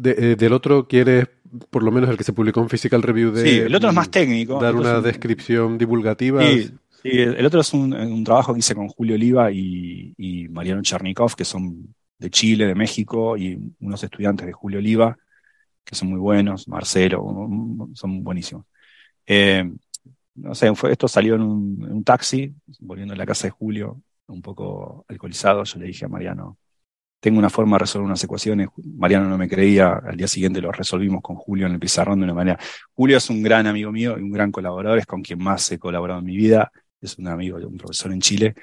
[0.04, 1.28] eh, del otro quieres
[1.70, 3.42] por lo menos el que se publicó en Physical Review de...
[3.42, 4.60] Sí, el otro es más técnico.
[4.60, 6.42] Dar una es un- descripción divulgativa.
[6.42, 6.70] Sí,
[7.02, 10.82] sí, el otro es un, un trabajo que hice con Julio Oliva y, y Mariano
[10.82, 15.16] Chernikov, que son de Chile, de México, y unos estudiantes de Julio Oliva,
[15.84, 17.24] que son muy buenos, Marcelo,
[17.94, 18.64] son buenísimos.
[19.26, 19.70] Eh,
[20.34, 23.50] no sé, fue- esto salió en un, en un taxi, volviendo a la casa de
[23.52, 26.58] Julio, un poco alcoholizado, yo le dije a Mariano,
[27.20, 30.70] tengo una forma de resolver unas ecuaciones, Mariano no me creía, al día siguiente lo
[30.70, 32.58] resolvimos con Julio en el pizarrón de una manera.
[32.92, 35.78] Julio es un gran amigo mío y un gran colaborador, es con quien más he
[35.78, 36.70] colaborado en mi vida,
[37.00, 38.54] es un amigo, un profesor en Chile,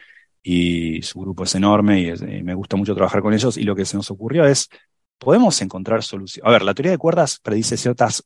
[0.42, 3.76] y su grupo es enorme y, y me gusta mucho trabajar con ellos, y lo
[3.76, 4.70] que se nos ocurrió es,
[5.18, 6.48] podemos encontrar soluciones.
[6.48, 8.24] A ver, la teoría de cuerdas predice ciertas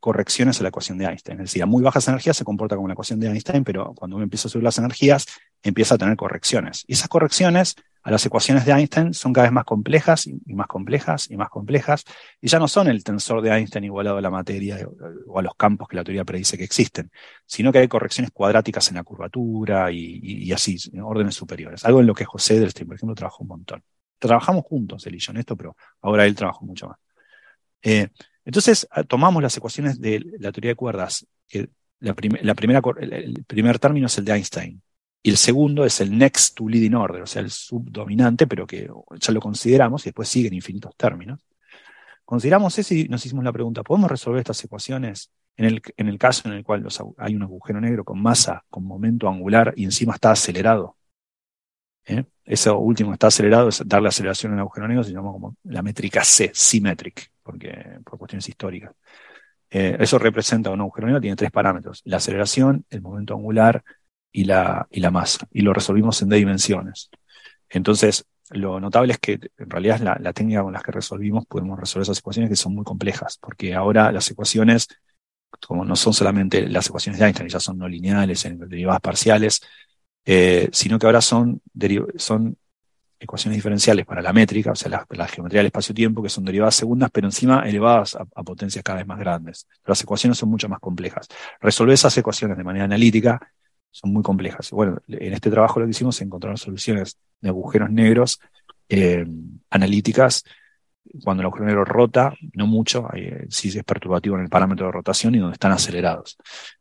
[0.00, 1.38] correcciones a la ecuación de Einstein.
[1.40, 4.16] Es decir, a muy bajas energías se comporta como la ecuación de Einstein, pero cuando
[4.16, 5.26] uno empieza a subir las energías,
[5.62, 6.84] empieza a tener correcciones.
[6.86, 10.68] Y esas correcciones a las ecuaciones de Einstein son cada vez más complejas y más
[10.68, 12.04] complejas y más complejas,
[12.40, 14.78] y ya no son el tensor de Einstein igualado a la materia
[15.26, 17.10] o- a los campos que la teoría predice que existen,
[17.44, 21.84] sino que hay correcciones cuadráticas en la curvatura y, así, en órdenes superiores.
[21.84, 23.82] Algo en lo que José Delstein, por ejemplo, trabajó un montón.
[24.18, 26.98] Trabajamos juntos, él y yo, en esto, pero ahora él trabajó mucho más.
[27.82, 28.08] Eh,
[28.48, 31.26] entonces, ah, tomamos las ecuaciones de la teoría de cuerdas.
[31.46, 31.68] que
[32.00, 34.80] la, prim- la primera, el, el primer término es el de Einstein.
[35.22, 38.88] Y el segundo es el next to leading order, o sea, el subdominante, pero que
[39.20, 41.44] ya lo consideramos y después siguen infinitos términos.
[42.24, 46.18] Consideramos eso y nos hicimos la pregunta, ¿podemos resolver estas ecuaciones en el, en el
[46.18, 46.86] caso en el cual
[47.18, 50.96] hay un agujero negro con masa, con momento angular y encima está acelerado?
[52.08, 52.24] ¿Eh?
[52.44, 56.24] Eso último está acelerado, es darle aceleración al agujero negro, se llama como la métrica
[56.24, 58.92] C, symmetric, porque, por cuestiones históricas.
[59.70, 63.84] Eh, eso representa un agujero negro, tiene tres parámetros, la aceleración, el momento angular
[64.32, 67.10] y la, y la masa, y lo resolvimos en D dimensiones.
[67.68, 71.78] Entonces, lo notable es que en realidad la, la técnica con la que resolvimos podemos
[71.78, 74.88] resolver esas ecuaciones que son muy complejas, porque ahora las ecuaciones,
[75.66, 79.60] como no son solamente las ecuaciones de Einstein, ya son no lineales, en derivadas parciales,
[80.30, 81.62] eh, sino que ahora son,
[82.16, 82.54] son
[83.18, 87.08] ecuaciones diferenciales para la métrica, o sea, la, geometría del espacio-tiempo, que son derivadas segundas,
[87.10, 89.66] pero encima elevadas a, potencias cada vez más grandes.
[89.86, 91.28] Las ecuaciones son mucho más complejas.
[91.62, 93.40] Resolver esas ecuaciones de manera analítica
[93.90, 94.70] son muy complejas.
[94.70, 98.38] Bueno, en este trabajo lo que hicimos es encontrar soluciones de agujeros negros
[98.90, 99.24] eh,
[99.70, 100.44] analíticas
[101.24, 104.92] cuando el agujero negro rota, no mucho, eh, sí es perturbativo en el parámetro de
[104.92, 106.36] rotación y donde están acelerados.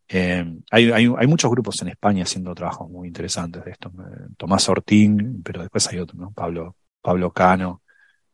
[0.10, 3.90] Eh, hay, muchos grupos en España haciendo trabajos muy interesantes de esto.
[3.90, 6.32] Eh, Tomás Ortín, pero después hay otro, ¿no?
[6.32, 7.82] Pablo, Pablo Cano,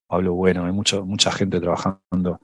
[0.08, 2.40] Pablo Bueno, hay mucho, mucha gente trabajando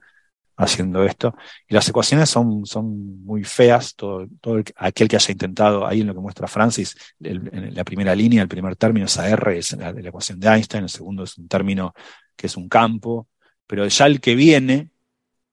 [0.56, 1.34] haciendo esto.
[1.68, 3.94] Y las ecuaciones son, son muy feas.
[3.94, 8.14] Todo, todo el- aquel que haya intentado, ahí en lo que muestra Francis, la primera
[8.14, 11.48] línea, el primer término es AR, es la, ecuación de Einstein, el segundo es un
[11.48, 11.94] término
[12.36, 13.28] que es un campo,
[13.66, 14.90] pero ya el que viene,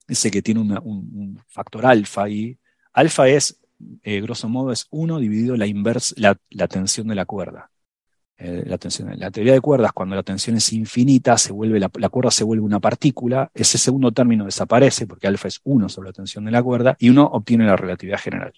[0.07, 2.57] ese que tiene un, un factor alfa ahí,
[2.93, 3.59] alfa es,
[4.03, 7.69] eh, grosso modo, es 1 dividido la, inversa, la, tensión de la cuerda.
[8.37, 11.89] Eh, la, tensión, la teoría de cuerdas, cuando la tensión es infinita, se vuelve la,
[12.09, 16.13] cuerda se vuelve una partícula, ese segundo término desaparece porque alfa es 1 sobre la
[16.13, 18.53] tensión de la cuerda y uno obtiene la relatividad general.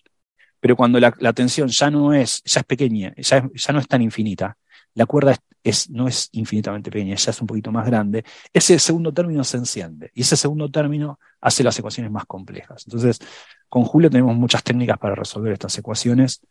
[0.60, 4.02] Pero cuando la, tensión ya no es, ya es pequeña, ya, ya no es tan
[4.02, 4.58] infinita,
[5.00, 8.78] la cuerda es, es- no es infinitamente pequeña, ya es un poquito más grande, ese
[8.80, 12.84] segundo término se enciende y ese segundo término hace las ecuaciones más complejas.
[12.86, 13.20] Entonces,
[13.68, 16.42] con Julio tenemos muchas técnicas para resolver estas ecuaciones,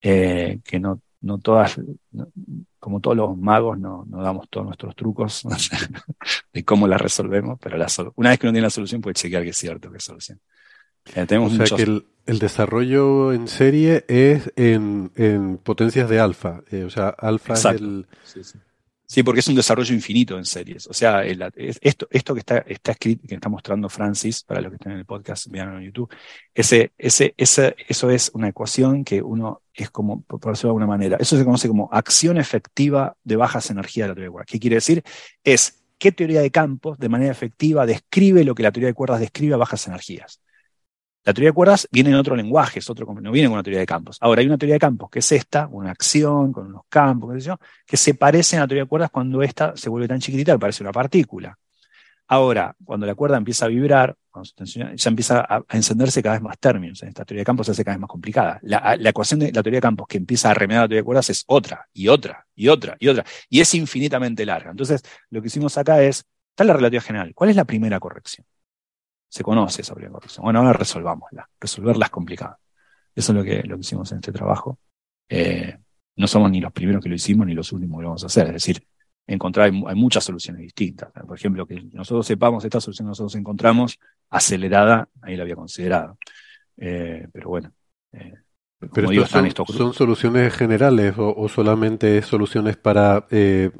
[0.00, 1.78] eh, que no, no todas,
[2.12, 2.28] no-
[2.78, 5.42] como todos los magos, no, no damos todos nuestros trucos
[6.52, 7.86] de cómo las resolvemos, pero la
[8.16, 10.40] una vez que uno tiene la solución puede chequear que es cierto que es solución.
[11.14, 16.08] Eh, O tenemos sea muchos- que el, el desarrollo en serie es en, en potencias
[16.08, 16.62] de alfa.
[16.70, 17.76] Eh, o sea, alfa Exacto.
[17.84, 18.06] es el...
[18.24, 18.58] Sí, sí.
[19.10, 20.86] Sí, porque es un desarrollo infinito en series.
[20.86, 24.60] O sea, el- es- esto, esto que está, está escrito, que está mostrando Francis, para
[24.60, 26.14] los que están en el podcast, vean en YouTube,
[26.54, 30.70] ese, ese, ese, eso es una ecuación que uno es como, por por decirlo de
[30.72, 34.32] alguna manera, eso se conoce como acción efectiva de bajas energías de la teoría de
[34.32, 34.48] cuerdas.
[34.52, 35.02] ¿Qué quiere decir?
[35.42, 39.20] Es qué teoría de campos de manera efectiva describe lo que la teoría de cuerdas
[39.20, 40.42] describe a bajas energías.
[41.24, 43.80] La teoría de cuerdas viene en otro lenguaje, es otro, no viene con una teoría
[43.80, 44.16] de campos.
[44.20, 47.34] Ahora, hay una teoría de campos que es esta, una acción con unos campos,
[47.86, 50.82] que se parecen a la teoría de cuerdas cuando esta se vuelve tan chiquitita parece
[50.82, 51.58] una partícula.
[52.30, 54.14] Ahora, cuando la cuerda empieza a vibrar,
[54.74, 57.02] ya empieza a, encenderse cada vez más términos.
[57.02, 58.58] Esta teoría de campos se hace cada vez más complicada.
[58.62, 61.04] La, la ecuación de la teoría de campos que empieza a remediar la teoría de
[61.04, 63.24] cuerdas es otra, y otra, y otra, y otra.
[63.48, 64.70] Y es infinitamente larga.
[64.70, 67.32] Entonces, lo que hicimos acá es, está la relatividad general.
[67.34, 68.46] ¿Cuál es la primera corrección?
[69.28, 70.44] Se conoce esa primera corrección.
[70.44, 71.48] Bueno, ahora resolvámosla.
[71.60, 72.56] Resolverla es complicado.
[73.14, 74.78] Eso es lo que, lo que hicimos en este trabajo.
[75.28, 75.76] Eh,
[76.16, 78.26] no somos ni los primeros que lo hicimos ni los últimos que lo vamos a
[78.26, 78.46] hacer.
[78.46, 78.82] Es decir,
[79.26, 81.10] encontrar, hay, mu- hay muchas soluciones distintas.
[81.12, 83.98] Por ejemplo, que nosotros sepamos esta solución que nosotros encontramos
[84.30, 86.18] acelerada, ahí la había considerado.
[86.76, 87.72] Eh, pero bueno.
[88.12, 88.34] Eh,
[88.92, 93.72] pero estos son, soluciones generales o, solamente soluciones para eh,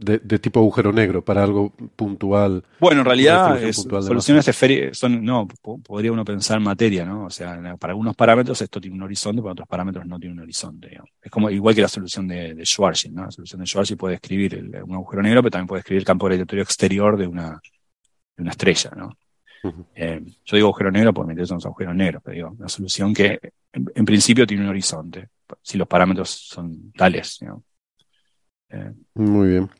[0.00, 2.64] de, tipo agujero negro, para algo puntual.
[2.80, 7.26] Bueno, en realidad soluciones esféricas son, no, podría uno pensar en materia, ¿no?
[7.26, 10.40] O sea, para algunos parámetros esto tiene un horizonte, para otros parámetros no tiene un
[10.40, 10.98] horizonte.
[11.22, 13.24] Es como igual que la solución de, de Schwarzschild, ¿no?
[13.24, 16.26] La solución de Schwarzschild puede escribir un agujero negro, pero también puede escribir el campo
[16.26, 17.60] gravitatorio exterior de una,
[18.36, 19.16] de una estrella, ¿no?
[19.94, 23.12] Eh, yo digo agujero negro porque me interesan los agujeros negros, pero digo, una solución
[23.12, 23.38] que
[23.72, 25.28] en, principio tiene un horizonte,
[25.62, 27.40] si los parámetros son tales.
[28.70, 29.70] Eh, Muy bien.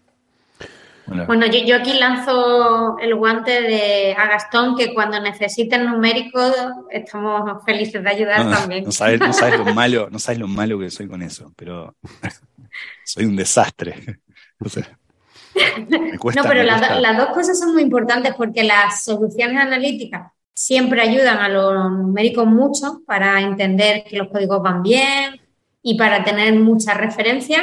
[1.27, 6.55] Bueno, yo, aquí lanzo el guante de a Gastón, que cuando necesiten numéricos
[6.91, 8.85] estamos felices de ayudar también.
[8.85, 9.21] No sabes,
[9.59, 11.97] lo malo, no sabes lo malo que soy con eso, pero
[13.05, 14.21] soy un desastre.
[14.61, 21.49] no, pero las dos cosas son muy importantes porque las soluciones analíticas siempre ayudan a
[21.49, 25.41] los numéricos mucho para entender que los códigos van bien
[25.83, 27.63] y para tener muchas referencias.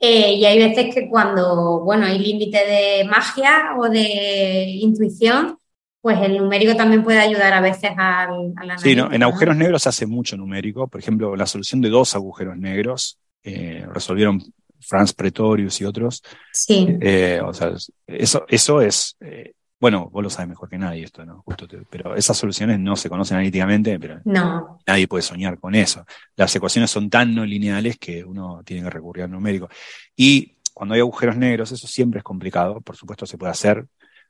[0.00, 5.58] Eh, y hay veces que cuando, bueno, hay límite de magia o de intuición,
[6.00, 9.88] pues el numérico también puede ayudar a veces al, al Sí, en agujeros negros se
[9.88, 10.86] hace mucho numérico.
[10.86, 14.42] Por ejemplo, la solución de dos agujeros negros eh, resolvieron
[14.80, 16.22] Franz Pretorius y otros.
[16.52, 16.86] Sí.
[17.00, 17.72] Eh, o sea,
[18.06, 21.42] eso, eso es, eh, bueno, vos lo sabes mejor que nadie esto, ¿no?
[21.42, 24.78] Justo pero esas soluciones no se conocen analíticamente, pero no.
[24.86, 26.06] nadie puede soñar con eso.
[26.36, 29.68] Las ecuaciones son tan no lineales que uno tiene que recurrir al numérico.
[30.16, 33.86] Y cuando hay agujeros negros, eso siempre es complicado, por supuesto se puede hacer,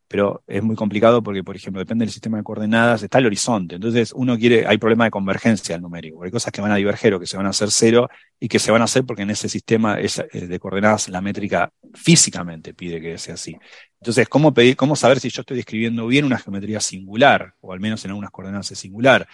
[0.09, 3.77] pero es muy complicado porque, por ejemplo, depende del sistema de coordenadas, está el horizonte.
[3.77, 6.23] Entonces, uno quiere, hay problema de convergencia al numérico.
[6.25, 8.09] Hay cosas que van a diverger o que se van a hacer cero
[8.39, 10.09] y que se van a hacer porque en ese sistema eh,
[10.47, 13.57] de coordenadas la métrica físicamente pide que sea así.
[14.01, 17.81] Entonces, ¿cómo, pedir, ¿cómo saber si yo estoy describiendo bien una geometría singular, o al
[17.81, 19.27] menos en algunas coordenadas es singular?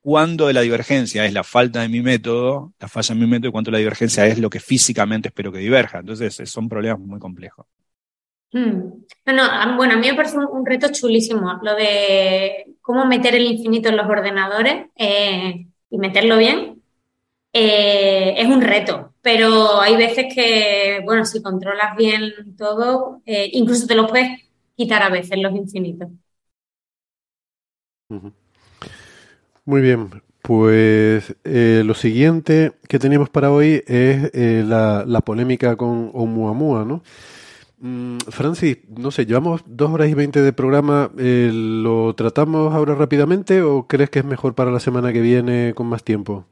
[0.00, 3.50] ¿Cuándo de la divergencia es la falta de mi método, la falla en mi método,
[3.50, 6.00] y cuánto la divergencia es lo que físicamente espero que diverja?
[6.00, 7.66] Entonces, son problemas muy complejos.
[8.52, 9.02] Hmm.
[9.26, 13.88] No, bueno, a mí me parece un, reto chulísimo lo de cómo meter el infinito
[13.88, 16.82] en los ordenadores eh, y meterlo bien.
[17.54, 23.86] Eh, es un reto, pero hay veces que, bueno, si controlas bien todo, eh, incluso
[23.86, 24.40] te lo puedes
[24.76, 26.08] quitar a veces los infinitos.
[29.64, 36.84] Muy bien, pues lo siguiente que tenemos para hoy es la, la, polémica con Oumuamua,
[36.84, 37.02] ¿no?
[37.82, 41.10] Mm, Francis, no sé, llevamos dos horas y veinte de programa.
[41.18, 45.74] Eh, ¿Lo tratamos ahora rápidamente o crees que es mejor para la semana que viene
[45.74, 46.46] con más tiempo?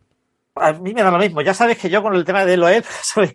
[0.57, 1.41] a mí me da lo mismo.
[1.41, 3.33] Ya sabes que yo con el tema de Loeb soy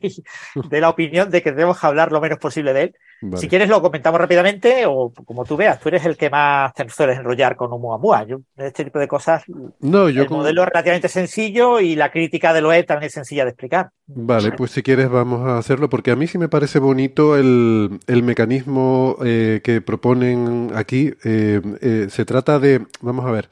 [0.69, 2.95] de la opinión de que debemos hablar lo menos posible de él.
[3.35, 6.87] Si quieres lo comentamos rápidamente o como tú veas, tú eres el que más te
[6.89, 8.25] sueles enrollar con Oumuamua.
[8.25, 9.43] Yo, este tipo de cosas,
[9.79, 13.43] no, yo el modelo es relativamente sencillo y la crítica de Loeb también es sencilla
[13.43, 13.89] de explicar.
[14.07, 17.99] Vale, pues si quieres vamos a hacerlo porque a mí sí me parece bonito el,
[18.07, 21.13] el mecanismo eh, que proponen aquí.
[21.23, 23.49] Eh, eh, se trata de, vamos a ver,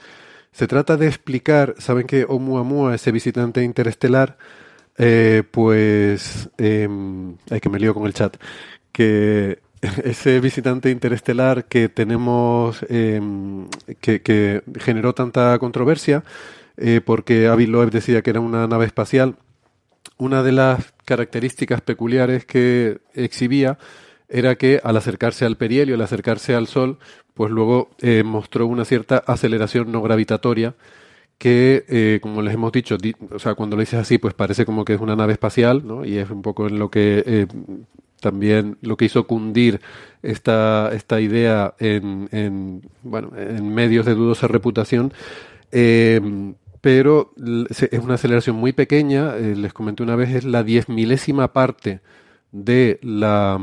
[0.51, 4.37] se trata de explicar, saben que Oumuamua, ese visitante interestelar,
[5.51, 6.87] pues, eh,
[7.49, 8.37] ay que me lío con el chat,
[8.91, 9.62] que
[10.03, 13.67] ese visitante interestelar que tenemos, em,
[13.99, 16.23] que, generó tanta controversia,
[16.77, 19.35] eh, porque Avi Loeb decía que era una nave espacial,
[20.17, 23.77] una de las características peculiares que exhibía
[24.29, 26.97] era que al acercarse al perihelio, al acercarse al Sol,
[27.33, 30.75] pues luego eh, mostró una cierta aceleración no gravitatoria
[31.37, 32.97] que, eh, como les hemos dicho,
[33.31, 36.05] o sea, cuando lo dices así, pues parece como que es una nave espacial, ¿no?
[36.05, 37.47] Y es un poco en lo que
[38.23, 39.81] también lo que hizo cundir
[40.23, 45.13] esta, esta idea en, en, bueno, en medios de dudosa reputación.
[46.81, 47.33] pero
[47.69, 52.01] es una aceleración muy pequeña, les comenté una vez, es la diez milésima parte
[52.53, 53.59] de la,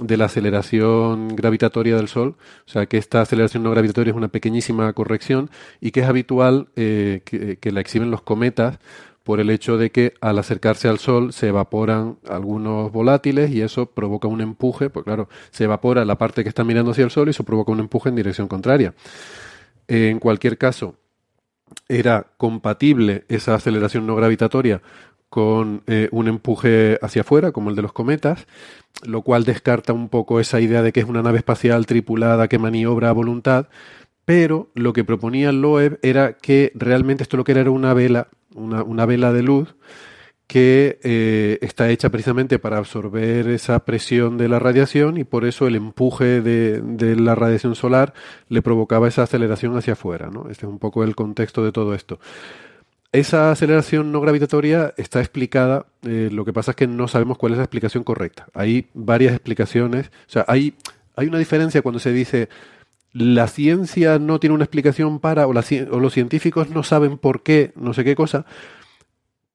[0.00, 4.28] de la aceleración gravitatoria del Sol, o sea que esta aceleración no gravitatoria es una
[4.28, 8.78] pequeñísima corrección y que es habitual eh, que, la exhiben los cometas
[9.24, 13.86] por el hecho de que al acercarse al Sol se evaporan algunos volátiles y eso
[13.86, 17.28] provoca un empuje, pues claro, se evapora la parte que está mirando hacia el Sol
[17.28, 18.94] y eso provoca un empuje en dirección contraria.
[19.88, 20.96] En cualquier caso,
[21.88, 24.82] era compatible esa aceleración no gravitatoria
[25.28, 28.46] con eh, un empuje hacia afuera, como el de los cometas,
[29.04, 32.58] lo cual descarta un poco esa idea de que es una nave espacial tripulada que
[32.58, 33.68] maniobra a voluntad,
[34.24, 38.28] pero lo que proponía Loeb era que realmente esto lo que era era una vela,
[38.54, 39.74] una, una vela de luz,
[40.50, 45.68] que eh, está hecha precisamente para absorber esa presión de la radiación y por eso
[45.68, 48.14] el empuje de, de, la radiación solar
[48.48, 50.28] le provocaba esa aceleración hacia afuera.
[50.28, 50.48] ¿no?
[50.50, 52.18] Este es un poco el contexto de todo esto.
[53.12, 57.52] Esa aceleración no gravitatoria está explicada, eh, lo que pasa es que no sabemos cuál
[57.52, 58.46] es la explicación correcta.
[58.52, 60.74] Hay varias explicaciones, o sea, hay,
[61.14, 62.48] hay una diferencia cuando se dice
[63.12, 67.92] la ciencia no tiene una explicación para, o, los científicos no saben por qué, no
[67.94, 68.46] sé qué cosa,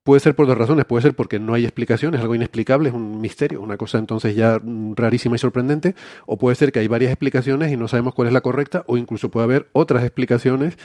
[0.06, 0.84] Puede ser por dos razones.
[0.84, 4.60] Puede ser porque no hay explicaciones, algo inexplicable, es un misterio, una cosa entonces ya
[4.94, 5.96] rarísima y sorprendente.
[6.26, 8.98] O puede ser que hay varias explicaciones y no sabemos cuál es la correcta, o
[8.98, 10.78] incluso puede haber otras explicaciones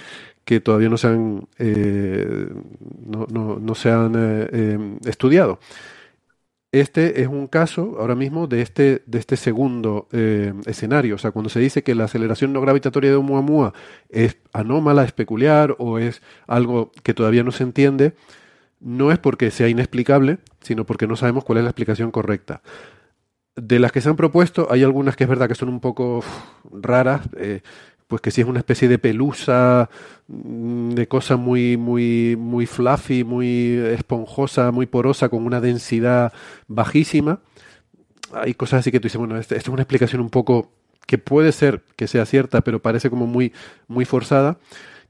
[0.43, 2.49] que todavía no se han, eh,
[3.05, 5.59] no, no, se han eh, eh, estudiado.
[6.71, 10.07] Este es un caso ahora mismo de este, de este segundo
[10.65, 11.15] escenario.
[11.15, 13.73] O sea, cuando se dice que la aceleración no gravitatoria de Oumuamua
[14.09, 18.13] es anómala, es peculiar o es algo que todavía no se entiende,
[18.79, 22.61] no es porque sea inexplicable, sino porque no sabemos cuál es la explicación correcta.
[23.57, 26.23] De las que se han propuesto, hay algunas que es verdad que son un poco
[26.71, 27.61] raras, eh,
[28.11, 29.89] pues que si es una especie de pelusa,
[30.27, 36.33] mm, de cosa muy, muy, muy fluffy, muy esponjosa, muy porosa, con una densidad
[36.67, 37.39] bajísima.
[38.33, 40.73] Hay cosas así que tú dices, bueno, esta es una explicación un poco
[41.07, 43.53] que puede ser que sea cierta, pero parece como muy,
[43.87, 44.57] muy forzada.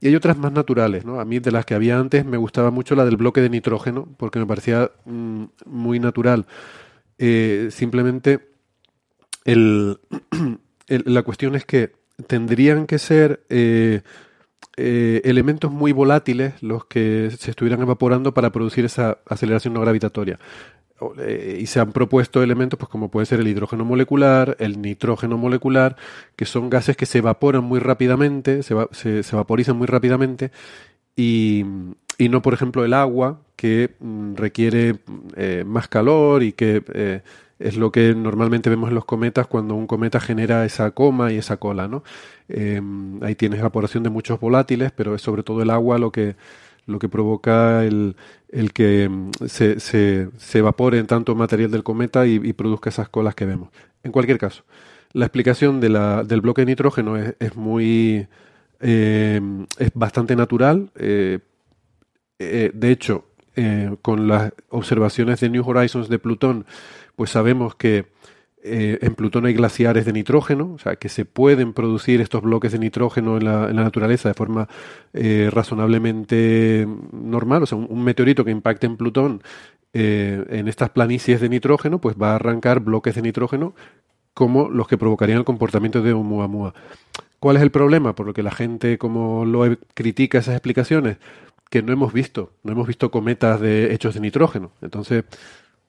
[0.00, 1.18] Y hay otras más naturales, ¿no?
[1.18, 4.06] A mí de las que había antes me gustaba mucho la del bloque de nitrógeno,
[4.16, 6.46] porque me parecía mm, muy natural.
[7.18, 8.52] Eh, simplemente
[9.44, 9.98] el,
[10.86, 14.02] la cuestión es que tendrían que ser eh,
[14.76, 20.38] eh, elementos muy volátiles los que se estuvieran evaporando para producir esa aceleración no gravitatoria.
[21.18, 25.36] Eh, y se han propuesto elementos pues como puede ser el hidrógeno molecular, el nitrógeno
[25.36, 25.96] molecular,
[26.36, 28.74] que son gases que se evaporan muy rápidamente, se,
[29.22, 30.52] se, vaporizan muy rápidamente
[31.16, 31.64] y,
[32.18, 35.00] y, no, por ejemplo, el agua, que mm, requiere
[35.36, 37.22] eh, más calor y que eh,
[37.62, 41.38] es lo que normalmente vemos en los cometas cuando un cometa genera esa coma y
[41.38, 42.02] esa cola, ¿no?
[43.22, 46.36] ahí tienes evaporación de muchos volátiles, pero es sobre todo el agua lo que
[46.86, 48.16] lo que provoca el,
[48.50, 53.34] el que mm, se, se, evapore en tanto material del cometa y, produzca esas colas
[53.34, 53.70] que vemos.
[54.02, 54.64] En cualquier caso,
[55.12, 58.26] la explicación del bloque de nitrógeno es, es muy
[58.80, 59.40] eh,
[59.78, 60.90] es bastante natural.
[60.96, 61.38] Eh,
[62.38, 63.26] eh, de hecho,
[64.00, 66.64] con las observaciones de New Horizons de Plutón,
[67.16, 68.06] pues sabemos que
[68.64, 72.70] eh, en Plutón hay glaciares de nitrógeno, o sea, que se pueden producir estos bloques
[72.70, 74.68] de nitrógeno en la, naturaleza de forma
[75.12, 77.64] eh, razonablemente normal.
[77.64, 79.42] O sea, un, meteorito que impacte en Plutón
[79.92, 83.74] eh, en estas planicies de nitrógeno, pues va a arrancar bloques de nitrógeno
[84.32, 86.72] como los que provocarían el comportamiento de Oumuamua.
[87.40, 88.14] ¿Cuál es el problema?
[88.14, 91.18] Por lo que la gente, como lo critica esas explicaciones,
[91.68, 94.72] que no hemos visto, no hemos visto cometas de hechos de nitrógeno.
[94.80, 95.24] Entonces,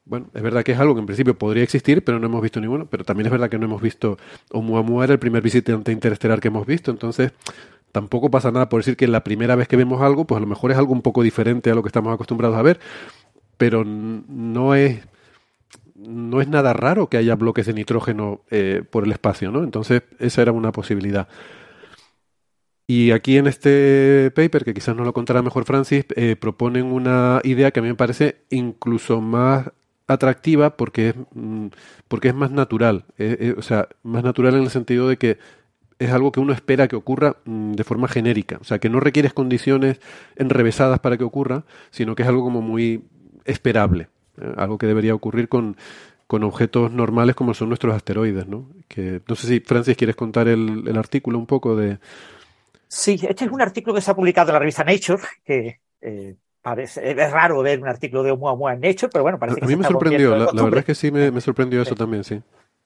[0.05, 2.59] bueno, es verdad que es algo que en principio podría existir, pero no hemos visto
[2.59, 2.87] ninguno.
[2.87, 4.17] Pero también es verdad que no hemos visto.
[4.51, 6.91] Oumuamua era el primer visitante interestelar que hemos visto.
[6.91, 7.31] Entonces,
[7.91, 10.47] tampoco pasa nada por decir que la primera vez que vemos algo, pues a lo
[10.47, 12.79] mejor es algo un poco diferente a lo que estamos acostumbrados a ver.
[13.57, 14.99] Pero no es.
[15.95, 19.63] No es nada raro que haya bloques de nitrógeno eh, por el espacio, ¿no?
[19.63, 21.29] Entonces, esa era una posibilidad.
[22.87, 27.39] Y aquí en este paper, que quizás nos lo contará mejor Francis, eh, proponen una
[27.43, 29.69] idea que a mí me parece incluso más
[30.07, 31.67] atractiva porque es, mm,
[32.07, 33.05] porque es más natural.
[33.17, 35.37] Eh, eh, o sea, más natural en el sentido de que
[35.99, 38.57] es algo que uno espera que ocurra mm, de forma genérica.
[38.61, 39.99] O sea, que no requieres condiciones
[40.35, 43.03] enrevesadas para que ocurra, sino que es algo como muy
[43.45, 44.09] esperable.
[44.41, 45.77] Eh, algo que debería ocurrir con,
[46.27, 48.69] con objetos normales como son nuestros asteroides, ¿no?
[48.87, 51.99] Que, no sé si, Francis, quieres contar el, el artículo un poco de...
[52.87, 55.79] Sí, este es un artículo que se ha publicado en la revista Nature, que
[56.63, 59.67] Parece, es raro ver un artículo de Oumuamua en Nature, pero bueno, parece que A
[59.67, 62.41] mí me sorprendió, la, verdad es que sí me, sorprendió eso también, sí.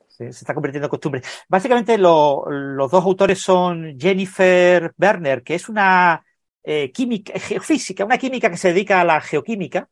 [0.08, 1.22] Se está convirtiendo en costumbre.
[1.48, 6.26] Básicamente los dos autores son Jennifer Werner, que es una
[6.64, 9.88] eh, química, geofísica, una química que se dedica a la geoquímica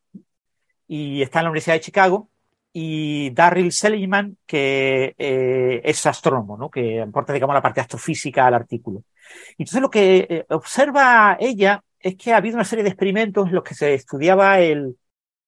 [0.88, 2.28] y está en la Universidad de Chicago,
[2.72, 6.70] y Darryl Seligman, que eh, es astrónomo, ¿no?
[6.70, 9.04] que aporta, digamos, la parte astrofísica al artículo.
[9.56, 13.54] Entonces lo que eh, observa ella es que ha habido una serie de experimentos en
[13.54, 14.96] los que se estudiaba el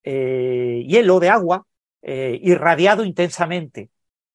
[0.03, 1.65] eh, hielo de agua
[2.01, 3.89] eh, irradiado intensamente.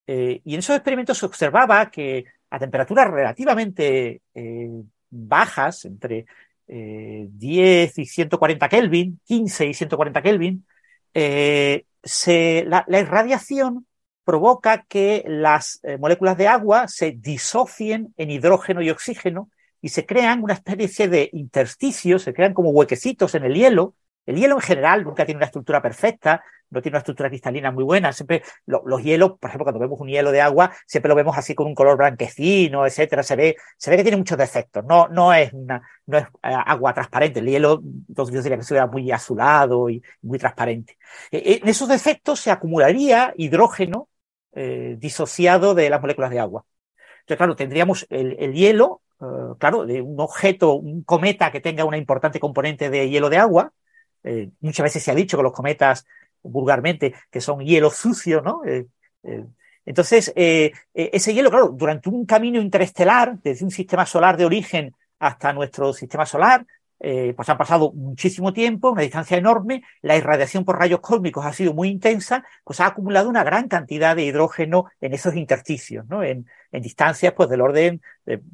[0.07, 4.23] Eh, y en esos experimentos se observaba que a temperaturas relativamente
[5.11, 6.25] bajas, entre
[6.67, 10.65] 10 y 140 Kelvin, 15 y 140 Kelvin,
[11.15, 13.87] la, la, irradiación
[14.25, 19.51] provoca que las moléculas de agua se disocien en hidrógeno y oxígeno
[19.85, 23.95] y se crean una especie de intersticios, se crean como huequecitos en el hielo,
[24.27, 27.85] El hielo en general nunca tiene una estructura perfecta, no tiene una estructura cristalina muy
[27.85, 28.11] buena.
[28.13, 31.55] Siempre los hielos, por ejemplo, cuando vemos un hielo de agua, siempre lo vemos así
[31.55, 33.23] con un color blanquecino, etcétera.
[33.23, 34.83] Se ve, se ve que tiene muchos defectos.
[34.87, 37.41] No, no es una, no es eh, agua transparente.
[37.41, 40.97] El hielo, entonces yo diría que se muy azulado y muy transparente.
[41.31, 44.09] E, e, en esos defectos se acumularía hidrógeno
[44.55, 46.65] eh, disociado de las moléculas de agua.
[47.25, 49.25] Entonces, claro, tendríamos el, hielo, eh,
[49.59, 53.73] claro, de un objeto, un cometa que tenga una importante componente de hielo de agua.
[54.61, 56.07] muchas veces se ha dicho que los cometas
[56.45, 58.65] vulgarmente, que son hielo sucio, ¿no?
[58.65, 58.87] Eh,
[59.25, 59.45] eh,
[59.87, 64.95] entonces, eh, ese hielo, claro, durante un camino interestelar, desde un sistema solar de origen
[65.19, 66.67] hasta nuestro sistema solar,
[67.37, 71.75] pues han pasado muchísimo tiempo, una distancia enorme, la irradiación por rayos cósmicos ha sido
[71.75, 76.23] muy intensa, pues ha acumulado una gran cantidad de hidrógeno en esos intersticios, ¿no?
[76.23, 78.03] En, distancias, pues del orden,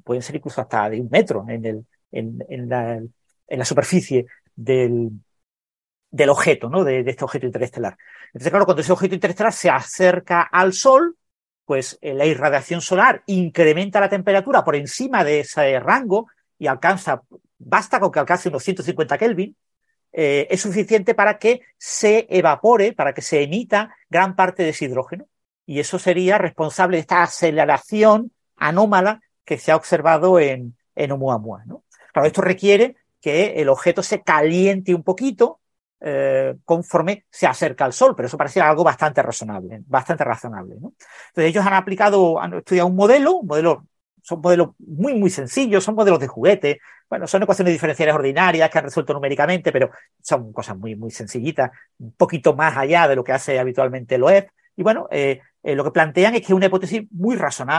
[0.05, 1.87] pueden ser incluso hasta de un metro en,
[2.69, 5.11] la, superficie del,
[6.11, 6.85] del objeto, ¿no?
[6.85, 7.97] De, este objeto interestelar.
[8.27, 11.17] Entonces, claro, cuando ese objeto interestelar se acerca al Sol,
[11.65, 16.27] pues eh, la irradiación solar incrementa la temperatura por encima de ese rango
[16.61, 17.23] y alcanza,
[17.59, 19.57] basta con que alcance unos 150 Kelvin,
[20.13, 24.85] eh, es suficiente para que se evapore, para que se emita gran parte de ese
[24.85, 25.27] hidrógeno.
[25.65, 31.65] Y eso sería responsable de esta aceleración anómala que se ha observado en, en Oumuamua.
[31.65, 31.85] ¿no?
[32.13, 35.61] Claro, esto requiere que el objeto se caliente un poquito,
[36.01, 40.75] eh, conforme se acerca al Sol, pero eso parecía algo bastante razonable, bastante razonable.
[40.75, 40.99] Entonces
[41.37, 43.87] ellos han aplicado, han estudiado un modelo, un modelo,
[44.23, 48.79] son modelos muy, muy sencillos, son modelos de juguete, bueno, son ecuaciones diferenciales ordinarias que
[48.79, 49.91] han resuelto numéricamente, pero
[50.23, 54.23] son cosas muy, muy sencillitas, un poquito más allá de lo que hace habitualmente el
[54.23, 54.49] OEF.
[54.77, 57.37] Y bueno, eh, eh, lo que plantean es que es una hipótesis muy,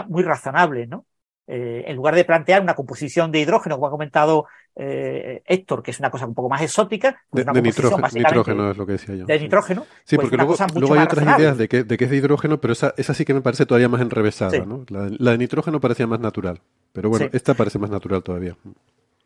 [0.09, 1.05] muy razonable, ¿no?
[1.47, 4.45] Eh, en lugar de plantear una composición de hidrógeno, como ha comentado
[4.75, 7.21] eh, Héctor, que es una cosa un poco más exótica.
[7.29, 9.25] Pues de, nitrógeno, es lo que decía yo.
[9.25, 9.85] De nitrógeno.
[10.05, 12.73] Sí, pues porque luego, hay otras ideas de que, de que, es de hidrógeno, pero
[12.73, 14.65] esa, esa sí que me parece todavía más enrevesada.
[14.65, 14.85] ¿no?
[14.87, 16.61] La, de nitrógeno parecía más natural,
[16.93, 18.55] pero bueno, esta parece más natural todavía.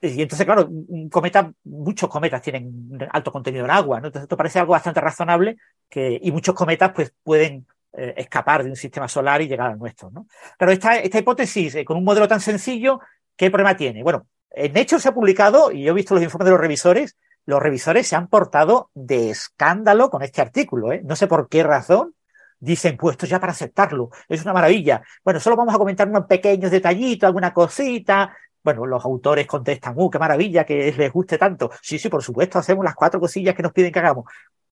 [0.02, 4.08] Y entonces, claro, un cometa, muchos cometas tienen alto contenido en agua, ¿no?
[4.08, 5.58] Entonces esto parece algo bastante razonable
[5.90, 7.66] que, y muchos cometas pues pueden
[7.98, 10.10] eh, escapar de un sistema solar y llegar al nuestro.
[10.12, 10.28] ¿no?
[10.58, 13.00] Pero esta, esta hipótesis, eh, con un modelo tan sencillo,
[13.36, 14.04] ¿qué problema tiene?
[14.04, 17.18] Bueno, en Nature se ha publicado, y yo he visto los informes de los revisores,
[17.46, 20.92] los revisores se han portado de escándalo con este artículo.
[20.92, 21.02] ¿eh?
[21.04, 22.14] No sé por qué razón.
[22.58, 25.04] Dicen, pues esto ya para aceptarlo, es una maravilla.
[25.24, 28.34] Bueno, solo vamos a comentar unos pequeños detallitos, alguna cosita,
[28.66, 31.70] bueno, los autores contestan, ¡uh, qué maravilla que les guste tanto!
[31.84, 34.26] Sí, sí, por supuesto, hacemos las cuatro cosillas que nos piden que hagamos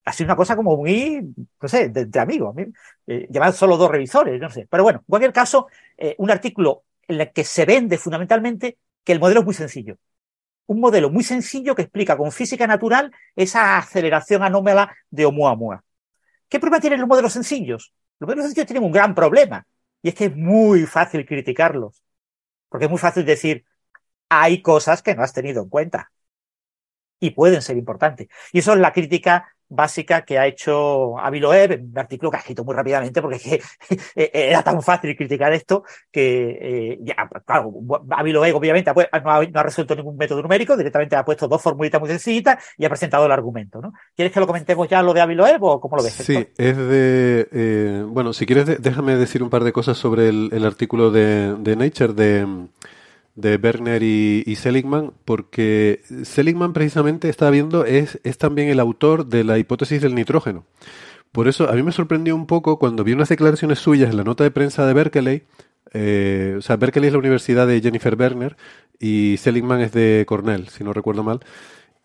[0.05, 2.55] ha sido una cosa como muy, no sé, de, amigos,
[3.07, 4.67] eh, solo dos revisores, no sé.
[4.69, 5.67] Pero bueno, en cualquier caso,
[5.97, 9.97] eh, un artículo en el que se vende fundamentalmente que el modelo es muy sencillo.
[10.65, 15.83] Un modelo muy sencillo que explica con física natural esa aceleración anómala de Oumuamua.
[16.49, 17.93] ¿Qué problema tienen los modelos sencillos?
[18.19, 19.65] Los modelos sencillos tienen un gran problema
[20.01, 22.01] y es que es muy fácil criticarlos.
[22.69, 23.65] Porque es muy fácil decir,
[24.29, 26.11] hay cosas que no has tenido en cuenta
[27.19, 28.27] y pueden ser importantes.
[28.51, 32.63] Y eso es la crítica básica que ha hecho Aviloev, un artículo que ha escrito
[32.63, 33.61] muy rápidamente porque que,
[34.15, 37.73] era tan fácil criticar esto que, eh, ya, claro,
[38.11, 42.63] Aviloev obviamente no, ha, resuelto ningún método numérico, directamente ha puesto dos formulitas muy sencillitas
[42.77, 43.93] y ha presentado el argumento, ¿no?
[44.15, 46.13] ¿Quieres que lo comentemos ya lo de Aviloev o cómo lo ves?
[46.13, 50.65] Sí, es de, eh, bueno, si quieres déjame decir un par de cosas sobre el,
[50.65, 52.47] artículo de, de Nature de
[53.35, 59.43] de Werner y, Seligman, porque Seligman precisamente está viendo, es, es también el autor de
[59.43, 60.65] la hipótesis del nitrógeno.
[61.31, 64.23] Por eso a mí me sorprendió un poco cuando vi unas declaraciones suyas en la
[64.23, 65.43] nota de prensa de Berkeley.
[65.91, 68.55] Eh, o sea, Berkeley es la universidad de Jennifer Werner
[68.99, 71.39] y Seligman es de Cornell, si no recuerdo mal.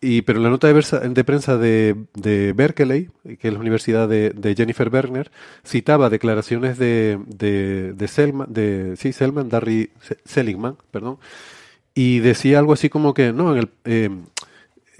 [0.01, 4.87] Y, pero la nota de, prensa de, de, Berkeley, que es la universidad de, Jennifer
[4.87, 5.29] Werner,
[5.65, 9.91] citaba declaraciones de, de, de, Selman, de sí, Selman, Darry
[10.23, 11.17] Seligman, perdón,
[11.93, 14.09] y decía algo así como que, no, en el, eh,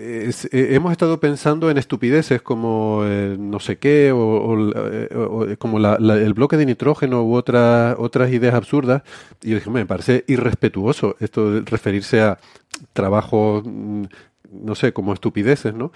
[0.02, 0.32] eh,
[0.72, 6.66] hemos estado pensando en estupideces como eh, no sé qué, o, como el bloque de
[6.66, 9.04] nitrógeno u otras otras ideas absurdas,
[9.44, 12.38] y yo dije, me parece irrespetuoso esto de referirse a
[12.94, 14.04] trabajo mm,
[14.52, 15.92] no sé, como estupideces, ¿no?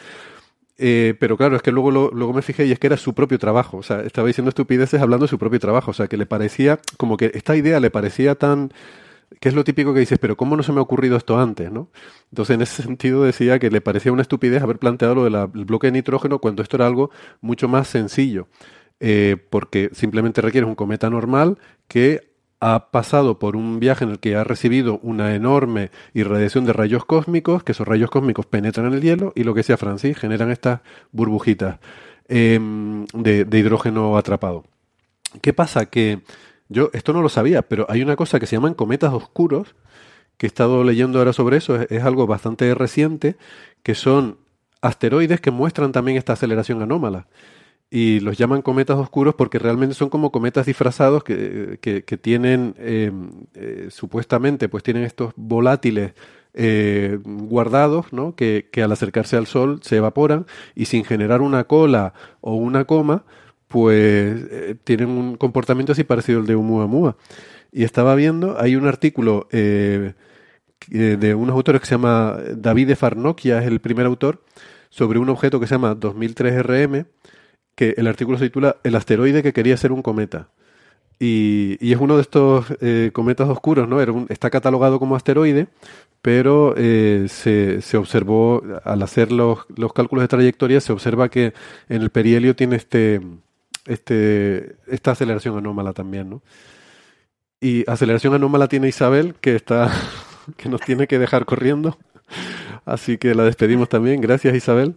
[0.77, 3.39] Eh, pero claro, es que luego, luego me fijé y es que era su propio
[3.39, 3.77] trabajo.
[3.77, 5.91] O sea, estaba diciendo estupideces hablando de su propio trabajo.
[5.91, 8.71] O sea, que le parecía, como que esta idea le parecía tan,
[9.39, 11.71] que es lo típico que dices, pero ¿cómo no se me ha ocurrido esto antes?
[11.71, 11.89] ¿no?
[12.31, 15.87] Entonces, en ese sentido decía que le parecía una estupidez haber planteado lo del bloque
[15.87, 18.47] de nitrógeno cuando esto era algo mucho más sencillo.
[18.99, 21.57] Eh, porque simplemente requiere un cometa normal
[21.87, 22.32] que
[22.65, 27.03] ha pasado por un viaje en el que ha recibido una enorme irradiación de rayos
[27.03, 30.49] cósmicos, que esos rayos cósmicos penetran en el hielo y lo que decía Francis, generan
[30.49, 30.79] estas
[31.11, 31.79] burbujitas
[32.29, 34.63] em, de, hidrógeno atrapado.
[35.41, 35.87] ¿Qué pasa?
[35.87, 36.21] Que
[36.69, 39.75] yo esto no lo sabía, pero hay una cosa que se llaman cometas oscuros,
[40.37, 43.35] que he estado leyendo ahora sobre eso, es, es algo bastante reciente,
[43.83, 44.37] que son
[44.81, 47.27] asteroides que muestran también esta aceleración anómala
[47.95, 53.11] y los llaman cometas oscuros porque realmente son como cometas disfrazados que, que, tienen eh,
[53.53, 56.13] eh, supuestamente pues tienen estos volátiles
[56.55, 58.35] eh, guardados ¿no?
[58.35, 62.85] que, que, al acercarse al sol se evaporan y sin generar una cola o una
[62.85, 63.25] coma
[63.67, 64.43] pues
[64.85, 67.15] tienen un comportamiento así parecido al de Oumuamua
[67.71, 70.15] y estaba viendo hay un artículo de
[71.35, 74.41] unos autores que se llama David Farnokia es el primer autor
[74.89, 77.05] sobre un objeto que se llama 2003 RM
[77.75, 80.49] que el artículo se titula El asteroide que quería ser un cometa.
[81.19, 84.01] Y, y es uno de estos eh, cometas oscuros, ¿no?
[84.29, 85.67] Está catalogado como asteroide,
[86.21, 91.53] pero eh, se, se, observó, al hacer los, los, cálculos de trayectoria, se observa que
[91.89, 93.21] en el perihelio tiene este,
[93.85, 96.41] este, esta aceleración anómala también, ¿no?
[97.61, 99.91] Y aceleración anómala tiene Isabel, que está,
[100.57, 101.97] que nos tiene que dejar corriendo.
[102.85, 104.19] Así que la despedimos también.
[104.19, 104.95] Gracias, Isabel.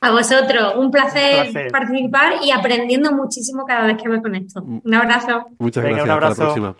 [0.00, 4.62] A vosotros, un placer, un placer, participar y aprendiendo muchísimo cada vez que me conecto.
[4.62, 5.46] Un abrazo.
[5.58, 6.76] Muchas Venga, gracias, hasta la próxima.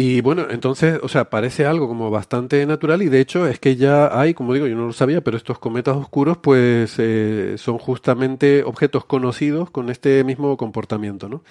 [0.00, 3.74] Y bueno, entonces, o sea, parece algo como bastante natural y de hecho es que
[3.74, 7.78] ya hay, como digo, yo no lo sabía, pero estos cometas oscuros pues eh, son
[7.78, 11.42] justamente objetos conocidos con este mismo comportamiento, ¿no?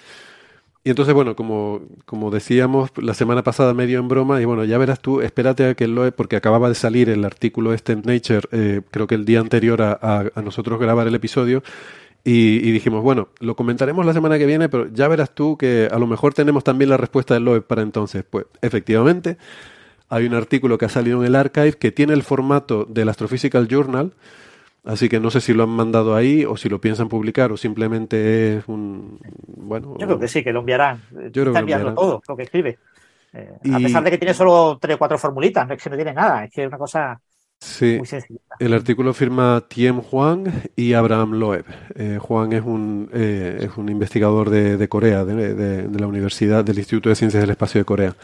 [0.84, 4.78] Y entonces, bueno, como, como decíamos la semana pasada medio en broma, y bueno, ya
[4.78, 8.48] verás tú, espérate a que lo porque acababa de salir el artículo este en Nature,
[8.52, 9.98] eh, creo que el día anterior a,
[10.34, 11.62] a, nosotros grabar el episodio,
[12.24, 15.98] y, dijimos, bueno, lo comentaremos la semana que viene, pero ya verás tú que a
[15.98, 18.22] lo mejor tenemos también la respuesta del LOE para entonces.
[18.28, 19.38] Pues efectivamente,
[20.10, 23.66] hay un artículo que ha salido en el archive que tiene el formato del Astrophysical
[23.66, 24.12] Journal,
[24.84, 27.56] Así que no sé si lo han mandado ahí o si lo piensan publicar o
[27.56, 29.18] simplemente es un.
[29.46, 29.96] Bueno.
[29.98, 31.02] Yo creo que sí, que lo enviarán.
[31.10, 32.78] Yo creo Está enviando todo lo que escribe.
[33.32, 33.74] Eh, y...
[33.74, 36.14] A pesar de que tiene solo tres o cuatro formulitas, no es que no tiene
[36.14, 37.20] nada, es que es una cosa.
[37.60, 38.00] Sí,
[38.60, 41.64] el artículo firma Tiem Huang y Abraham Loeb.
[41.96, 46.06] Eh, Huang es un, eh, es un investigador de, de Corea, de, de, de, la
[46.06, 48.14] Universidad del Instituto de Ciencias del Espacio de Corea.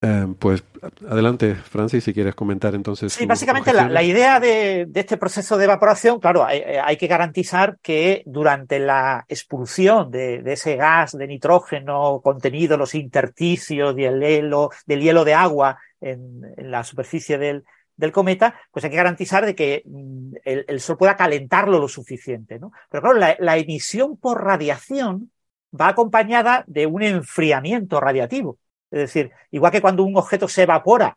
[0.00, 0.62] Eh, pues
[1.08, 3.12] adelante, Francis, si quieres comentar entonces.
[3.12, 7.08] Sí, básicamente la, la, idea de, de, este proceso de evaporación, claro, hay, hay, que
[7.08, 13.96] garantizar que durante la expulsión de, de, ese gas de nitrógeno contenido en los intersticios
[13.96, 17.64] del hielo, del hielo de agua en, en la superficie del,
[17.96, 21.88] del, cometa, pues hay que garantizar de que mm, el, el, Sol pueda calentarlo lo
[21.88, 22.60] suficiente.
[22.60, 22.70] ¿no?
[22.88, 25.32] Pero claro, la, la emisión por radiación
[25.78, 28.58] va acompañada de un enfriamiento radiativo.
[28.90, 31.16] Es decir, igual que cuando un objeto se evapora,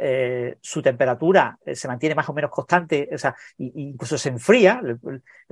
[0.00, 4.80] eh, su temperatura eh, se mantiene más o menos constante, o sea, incluso se enfría,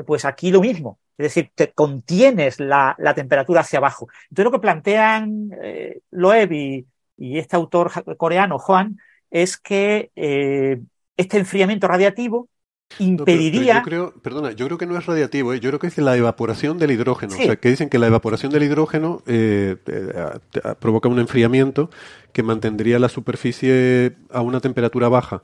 [0.06, 1.00] pues aquí lo mismo.
[1.18, 4.08] Es decir, te contienes la, temperatura hacia abajo.
[4.30, 6.86] Entonces lo que plantean eh, Loeb y,
[7.16, 8.98] y, este autor coreano, Juan,
[9.30, 10.80] es que eh,
[11.16, 12.48] este enfriamiento radiativo
[12.98, 13.74] impediría.
[13.74, 15.60] No, pero, pero yo creo, perdona, yo creo que no es radiativo, ¿eh?
[15.60, 17.32] yo creo que es la evaporación del hidrógeno.
[17.32, 17.42] Sí.
[17.42, 20.30] O sea, que dicen que la evaporación del hidrógeno eh, eh,
[20.78, 21.90] provoca un enfriamiento
[22.32, 25.42] que mantendría la superficie a una temperatura baja.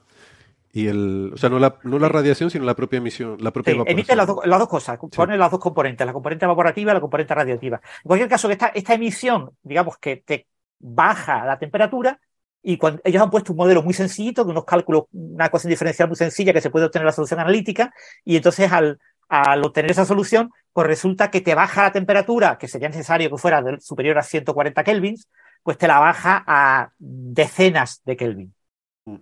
[0.75, 3.73] Y el, o sea, no la, no la radiación, sino la propia emisión, la propia
[3.73, 3.99] sí, evaporación.
[3.99, 5.39] Emite las, do, las dos cosas, pone sí.
[5.39, 7.77] las dos componentes, la componente evaporativa y la componente radiativa.
[7.77, 10.47] En cualquier caso, esta, esta emisión, digamos que te
[10.79, 12.19] baja la temperatura,
[12.63, 16.09] y cuando ellos han puesto un modelo muy sencillito, de unos cálculos, una ecuación diferencial
[16.09, 17.93] muy sencilla que se puede obtener la solución analítica,
[18.25, 22.69] y entonces al, al obtener esa solución, pues resulta que te baja la temperatura, que
[22.69, 25.29] sería necesario que fuera superior a 140 kelvins,
[25.63, 28.55] pues te la baja a decenas de kelvin.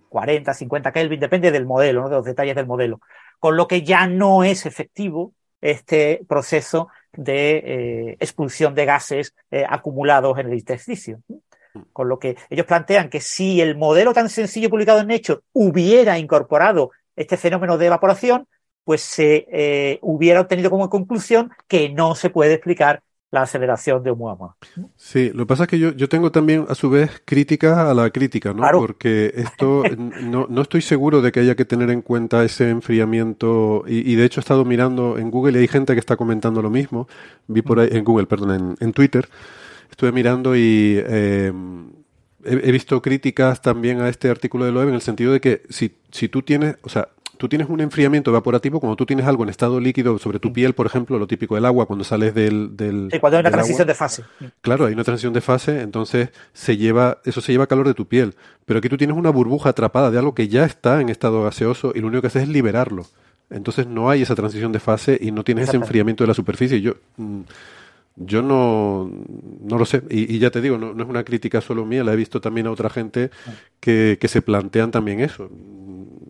[0.09, 2.09] 40, 50 kelvin, depende del modelo, ¿no?
[2.09, 2.99] de los detalles del modelo.
[3.39, 9.65] Con lo que ya no es efectivo este proceso de eh, expulsión de gases eh,
[9.67, 11.21] acumulados en el intersticio.
[11.93, 16.17] Con lo que ellos plantean que si el modelo tan sencillo publicado en Nature hubiera
[16.19, 18.47] incorporado este fenómeno de evaporación,
[18.83, 24.09] pues se eh, hubiera obtenido como conclusión que no se puede explicar la aceleración de
[24.09, 24.57] Oumuamua.
[24.97, 27.93] Sí, lo que pasa es que yo, yo tengo también a su vez críticas a
[27.93, 28.57] la crítica, ¿no?
[28.57, 28.79] Claro.
[28.79, 33.85] Porque esto no, no estoy seguro de que haya que tener en cuenta ese enfriamiento
[33.87, 36.61] y, y, de hecho he estado mirando en Google y hay gente que está comentando
[36.61, 37.07] lo mismo.
[37.47, 39.29] Vi por ahí, en Google, perdón, en, en Twitter
[39.91, 41.53] estuve mirando y eh,
[42.43, 45.61] he, he, visto críticas también a este artículo de Loeb en el sentido de que
[45.69, 47.09] si, si tú tienes, o sea,
[47.41, 50.75] tú tienes un enfriamiento evaporativo cuando tú tienes algo en estado líquido sobre tu piel,
[50.75, 52.77] por ejemplo, lo típico del agua, cuando sales del...
[52.77, 53.87] del sí, cuando hay una transición agua.
[53.87, 54.23] de fase.
[54.61, 58.07] Claro, hay una transición de fase, entonces se lleva, eso se lleva calor de tu
[58.07, 58.35] piel.
[58.65, 61.93] Pero aquí tú tienes una burbuja atrapada de algo que ya está en estado gaseoso
[61.95, 63.07] y lo único que haces es liberarlo.
[63.49, 66.79] Entonces no hay esa transición de fase y no tienes ese enfriamiento de la superficie.
[66.79, 67.41] Yo, mm,
[68.15, 69.09] yo no,
[69.61, 70.03] no lo sé.
[70.09, 72.41] Y, y ya te digo, no, no es una crítica solo mía, la he visto
[72.41, 73.31] también a otra gente
[73.79, 75.49] que, que se plantean también eso.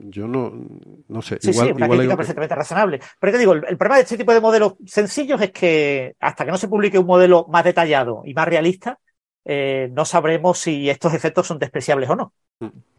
[0.10, 0.54] Yo no,
[1.08, 1.38] no sé.
[1.40, 3.00] Sí, igual, sí, una igual crítica perfectamente razonable.
[3.20, 6.46] Pero te digo, el, el problema de este tipo de modelos sencillos es que hasta
[6.46, 9.00] que no se publique un modelo más detallado y más realista,
[9.46, 12.34] eh, no sabremos si estos efectos son despreciables o no.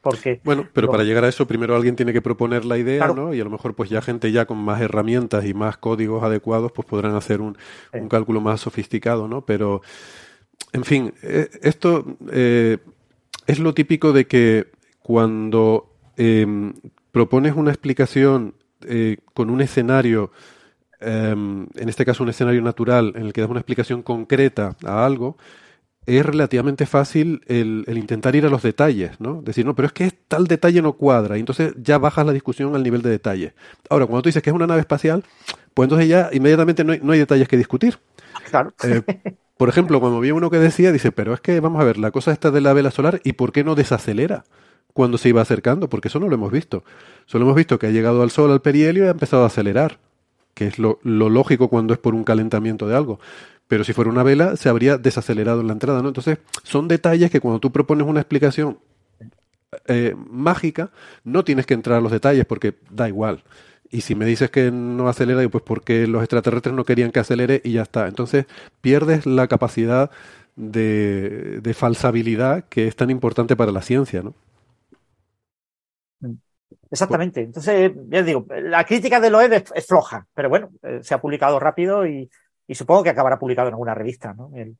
[0.00, 3.14] Porque Bueno, pero para llegar a eso, primero alguien tiene que proponer la idea, Claro.
[3.14, 3.34] ¿no?
[3.34, 6.72] Y a lo mejor, pues ya gente ya con más herramientas y más códigos adecuados,
[6.72, 7.56] pues podrán hacer un,
[7.92, 9.46] un cálculo más sofisticado, ¿no?
[9.46, 9.80] Pero,
[10.72, 12.78] en fin, eh, esto eh,
[13.46, 16.72] es lo típico de que cuando em,
[17.12, 18.54] propones una explicación
[18.86, 20.32] eh, con un escenario,
[21.00, 25.06] em, en este caso un escenario natural, en el que das una explicación concreta a
[25.06, 25.36] algo,
[26.06, 29.40] es relativamente fácil el, el intentar ir a los detalles, ¿no?
[29.42, 32.74] Decir, no, pero es que tal detalle no cuadra, y entonces ya bajas la discusión
[32.74, 33.54] al nivel de detalle.
[33.88, 35.24] Ahora, cuando tú dices que es una nave espacial,
[35.74, 37.98] pues entonces ya inmediatamente no hay, no hay detalles que discutir.
[38.50, 38.72] Claro.
[38.82, 39.02] Eh,
[39.56, 42.10] por ejemplo, cuando vi uno que decía, dice, pero es que vamos a ver, la
[42.10, 44.44] cosa esta de la vela solar, ¿y por qué no desacelera
[44.92, 45.88] cuando se iba acercando?
[45.88, 46.82] Porque eso no lo hemos visto.
[47.26, 49.98] Solo hemos visto que ha llegado al Sol, al perihelio, y ha empezado a acelerar,
[50.54, 53.20] que es lo, lo lógico cuando es por un calentamiento de algo.
[53.72, 56.08] Pero si fuera una vela, se habría desacelerado en la entrada, ¿no?
[56.08, 58.78] Entonces, son detalles que cuando tú propones una explicación
[59.86, 60.90] eh, mágica,
[61.24, 63.44] no tienes que entrar a los detalles porque da igual.
[63.88, 67.62] Y si me dices que no acelera, pues porque los extraterrestres no querían que acelere
[67.64, 68.08] y ya está.
[68.08, 68.44] Entonces
[68.82, 70.10] pierdes la capacidad
[70.54, 74.34] de, falsabilidad que es tan importante para la ciencia, ¿no?
[76.90, 77.40] Exactamente.
[77.40, 81.22] Entonces, ya digo, la crítica de Loeb es, es floja, pero bueno, eh, se ha
[81.22, 82.28] publicado rápido y,
[82.72, 84.50] y supongo que acabará publicado en alguna revista, ¿no?
[84.54, 84.76] El-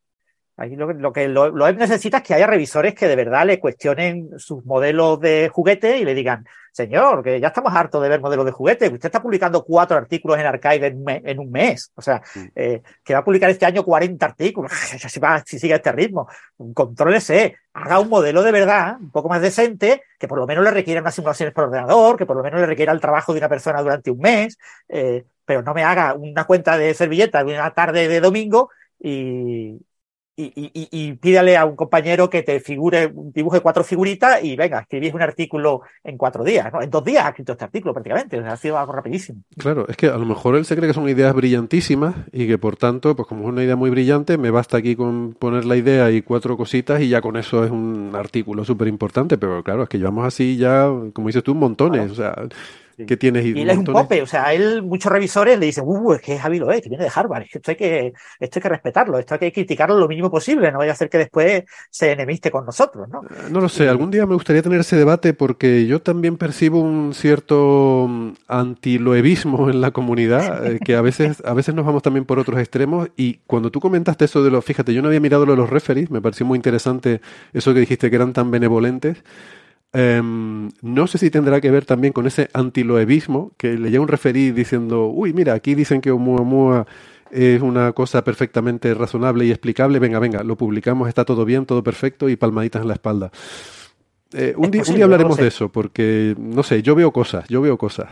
[0.55, 3.59] Aquí lo, que- lo que Lo- necesita es que haya revisores que de verdad le
[3.59, 8.21] cuestionen sus modelos de juguete y le digan, señor, que ya estamos hartos de ver
[8.21, 11.51] modelos de juguete, usted está publicando cuatro artículos en Archive en, un me- en un
[11.51, 12.21] mes, o sea,
[12.55, 14.71] eh, que va a publicar este año 40 artículos,
[15.09, 16.29] si, va, si sigue este ritmo,
[16.75, 20.71] contrólese, haga un modelo de verdad, un poco más decente, que por lo menos le
[20.71, 23.49] requiera unas simulaciones por ordenador, que por lo menos le requiera el trabajo de una
[23.49, 27.73] persona durante un mes, eh, pero no me haga una cuenta de servilleta de una
[27.75, 29.79] tarde de domingo y,
[30.35, 34.57] y, y- y- y pídale a un compañero que te figure, de cuatro figuritas y
[34.57, 36.81] venga, escribís un artículo en cuatro días, ¿no?
[36.81, 39.43] En dos días ha escrito este artículo prácticamente, o sea, ha sido algo rapidísimo.
[39.59, 42.57] Claro, es que a lo mejor él se cree que son ideas brillantísimas y que
[42.57, 45.77] por tanto, pues como es una idea muy brillante, me basta aquí con poner la
[45.77, 49.83] idea y cuatro cositas y ya con eso es un artículo súper importante, pero claro,
[49.83, 52.35] es que llevamos así ya, como dices tú, montones, o sea,
[52.97, 56.13] que tienes Y él es un pope, o sea, él muchos revisores le dicen, uh,
[56.15, 58.59] es que es Javi Loé, que viene de Harvard, es que esto hay que, esto
[58.59, 61.19] hay que respetarlo, esto hay que criticarlo lo mínimo posible, no vaya a ser que
[61.19, 63.23] después se enemiste con nosotros, ¿no?
[63.51, 67.15] No lo sé, algún día me gustaría tener ese debate porque yo también percibo un
[67.15, 72.25] cierto mm, antiloevismo en la comunidad, eh, que a veces, a veces nos vamos también
[72.25, 75.47] por otros extremos y cuando tú comentaste eso de los, fíjate, yo no había mirado
[75.47, 77.21] lo de los referees, me pareció muy interesante
[77.53, 79.23] eso que dijiste que eran tan benevolentes.
[79.95, 84.09] Em, no sé si tendrá que ver también con ese antiloevismo, que le llega un
[84.09, 86.87] referí diciendo, uy, mira, aquí dicen que Oumuamua
[87.31, 91.83] es una cosa perfectamente razonable y explicable, venga, venga, lo publicamos, está todo bien, todo
[91.83, 93.31] perfecto y palmaditas en la espalda.
[94.33, 97.47] Eh, un, Es día, un lo hablaremos de eso, porque, no sé, yo veo cosas,
[97.49, 98.09] yo veo cosas.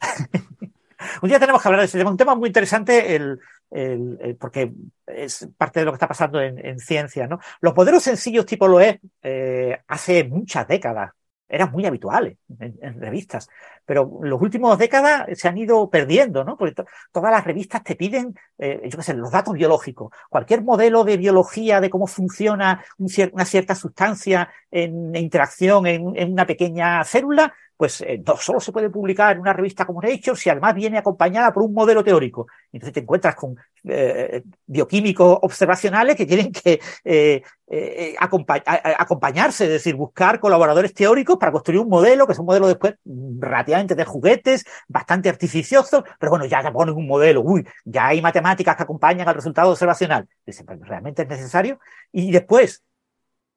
[1.22, 3.38] Un día tenemos que hablar de ese tema, un tema muy interesante, el,
[3.70, 4.72] el- el- porque
[5.06, 7.38] es parte de lo que está pasando en, en ciencia, ¿no?
[7.60, 11.12] Los modelos sencillos tipo Loeb, eh, hace muchas décadas,
[11.50, 13.48] eran muy habituales en, revistas,
[13.84, 16.56] pero en las últimas décadas se han ido perdiendo, ¿no?
[16.56, 20.12] Porque to- todas las revistas te piden, eh, yo qué sé, los datos biológicos.
[20.28, 22.84] Cualquier modelo de biología, de cómo funciona
[23.32, 28.90] una cierta sustancia en interacción en una pequeña célula, pues eh, no solo se puede
[28.90, 32.46] publicar en una revista como Nature si además viene acompañada por un modelo teórico.
[32.70, 39.94] Entonces te encuentras con eh, bioquímicos observacionales que tienen que eh, eh, acompañarse, es decir,
[39.94, 44.04] buscar colaboradores teóricos para construir un modelo, que es un modelo después mm, relativamente de
[44.04, 48.82] juguetes, bastante artificioso, pero bueno, ya te ponen un modelo, uy, ya hay matemáticas que
[48.82, 50.28] acompañan al resultado observacional.
[50.44, 51.80] Dicen, "Pero ¿realmente es necesario?
[52.12, 52.82] Y después,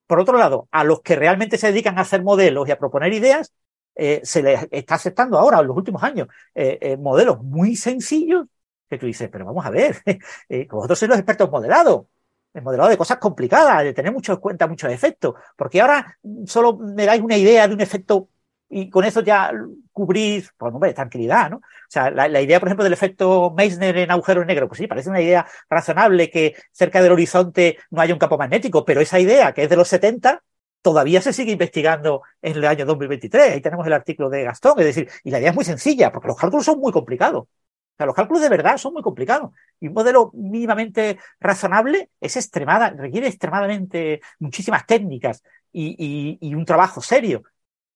[0.07, 3.11] por otro lado, a los que realmente se dedican a hacer modelos y a proponer
[3.11, 3.51] ideas,
[3.95, 8.47] eh, se les está aceptando ahora, en los últimos años, eh, eh, modelos muy sencillos
[8.89, 10.01] que tú dices, pero vamos a ver,
[10.49, 12.09] eh, vosotros sois los expertos en modelado,
[12.53, 16.45] en modelado de cosas complicadas, de tener mucho en cuenta muchos efectos, porque ahora mm,
[16.45, 18.29] solo me dais una idea de un efecto
[18.69, 19.51] y con eso ya
[19.91, 21.57] cubrir, pues hombre, tranquilidad, ¿no?
[21.57, 25.09] O sea, la, idea, por ejemplo, del efecto Meissner en agujeros negros, pues sí, parece
[25.09, 29.53] una idea razonable que cerca del horizonte no haya un campo magnético, pero esa idea,
[29.53, 30.41] que es de los 70,
[30.83, 33.53] todavía se sigue investigando en el año 2023.
[33.53, 36.27] Ahí tenemos el artículo de Gastón, es decir, y la idea es muy sencilla, porque
[36.27, 37.43] los cálculos son muy complicados.
[37.43, 39.51] O sea, los cálculos de verdad son muy complicados.
[39.79, 47.43] Y un modelo mínimamente razonable es extremada, requiere extremadamente muchísimas técnicas y, un trabajo serio.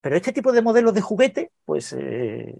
[0.00, 2.56] Pero este tipo de modelos de juguete, pues, eh,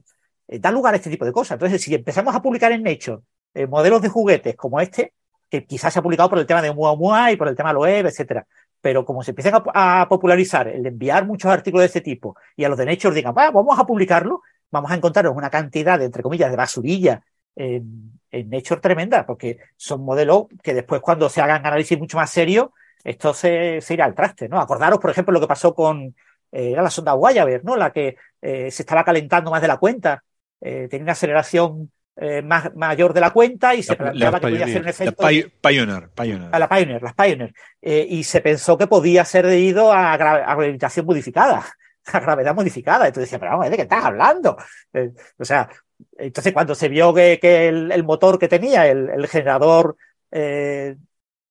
[0.49, 1.53] eh, da lugar a este tipo de cosas.
[1.55, 3.23] Entonces, si empezamos a publicar en Nature
[3.55, 5.15] eh, modelos de juguetes como este,
[5.49, 7.75] que quizás se ha publicado por el tema de Oumuamua y por el tema de
[7.75, 8.47] la web, etcétera,
[8.81, 12.69] pero como se empiezan a, popularizar el enviar muchos artículos de este tipo y a
[12.69, 16.51] los de Nature digan, vamos a publicarlo, vamos a encontrarnos una cantidad de, entre comillas,
[16.51, 17.23] de basurilla
[17.57, 22.31] en, en Nature tremenda, porque son modelos que después cuando se hagan análisis mucho más
[22.31, 22.69] serios,
[23.05, 24.61] esto se, irá al traste, ¿no?
[24.61, 26.15] Acordaros, por ejemplo, lo que pasó con,
[26.53, 27.77] eh, la sonda Voyager, ¿no?
[27.77, 30.25] La que eh, se estaba calentando más de la cuenta,
[30.61, 31.91] eh, tenía una aceleración
[32.21, 34.89] eh, más, mayor de la cuenta y se la, planteaba la que podía ser un
[34.89, 35.23] efecto.
[35.23, 36.49] La Pioneer, Pioneer.
[36.53, 37.55] A la Pioneer, las Pioneer.
[37.81, 41.65] Eh, y se pensó que podía ser debido a, gra a gravitación modificada,
[42.13, 43.07] a gravedad modificada.
[43.07, 44.57] Entonces decía, pero vamos, ¿de qué estás hablando?
[44.93, 45.69] Eh, o sea,
[46.17, 49.97] entonces cuando se vio que, que el, el, motor que tenía, el, el generador
[50.33, 50.97] eh,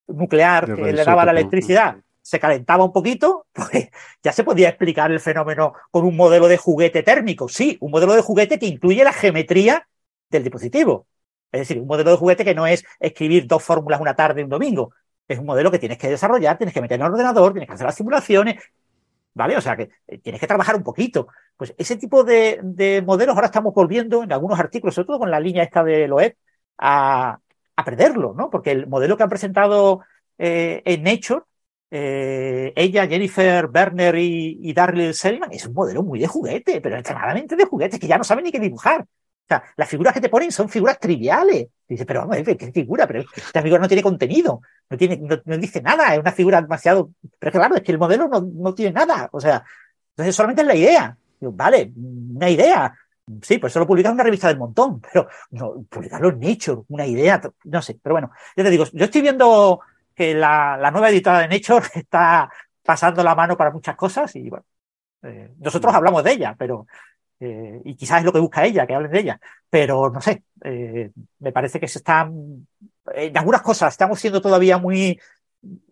[0.06, 3.88] nuclear que le daba la electricidad, se calentaba un poquito, pues
[4.22, 7.48] ya se podía explicar el fenómeno con un modelo de juguete térmico.
[7.48, 9.88] Sí, un modelo de juguete que incluye la geometría
[10.30, 11.06] del dispositivo.
[11.50, 14.44] Es decir, un modelo de juguete que no es escribir dos fórmulas una tarde y
[14.44, 14.92] un domingo.
[15.26, 17.74] Es un modelo que tienes que desarrollar, tienes que meter en el ordenador, tienes que
[17.74, 18.62] hacer las simulaciones,
[19.34, 19.56] ¿vale?
[19.56, 19.90] O sea que
[20.22, 21.28] tienes que trabajar un poquito.
[21.56, 25.30] Pues ese tipo de, de modelos ahora estamos volviendo en algunos artículos, sobre todo con
[25.30, 26.36] la línea esta de Loeb,
[26.78, 27.38] a,
[27.76, 28.50] a perderlo, ¿no?
[28.50, 30.00] Porque el modelo que han presentado
[30.38, 31.42] eh, en Nature
[31.90, 36.96] eh, ella, Jennifer Berner y, y Darryl Selman, es un modelo muy de juguete, pero
[36.96, 39.06] extremadamente de juguete, que ya no saben ni qué dibujar.
[39.48, 41.68] O sea, las figuras que te ponen son figuras triviales.
[41.88, 43.06] Y dices, pero vamos ¿qué figura?
[43.06, 44.60] Pero esta figura no tiene contenido,
[44.90, 47.10] no tiene, no, no, dice nada, es una figura demasiado.
[47.38, 49.30] Pero claro, es que el modelo no, no tiene nada.
[49.32, 49.64] O sea,
[50.10, 51.16] entonces solamente es la idea.
[51.40, 52.94] Digo, vale, una idea.
[53.42, 56.82] Sí, pues eso lo publicas en una revista del montón, pero no, publicarlo en Nature,
[56.88, 59.80] una idea, no sé, pero bueno, ya te digo, yo estoy viendo
[60.14, 62.50] que la, la nueva editora de Nature está
[62.82, 64.64] pasando la mano para muchas cosas y bueno,
[65.22, 66.86] eh, nosotros hablamos de ella, pero
[67.40, 70.42] eh, y quizás es lo que busca ella, que hablen de ella, pero no sé,
[70.64, 72.66] eh, me parece que se están,
[73.14, 75.20] en algunas cosas estamos siendo todavía muy,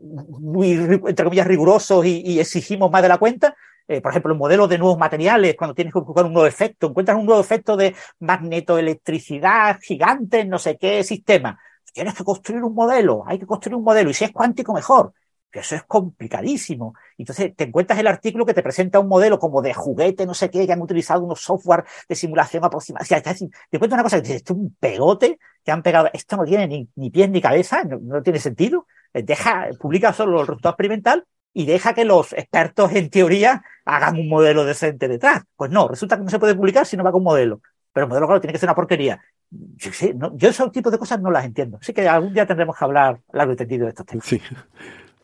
[0.00, 3.54] muy, entre comillas, rigurosos y, exigimos más de la cuenta.
[3.88, 6.88] Eh, por ejemplo, el modelo de nuevos materiales, cuando tienes que buscar un nuevo efecto,
[6.88, 11.58] encuentras un nuevo efecto de magnetoelectricidad gigante en no sé qué sistema.
[11.92, 15.12] Tienes que construir un modelo, hay que construir un modelo, y si es cuántico, mejor
[15.52, 16.94] eso es complicadísimo.
[17.18, 20.50] Entonces te encuentras el artículo que te presenta un modelo como de juguete, no sé
[20.50, 23.02] qué, que han utilizado unos software de simulación aproximada.
[23.02, 25.82] O sea, te, te cuento una cosa, que dices, esto es un pegote que han
[25.82, 28.86] pegado, esto no tiene ni, ni pies ni cabeza, no, tiene sentido.
[29.12, 34.28] Deja, publica solo el resultado experimental y deja que los expertos en teoría hagan un
[34.28, 35.42] modelo decente detrás.
[35.56, 37.62] Pues no, resulta que no se puede publicar si no va con modelo.
[37.92, 39.22] Pero el modelo, claro, tiene que ser una porquería.
[39.50, 39.90] Yo,
[40.34, 41.78] yo ese tipo de cosas no las entiendo.
[41.80, 44.26] Así que algún día tendremos que hablar largo y tendido de estos temas.
[44.26, 44.38] Sí.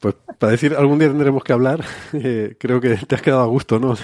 [0.03, 3.47] Pues para decir, algún día tendremos que hablar, eh, creo que te has quedado a
[3.47, 3.95] gusto, ¿no?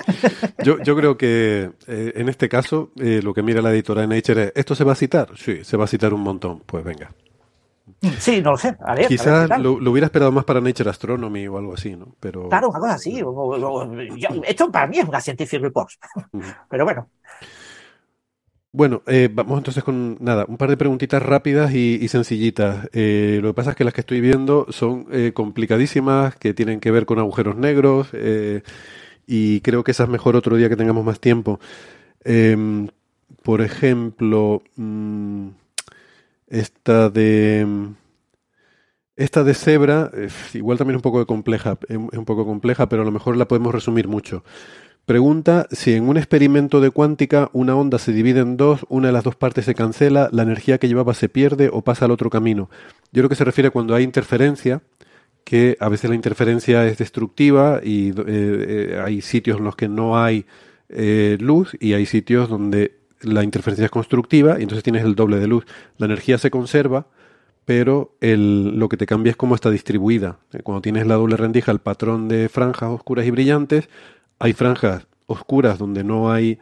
[0.62, 4.08] yo, yo creo que eh, en este caso eh, lo que mira la editora de
[4.08, 5.30] Nature es, ¿esto se va a citar?
[5.38, 7.10] Sí, se va a citar un montón, pues venga.
[8.18, 8.76] Sí, no lo sé.
[8.78, 11.72] A ver, Quizás a ver, lo, lo, hubiera esperado más para Nature Astronomy o algo
[11.72, 12.14] así, ¿no?
[12.20, 12.50] Pero...
[12.50, 13.22] Claro, una cosa así.
[13.22, 15.88] O, o, o, yo, esto para mí es una Scientific Report.
[16.68, 17.08] Pero bueno.
[18.70, 22.88] Bueno, eh, vamos entonces con nada, un par de preguntitas rápidas y, sencillitas.
[22.92, 26.78] Eh, lo que pasa es que las que estoy viendo son eh, complicadísimas, que tienen
[26.78, 28.62] que ver con agujeros negros, eh,
[29.26, 31.60] y creo que esas mejor otro día que tengamos más tiempo.
[32.24, 32.88] Em,
[33.42, 35.48] por ejemplo, mmm,
[36.48, 37.66] esta de
[39.16, 40.12] esta de cebra,
[40.54, 43.48] igual también es un poco compleja, es un poco compleja, pero a lo mejor la
[43.48, 44.44] podemos resumir mucho.
[45.08, 49.14] Pregunta si en un experimento de cuántica una onda se divide en dos, una de
[49.14, 52.28] las dos partes se cancela, la energía que llevaba se pierde o pasa al otro
[52.28, 52.68] camino.
[53.10, 54.82] Yo creo que se refiere cuando hay interferencia,
[55.44, 59.88] que a veces la interferencia es destructiva y eh, eh, hay sitios en los que
[59.88, 60.44] no hay
[60.90, 65.38] eh, luz y hay sitios donde la interferencia es constructiva y entonces tienes el doble
[65.38, 65.64] de luz.
[65.96, 67.06] La energía se conserva,
[67.64, 70.38] pero el, lo que te cambia es cómo está distribuida.
[70.64, 73.88] Cuando tienes la doble rendija, el patrón de franjas oscuras y brillantes,
[74.38, 76.58] hay franjas oscuras donde no hay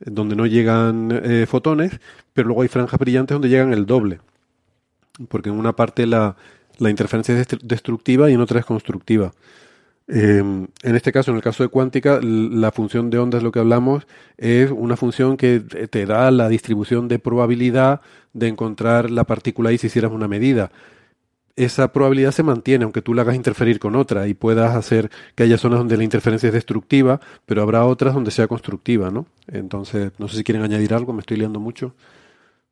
[0.00, 1.98] donde no llegan eh, fotones,
[2.32, 4.20] pero luego hay franjas brillantes donde llegan el doble.
[5.28, 6.36] Porque en una parte la,
[6.78, 9.32] la interferencia es destructiva y en otra es constructiva.
[10.10, 13.52] Eh, en este caso, en el caso de cuántica, la función de onda es lo
[13.52, 14.06] que hablamos,
[14.38, 18.00] es una función que te da la distribución de probabilidad
[18.32, 20.70] de encontrar la partícula ahí si hicieras una medida.
[21.58, 25.42] Esa probabilidad se mantiene, aunque tú la hagas interferir con otra y puedas hacer que
[25.42, 29.26] haya zonas donde la interferencia es destructiva, pero habrá otras donde sea constructiva, ¿no?
[29.48, 31.96] Entonces, no sé si quieren añadir algo, me estoy liando mucho.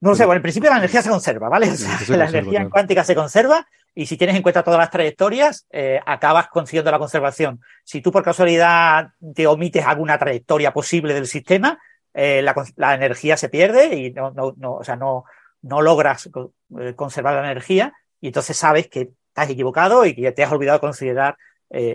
[0.01, 1.69] No lo sé, bueno, en principio la energía se conserva, ¿vale?
[1.73, 5.67] O sea, la energía cuántica se conserva y si tienes en cuenta todas las trayectorias,
[5.71, 7.61] eh, acabas consiguiendo la conservación.
[7.83, 11.81] Si tú por casualidad te omites alguna trayectoria posible del sistema,
[12.15, 12.41] eh,
[12.77, 15.25] la, energía se pierde y no, no, no, o sea, no,
[15.63, 16.31] no logras
[16.79, 20.79] eh, conservar la energía y entonces sabes que estás equivocado y que te has olvidado
[20.79, 21.37] de considerar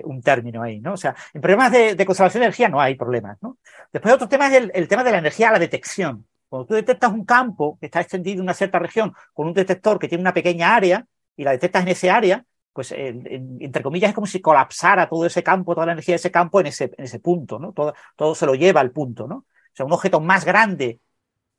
[0.04, 0.94] un término ahí, ¿no?
[0.94, 3.58] O sea, en problemas de, conservación de energía no hay problemas, ¿no?
[3.92, 6.28] Después otro tema es el, tema de la energía a la detección.
[6.50, 9.98] Cuando tú detectas un campo que está extendido en una cierta región con un detector
[9.98, 14.16] que tiene una pequeña área, y la detectas en ese área, pues entre comillas es
[14.16, 17.04] como si colapsara todo ese campo, toda la energía de ese campo en ese, en
[17.06, 17.74] ese punto, ¿no?
[17.74, 19.36] Todo, todo se lo lleva al punto, ¿no?
[19.36, 21.00] O sea, un objeto más grande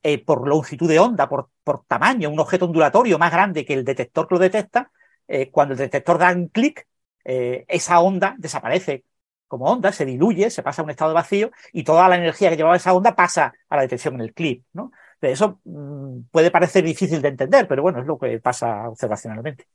[0.03, 3.85] eh, por longitud de onda, por, por tamaño, un objeto ondulatorio más grande que el
[3.85, 4.91] detector que lo detecta,
[5.29, 6.87] eh, cuando el detector da un clic,
[7.25, 9.05] eh, esa onda desaparece
[9.47, 12.51] como onda, se diluye, se pasa a un estado de vacío y toda la energía
[12.51, 14.91] que llevaba esa onda pasa a la detección en el clip, ¿no?
[15.21, 19.67] Eso mm, puede parecer difícil de entender, pero bueno, es lo que pasa observacionalmente.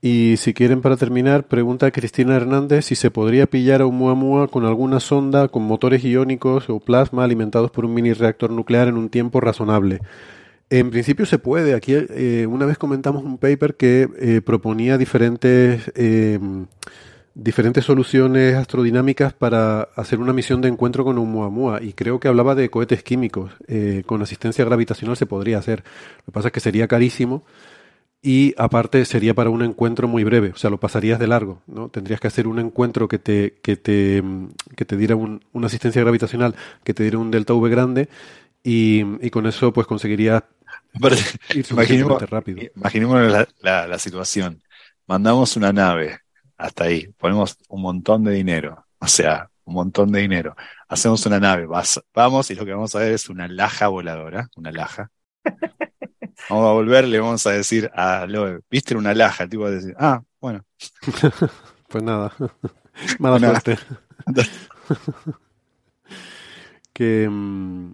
[0.00, 4.46] Y si quieren, para terminar, pregunta Cristina Hernández si se podría pillar a un Muamua
[4.46, 8.96] con alguna sonda con motores iónicos o plasma alimentados por un mini reactor nuclear en
[8.96, 10.00] un tiempo razonable.
[10.70, 11.74] En principio se puede.
[11.74, 16.38] Aquí eh, una vez comentamos un paper que eh, proponía diferentes eh,
[17.38, 22.26] diferentes soluciones astrodinámicas para hacer una misión de encuentro con un Muamua y creo que
[22.26, 23.52] hablaba de cohetes químicos.
[23.68, 25.84] Eh, con asistencia gravitacional se podría hacer.
[26.18, 27.44] Lo que pasa es que sería carísimo
[28.20, 31.88] y aparte sería para un encuentro muy breve, o sea, lo pasarías de largo, ¿no?
[31.88, 34.22] Tendrías que hacer un encuentro que te, que te,
[34.76, 38.08] que te diera una asistencia gravitacional, que te diera un delta V grande
[38.62, 40.42] y, y con eso pues conseguirías
[41.54, 42.62] ir imaginemos, rápido.
[42.76, 43.20] Imaginemos
[43.60, 44.62] la, la situación.
[45.06, 46.20] Mandamos una nave
[46.56, 47.08] hasta ahí.
[47.18, 48.84] Ponemos un montón de dinero.
[48.98, 50.56] O sea, un montón de dinero.
[50.88, 51.66] Hacemos una nave,
[52.14, 55.10] vamos y lo que vamos a ver es una laja voladora, una laja.
[56.48, 59.46] Vamos a volver, le vamos a decir a Loe, ¿viste una laja?
[59.46, 60.64] Tipo a decir, ah, bueno.
[61.88, 62.32] pues nada,
[63.18, 63.78] mala suerte.
[66.92, 67.92] que, mm,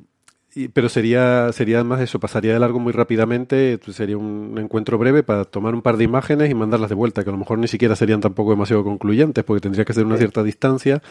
[0.73, 5.45] pero sería, sería más eso, pasaría de largo muy rápidamente, sería un encuentro breve para
[5.45, 7.97] tomar un par de imágenes y mandarlas de vuelta, que a lo mejor ni siquiera
[7.97, 11.03] serían tampoco demasiado concluyentes, porque tendría que ser una cierta distancia.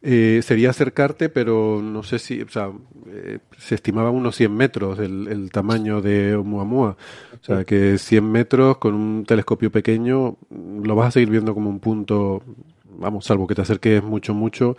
[0.00, 2.70] Eh, sería acercarte, pero no sé si, o sea,
[3.08, 6.96] eh, se estimaba unos 100 metros el, el tamaño de Oumuamua.
[7.40, 10.36] O sea, que 100 metros con un telescopio pequeño
[10.82, 12.42] lo vas a seguir viendo como un punto,
[12.98, 14.76] vamos, salvo que te acerques mucho, mucho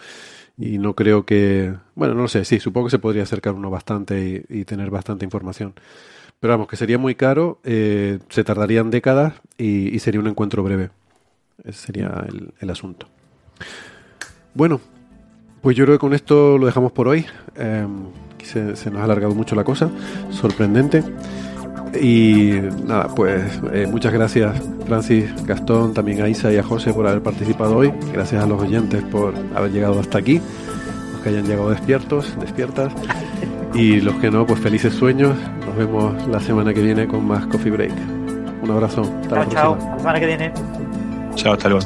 [0.60, 3.70] y no creo que, bueno, no lo sé, sí, supongo que se podría acercar uno
[3.70, 5.74] bastante y, tener bastante información.
[6.42, 10.90] Pero vamos, que sería muy caro, eh, se tardarían décadas y, sería un encuentro breve.
[11.64, 12.26] Ese sería
[12.60, 13.08] el, asunto.
[14.54, 14.82] Bueno,
[15.62, 17.26] pues yo creo que con esto lo dejamos por hoy.
[17.56, 18.06] Em,
[18.44, 19.90] se, se, nos ha alargado mucho la cosa,
[20.32, 21.04] sorprendente.
[22.00, 22.54] Y
[22.86, 27.22] nada, pues eh, muchas gracias Francis, Gastón, también a Isa y a José por haber
[27.22, 27.94] participado hoy.
[28.14, 30.42] Gracias a los oyentes por haber llegado hasta aquí,
[31.14, 32.94] los que hayan llegado despiertos, despiertas.
[33.74, 35.36] Y los que no, pues felices sueños.
[35.66, 37.94] Nos vemos la semana que viene con más Coffee Break.
[38.64, 39.02] Un abrazo.
[39.02, 39.78] Hasta chao, chao.
[39.78, 40.54] La semana que viene.
[41.36, 41.86] Chao, hasta luego.